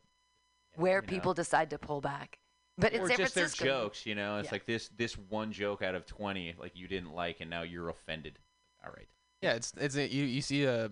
where 0.75 0.97
you 0.97 1.01
know. 1.01 1.07
people 1.07 1.33
decide 1.33 1.69
to 1.71 1.77
pull 1.77 2.01
back. 2.01 2.37
But 2.77 2.93
in 2.93 3.01
or 3.01 3.07
San 3.07 3.17
just 3.17 3.35
their 3.35 3.47
jokes, 3.47 4.05
you 4.05 4.15
know. 4.15 4.37
It's 4.37 4.47
Yeah. 4.47 4.53
like 4.53 4.65
this 4.65 4.89
this 4.97 5.17
one 5.17 5.51
joke 5.51 5.81
out 5.81 5.93
of 5.93 6.05
20, 6.05 6.55
like 6.59 6.75
you 6.75 6.87
didn't 6.87 7.13
like, 7.13 7.41
and 7.41 7.49
now 7.49 7.61
you're 7.63 7.89
offended. 7.89 8.39
All 8.83 8.91
right. 8.95 9.07
Yeah, 9.41 9.53
it's 9.53 9.73
it's 9.77 9.95
a, 9.95 10.07
you 10.07 10.23
you 10.23 10.41
see 10.41 10.63
a, 10.63 10.85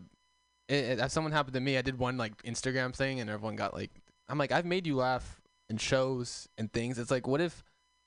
it, 0.68 1.00
it, 1.00 1.12
someone 1.12 1.32
happened 1.32 1.54
to 1.54 1.60
me. 1.60 1.78
I 1.78 1.82
did 1.82 1.98
one 1.98 2.18
like 2.18 2.42
Instagram 2.44 2.94
thing, 2.94 3.20
and 3.20 3.30
everyone 3.30 3.56
got 3.56 3.74
like, 3.74 3.92
I'm 4.28 4.38
like, 4.38 4.52
I've 4.52 4.66
made 4.66 4.86
you 4.86 4.98
laugh 4.98 5.42
in 5.70 5.78
shows 5.78 6.48
and 6.58 6.72
things. 6.72 7.00
It's 7.00 7.12
like, 7.12 7.28
what 7.28 7.42
if 7.42 7.64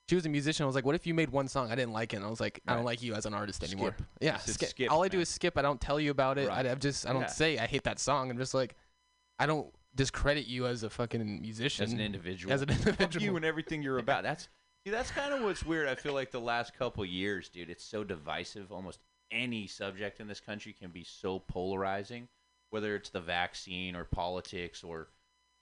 she 0.09 0.15
was 0.15 0.25
a 0.25 0.29
musician? 0.29 0.63
I 0.63 0.67
was 0.67 0.75
like, 0.75 0.85
what 0.85 0.95
if 0.95 1.07
you 1.07 1.13
made 1.13 1.29
one 1.29 1.47
song 1.47 1.71
I 1.71 1.75
didn't 1.75 1.93
like 1.93 2.13
it? 2.13 2.17
And 2.17 2.25
I 2.25 2.29
was 2.29 2.39
like, 2.41 2.61
I 2.67 2.75
don't 2.75 2.83
like 2.85 3.01
you 3.01 3.13
as 3.13 3.25
an 3.25 3.33
artist 3.33 3.63
anymore. 3.63 3.93
Skip. 3.97 4.07
Yeah, 4.21 4.33
Just 4.33 4.55
skip. 4.55 4.69
skip, 4.69 4.91
All 4.91 5.03
I 5.03 5.07
do 5.07 5.17
man. 5.17 5.21
is 5.23 5.29
skip. 5.29 5.57
I 5.57 5.61
don't 5.61 5.79
tell 5.79 5.99
you 5.99 6.11
about 6.11 6.37
it. 6.37 6.49
Right. 6.49 6.65
I, 6.65 6.71
I 6.71 6.75
just 6.75 7.07
I 7.07 7.13
don't 7.13 7.21
Yeah. 7.21 7.27
say 7.27 7.57
I 7.57 7.65
hate 7.65 7.83
that 7.83 7.99
song. 7.99 8.29
I'm 8.29 8.37
just 8.37 8.53
like, 8.53 8.75
I 9.39 9.45
don't 9.45 9.73
discredit 9.95 10.45
you 10.47 10.65
as 10.67 10.83
a 10.83 10.89
fucking 10.89 11.41
musician, 11.41 11.83
as 11.85 11.93
an 11.93 11.99
individual. 12.01 12.53
As 12.53 12.61
an 12.61 12.69
Fuck 12.69 12.79
individual. 12.87 13.23
you 13.25 13.35
and 13.37 13.45
everything 13.45 13.81
you're 13.81 13.99
about. 13.99 14.23
That's 14.23 14.49
see, 14.85 14.91
that's 14.91 15.11
kind 15.11 15.33
of 15.33 15.41
what's 15.43 15.63
weird. 15.65 15.87
I 15.87 15.95
feel 15.95 16.13
like 16.13 16.31
the 16.31 16.41
last 16.41 16.77
couple 16.77 17.05
years, 17.05 17.47
dude, 17.49 17.69
it's 17.69 17.83
so 17.83 18.03
divisive. 18.03 18.71
Almost 18.71 18.99
any 19.31 19.67
subject 19.67 20.19
in 20.19 20.27
this 20.27 20.39
country 20.41 20.73
can 20.73 20.91
be 20.91 21.03
so 21.03 21.39
polarizing, 21.39 22.27
whether 22.71 22.95
it's 22.95 23.09
the 23.09 23.21
vaccine 23.21 23.95
or 23.95 24.03
politics 24.03 24.83
or 24.83 25.07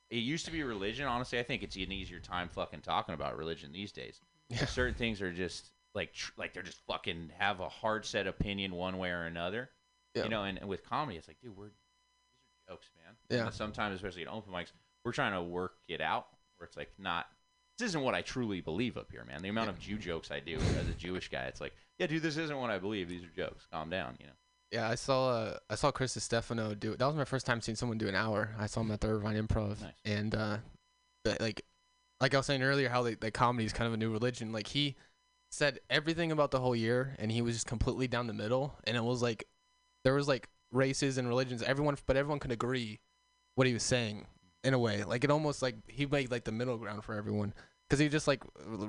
it 0.09 0.18
used 0.18 0.45
to 0.45 0.51
be 0.51 0.63
religion. 0.63 1.05
Honestly, 1.07 1.39
I 1.39 1.43
think 1.43 1.63
it's 1.63 1.76
an 1.77 1.91
easier 1.91 2.19
time 2.19 2.49
fucking 2.49 2.81
talking 2.81 3.13
about 3.15 3.38
religion 3.38 3.72
these 3.72 3.91
days. 3.91 4.19
Yeah. 4.52 4.65
Certain 4.65 4.95
things 4.95 5.22
are 5.22 5.32
just 5.32 5.72
like 5.95 6.14
tr- 6.14 6.32
like 6.38 6.53
they're 6.53 6.64
just 6.64 6.82
fucking 6.88 7.32
have 7.38 7.60
a 7.60 7.69
hard 7.69 8.06
set 8.06 8.28
opinion 8.28 8.73
one 8.73 8.98
way 8.98 9.10
or 9.10 9.23
another. 9.23 9.69
Yeah. 10.15 10.23
You 10.23 10.30
know, 10.30 10.44
and, 10.44 10.57
and 10.57 10.68
with 10.69 10.84
comedy, 10.88 11.18
it's 11.18 11.28
like, 11.28 11.38
dude, 11.41 11.56
we're 11.56 11.65
these 11.65 11.72
are 12.69 12.73
jokes, 12.73 12.90
man. 13.06 13.15
Yeah. 13.30 13.45
And 13.45 13.53
sometimes, 13.53 13.95
especially 13.95 14.23
at 14.23 14.28
open 14.28 14.53
mics, 14.53 14.72
we're 15.06 15.11
trying 15.14 15.34
to 15.34 15.41
work 15.41 15.73
it 15.88 16.02
out 16.02 16.28
where 16.57 16.68
it's 16.68 16.78
like 16.78 16.91
not. 16.98 17.28
This 17.80 17.88
isn't 17.90 18.02
what 18.02 18.14
I 18.14 18.22
truly 18.22 18.61
believe 18.61 18.98
up 18.98 19.10
here, 19.11 19.23
man. 19.26 19.41
The 19.41 19.49
amount 19.49 19.69
of 19.69 19.80
Jew 19.80 19.98
jokes 19.98 20.30
I 20.30 20.40
do 20.40 20.57
as 20.57 20.88
a 20.88 20.94
Jewish 20.94 21.30
guy, 21.30 21.45
it's 21.45 21.60
like, 21.61 21.73
yeah, 21.98 22.06
dude, 22.07 22.22
this 22.22 22.38
isn't 22.38 22.56
what 22.60 22.69
I 22.69 22.78
believe. 22.78 23.10
These 23.10 23.23
are 23.23 23.36
jokes. 23.36 23.65
Calm 23.72 23.90
down, 23.90 24.18
you 24.19 24.28
know. 24.28 24.34
Yeah, 24.72 24.88
I 24.90 24.95
saw 24.95 25.30
uh, 25.32 25.57
I 25.69 25.76
saw 25.76 25.91
Chris 25.91 26.14
Distefano 26.14 26.78
do. 26.80 26.95
That 26.95 27.06
was 27.07 27.15
my 27.15 27.26
first 27.26 27.45
time 27.45 27.60
seeing 27.61 27.76
someone 27.76 27.98
do 27.98 28.07
an 28.07 28.15
hour. 28.15 28.53
I 28.60 28.68
saw 28.68 28.82
him 28.82 28.91
at 28.91 29.02
the 29.02 29.07
Irvine 29.07 29.36
Improv, 29.36 29.82
Nice. 29.82 29.91
and 30.06 30.36
uh, 30.36 30.57
like 31.40 31.64
like 32.22 32.34
I 32.34 32.38
was 32.38 32.45
saying 32.45 32.64
earlier, 32.64 32.88
how 32.88 33.02
like, 33.02 33.23
like 33.23 33.34
comedy 33.34 33.65
is 33.65 33.73
kind 33.73 33.88
of 33.88 33.93
a 33.93 33.98
new 33.98 34.11
religion. 34.11 34.52
Like 34.52 34.68
he 34.68 34.95
said 35.49 35.80
everything 35.89 36.31
about 36.31 36.52
the 36.52 36.60
whole 36.60 36.76
year, 36.76 37.15
and 37.19 37.31
he 37.31 37.41
was 37.41 37.56
just 37.56 37.68
completely 37.68 38.07
down 38.07 38.27
the 38.27 38.34
middle, 38.34 38.76
and 38.85 38.95
it 38.95 39.03
was 39.03 39.22
like 39.22 39.45
there 40.03 40.14
was 40.14 40.27
like 40.27 40.48
races 40.72 41.18
and 41.18 41.27
religions, 41.27 41.61
everyone, 41.64 41.98
but 42.06 42.15
everyone 42.15 42.39
could 42.39 42.52
agree 42.52 42.99
what 43.56 43.68
he 43.68 43.73
was 43.73 43.84
saying 43.84 44.26
in 44.64 44.73
a 44.73 44.80
way. 44.80 45.03
Like 45.03 45.23
it 45.23 45.31
almost 45.31 45.61
like 45.61 45.76
he 45.88 46.06
made 46.06 46.31
like 46.31 46.43
the 46.43 46.52
middle 46.52 46.77
ground 46.77 47.03
for 47.03 47.15
everyone. 47.15 47.53
Because 47.89 47.99
he 47.99 48.07
just 48.07 48.26
like 48.27 48.41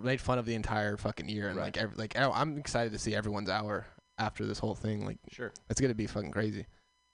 made 0.05 0.21
fun 0.21 0.39
of 0.39 0.47
the 0.47 0.55
entire 0.55 0.97
fucking 0.97 1.29
year, 1.29 1.49
and 1.49 1.59
like 1.59 1.77
every, 1.77 1.97
like 1.97 2.15
oh, 2.17 2.31
I'm 2.33 2.57
excited 2.57 2.93
to 2.93 2.99
see 3.01 3.17
everyone's 3.17 3.51
hour 3.51 3.87
after 4.19 4.47
this 4.47 4.61
whole 4.61 4.77
thing. 4.77 5.05
Like 5.05 5.19
Sure. 5.29 5.53
it's 5.71 5.81
gonna 5.81 5.95
be 5.95 6.07
fucking 6.07 6.31
crazy. 6.31 6.67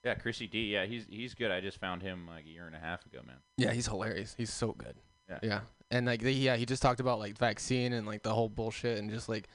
Yeah, 0.05 0.13
Chrissy 0.13 0.45
D. 0.47 0.71
Yeah, 0.71 0.85
he's 0.85 1.07
he's 1.09 1.33
good. 1.33 1.49
I 1.49 1.61
just 1.61 1.79
found 1.79 2.03
him 2.03 2.27
like 2.27 2.45
a 2.45 2.49
year 2.49 2.67
and 2.67 2.75
a 2.75 2.79
half 2.79 3.05
ago, 3.07 3.21
man. 3.25 3.37
Yeah, 3.57 3.71
he's 3.71 3.87
hilarious. 3.87 4.35
He's 4.37 4.53
so 4.53 4.73
good. 4.73 4.97
Yeah. 5.29 5.39
Yeah. 5.43 5.59
And 5.91 6.05
like 6.05 6.21
the, 6.21 6.31
yeah, 6.31 6.55
he 6.55 6.65
just 6.65 6.81
talked 6.81 6.99
about 6.99 7.19
like 7.19 7.37
vaccine 7.37 7.93
and 7.93 8.05
like 8.07 8.23
the 8.23 8.33
whole 8.33 8.49
bullshit 8.49 8.97
and 8.99 9.09
just 9.09 9.27
like 9.29 9.47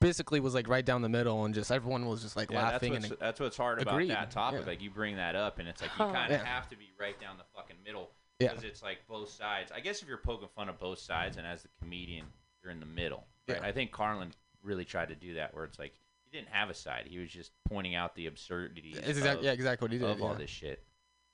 basically 0.00 0.40
was 0.40 0.54
like 0.54 0.68
right 0.68 0.84
down 0.84 1.02
the 1.02 1.08
middle 1.08 1.44
and 1.44 1.54
just 1.54 1.70
everyone 1.72 2.06
was 2.06 2.22
just 2.22 2.36
like 2.36 2.50
Yeah, 2.50 2.62
laughing 2.62 2.92
that's 2.94 3.08
and 3.10 3.16
that's 3.20 3.40
what's 3.40 3.56
hard 3.56 3.80
agreed. 3.80 4.10
about 4.10 4.20
that 4.20 4.30
topic. 4.30 4.60
Yeah. 4.62 4.66
Like 4.66 4.82
you 4.82 4.90
bring 4.90 5.16
that 5.16 5.34
up, 5.36 5.58
and 5.58 5.68
it's 5.68 5.80
like 5.82 5.90
you 5.98 6.04
kind 6.04 6.32
of 6.32 6.40
Yeah. 6.40 6.44
have 6.46 6.68
to 6.70 6.76
be 6.76 6.90
right 6.98 7.18
down 7.20 7.36
the 7.38 7.44
fucking 7.54 7.76
middle 7.84 8.10
Yeah. 8.40 8.48
because 8.48 8.64
it's 8.64 8.82
like 8.82 8.98
both 9.08 9.30
sides. 9.30 9.72
I 9.74 9.80
guess 9.80 10.02
if 10.02 10.08
you're 10.08 10.18
poking 10.18 10.48
fun 10.54 10.68
of 10.68 10.78
both 10.78 10.98
sides, 10.98 11.36
and 11.36 11.46
as 11.46 11.62
the 11.62 11.68
comedian, 11.80 12.26
you're 12.62 12.72
in 12.72 12.80
the 12.80 12.86
middle. 12.86 13.24
Right? 13.48 13.58
Yeah. 13.60 13.66
I 13.66 13.72
think 13.72 13.92
Carlin 13.92 14.32
really 14.62 14.84
tried 14.84 15.08
to 15.10 15.14
do 15.14 15.34
that, 15.34 15.54
where 15.54 15.64
it's 15.64 15.78
like 15.78 15.94
he 16.24 16.30
didn't 16.36 16.48
have 16.50 16.70
a 16.70 16.74
side. 16.74 17.06
He 17.08 17.18
was 17.18 17.30
just 17.30 17.52
pointing 17.68 17.94
out 17.94 18.14
the 18.14 18.26
absurdity. 18.26 18.94
It's 18.96 19.08
exact- 19.18 19.38
of, 19.40 19.44
yeah, 19.44 19.52
exactly 19.52 19.84
what 19.86 19.92
he 19.92 19.98
did, 19.98 20.08
Of 20.08 20.22
all 20.22 20.34
this 20.34 20.50
shit. 20.50 20.82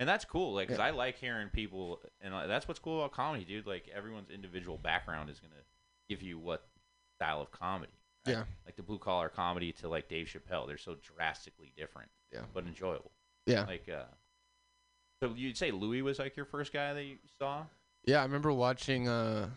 And 0.00 0.08
that's 0.08 0.24
cool, 0.24 0.54
like, 0.54 0.68
'cause. 0.68 0.78
I 0.80 0.90
like 0.90 1.18
hearing 1.18 1.48
people, 1.50 2.00
and 2.22 2.34
uh, 2.34 2.46
that's 2.48 2.66
what's 2.66 2.80
cool 2.80 2.98
about 3.00 3.12
comedy, 3.12 3.44
dude. 3.44 3.66
Like, 3.66 3.86
everyone's 3.94 4.30
individual 4.30 4.78
background 4.78 5.30
is 5.30 5.38
gonna 5.38 5.62
give 6.08 6.22
you 6.22 6.38
what 6.38 6.66
style 7.18 7.40
of 7.42 7.50
comedy. 7.52 7.92
right? 8.26 8.32
Yeah. 8.32 8.44
Like 8.66 8.76
the 8.76 8.82
blue 8.82 8.98
collar 8.98 9.28
comedy 9.28 9.72
to 9.74 9.88
like 9.88 10.08
Dave 10.08 10.26
Chappelle, 10.26 10.66
they're 10.66 10.76
so 10.78 10.96
drastically 11.02 11.72
different. 11.76 12.10
Yeah. 12.32 12.40
But 12.52 12.64
enjoyable. 12.66 13.12
Yeah. 13.46 13.64
Like, 13.66 13.88
uh, 13.88 14.04
so 15.22 15.32
you'd 15.36 15.56
say 15.56 15.70
Louis 15.70 16.02
was 16.02 16.18
like 16.18 16.36
your 16.36 16.46
first 16.46 16.72
guy 16.72 16.92
that 16.94 17.04
you 17.04 17.16
saw? 17.38 17.64
Yeah, 18.04 18.20
I 18.20 18.22
remember 18.24 18.52
watching 18.52 19.06
uh 19.08 19.50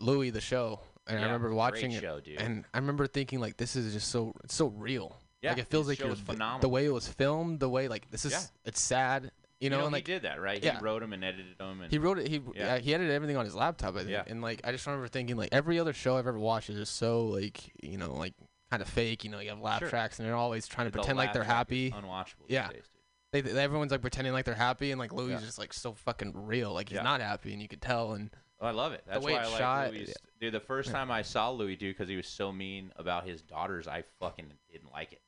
Louis 0.00 0.30
the 0.30 0.40
show 0.42 0.80
and 1.06 1.16
I 1.18 1.20
Yeah, 1.20 1.26
remember 1.26 1.48
great 1.48 1.56
watching 1.56 1.92
it 1.92 2.00
show, 2.02 2.20
dude. 2.20 2.40
and 2.40 2.64
I 2.74 2.78
remember 2.78 3.06
thinking 3.06 3.40
like 3.40 3.56
this 3.56 3.76
is 3.76 3.92
just 3.94 4.08
so 4.08 4.34
it's 4.44 4.54
so 4.54 4.68
real. 4.68 5.16
Yeah, 5.42 5.50
like 5.50 5.58
it 5.60 5.68
feels 5.68 5.84
his 5.86 5.88
like 5.92 5.98
show 5.98 6.04
you're 6.04 6.10
was 6.10 6.20
the- 6.20 6.32
phenomenal. 6.32 6.60
the 6.60 6.68
way 6.68 6.84
it 6.86 6.92
was 6.92 7.08
filmed, 7.08 7.60
the 7.60 7.68
way 7.68 7.88
like 7.88 8.10
this 8.10 8.24
is 8.26 8.32
Yeah. 8.32 8.42
it's 8.66 8.80
sad, 8.80 9.30
you 9.60 9.70
know, 9.70 9.78
and 9.78 9.86
he 9.88 9.92
like 9.92 10.04
did 10.04 10.22
that, 10.22 10.40
right? 10.40 10.62
yeah. 10.62 10.78
He 10.78 10.84
wrote 10.84 11.00
them 11.00 11.12
and 11.12 11.24
edited 11.24 11.58
them. 11.58 11.80
And 11.80 11.90
He 11.90 11.98
wrote 11.98 12.18
it. 12.18 12.28
He 12.28 12.40
Yeah. 12.54 12.78
he 12.78 12.94
edited 12.94 13.12
everything 13.12 13.36
on 13.36 13.44
his 13.44 13.54
laptop, 13.54 13.94
I 13.94 13.98
think. 14.00 14.10
Yeah. 14.10 14.24
And 14.26 14.42
like 14.42 14.60
I 14.64 14.72
just 14.72 14.86
remember 14.86 15.08
thinking 15.08 15.36
like 15.36 15.50
every 15.52 15.78
other 15.78 15.92
show 15.92 16.16
I've 16.16 16.26
ever 16.26 16.38
watched 16.38 16.68
is 16.70 16.76
just 16.76 16.96
so 16.96 17.24
like 17.26 17.72
you 17.82 17.96
know 17.98 18.12
like 18.14 18.34
kind 18.70 18.82
of 18.82 18.88
fake. 18.88 19.24
You 19.24 19.30
know, 19.30 19.38
you 19.40 19.48
have 19.50 19.60
laugh 19.60 19.78
Sure. 19.80 19.88
tracks 19.88 20.18
and 20.18 20.26
they're 20.28 20.34
always 20.36 20.66
trying 20.66 20.86
to 20.86 20.90
The 20.90 20.98
pretend 20.98 21.18
like 21.18 21.32
they're 21.32 21.44
happy. 21.44 21.90
unwatchable 21.92 22.46
Yeah. 22.48 22.68
days. 22.68 22.84
They, 23.32 23.40
they- 23.40 23.62
everyone's 23.62 23.92
like 23.92 24.00
pretending 24.02 24.32
like 24.32 24.44
they're 24.44 24.54
happy, 24.54 24.92
and 24.92 24.98
like 24.98 25.12
Louis 25.12 25.30
Yeah. 25.30 25.38
is 25.38 25.44
just 25.44 25.58
like 25.58 25.72
so 25.72 25.92
fucking 25.94 26.32
real. 26.46 26.72
Like 26.72 26.88
he's 26.88 26.96
Yeah. 26.96 27.02
not 27.02 27.20
happy, 27.20 27.52
and 27.52 27.60
you 27.62 27.68
could 27.68 27.82
tell. 27.82 28.12
And 28.12 28.30
Oh, 28.60 28.66
I 28.66 28.70
love 28.70 28.92
it. 28.92 29.04
That's 29.06 29.22
way 29.24 29.34
why 29.34 29.40
I 29.40 29.46
like 29.48 29.58
shot, 29.58 29.90
Louis. 29.92 30.08
yeah. 30.08 30.14
Dude, 30.40 30.54
the 30.54 30.60
first 30.60 30.90
time 30.90 31.10
I 31.10 31.20
saw 31.22 31.50
Louis, 31.50 31.76
dude, 31.76 31.94
because 31.94 32.08
he 32.08 32.16
was 32.16 32.26
so 32.26 32.50
mean 32.52 32.90
about 32.96 33.26
his 33.26 33.42
daughters, 33.42 33.86
I 33.86 34.02
fucking 34.18 34.50
didn't 34.72 34.90
like 34.92 35.12
it. 35.12 35.20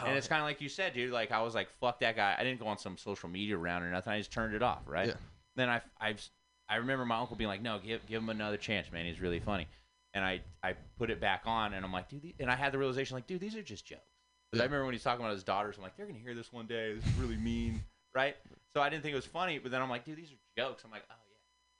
Oh, 0.00 0.06
and 0.06 0.16
it's 0.16 0.26
kind 0.26 0.40
of 0.40 0.46
like 0.46 0.60
you 0.60 0.68
said, 0.68 0.92
dude. 0.94 1.12
Like 1.12 1.30
I 1.30 1.40
was 1.42 1.54
like, 1.54 1.68
"Fuck 1.80 2.00
that 2.00 2.16
guy." 2.16 2.34
I 2.38 2.42
didn't 2.42 2.58
go 2.60 2.66
on 2.66 2.78
some 2.78 2.96
social 2.98 3.28
media 3.28 3.56
round 3.56 3.84
or 3.84 3.90
nothing. 3.90 4.12
I 4.12 4.18
just 4.18 4.32
turned 4.32 4.54
it 4.54 4.62
off, 4.62 4.80
right? 4.86 5.08
Yeah. 5.08 5.14
Then 5.56 5.68
I, 5.68 5.80
I, 6.00 6.16
I 6.68 6.76
remember 6.76 7.04
my 7.04 7.18
uncle 7.18 7.36
being 7.36 7.48
like, 7.48 7.62
"No, 7.62 7.78
give 7.78 8.04
give 8.06 8.20
him 8.22 8.28
another 8.28 8.56
chance, 8.56 8.90
man. 8.90 9.06
He's 9.06 9.20
really 9.20 9.38
funny." 9.40 9.68
And 10.14 10.24
I, 10.24 10.40
I 10.62 10.74
put 10.98 11.10
it 11.10 11.20
back 11.20 11.42
on, 11.46 11.74
and 11.74 11.84
I'm 11.84 11.92
like, 11.92 12.08
"Dude," 12.08 12.34
and 12.40 12.50
I 12.50 12.56
had 12.56 12.72
the 12.72 12.78
realization, 12.78 13.14
like, 13.16 13.26
"Dude, 13.28 13.40
these 13.40 13.54
are 13.56 13.62
just 13.62 13.86
jokes." 13.86 14.00
'Cause 14.52 14.60
I 14.60 14.64
Yeah. 14.64 14.64
remember 14.64 14.84
when 14.86 14.94
he's 14.94 15.02
talking 15.02 15.24
about 15.24 15.34
his 15.34 15.44
daughters, 15.44 15.76
I'm 15.76 15.82
like, 15.82 15.96
"They're 15.96 16.06
gonna 16.06 16.18
hear 16.18 16.34
this 16.34 16.52
one 16.52 16.66
day. 16.66 16.94
This 16.94 17.04
is 17.06 17.12
really 17.14 17.36
mean, 17.36 17.84
right?" 18.14 18.36
So 18.72 18.80
I 18.82 18.88
didn't 18.90 19.02
think 19.04 19.12
it 19.12 19.16
was 19.16 19.26
funny, 19.26 19.58
but 19.58 19.70
then 19.70 19.80
I'm 19.80 19.90
like, 19.90 20.04
"Dude, 20.04 20.16
these 20.16 20.32
are 20.32 20.36
jokes." 20.60 20.82
I'm 20.84 20.90
like, 20.90 21.04
"Oh 21.08 21.14
yeah, 21.30 21.36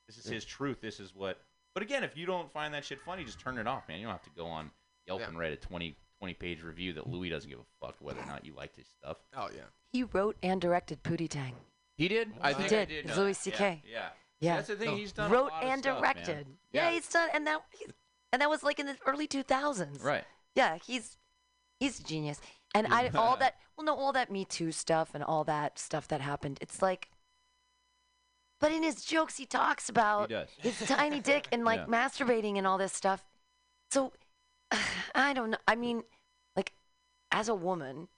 this 0.06 0.18
is 0.18 0.26
Yeah. 0.26 0.34
his 0.34 0.44
truth. 0.44 0.80
This 0.80 1.00
is 1.00 1.14
what." 1.14 1.40
But 1.74 1.82
again, 1.82 2.04
if 2.04 2.16
you 2.16 2.26
don't 2.26 2.52
find 2.52 2.72
that 2.74 2.84
shit 2.84 3.00
funny, 3.00 3.24
just 3.24 3.40
turn 3.40 3.58
it 3.58 3.66
off, 3.66 3.88
man. 3.88 3.98
You 3.98 4.04
don't 4.06 4.12
have 4.12 4.22
to 4.22 4.30
go 4.30 4.46
on 4.46 4.70
Yelp 5.08 5.20
Yeah. 5.20 5.28
and 5.28 5.40
a 5.42 5.56
20, 5.56 5.96
20 6.24 6.34
page 6.34 6.62
review 6.62 6.94
that 6.94 7.06
Louis 7.06 7.28
doesn't 7.28 7.50
give 7.50 7.58
a 7.58 7.86
fuck 7.86 7.96
whether 8.00 8.20
or 8.20 8.26
not 8.26 8.46
you 8.46 8.54
liked 8.56 8.76
his 8.78 8.86
stuff. 8.86 9.18
oh 9.36 9.48
yeah, 9.54 9.64
he 9.92 10.04
wrote 10.04 10.36
and 10.42 10.58
directed 10.60 11.02
Pootie 11.02 11.28
Tang. 11.28 11.52
He 11.98 12.08
did. 12.08 12.32
I 12.40 12.48
He 12.48 12.54
think 12.54 12.68
did. 12.70 12.78
I 12.78 12.84
did. 12.86 13.04
It's 13.04 13.16
know 13.16 13.22
Louis 13.24 13.38
that. 13.44 13.60
Yeah, 13.60 13.74
CK. 13.74 13.82
Yeah. 13.92 14.08
Yeah. 14.40 14.56
That's 14.56 14.68
the 14.68 14.76
thing. 14.76 14.88
Oh. 14.88 14.96
He's 14.96 15.12
done 15.12 15.30
a 15.30 15.34
wrote 15.34 15.50
lot 15.52 15.62
of 15.64 15.68
and 15.70 15.80
stuff, 15.82 16.00
man. 16.02 16.14
directed. 16.14 16.46
Yeah. 16.72 16.90
he's 16.90 17.08
done, 17.08 17.28
and 17.34 17.46
that 17.46 17.60
he's, 17.78 17.88
and 18.32 18.40
that 18.42 18.48
was 18.48 18.62
like 18.62 18.78
in 18.80 18.86
the 18.86 18.96
early 19.06 19.28
2000s. 19.28 20.02
right. 20.02 20.24
Yeah, 20.56 20.78
he's 20.84 21.18
he's 21.78 22.00
a 22.00 22.02
genius. 22.02 22.40
And 22.74 22.86
I 22.86 23.08
all 23.14 23.36
that 23.36 23.56
well 23.76 23.84
no 23.84 23.94
all 23.94 24.12
that 24.12 24.30
Me 24.32 24.44
Too 24.46 24.72
stuff 24.72 25.10
and 25.14 25.22
all 25.22 25.44
that 25.44 25.78
stuff 25.78 26.08
that 26.08 26.20
happened. 26.22 26.58
It's 26.62 26.80
like 26.80 27.10
but 28.60 28.72
in 28.72 28.82
his 28.82 29.04
jokes 29.04 29.36
he 29.36 29.44
talks 29.46 29.88
about 29.90 30.30
does. 30.30 30.48
his 30.56 30.78
tiny 30.88 31.20
dick 31.20 31.46
and 31.52 31.64
like 31.66 31.80
Yeah. 31.88 31.94
masturbating 32.08 32.56
and 32.56 32.66
all 32.66 32.78
this 32.78 32.92
stuff. 32.94 33.24
So 33.90 34.12
I 35.14 35.32
don't 35.32 35.50
know. 35.50 35.58
I 35.68 35.74
mean, 35.76 35.98
like 35.98 36.04
as 37.34 37.48
a 37.48 37.54
woman 37.54 38.08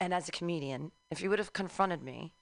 and 0.00 0.12
as 0.14 0.28
a 0.28 0.32
comedian, 0.32 0.92
if 1.10 1.20
you 1.22 1.30
would 1.30 1.38
have 1.38 1.52
confronted 1.52 2.02
me 2.02 2.34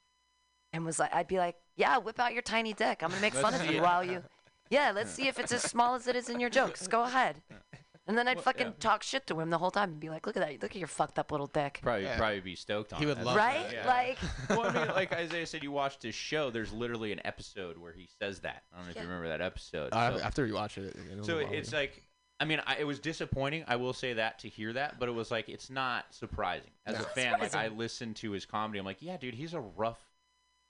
and 0.72 0.84
was 0.84 0.98
like 0.98 1.14
I'd 1.14 1.28
be 1.28 1.38
like, 1.38 1.56
"Yeah, 1.76 1.98
whip 1.98 2.18
out 2.20 2.32
your 2.34 2.42
tiny 2.42 2.72
dick. 2.74 3.02
I'm 3.02 3.08
going 3.10 3.18
to 3.18 3.22
make 3.22 3.34
fun 3.34 3.54
of 3.54 3.64
you 3.64 3.78
it." 3.78 3.82
while 3.82 4.04
you 4.04 4.22
Yeah, 4.70 4.90
let's 4.92 5.12
see 5.12 5.28
if 5.28 5.38
it's 5.38 5.52
as 5.52 5.62
small 5.62 5.94
as 5.94 6.08
it 6.08 6.16
is 6.16 6.28
in 6.28 6.40
your 6.40 6.50
jokes. 6.50 6.86
Go 6.88 7.04
ahead." 7.04 7.40
And 8.08 8.16
then 8.16 8.28
I'd 8.28 8.36
Well, 8.36 8.44
fucking 8.44 8.66
yeah. 8.68 8.72
talk 8.78 9.02
shit 9.02 9.26
to 9.26 9.40
him 9.40 9.50
the 9.50 9.58
whole 9.58 9.72
time 9.72 9.90
and 9.90 10.00
be 10.00 10.08
like, 10.10 10.26
"Look 10.26 10.36
at 10.36 10.40
that! 10.46 10.62
Look 10.62 10.72
at 10.72 10.76
your 10.76 10.86
fucked 10.88 11.18
up 11.18 11.30
little 11.32 11.46
dick." 11.48 11.80
Probably, 11.82 12.04
Yeah. 12.04 12.16
probably 12.18 12.40
be 12.40 12.54
stoked 12.54 12.92
on. 12.92 13.00
He 13.00 13.06
would 13.06 13.16
That's- 13.18 13.26
love 13.26 13.36
Right? 13.36 13.72
Yeah. 13.72 13.86
Like, 13.86 14.18
well, 14.50 14.64
I 14.64 14.72
mean, 14.72 14.88
like 14.94 15.12
Isaiah 15.12 15.46
said, 15.46 15.62
you 15.64 15.72
watched 15.72 16.02
his 16.04 16.14
show. 16.14 16.50
There's 16.50 16.72
literally 16.72 17.10
an 17.12 17.20
episode 17.24 17.78
where 17.78 17.92
he 17.92 18.08
says 18.20 18.40
that. 18.40 18.62
I 18.72 18.76
don't 18.76 18.84
know 18.86 18.90
if 18.90 18.96
you 18.96 19.02
remember 19.02 19.28
that 19.28 19.40
episode. 19.40 19.92
Uh, 19.92 20.18
So- 20.18 20.24
after 20.24 20.46
you 20.46 20.54
watch 20.54 20.78
it, 20.78 20.96
So 21.22 21.38
it's 21.38 21.72
like 21.72 22.02
I 22.38 22.44
mean, 22.44 22.60
I, 22.66 22.76
it 22.76 22.84
was 22.86 22.98
disappointing. 22.98 23.64
I 23.66 23.76
will 23.76 23.92
say 23.94 24.12
that 24.14 24.38
to 24.40 24.48
hear 24.48 24.72
that, 24.74 24.98
but 24.98 25.08
it 25.08 25.12
was 25.12 25.30
like 25.30 25.48
it's 25.48 25.70
not 25.70 26.04
surprising. 26.14 26.70
As 26.84 26.96
a 26.96 26.98
No. 27.02 27.04
fan, 27.08 27.32
like 27.32 27.42
I 27.42 27.46
Surprising. 27.48 27.78
listened 27.78 28.16
to 28.16 28.32
his 28.32 28.44
comedy, 28.44 28.78
I'm 28.78 28.84
like, 28.84 28.98
yeah, 29.00 29.16
dude, 29.16 29.34
he's 29.34 29.54
a 29.54 29.60
rough 29.60 29.98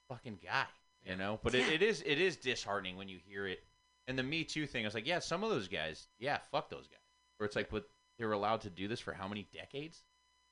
fucking 0.09 0.39
guy, 0.43 0.65
you 1.05 1.15
know. 1.15 1.39
But 1.43 1.55
it, 1.55 1.67
it 1.69 1.81
is 1.81 2.01
it 2.05 2.19
is 2.19 2.37
disheartening 2.37 2.95
when 2.95 3.09
you 3.09 3.19
hear 3.25 3.47
it. 3.47 3.59
And 4.07 4.17
the 4.17 4.23
Me 4.23 4.43
Too 4.45 4.65
thing, 4.65 4.85
I 4.85 4.87
was 4.87 4.93
like, 4.93 5.05
yeah, 5.05 5.19
some 5.19 5.43
of 5.43 5.49
those 5.49 5.67
guys, 5.67 6.07
yeah, 6.19 6.37
fuck 6.51 6.69
those 6.69 6.87
guys. 6.87 6.99
Where 7.37 7.45
it's 7.45 7.55
like, 7.57 7.69
but 7.69 7.85
they 8.17 8.25
were 8.25 8.31
allowed 8.31 8.61
to 8.61 8.69
do 8.69 8.87
this 8.87 9.01
for 9.01 9.11
how 9.13 9.27
many 9.27 9.45
decades? 9.53 10.03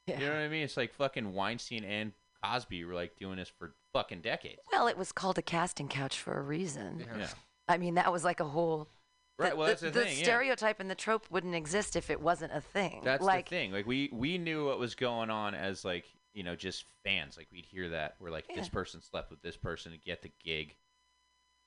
Yeah. 0.08 0.20
You 0.20 0.26
know 0.26 0.34
what 0.34 0.42
I 0.42 0.48
mean? 0.50 0.64
It's 0.64 0.76
like 0.78 0.94
fucking 0.94 1.34
Weinstein 1.34 1.84
and 1.86 2.12
Cosby 2.44 2.84
were 2.84 2.94
like 2.94 3.16
doing 3.18 3.38
this 3.38 3.50
for 3.50 3.74
fucking 3.94 4.20
decades. 4.22 4.60
Well, 4.72 4.88
it 4.88 4.98
was 4.98 5.12
called 5.14 5.38
a 5.38 5.42
casting 5.42 5.88
couch 5.88 6.20
for 6.20 6.38
a 6.38 6.42
reason. 6.42 7.06
Yeah. 7.18 7.28
I 7.70 7.78
mean, 7.78 7.96
that 7.96 8.12
was 8.12 8.24
like 8.26 8.42
a 8.42 8.46
whole. 8.46 8.90
Right. 9.38 9.56
Well, 9.56 9.68
that's 9.68 9.82
the, 9.82 9.92
thing. 9.92 10.18
yeah. 10.18 10.24
stereotype 10.24 10.80
and 10.80 10.90
the 10.90 10.96
trope 10.96 11.26
wouldn't 11.30 11.56
exist 11.56 11.96
if 11.96 12.10
it 12.10 12.22
wasn't 12.22 12.54
a 12.54 12.62
thing. 12.62 13.02
That's 13.04 13.24
like, 13.24 13.50
the 13.50 13.56
thing. 13.56 13.72
Like 13.74 13.86
we 13.86 14.10
we 14.14 14.38
knew 14.38 14.66
what 14.66 14.80
was 14.80 14.96
going 14.96 15.30
on 15.30 15.54
as 15.56 15.84
like 15.84 16.06
you 16.34 16.44
know 16.44 16.56
just 16.56 16.86
fans. 17.04 17.36
Like 17.38 17.48
we'd 17.52 17.66
hear 17.66 17.90
that 17.90 18.16
we're 18.20 18.30
like 18.32 18.46
Yeah. 18.50 18.56
this 18.56 18.70
person 18.70 19.02
slept 19.02 19.30
with 19.32 19.42
this 19.42 19.58
person 19.58 19.92
to 19.92 19.98
get 19.98 20.22
the 20.22 20.32
gig. 20.44 20.76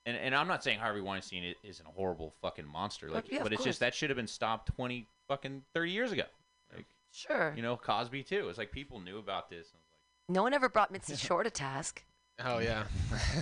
And 0.07 0.17
and 0.17 0.35
I'm 0.35 0.49
not 0.49 0.65
saying 0.65 0.79
Harvey 0.79 1.03
Weinstein 1.03 1.55
isn't 1.63 1.87
a 1.87 1.91
horrible 1.91 2.33
fucking 2.41 2.67
monster. 2.67 3.11
Like, 3.11 3.31
yeah, 3.31 3.39
of 3.39 3.43
but 3.43 3.53
it's 3.53 3.61
course. 3.61 3.67
just 3.67 3.81
that 3.81 3.95
should 3.95 4.09
have 4.09 4.17
been 4.17 4.27
stopped 4.27 4.75
twenty 4.75 5.07
fucking 5.29 5.63
thirty 5.75 5.91
years 5.91 6.13
ago. 6.13 6.25
Like 6.75 6.87
Sure. 7.13 7.53
you 7.55 7.63
know 7.63 7.77
Cosby 7.77 8.23
too. 8.23 8.49
It's 8.49 8.57
like 8.59 8.73
people 8.73 9.01
knew 9.01 9.19
about 9.19 9.51
this. 9.51 9.67
No 10.31 10.43
one 10.43 10.55
ever 10.55 10.69
brought 10.71 10.91
Mitzi 10.91 11.17
Shore 11.17 11.43
to 11.43 11.51
task. 11.51 12.03
Oh 12.43 12.61
yeah. 12.61 12.85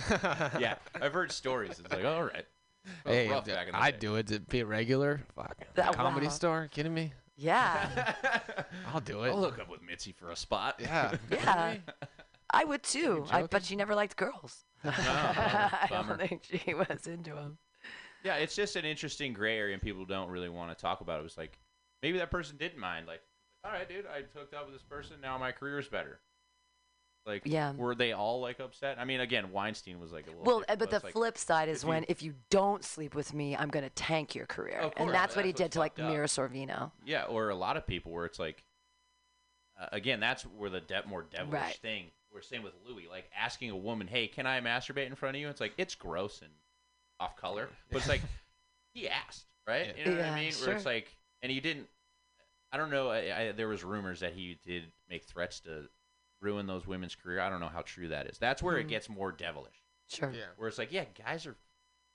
yeah, 0.59 0.75
I've 1.01 1.13
heard 1.13 1.31
stories. 1.31 1.79
It's 1.79 1.93
like 1.93 2.03
all 2.03 2.23
right. 2.23 2.45
Well, 3.05 3.13
Hey, 3.13 3.29
rough 3.29 3.45
back 3.45 3.67
in 3.67 3.73
the 3.73 3.79
I'd 3.79 3.99
day. 3.99 3.99
do 3.99 4.15
it 4.15 4.27
to 4.27 4.39
be 4.39 4.61
a 4.61 4.65
regular. 4.65 5.21
Fuck. 5.35 5.57
That- 5.75 5.93
comedy 5.93 6.27
wow. 6.27 6.31
store? 6.31 6.69
Kidding 6.71 6.93
me? 6.93 7.13
Yeah. 7.35 8.13
I'll 8.93 8.99
do 8.99 9.23
it. 9.23 9.29
I'll 9.29 9.43
hook 9.43 9.59
up 9.59 9.69
with 9.69 9.83
Mitzi 9.83 10.11
for 10.11 10.31
a 10.31 10.35
spot. 10.35 10.75
Yeah. 10.79 11.15
yeah. 11.31 11.75
I 12.49 12.63
would 12.63 12.81
too. 12.81 13.25
I, 13.29 13.41
joking? 13.41 13.47
but 13.51 13.63
she 13.63 13.75
never 13.75 13.93
liked 13.93 14.15
girls. 14.15 14.65
Oh, 14.83 14.89
oh 14.89 14.93
I 14.97 15.87
don't 15.89 16.17
think 16.17 16.43
she 16.43 16.73
was 16.73 17.05
into 17.05 17.35
them. 17.35 17.57
Yeah, 18.23 18.35
it's 18.35 18.55
just 18.55 18.75
an 18.75 18.85
interesting 18.85 19.33
gray 19.33 19.57
area, 19.57 19.73
and 19.73 19.81
people 19.81 20.05
don't 20.05 20.29
really 20.29 20.49
want 20.49 20.75
to 20.75 20.81
talk 20.81 21.01
about 21.01 21.17
it. 21.17 21.19
It 21.21 21.23
was 21.23 21.37
like 21.37 21.59
maybe 22.01 22.17
that 22.17 22.31
person 22.31 22.57
didn't 22.57 22.79
mind. 22.79 23.05
Like, 23.05 23.21
all 23.63 23.71
right, 23.71 23.87
dude, 23.87 24.05
I 24.07 24.23
hooked 24.37 24.53
up 24.53 24.65
with 24.65 24.73
this 24.73 24.83
person. 24.83 25.17
Now 25.21 25.37
my 25.37 25.51
career's 25.51 25.87
better. 25.87 26.19
Like, 27.27 27.41
Yeah. 27.45 27.73
were 27.73 27.93
they 27.93 28.13
all 28.13 28.39
like 28.39 28.59
upset? 28.61 28.97
I 28.99 29.05
mean, 29.05 29.19
again, 29.19 29.51
Weinstein 29.51 29.99
was 29.99 30.11
like 30.13 30.25
a 30.27 30.29
little. 30.29 30.43
Well, 30.45 30.59
different, 30.61 30.81
uh, 30.81 30.85
but 30.85 30.89
the 31.01 31.05
like, 31.05 31.13
flip 31.13 31.37
side 31.37 31.67
is 31.69 31.79
if 31.79 31.83
you- 31.83 31.89
when 31.89 32.05
if 32.07 32.23
you 32.23 32.35
don't 32.49 32.83
sleep 32.85 33.13
with 33.13 33.33
me, 33.33 33.55
I'm 33.55 33.67
going 33.69 33.83
to 33.83 33.89
tank 33.91 34.33
your 34.33 34.45
career. 34.45 34.77
Of 34.79 34.93
and 34.95 35.07
course, 35.07 35.11
that's 35.11 35.35
what 35.35 35.43
he 35.45 35.51
that's 35.51 35.59
what's 35.61 35.65
did 35.65 35.71
to 35.73 35.79
like 35.79 35.99
up. 35.99 36.09
Mira 36.09 36.27
Sorvino. 36.27 36.91
Yeah, 37.05 37.25
or 37.25 37.49
a 37.49 37.55
lot 37.55 37.75
of 37.75 37.85
people 37.85 38.13
where 38.13 38.25
it's 38.25 38.39
like, 38.39 38.63
uh, 39.79 39.87
again, 39.91 40.19
that's 40.21 40.43
where 40.43 40.69
the 40.69 40.79
de- 40.81 41.05
more 41.05 41.23
devilish 41.23 41.51
Right. 41.61 41.75
thing. 41.75 42.11
We're 42.33 42.41
same 42.41 42.63
with 42.63 42.73
Louis, 42.85 43.07
like 43.09 43.29
asking 43.35 43.71
a 43.71 43.75
woman, 43.75 44.07
"Hey, 44.07 44.27
can 44.27 44.45
I 44.47 44.59
masturbate 44.61 45.07
in 45.07 45.15
front 45.15 45.35
of 45.35 45.41
you?" 45.41 45.49
It's 45.49 45.59
like 45.61 45.73
it's 45.77 45.95
gross 45.95 46.41
and 46.41 46.51
off 47.19 47.35
color, 47.35 47.69
but 47.91 47.97
it's 47.99 48.07
like 48.07 48.21
he 48.93 49.09
asked, 49.09 49.45
right? 49.67 49.97
You 49.97 50.05
know 50.05 50.15
what 50.17 50.25
I 50.25 50.35
mean? 50.39 50.53
Where 50.53 50.75
it's 50.75 50.85
like, 50.85 51.15
and 51.41 51.51
he 51.51 51.59
didn't. 51.59 51.89
I 52.71 52.77
don't 52.77 52.89
know. 52.91 53.09
I, 53.09 53.17
I, 53.47 53.51
there 53.53 53.67
was 53.69 53.83
rumors 53.83 54.19
that 54.19 54.33
he 54.33 54.59
did 54.65 54.91
make 55.09 55.23
threats 55.25 55.59
to 55.61 55.89
ruin 56.41 56.67
those 56.67 56.85
women's 56.87 57.15
career. 57.15 57.39
I 57.39 57.49
don't 57.49 57.59
know 57.59 57.69
how 57.69 57.81
true 57.81 58.07
that 58.09 58.27
is. 58.27 58.37
That's 58.37 58.61
where 58.61 58.77
it 58.77 58.85
Mm. 58.87 58.89
gets 58.89 59.09
more 59.09 59.31
devilish. 59.31 59.83
Sure. 60.09 60.31
Yeah. 60.31 60.45
Where 60.57 60.67
it's 60.69 60.77
like, 60.77 60.91
yeah, 60.91 61.05
guys 61.25 61.45
are 61.45 61.55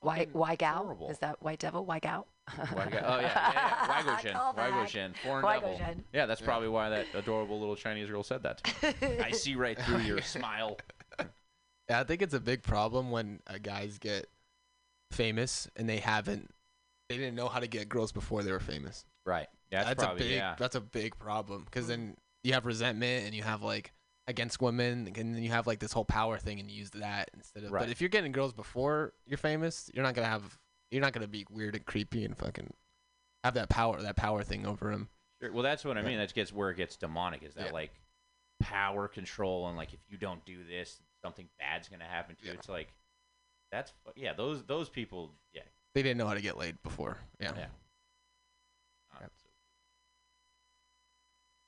White 0.01 0.19
fucking 0.29 0.33
White 0.41 0.59
Gal? 0.59 0.79
horrible. 0.85 1.11
Is 1.11 1.19
that 1.21 1.41
White 1.43 1.59
Devil? 1.61 1.85
White 1.85 2.03
Gal? 2.03 2.27
Why 2.73 2.89
go- 2.91 3.01
oh 3.05 3.21
yeah, 3.21 3.21
yeah, 3.21 3.53
yeah. 3.55 4.03
Wagoshin, 4.03 4.33
Call 4.33 4.53
back. 4.53 4.73
Wagoshin, 4.73 5.15
foreign 5.23 5.45
Wagoshin. 5.45 5.79
devil. 5.79 6.05
Yeah, 6.13 6.27
that's 6.27 6.41
probably 6.41 6.69
why 6.69 6.89
that 6.89 7.07
adorable 7.15 7.61
little 7.61 7.77
Chinese 7.77 8.09
girl 8.11 8.25
said 8.25 8.43
that. 8.43 8.65
To 8.65 8.95
me. 9.01 9.21
I 9.21 9.31
see 9.33 9.55
right 9.55 9.79
through 9.79 9.99
your 9.99 10.21
smile. 10.23 10.77
Yeah, 11.89 12.01
I 12.01 12.05
think 12.05 12.21
it's 12.23 12.35
a 12.35 12.41
big 12.41 12.63
problem 12.65 13.11
when 13.13 13.41
uh, 13.47 13.59
guys 13.63 13.99
get 13.99 14.27
famous 15.13 15.69
and 15.77 15.89
they 15.89 15.99
haven't, 15.99 16.51
they 17.09 17.17
didn't 17.17 17.35
know 17.37 17.49
how 17.49 17.61
to 17.61 17.67
get 17.69 17.89
girls 17.89 18.13
before 18.13 18.43
they 18.43 18.51
were 18.53 18.61
famous. 18.61 19.05
Right. 19.27 19.49
Yeah, 19.71 19.85
that's, 19.85 20.03
a 20.03 20.07
probably 20.07 20.23
big, 20.29 20.33
yeah. 20.33 20.55
that's 20.59 20.75
a 20.75 20.81
big 20.81 21.17
problem 21.19 21.65
because 21.65 21.87
then 21.87 22.17
you 22.43 22.55
have 22.55 22.67
resentment 22.67 23.27
and 23.27 23.35
you 23.35 23.43
have 23.43 23.63
like 23.63 23.93
against 24.29 24.61
women 24.61 25.07
and 25.09 25.35
then 25.35 25.43
you 25.43 25.51
have 25.51 25.67
like 25.67 25.81
this 25.81 25.93
whole 25.93 26.05
power 26.05 26.39
thing 26.39 26.61
and 26.61 26.71
you 26.71 26.79
use 26.79 26.91
that 26.91 27.31
instead 27.35 27.65
of. 27.65 27.73
Right. 27.73 27.81
But 27.81 27.91
if 27.91 28.01
you're 28.01 28.09
getting 28.11 28.33
girls 28.33 28.53
before 28.53 29.13
you're 29.27 29.39
famous, 29.39 29.91
you're 29.93 30.05
not 30.05 30.15
gonna 30.15 30.29
have, 30.29 30.59
you're 30.91 31.03
not 31.03 31.13
gonna 31.13 31.27
be 31.27 31.45
weird 31.51 31.75
and 31.75 31.85
creepy 31.85 32.25
and 32.25 32.37
fucking 32.37 32.73
have 33.45 33.55
that 33.55 33.69
power, 33.69 34.01
that 34.01 34.17
power 34.17 34.43
thing 34.45 34.67
over 34.67 34.91
them. 34.91 35.09
Sure. 35.41 35.53
Well, 35.53 35.63
that's 35.65 35.85
what 35.85 35.99
I 35.99 36.03
mean. 36.03 36.19
That 36.19 36.33
gets 36.35 36.53
where 36.53 36.71
it 36.71 36.77
gets 36.77 36.97
demonic. 36.97 37.43
Is 37.43 37.55
that 37.55 37.67
Yeah. 37.67 37.73
like 37.73 37.93
power 38.61 39.09
control 39.09 39.67
and 39.69 39.77
like 39.77 39.93
if 39.93 40.01
you 40.09 40.17
don't 40.17 40.45
do 40.45 40.63
this, 40.65 41.01
something 41.25 41.49
bad's 41.59 41.89
gonna 41.89 42.05
happen 42.05 42.37
to 42.37 42.45
you. 42.45 42.53
Yeah. 42.53 42.59
It's 42.59 42.69
like 42.69 42.93
that's 43.73 43.93
yeah. 44.15 44.35
Those 44.35 44.63
those 44.65 44.89
people. 44.89 45.33
Yeah. 45.53 45.63
They 45.95 46.03
didn't 46.03 46.19
know 46.19 46.27
how 46.29 46.35
to 46.35 46.41
get 46.41 46.57
laid 46.57 46.81
before. 46.83 47.19
Yeah. 47.41 47.53
Yeah. 47.57 47.67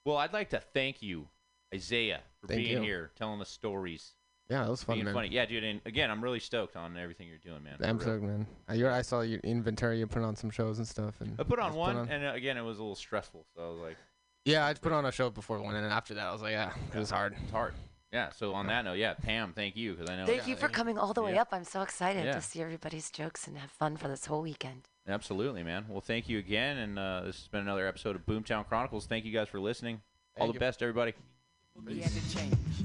Well, 0.05 0.19
I'd 0.19 0.35
like 0.35 0.51
to 0.51 0.61
thank 0.61 1.01
you, 1.03 1.29
Isaiah, 1.75 2.21
for 2.47 2.55
Thank 2.55 2.67
being 2.67 2.79
you. 2.79 2.83
here, 2.83 3.11
telling 3.17 3.41
us 3.41 3.49
stories. 3.51 4.15
Yeah, 4.51 4.63
that 4.65 4.71
was 4.71 4.85
fun, 4.85 4.97
being 4.97 5.07
man. 5.07 5.15
funny. 5.15 5.29
Yeah, 5.29 5.47
dude. 5.47 5.65
And 5.65 5.81
again, 5.87 6.11
I'm 6.11 6.23
really 6.23 6.39
stoked 6.41 6.77
on 6.77 6.97
everything 6.99 7.29
you're 7.29 7.39
doing, 7.39 7.63
man. 7.65 7.77
I'm 7.81 7.99
For 7.99 8.05
real. 8.05 8.19
stoked, 8.19 8.23
man. 8.25 8.47
I, 8.69 8.75
you're, 8.75 8.91
I 8.93 9.01
saw 9.03 9.23
your 9.23 9.41
inventory. 9.41 9.99
You 9.99 10.07
put 10.07 10.23
on 10.23 10.37
some 10.37 10.51
shows 10.51 10.79
and 10.79 10.87
stuff, 10.87 11.15
and 11.21 11.35
I 11.39 11.45
put 11.45 11.59
on 11.59 11.71
just 11.71 11.79
one, 11.79 11.97
and 12.11 12.25
uh, 12.27 12.33
again, 12.35 12.57
it 12.59 12.63
was 12.63 12.79
a 12.79 12.83
little 12.83 12.95
stressful. 12.95 13.47
So 13.57 13.65
I 13.65 13.71
was 13.71 13.79
like, 13.81 13.97
yeah, 14.45 14.67
I 14.67 14.75
put 14.75 14.93
on 14.93 15.07
a 15.07 15.13
show 15.13 15.31
before 15.31 15.59
one, 15.63 15.75
and 15.75 15.85
then 15.85 15.91
after 15.93 16.13
that, 16.15 16.27
I 16.27 16.33
was 16.33 16.43
like, 16.43 16.53
yeah, 16.53 16.73
it 16.95 16.99
was 16.99 17.11
hard. 17.11 17.35
it's 17.43 17.51
hard. 17.51 17.73
Yeah. 18.13 18.31
So 18.31 18.53
on 18.53 18.67
that 18.69 18.85
note, 18.85 18.99
yeah, 18.99 19.15
Pam, 19.15 19.55
thank 19.55 19.77
you 19.77 19.95
because 19.95 20.09
I 20.11 20.17
know. 20.17 20.27
Thank 20.27 20.47
you 20.47 20.55
for 20.57 20.69
coming 20.69 20.99
all 20.99 21.13
the 21.15 21.23
way 21.23 21.35
Yeah. 21.35 21.41
up. 21.43 21.49
I'm 21.53 21.65
so 21.65 21.81
excited 21.83 22.25
Yeah. 22.27 22.35
to 22.35 22.41
see 22.43 22.61
everybody's 22.61 23.11
jokes 23.11 23.49
and 23.49 23.57
have 23.59 23.71
fun 23.73 23.97
for 23.97 24.07
this 24.09 24.27
whole 24.27 24.43
weekend. 24.43 24.83
Absolutely, 25.09 25.63
man. 25.65 25.87
Well, 25.89 26.01
thank 26.03 26.29
you 26.29 26.39
again, 26.39 26.77
and 26.79 26.99
uh, 26.99 27.23
this 27.25 27.39
has 27.39 27.49
been 27.49 27.61
another 27.63 27.89
episode 27.89 28.15
of 28.15 28.25
Boomtown 28.27 28.69
Chronicles. 28.69 29.07
Thank 29.07 29.25
you 29.25 29.33
guys 29.33 29.49
for 29.49 29.59
listening. 29.59 30.03
all 30.37 30.47
Thank 30.47 30.53
the 30.53 30.55
you. 30.55 30.61
best, 30.61 30.83
everybody. 30.83 31.15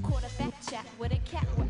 Quarterback 0.02 0.52
chat 0.68 0.84
with 0.98 1.12
a 1.12 1.20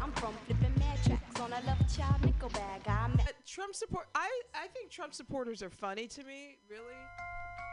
I'm 0.02 0.12
from, 0.12 0.34
flipping 0.47 0.72
mad 0.78 0.98
tracks 1.05 1.40
on 1.40 1.52
a 1.52 1.60
love 1.66 1.78
child 1.94 2.24
nickel 2.24 2.48
bag. 2.48 2.80
I'm 2.86 3.12
Uh, 3.14 3.24
Trump 3.47 3.74
support. 3.74 4.09
I 4.14 4.28
I 4.55 4.66
think 4.68 4.90
Trump 4.90 5.14
supporters 5.14 5.62
are 5.62 5.70
funny 5.70 6.06
to 6.09 6.24
me. 6.24 6.56
Really, 6.68 6.97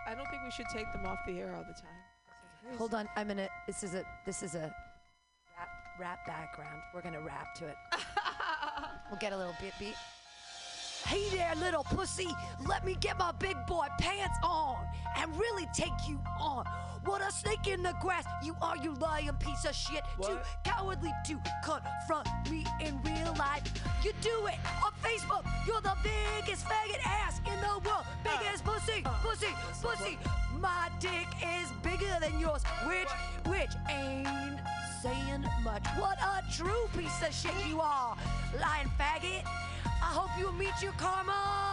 I 0.05 0.15
don't 0.15 0.29
think 0.29 0.43
we 0.43 0.51
should 0.51 0.67
take 0.67 0.91
them 0.91 1.05
off 1.05 1.19
the 1.25 1.39
air 1.39 1.55
all 1.55 1.63
the 1.63 1.73
time. 1.73 2.77
Hold 2.77 2.93
on, 2.93 3.07
I'm 3.15 3.29
gonna. 3.29 3.47
This 3.65 3.83
is 3.83 3.93
a 3.93 4.03
this 4.25 4.43
is 4.43 4.55
a 4.55 4.73
rap 5.57 5.69
rap 5.99 6.27
background. 6.27 6.81
We're 6.93 7.01
gonna 7.01 7.21
rap 7.21 7.55
to 7.55 7.67
it. 7.67 7.77
we'll 9.09 9.19
get 9.19 9.31
a 9.31 9.37
little 9.37 9.55
bit 9.61 9.73
beat. 9.79 9.95
Hey 11.05 11.29
there, 11.29 11.53
little 11.55 11.83
pussy. 11.83 12.27
Let 12.67 12.85
me 12.85 12.95
get 12.99 13.17
my 13.17 13.31
big 13.33 13.55
boy 13.67 13.87
pants 13.99 14.37
on 14.43 14.77
and 15.17 15.35
really 15.37 15.67
take 15.73 15.93
you 16.07 16.19
on. 16.39 16.65
What 17.05 17.21
a 17.21 17.31
snake 17.31 17.67
in 17.67 17.83
the 17.83 17.93
grass. 18.01 18.25
You 18.43 18.55
are, 18.61 18.75
you 18.77 18.93
lying 18.95 19.31
piece 19.39 19.63
of 19.65 19.75
shit. 19.75 20.03
Too 20.21 20.37
cowardly 20.63 21.13
to 21.27 21.39
confront 21.63 22.27
me 22.49 22.65
in 22.81 23.01
real 23.03 23.33
life. 23.37 23.63
You 24.03 24.11
do 24.21 24.47
it 24.47 24.57
on 24.83 24.91
Facebook. 25.01 25.45
You're 25.65 25.81
the 25.81 25.95
biggest 26.03 26.65
faggot 26.65 27.05
ass 27.05 27.39
in 27.39 27.59
the 27.61 27.87
world. 27.87 28.05
Biggest 28.23 28.65
pussy, 28.65 29.03
pussy, 29.21 29.53
pussy. 29.81 30.17
My 30.59 30.89
dick 30.99 31.27
is 31.41 31.71
bigger 31.83 32.17
than 32.19 32.39
yours, 32.39 32.63
which, 32.87 33.09
which 33.45 33.71
ain't 33.89 34.59
saying 35.01 35.45
much. 35.63 35.85
What 35.97 36.17
a 36.19 36.43
true 36.51 36.87
piece 36.97 37.21
of 37.21 37.33
shit 37.33 37.53
you 37.67 37.79
are, 37.81 38.15
lying 38.59 38.89
faggot. 38.99 39.43
I 39.85 40.11
hope 40.13 40.29
you 40.39 40.51
meet 40.53 40.81
your 40.81 40.93
karma 40.93 41.67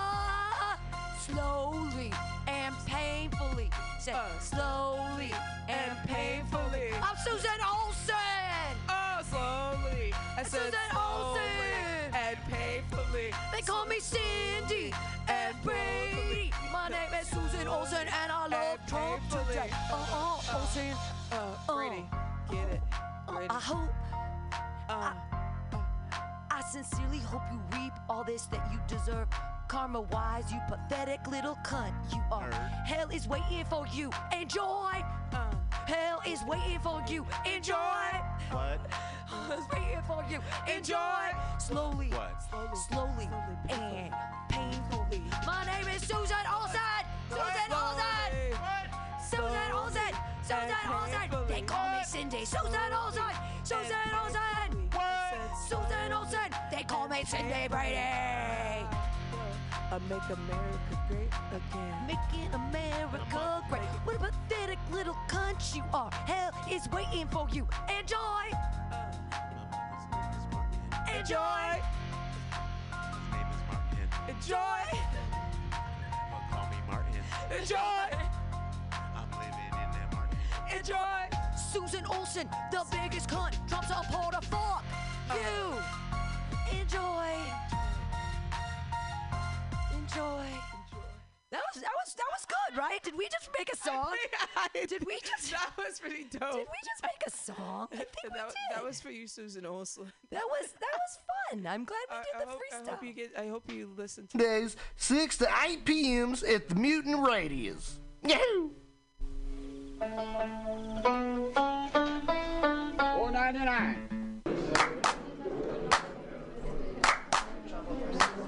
slowly 1.26 2.12
and 2.46 2.74
painfully. 2.86 3.70
Say 3.98 4.12
uh. 4.12 4.38
slowly 4.40 5.32
and 5.68 5.92
painfully. 6.06 6.90
I'm 7.02 7.16
Susan 7.16 7.60
Olsen. 7.64 8.14
Oh, 8.88 9.20
slowly. 9.30 10.12
I 10.36 10.42
said 10.42 10.60
Susan 10.64 10.83
I 18.94 19.10
love 19.10 19.20
And 19.20 19.30
Trump 19.30 19.46
painfully. 19.48 19.54
today. 19.54 19.70
Uh 19.92 19.96
uh, 20.12 20.58
Olsen. 20.58 20.96
Uh, 21.32 21.74
Brady, 21.74 22.04
get 22.50 22.68
it. 22.70 22.80
Brady. 23.26 23.46
I 23.50 23.60
hope. 23.60 23.90
Uh, 24.88 25.12
I 26.50 26.60
sincerely 26.70 27.18
hope 27.18 27.42
you 27.52 27.60
reap 27.78 27.92
all 28.08 28.22
this 28.24 28.46
that 28.46 28.60
you 28.72 28.78
deserve. 28.86 29.28
Karma 29.68 30.02
wise, 30.02 30.52
you 30.52 30.60
pathetic 30.68 31.26
little 31.26 31.56
cunt. 31.64 31.92
You 32.12 32.20
are. 32.30 32.50
Hell 32.86 33.08
is 33.10 33.26
waiting 33.26 33.64
for 33.68 33.86
you. 33.92 34.10
Enjoy. 34.38 34.62
uh, 35.32 35.50
Hell 35.86 36.20
is 36.26 36.40
waiting 36.46 36.78
for 36.80 37.02
you. 37.08 37.26
Enjoy. 37.52 37.76
What? 38.50 38.78
Waiting 39.72 40.02
for 40.06 40.24
you. 40.30 40.38
Enjoy. 40.72 41.26
Slowly. 41.58 42.08
What? 42.10 42.40
Slowly. 42.48 42.76
Slowly. 42.88 43.28
And 43.70 44.14
painfully. 44.48 45.22
My 45.44 45.64
name 45.64 45.88
is 45.94 46.02
Susan 46.02 46.36
Olsen. 46.54 46.78
Susan 47.30 47.72
Olsen. 47.72 48.53
Susan 49.44 49.72
Olsen. 49.72 50.14
Susan 50.42 50.68
Olsen! 50.88 51.46
They 51.48 51.60
call 51.62 51.88
me 51.90 52.04
Cindy. 52.04 52.44
Susan 52.44 52.92
Olsen. 52.94 53.22
Susan 53.62 53.96
Olsen. 54.22 54.90
Susan 55.68 56.12
Olsen. 56.12 56.50
They 56.70 56.82
call 56.82 57.08
me 57.08 57.24
Cindy 57.24 57.68
Brady. 57.68 57.98
Uh, 59.92 59.98
make 60.08 60.22
America 60.30 60.94
great 61.08 61.28
again. 61.52 62.06
Making 62.06 62.54
America 62.54 63.62
great. 63.68 63.82
What 64.04 64.16
a 64.16 64.18
pathetic 64.18 64.78
little 64.90 65.16
cunt 65.28 65.76
you 65.76 65.84
are. 65.92 66.10
Hell 66.26 66.52
is 66.70 66.88
waiting 66.90 67.28
for 67.28 67.46
you. 67.52 67.68
Enjoy. 67.98 68.44
Enjoy. 71.14 71.82
Enjoy. 74.26 74.84
Call 76.50 76.70
me 76.70 76.76
Martin. 76.88 77.22
Enjoy. 77.60 78.43
Enjoy. 80.72 80.96
Susan 81.72 82.04
Olsen, 82.06 82.48
the 82.70 82.84
biggest 82.90 83.28
cunt, 83.28 83.54
Trump's 83.68 83.90
a 83.90 83.94
porta 84.10 84.40
fuck. 84.42 84.84
Uh-huh. 85.30 85.82
You. 86.72 86.80
Enjoy. 86.80 87.34
Enjoy. 89.98 90.44
That 91.50 91.62
was 91.72 91.82
that 91.82 91.90
was 92.04 92.14
that 92.14 92.26
was 92.32 92.46
good, 92.46 92.78
right? 92.78 93.00
Did 93.02 93.16
we 93.16 93.28
just 93.28 93.48
make 93.56 93.72
a 93.72 93.76
song? 93.76 94.14
Did 94.74 95.04
we 95.06 95.18
just? 95.24 95.52
That 95.52 95.70
was 95.76 96.00
pretty 96.00 96.24
dope. 96.24 96.40
Did 96.52 96.58
we 96.58 96.80
just 96.84 97.02
make 97.02 97.22
a 97.26 97.30
song? 97.30 97.88
I 97.92 97.96
think 97.96 98.08
we 98.24 98.30
that, 98.30 98.48
did. 98.48 98.76
that 98.76 98.84
was 98.84 99.00
for 99.00 99.10
you, 99.10 99.28
Susan 99.28 99.64
Olsen. 99.64 100.12
That 100.30 100.42
was 100.48 100.70
that 100.72 100.98
was 100.98 101.18
fun. 101.52 101.66
I'm 101.66 101.84
glad 101.84 101.98
we 102.10 102.16
I, 102.16 102.22
did 102.22 102.34
I 102.34 102.38
the 102.44 102.50
hope, 102.50 102.60
I 102.72 102.90
hope 102.90 103.04
you 103.04 103.12
get. 103.12 103.32
I 103.38 103.46
hope 103.48 103.70
you 103.72 103.90
listen 103.96 104.26
to. 104.28 104.38
Days, 104.38 104.76
6 104.96 105.38
to 105.38 105.48
8 105.64 105.84
p.m.s 105.84 106.42
at 106.42 106.68
the 106.68 106.74
Mutiny 106.74 107.14
Radio. 107.14 107.74
Yahoo! 108.26 108.70
Four 110.00 110.10
ninety 113.30 113.58
nine. 113.60 114.08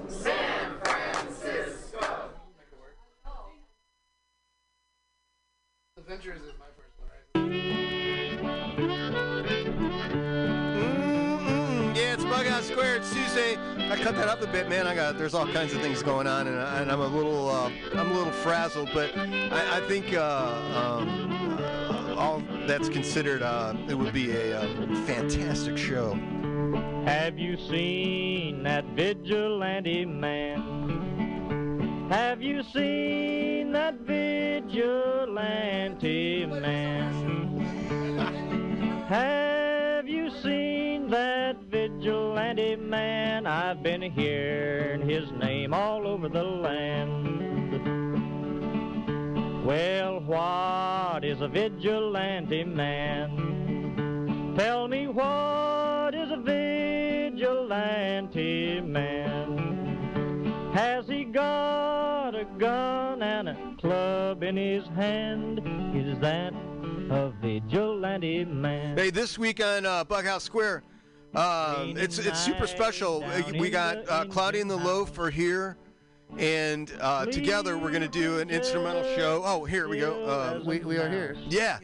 San 0.09 0.79
Francisco. 0.83 2.31
Adventures 5.97 6.41
is 6.41 6.53
my 6.59 6.66
Square. 12.63 12.97
It's 12.97 13.13
Tuesday. 13.13 13.55
I 13.91 13.95
cut 13.95 14.15
that 14.15 14.27
up 14.27 14.41
a 14.41 14.47
bit, 14.47 14.67
man. 14.67 14.87
I 14.87 14.95
got 14.95 15.17
there's 15.17 15.35
all 15.35 15.47
kinds 15.47 15.73
of 15.73 15.81
things 15.81 16.01
going 16.01 16.25
on, 16.25 16.47
and, 16.47 16.59
I, 16.59 16.81
and 16.81 16.91
I'm 16.91 17.01
a 17.01 17.07
little 17.07 17.49
uh, 17.49 17.71
I'm 17.93 18.09
a 18.09 18.13
little 18.13 18.33
frazzled. 18.33 18.89
But 18.93 19.15
I, 19.15 19.77
I 19.77 19.81
think 19.81 20.13
uh, 20.13 20.19
um, 20.75 21.59
uh, 21.59 22.15
all 22.15 22.41
that's 22.65 22.89
considered, 22.89 23.43
uh, 23.43 23.75
it 23.87 23.93
would 23.93 24.11
be 24.11 24.31
a 24.31 24.59
uh, 24.59 24.67
fantastic 25.05 25.77
show. 25.77 26.15
Have 27.05 27.37
you 27.37 27.57
seen 27.69 28.63
that 28.63 28.85
vigilante 28.85 30.05
man? 30.05 30.87
Have 32.09 32.41
you 32.41 32.63
seen 32.63 33.71
that 33.73 33.99
vigilante 33.99 35.35
man? 36.47 37.27
Have 39.07 40.07
you 40.07 40.31
seen 40.41 41.07
that 41.09 41.66
vigilante 42.07 42.77
man? 42.77 43.45
I've 43.45 43.83
been 43.83 44.01
hearing 44.01 45.01
his 45.01 45.29
name 45.31 45.73
all 45.73 46.07
over 46.07 46.29
the 46.29 46.41
land. 46.41 47.75
Well, 49.65 50.21
what 50.21 51.25
is 51.25 51.41
a 51.41 51.49
vigilante 51.49 52.63
man? 52.63 54.55
Tell 54.57 54.87
me 54.87 55.07
what 55.07 56.15
is 56.15 56.31
a 56.31 56.37
vigilante 57.33 57.59
man? 58.79 60.71
Has 60.73 61.09
he 61.09 61.25
got 61.25 62.29
a 62.35 62.45
gun 62.57 63.21
and 63.21 63.49
a 63.49 63.75
club 63.81 64.43
in 64.43 64.55
his 64.55 64.87
hand? 64.95 65.59
Is 65.93 66.17
that 66.21 66.53
a 67.09 67.33
vigilante 67.41 68.45
man? 68.45 68.97
Hey, 68.97 69.09
this 69.09 69.37
week 69.37 69.61
on 69.61 69.85
uh, 69.85 70.05
Bughouse 70.05 70.43
Square, 70.43 70.83
um, 71.35 71.97
it's 71.97 72.17
it's 72.19 72.39
super 72.39 72.67
special. 72.67 73.23
Uh, 73.23 73.43
We 73.59 73.69
got 73.69 74.09
uh, 74.09 74.25
Cloudy 74.25 74.61
and 74.61 74.69
the 74.69 74.77
Loaf 74.77 75.17
are 75.19 75.29
here, 75.29 75.77
and 76.37 76.91
uh, 76.99 77.25
together 77.25 77.77
we're 77.77 77.91
gonna 77.91 78.07
do 78.07 78.39
an 78.39 78.49
instrumental 78.49 79.03
show. 79.15 79.41
Oh, 79.45 79.65
here 79.65 79.87
we 79.87 79.99
go. 79.99 80.23
Uh, 80.25 80.61
we, 80.65 80.79
we 80.79 80.97
are 80.97 81.09
here. 81.09 81.35
Yeah. 81.47 81.79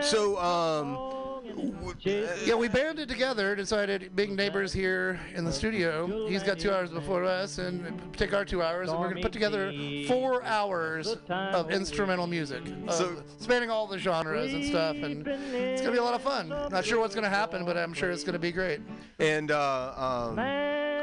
So, 0.00 0.38
um, 0.38 0.96
Yeah, 2.44 2.54
we 2.54 2.68
banded 2.68 3.08
together, 3.08 3.54
decided 3.56 4.14
being 4.16 4.34
neighbors 4.36 4.72
here 4.72 5.18
in 5.34 5.44
the 5.44 5.52
studio. 5.52 6.26
He's 6.28 6.42
got 6.42 6.58
two 6.58 6.70
hours 6.72 6.90
before 6.90 7.24
us, 7.24 7.58
and 7.58 8.00
take 8.14 8.32
our 8.34 8.44
two 8.44 8.62
hours, 8.62 8.88
and 8.90 8.98
we're 8.98 9.06
going 9.10 9.16
to 9.16 9.22
put 9.22 9.32
together 9.32 9.72
four 10.08 10.42
hours 10.44 11.16
of 11.28 11.70
instrumental 11.70 12.26
music, 12.26 12.62
So- 12.90 13.22
spanning 13.38 13.70
all 13.70 13.86
the 13.86 13.98
genres 13.98 14.52
and 14.52 14.64
stuff. 14.64 14.96
And 14.96 15.26
it's 15.26 15.80
going 15.82 15.86
to 15.86 15.92
be 15.92 15.98
a 15.98 16.02
lot 16.04 16.14
of 16.14 16.22
fun. 16.22 16.48
Not 16.48 16.84
sure 16.84 16.98
what's 17.00 17.14
going 17.14 17.24
to 17.24 17.30
happen, 17.30 17.64
but 17.64 17.76
I'm 17.76 17.92
sure 17.94 18.10
it's 18.10 18.24
going 18.24 18.32
to 18.34 18.38
be 18.38 18.52
great. 18.52 18.80
and 19.18 19.50
uh, 19.50 20.28
um, 20.30 20.36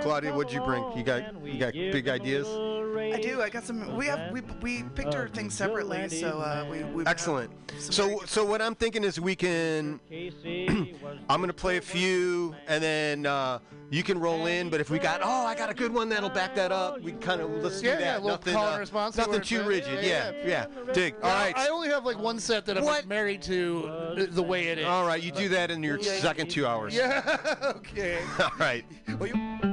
Claudia, 0.04 0.34
what'd 0.34 0.54
you 0.54 0.62
bring? 0.62 0.84
You 0.98 1.04
got 1.04 1.44
you 1.46 1.58
got 1.60 1.74
big 1.74 2.08
ideas? 2.08 2.48
I 2.48 3.20
do. 3.20 3.42
I 3.42 3.50
got 3.50 3.64
some. 3.64 3.96
We 3.96 4.06
have 4.08 4.32
we 4.32 4.42
we 4.62 4.84
picked 4.96 5.16
our 5.16 5.28
things 5.28 5.54
separately, 5.54 6.08
so 6.10 6.40
uh, 6.40 6.66
we 6.70 6.84
we 6.84 7.06
Excellent. 7.06 7.52
So, 7.80 8.20
so 8.26 8.46
what 8.46 8.62
I'm 8.62 8.76
thinking 8.76 9.04
is 9.04 9.20
we 9.20 9.36
can. 9.36 10.00
I'm 11.30 11.42
gonna 11.42 11.54
play 11.54 11.78
a 11.78 11.82
few, 11.82 12.56
and 12.68 12.84
then 12.84 13.26
uh, 13.26 13.60
you 13.90 14.04
can 14.04 14.20
roll 14.20 14.46
in. 14.46 14.70
But 14.70 14.80
if 14.80 14.90
we 14.90 15.00
got, 15.00 15.22
oh, 15.24 15.46
I 15.46 15.56
got 15.56 15.70
a 15.70 15.74
good 15.74 15.94
one 15.94 16.10
that'll 16.10 16.30
back 16.30 16.54
that 16.56 16.72
up, 16.72 17.02
we 17.02 17.14
kind 17.14 17.42
of 17.42 17.50
let's 17.64 17.82
Yeah, 17.82 17.96
do 17.98 18.04
yeah, 18.04 18.12
that. 18.12 18.16
a 18.20 18.22
little 18.22 18.30
nothing, 18.38 18.54
call 18.54 18.68
uh, 18.68 18.72
and 18.72 18.80
response. 18.80 19.18
nothing 19.18 19.42
too 19.42 19.64
rigid. 19.64 20.04
Yeah, 20.04 20.32
yeah. 20.46 20.66
Dig. 20.94 21.16
All 21.24 21.30
Yeah, 21.30 21.44
right. 21.46 21.58
I 21.58 21.70
only 21.70 21.90
have 21.90 22.06
like 22.06 22.20
one 22.20 22.40
set 22.40 22.66
that 22.68 22.78
I'm 22.78 23.08
married 23.08 23.42
to 23.44 23.88
uh, 23.88 24.26
the 24.30 24.44
way 24.44 24.68
it 24.68 24.80
is. 24.80 24.86
All 24.86 25.06
right. 25.06 25.22
You 25.22 25.32
do 25.32 25.50
that 25.50 25.72
in 25.72 25.82
your 25.84 26.00
Yeah. 26.00 26.14
second 26.20 26.50
two 26.50 26.66
hours. 26.66 26.94
Yeah. 27.04 27.74
okay. 27.78 28.20
All 28.40 28.52
right. 28.60 28.86
Oh, 29.10 29.73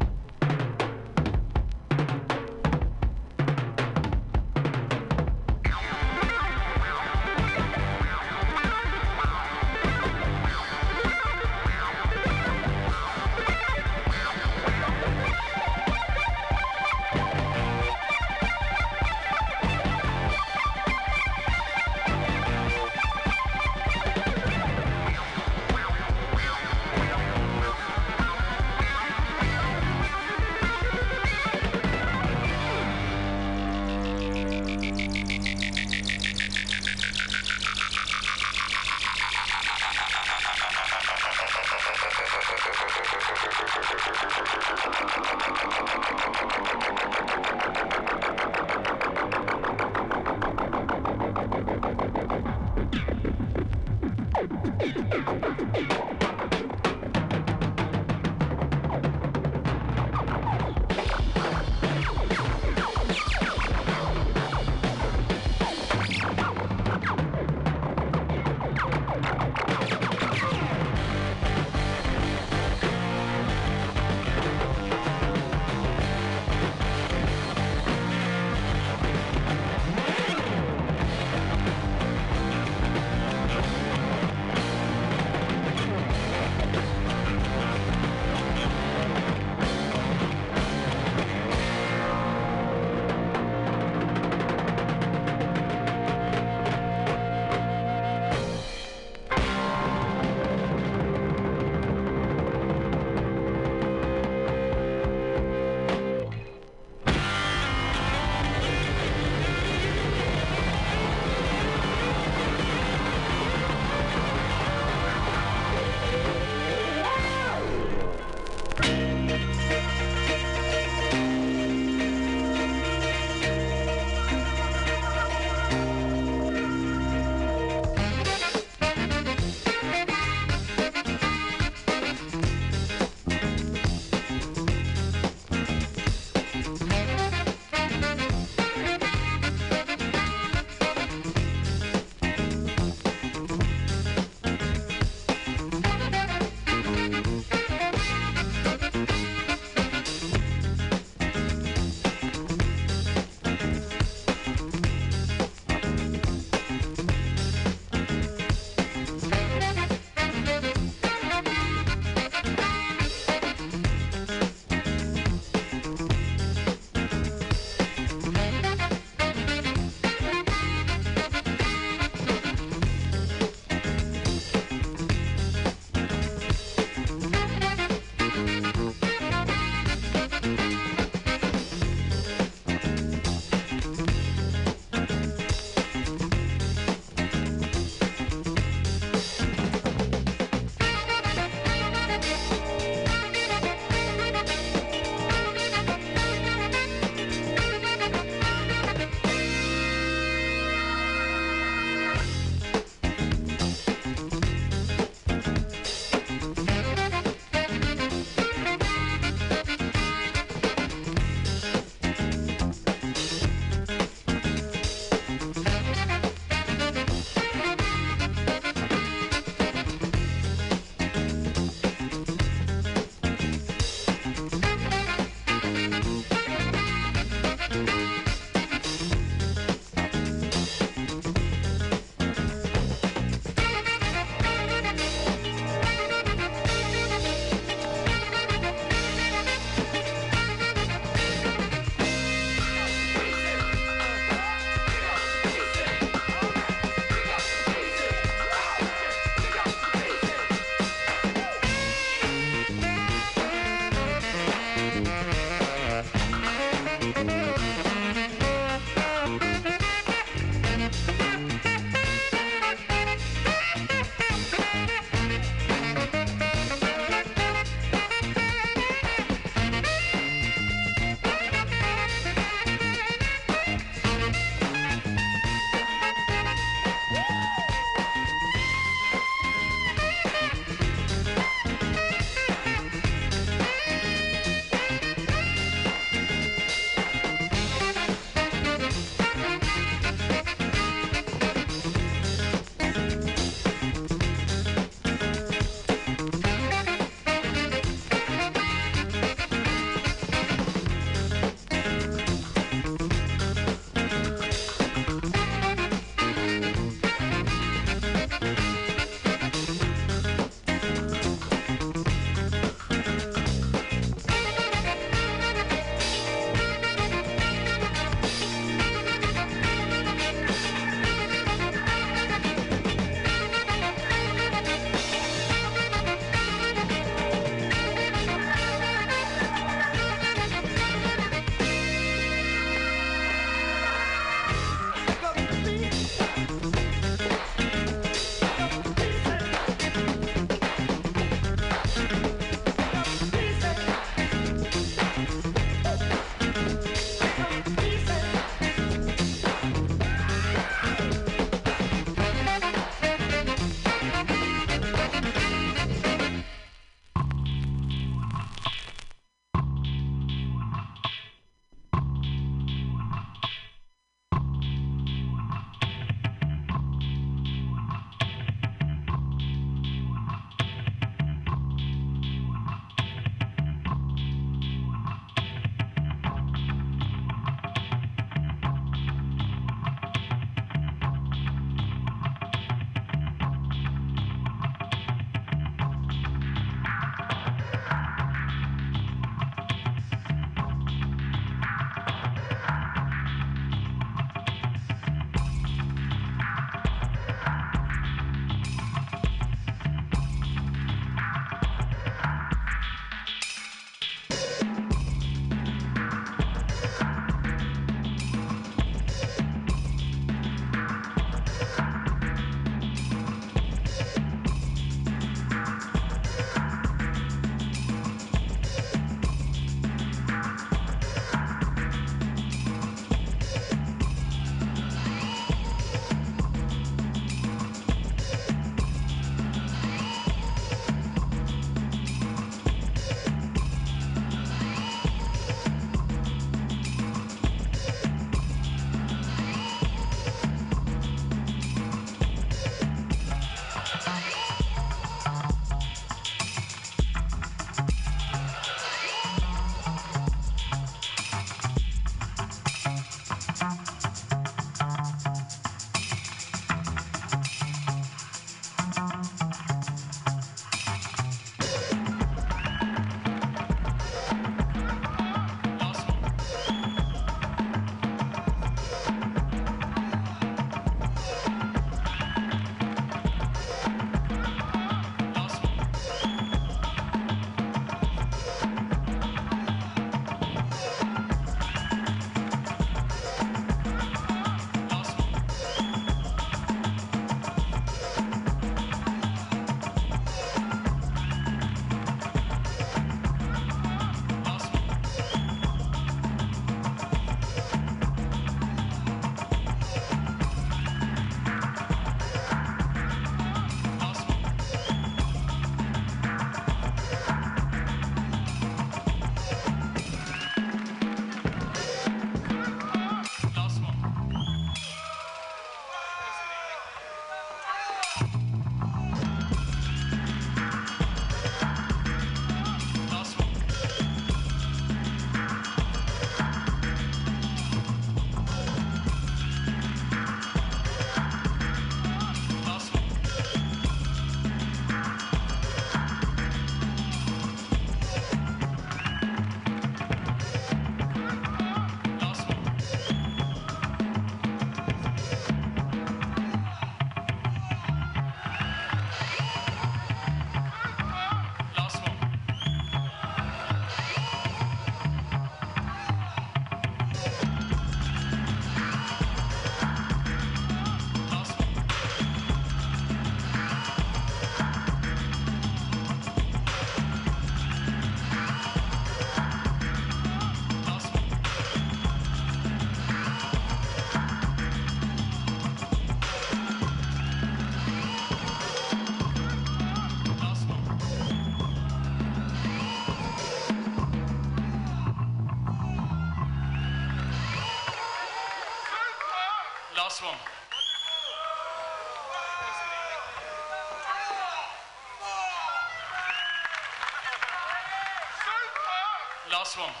Last 599.71 599.79
one. 599.79 600.00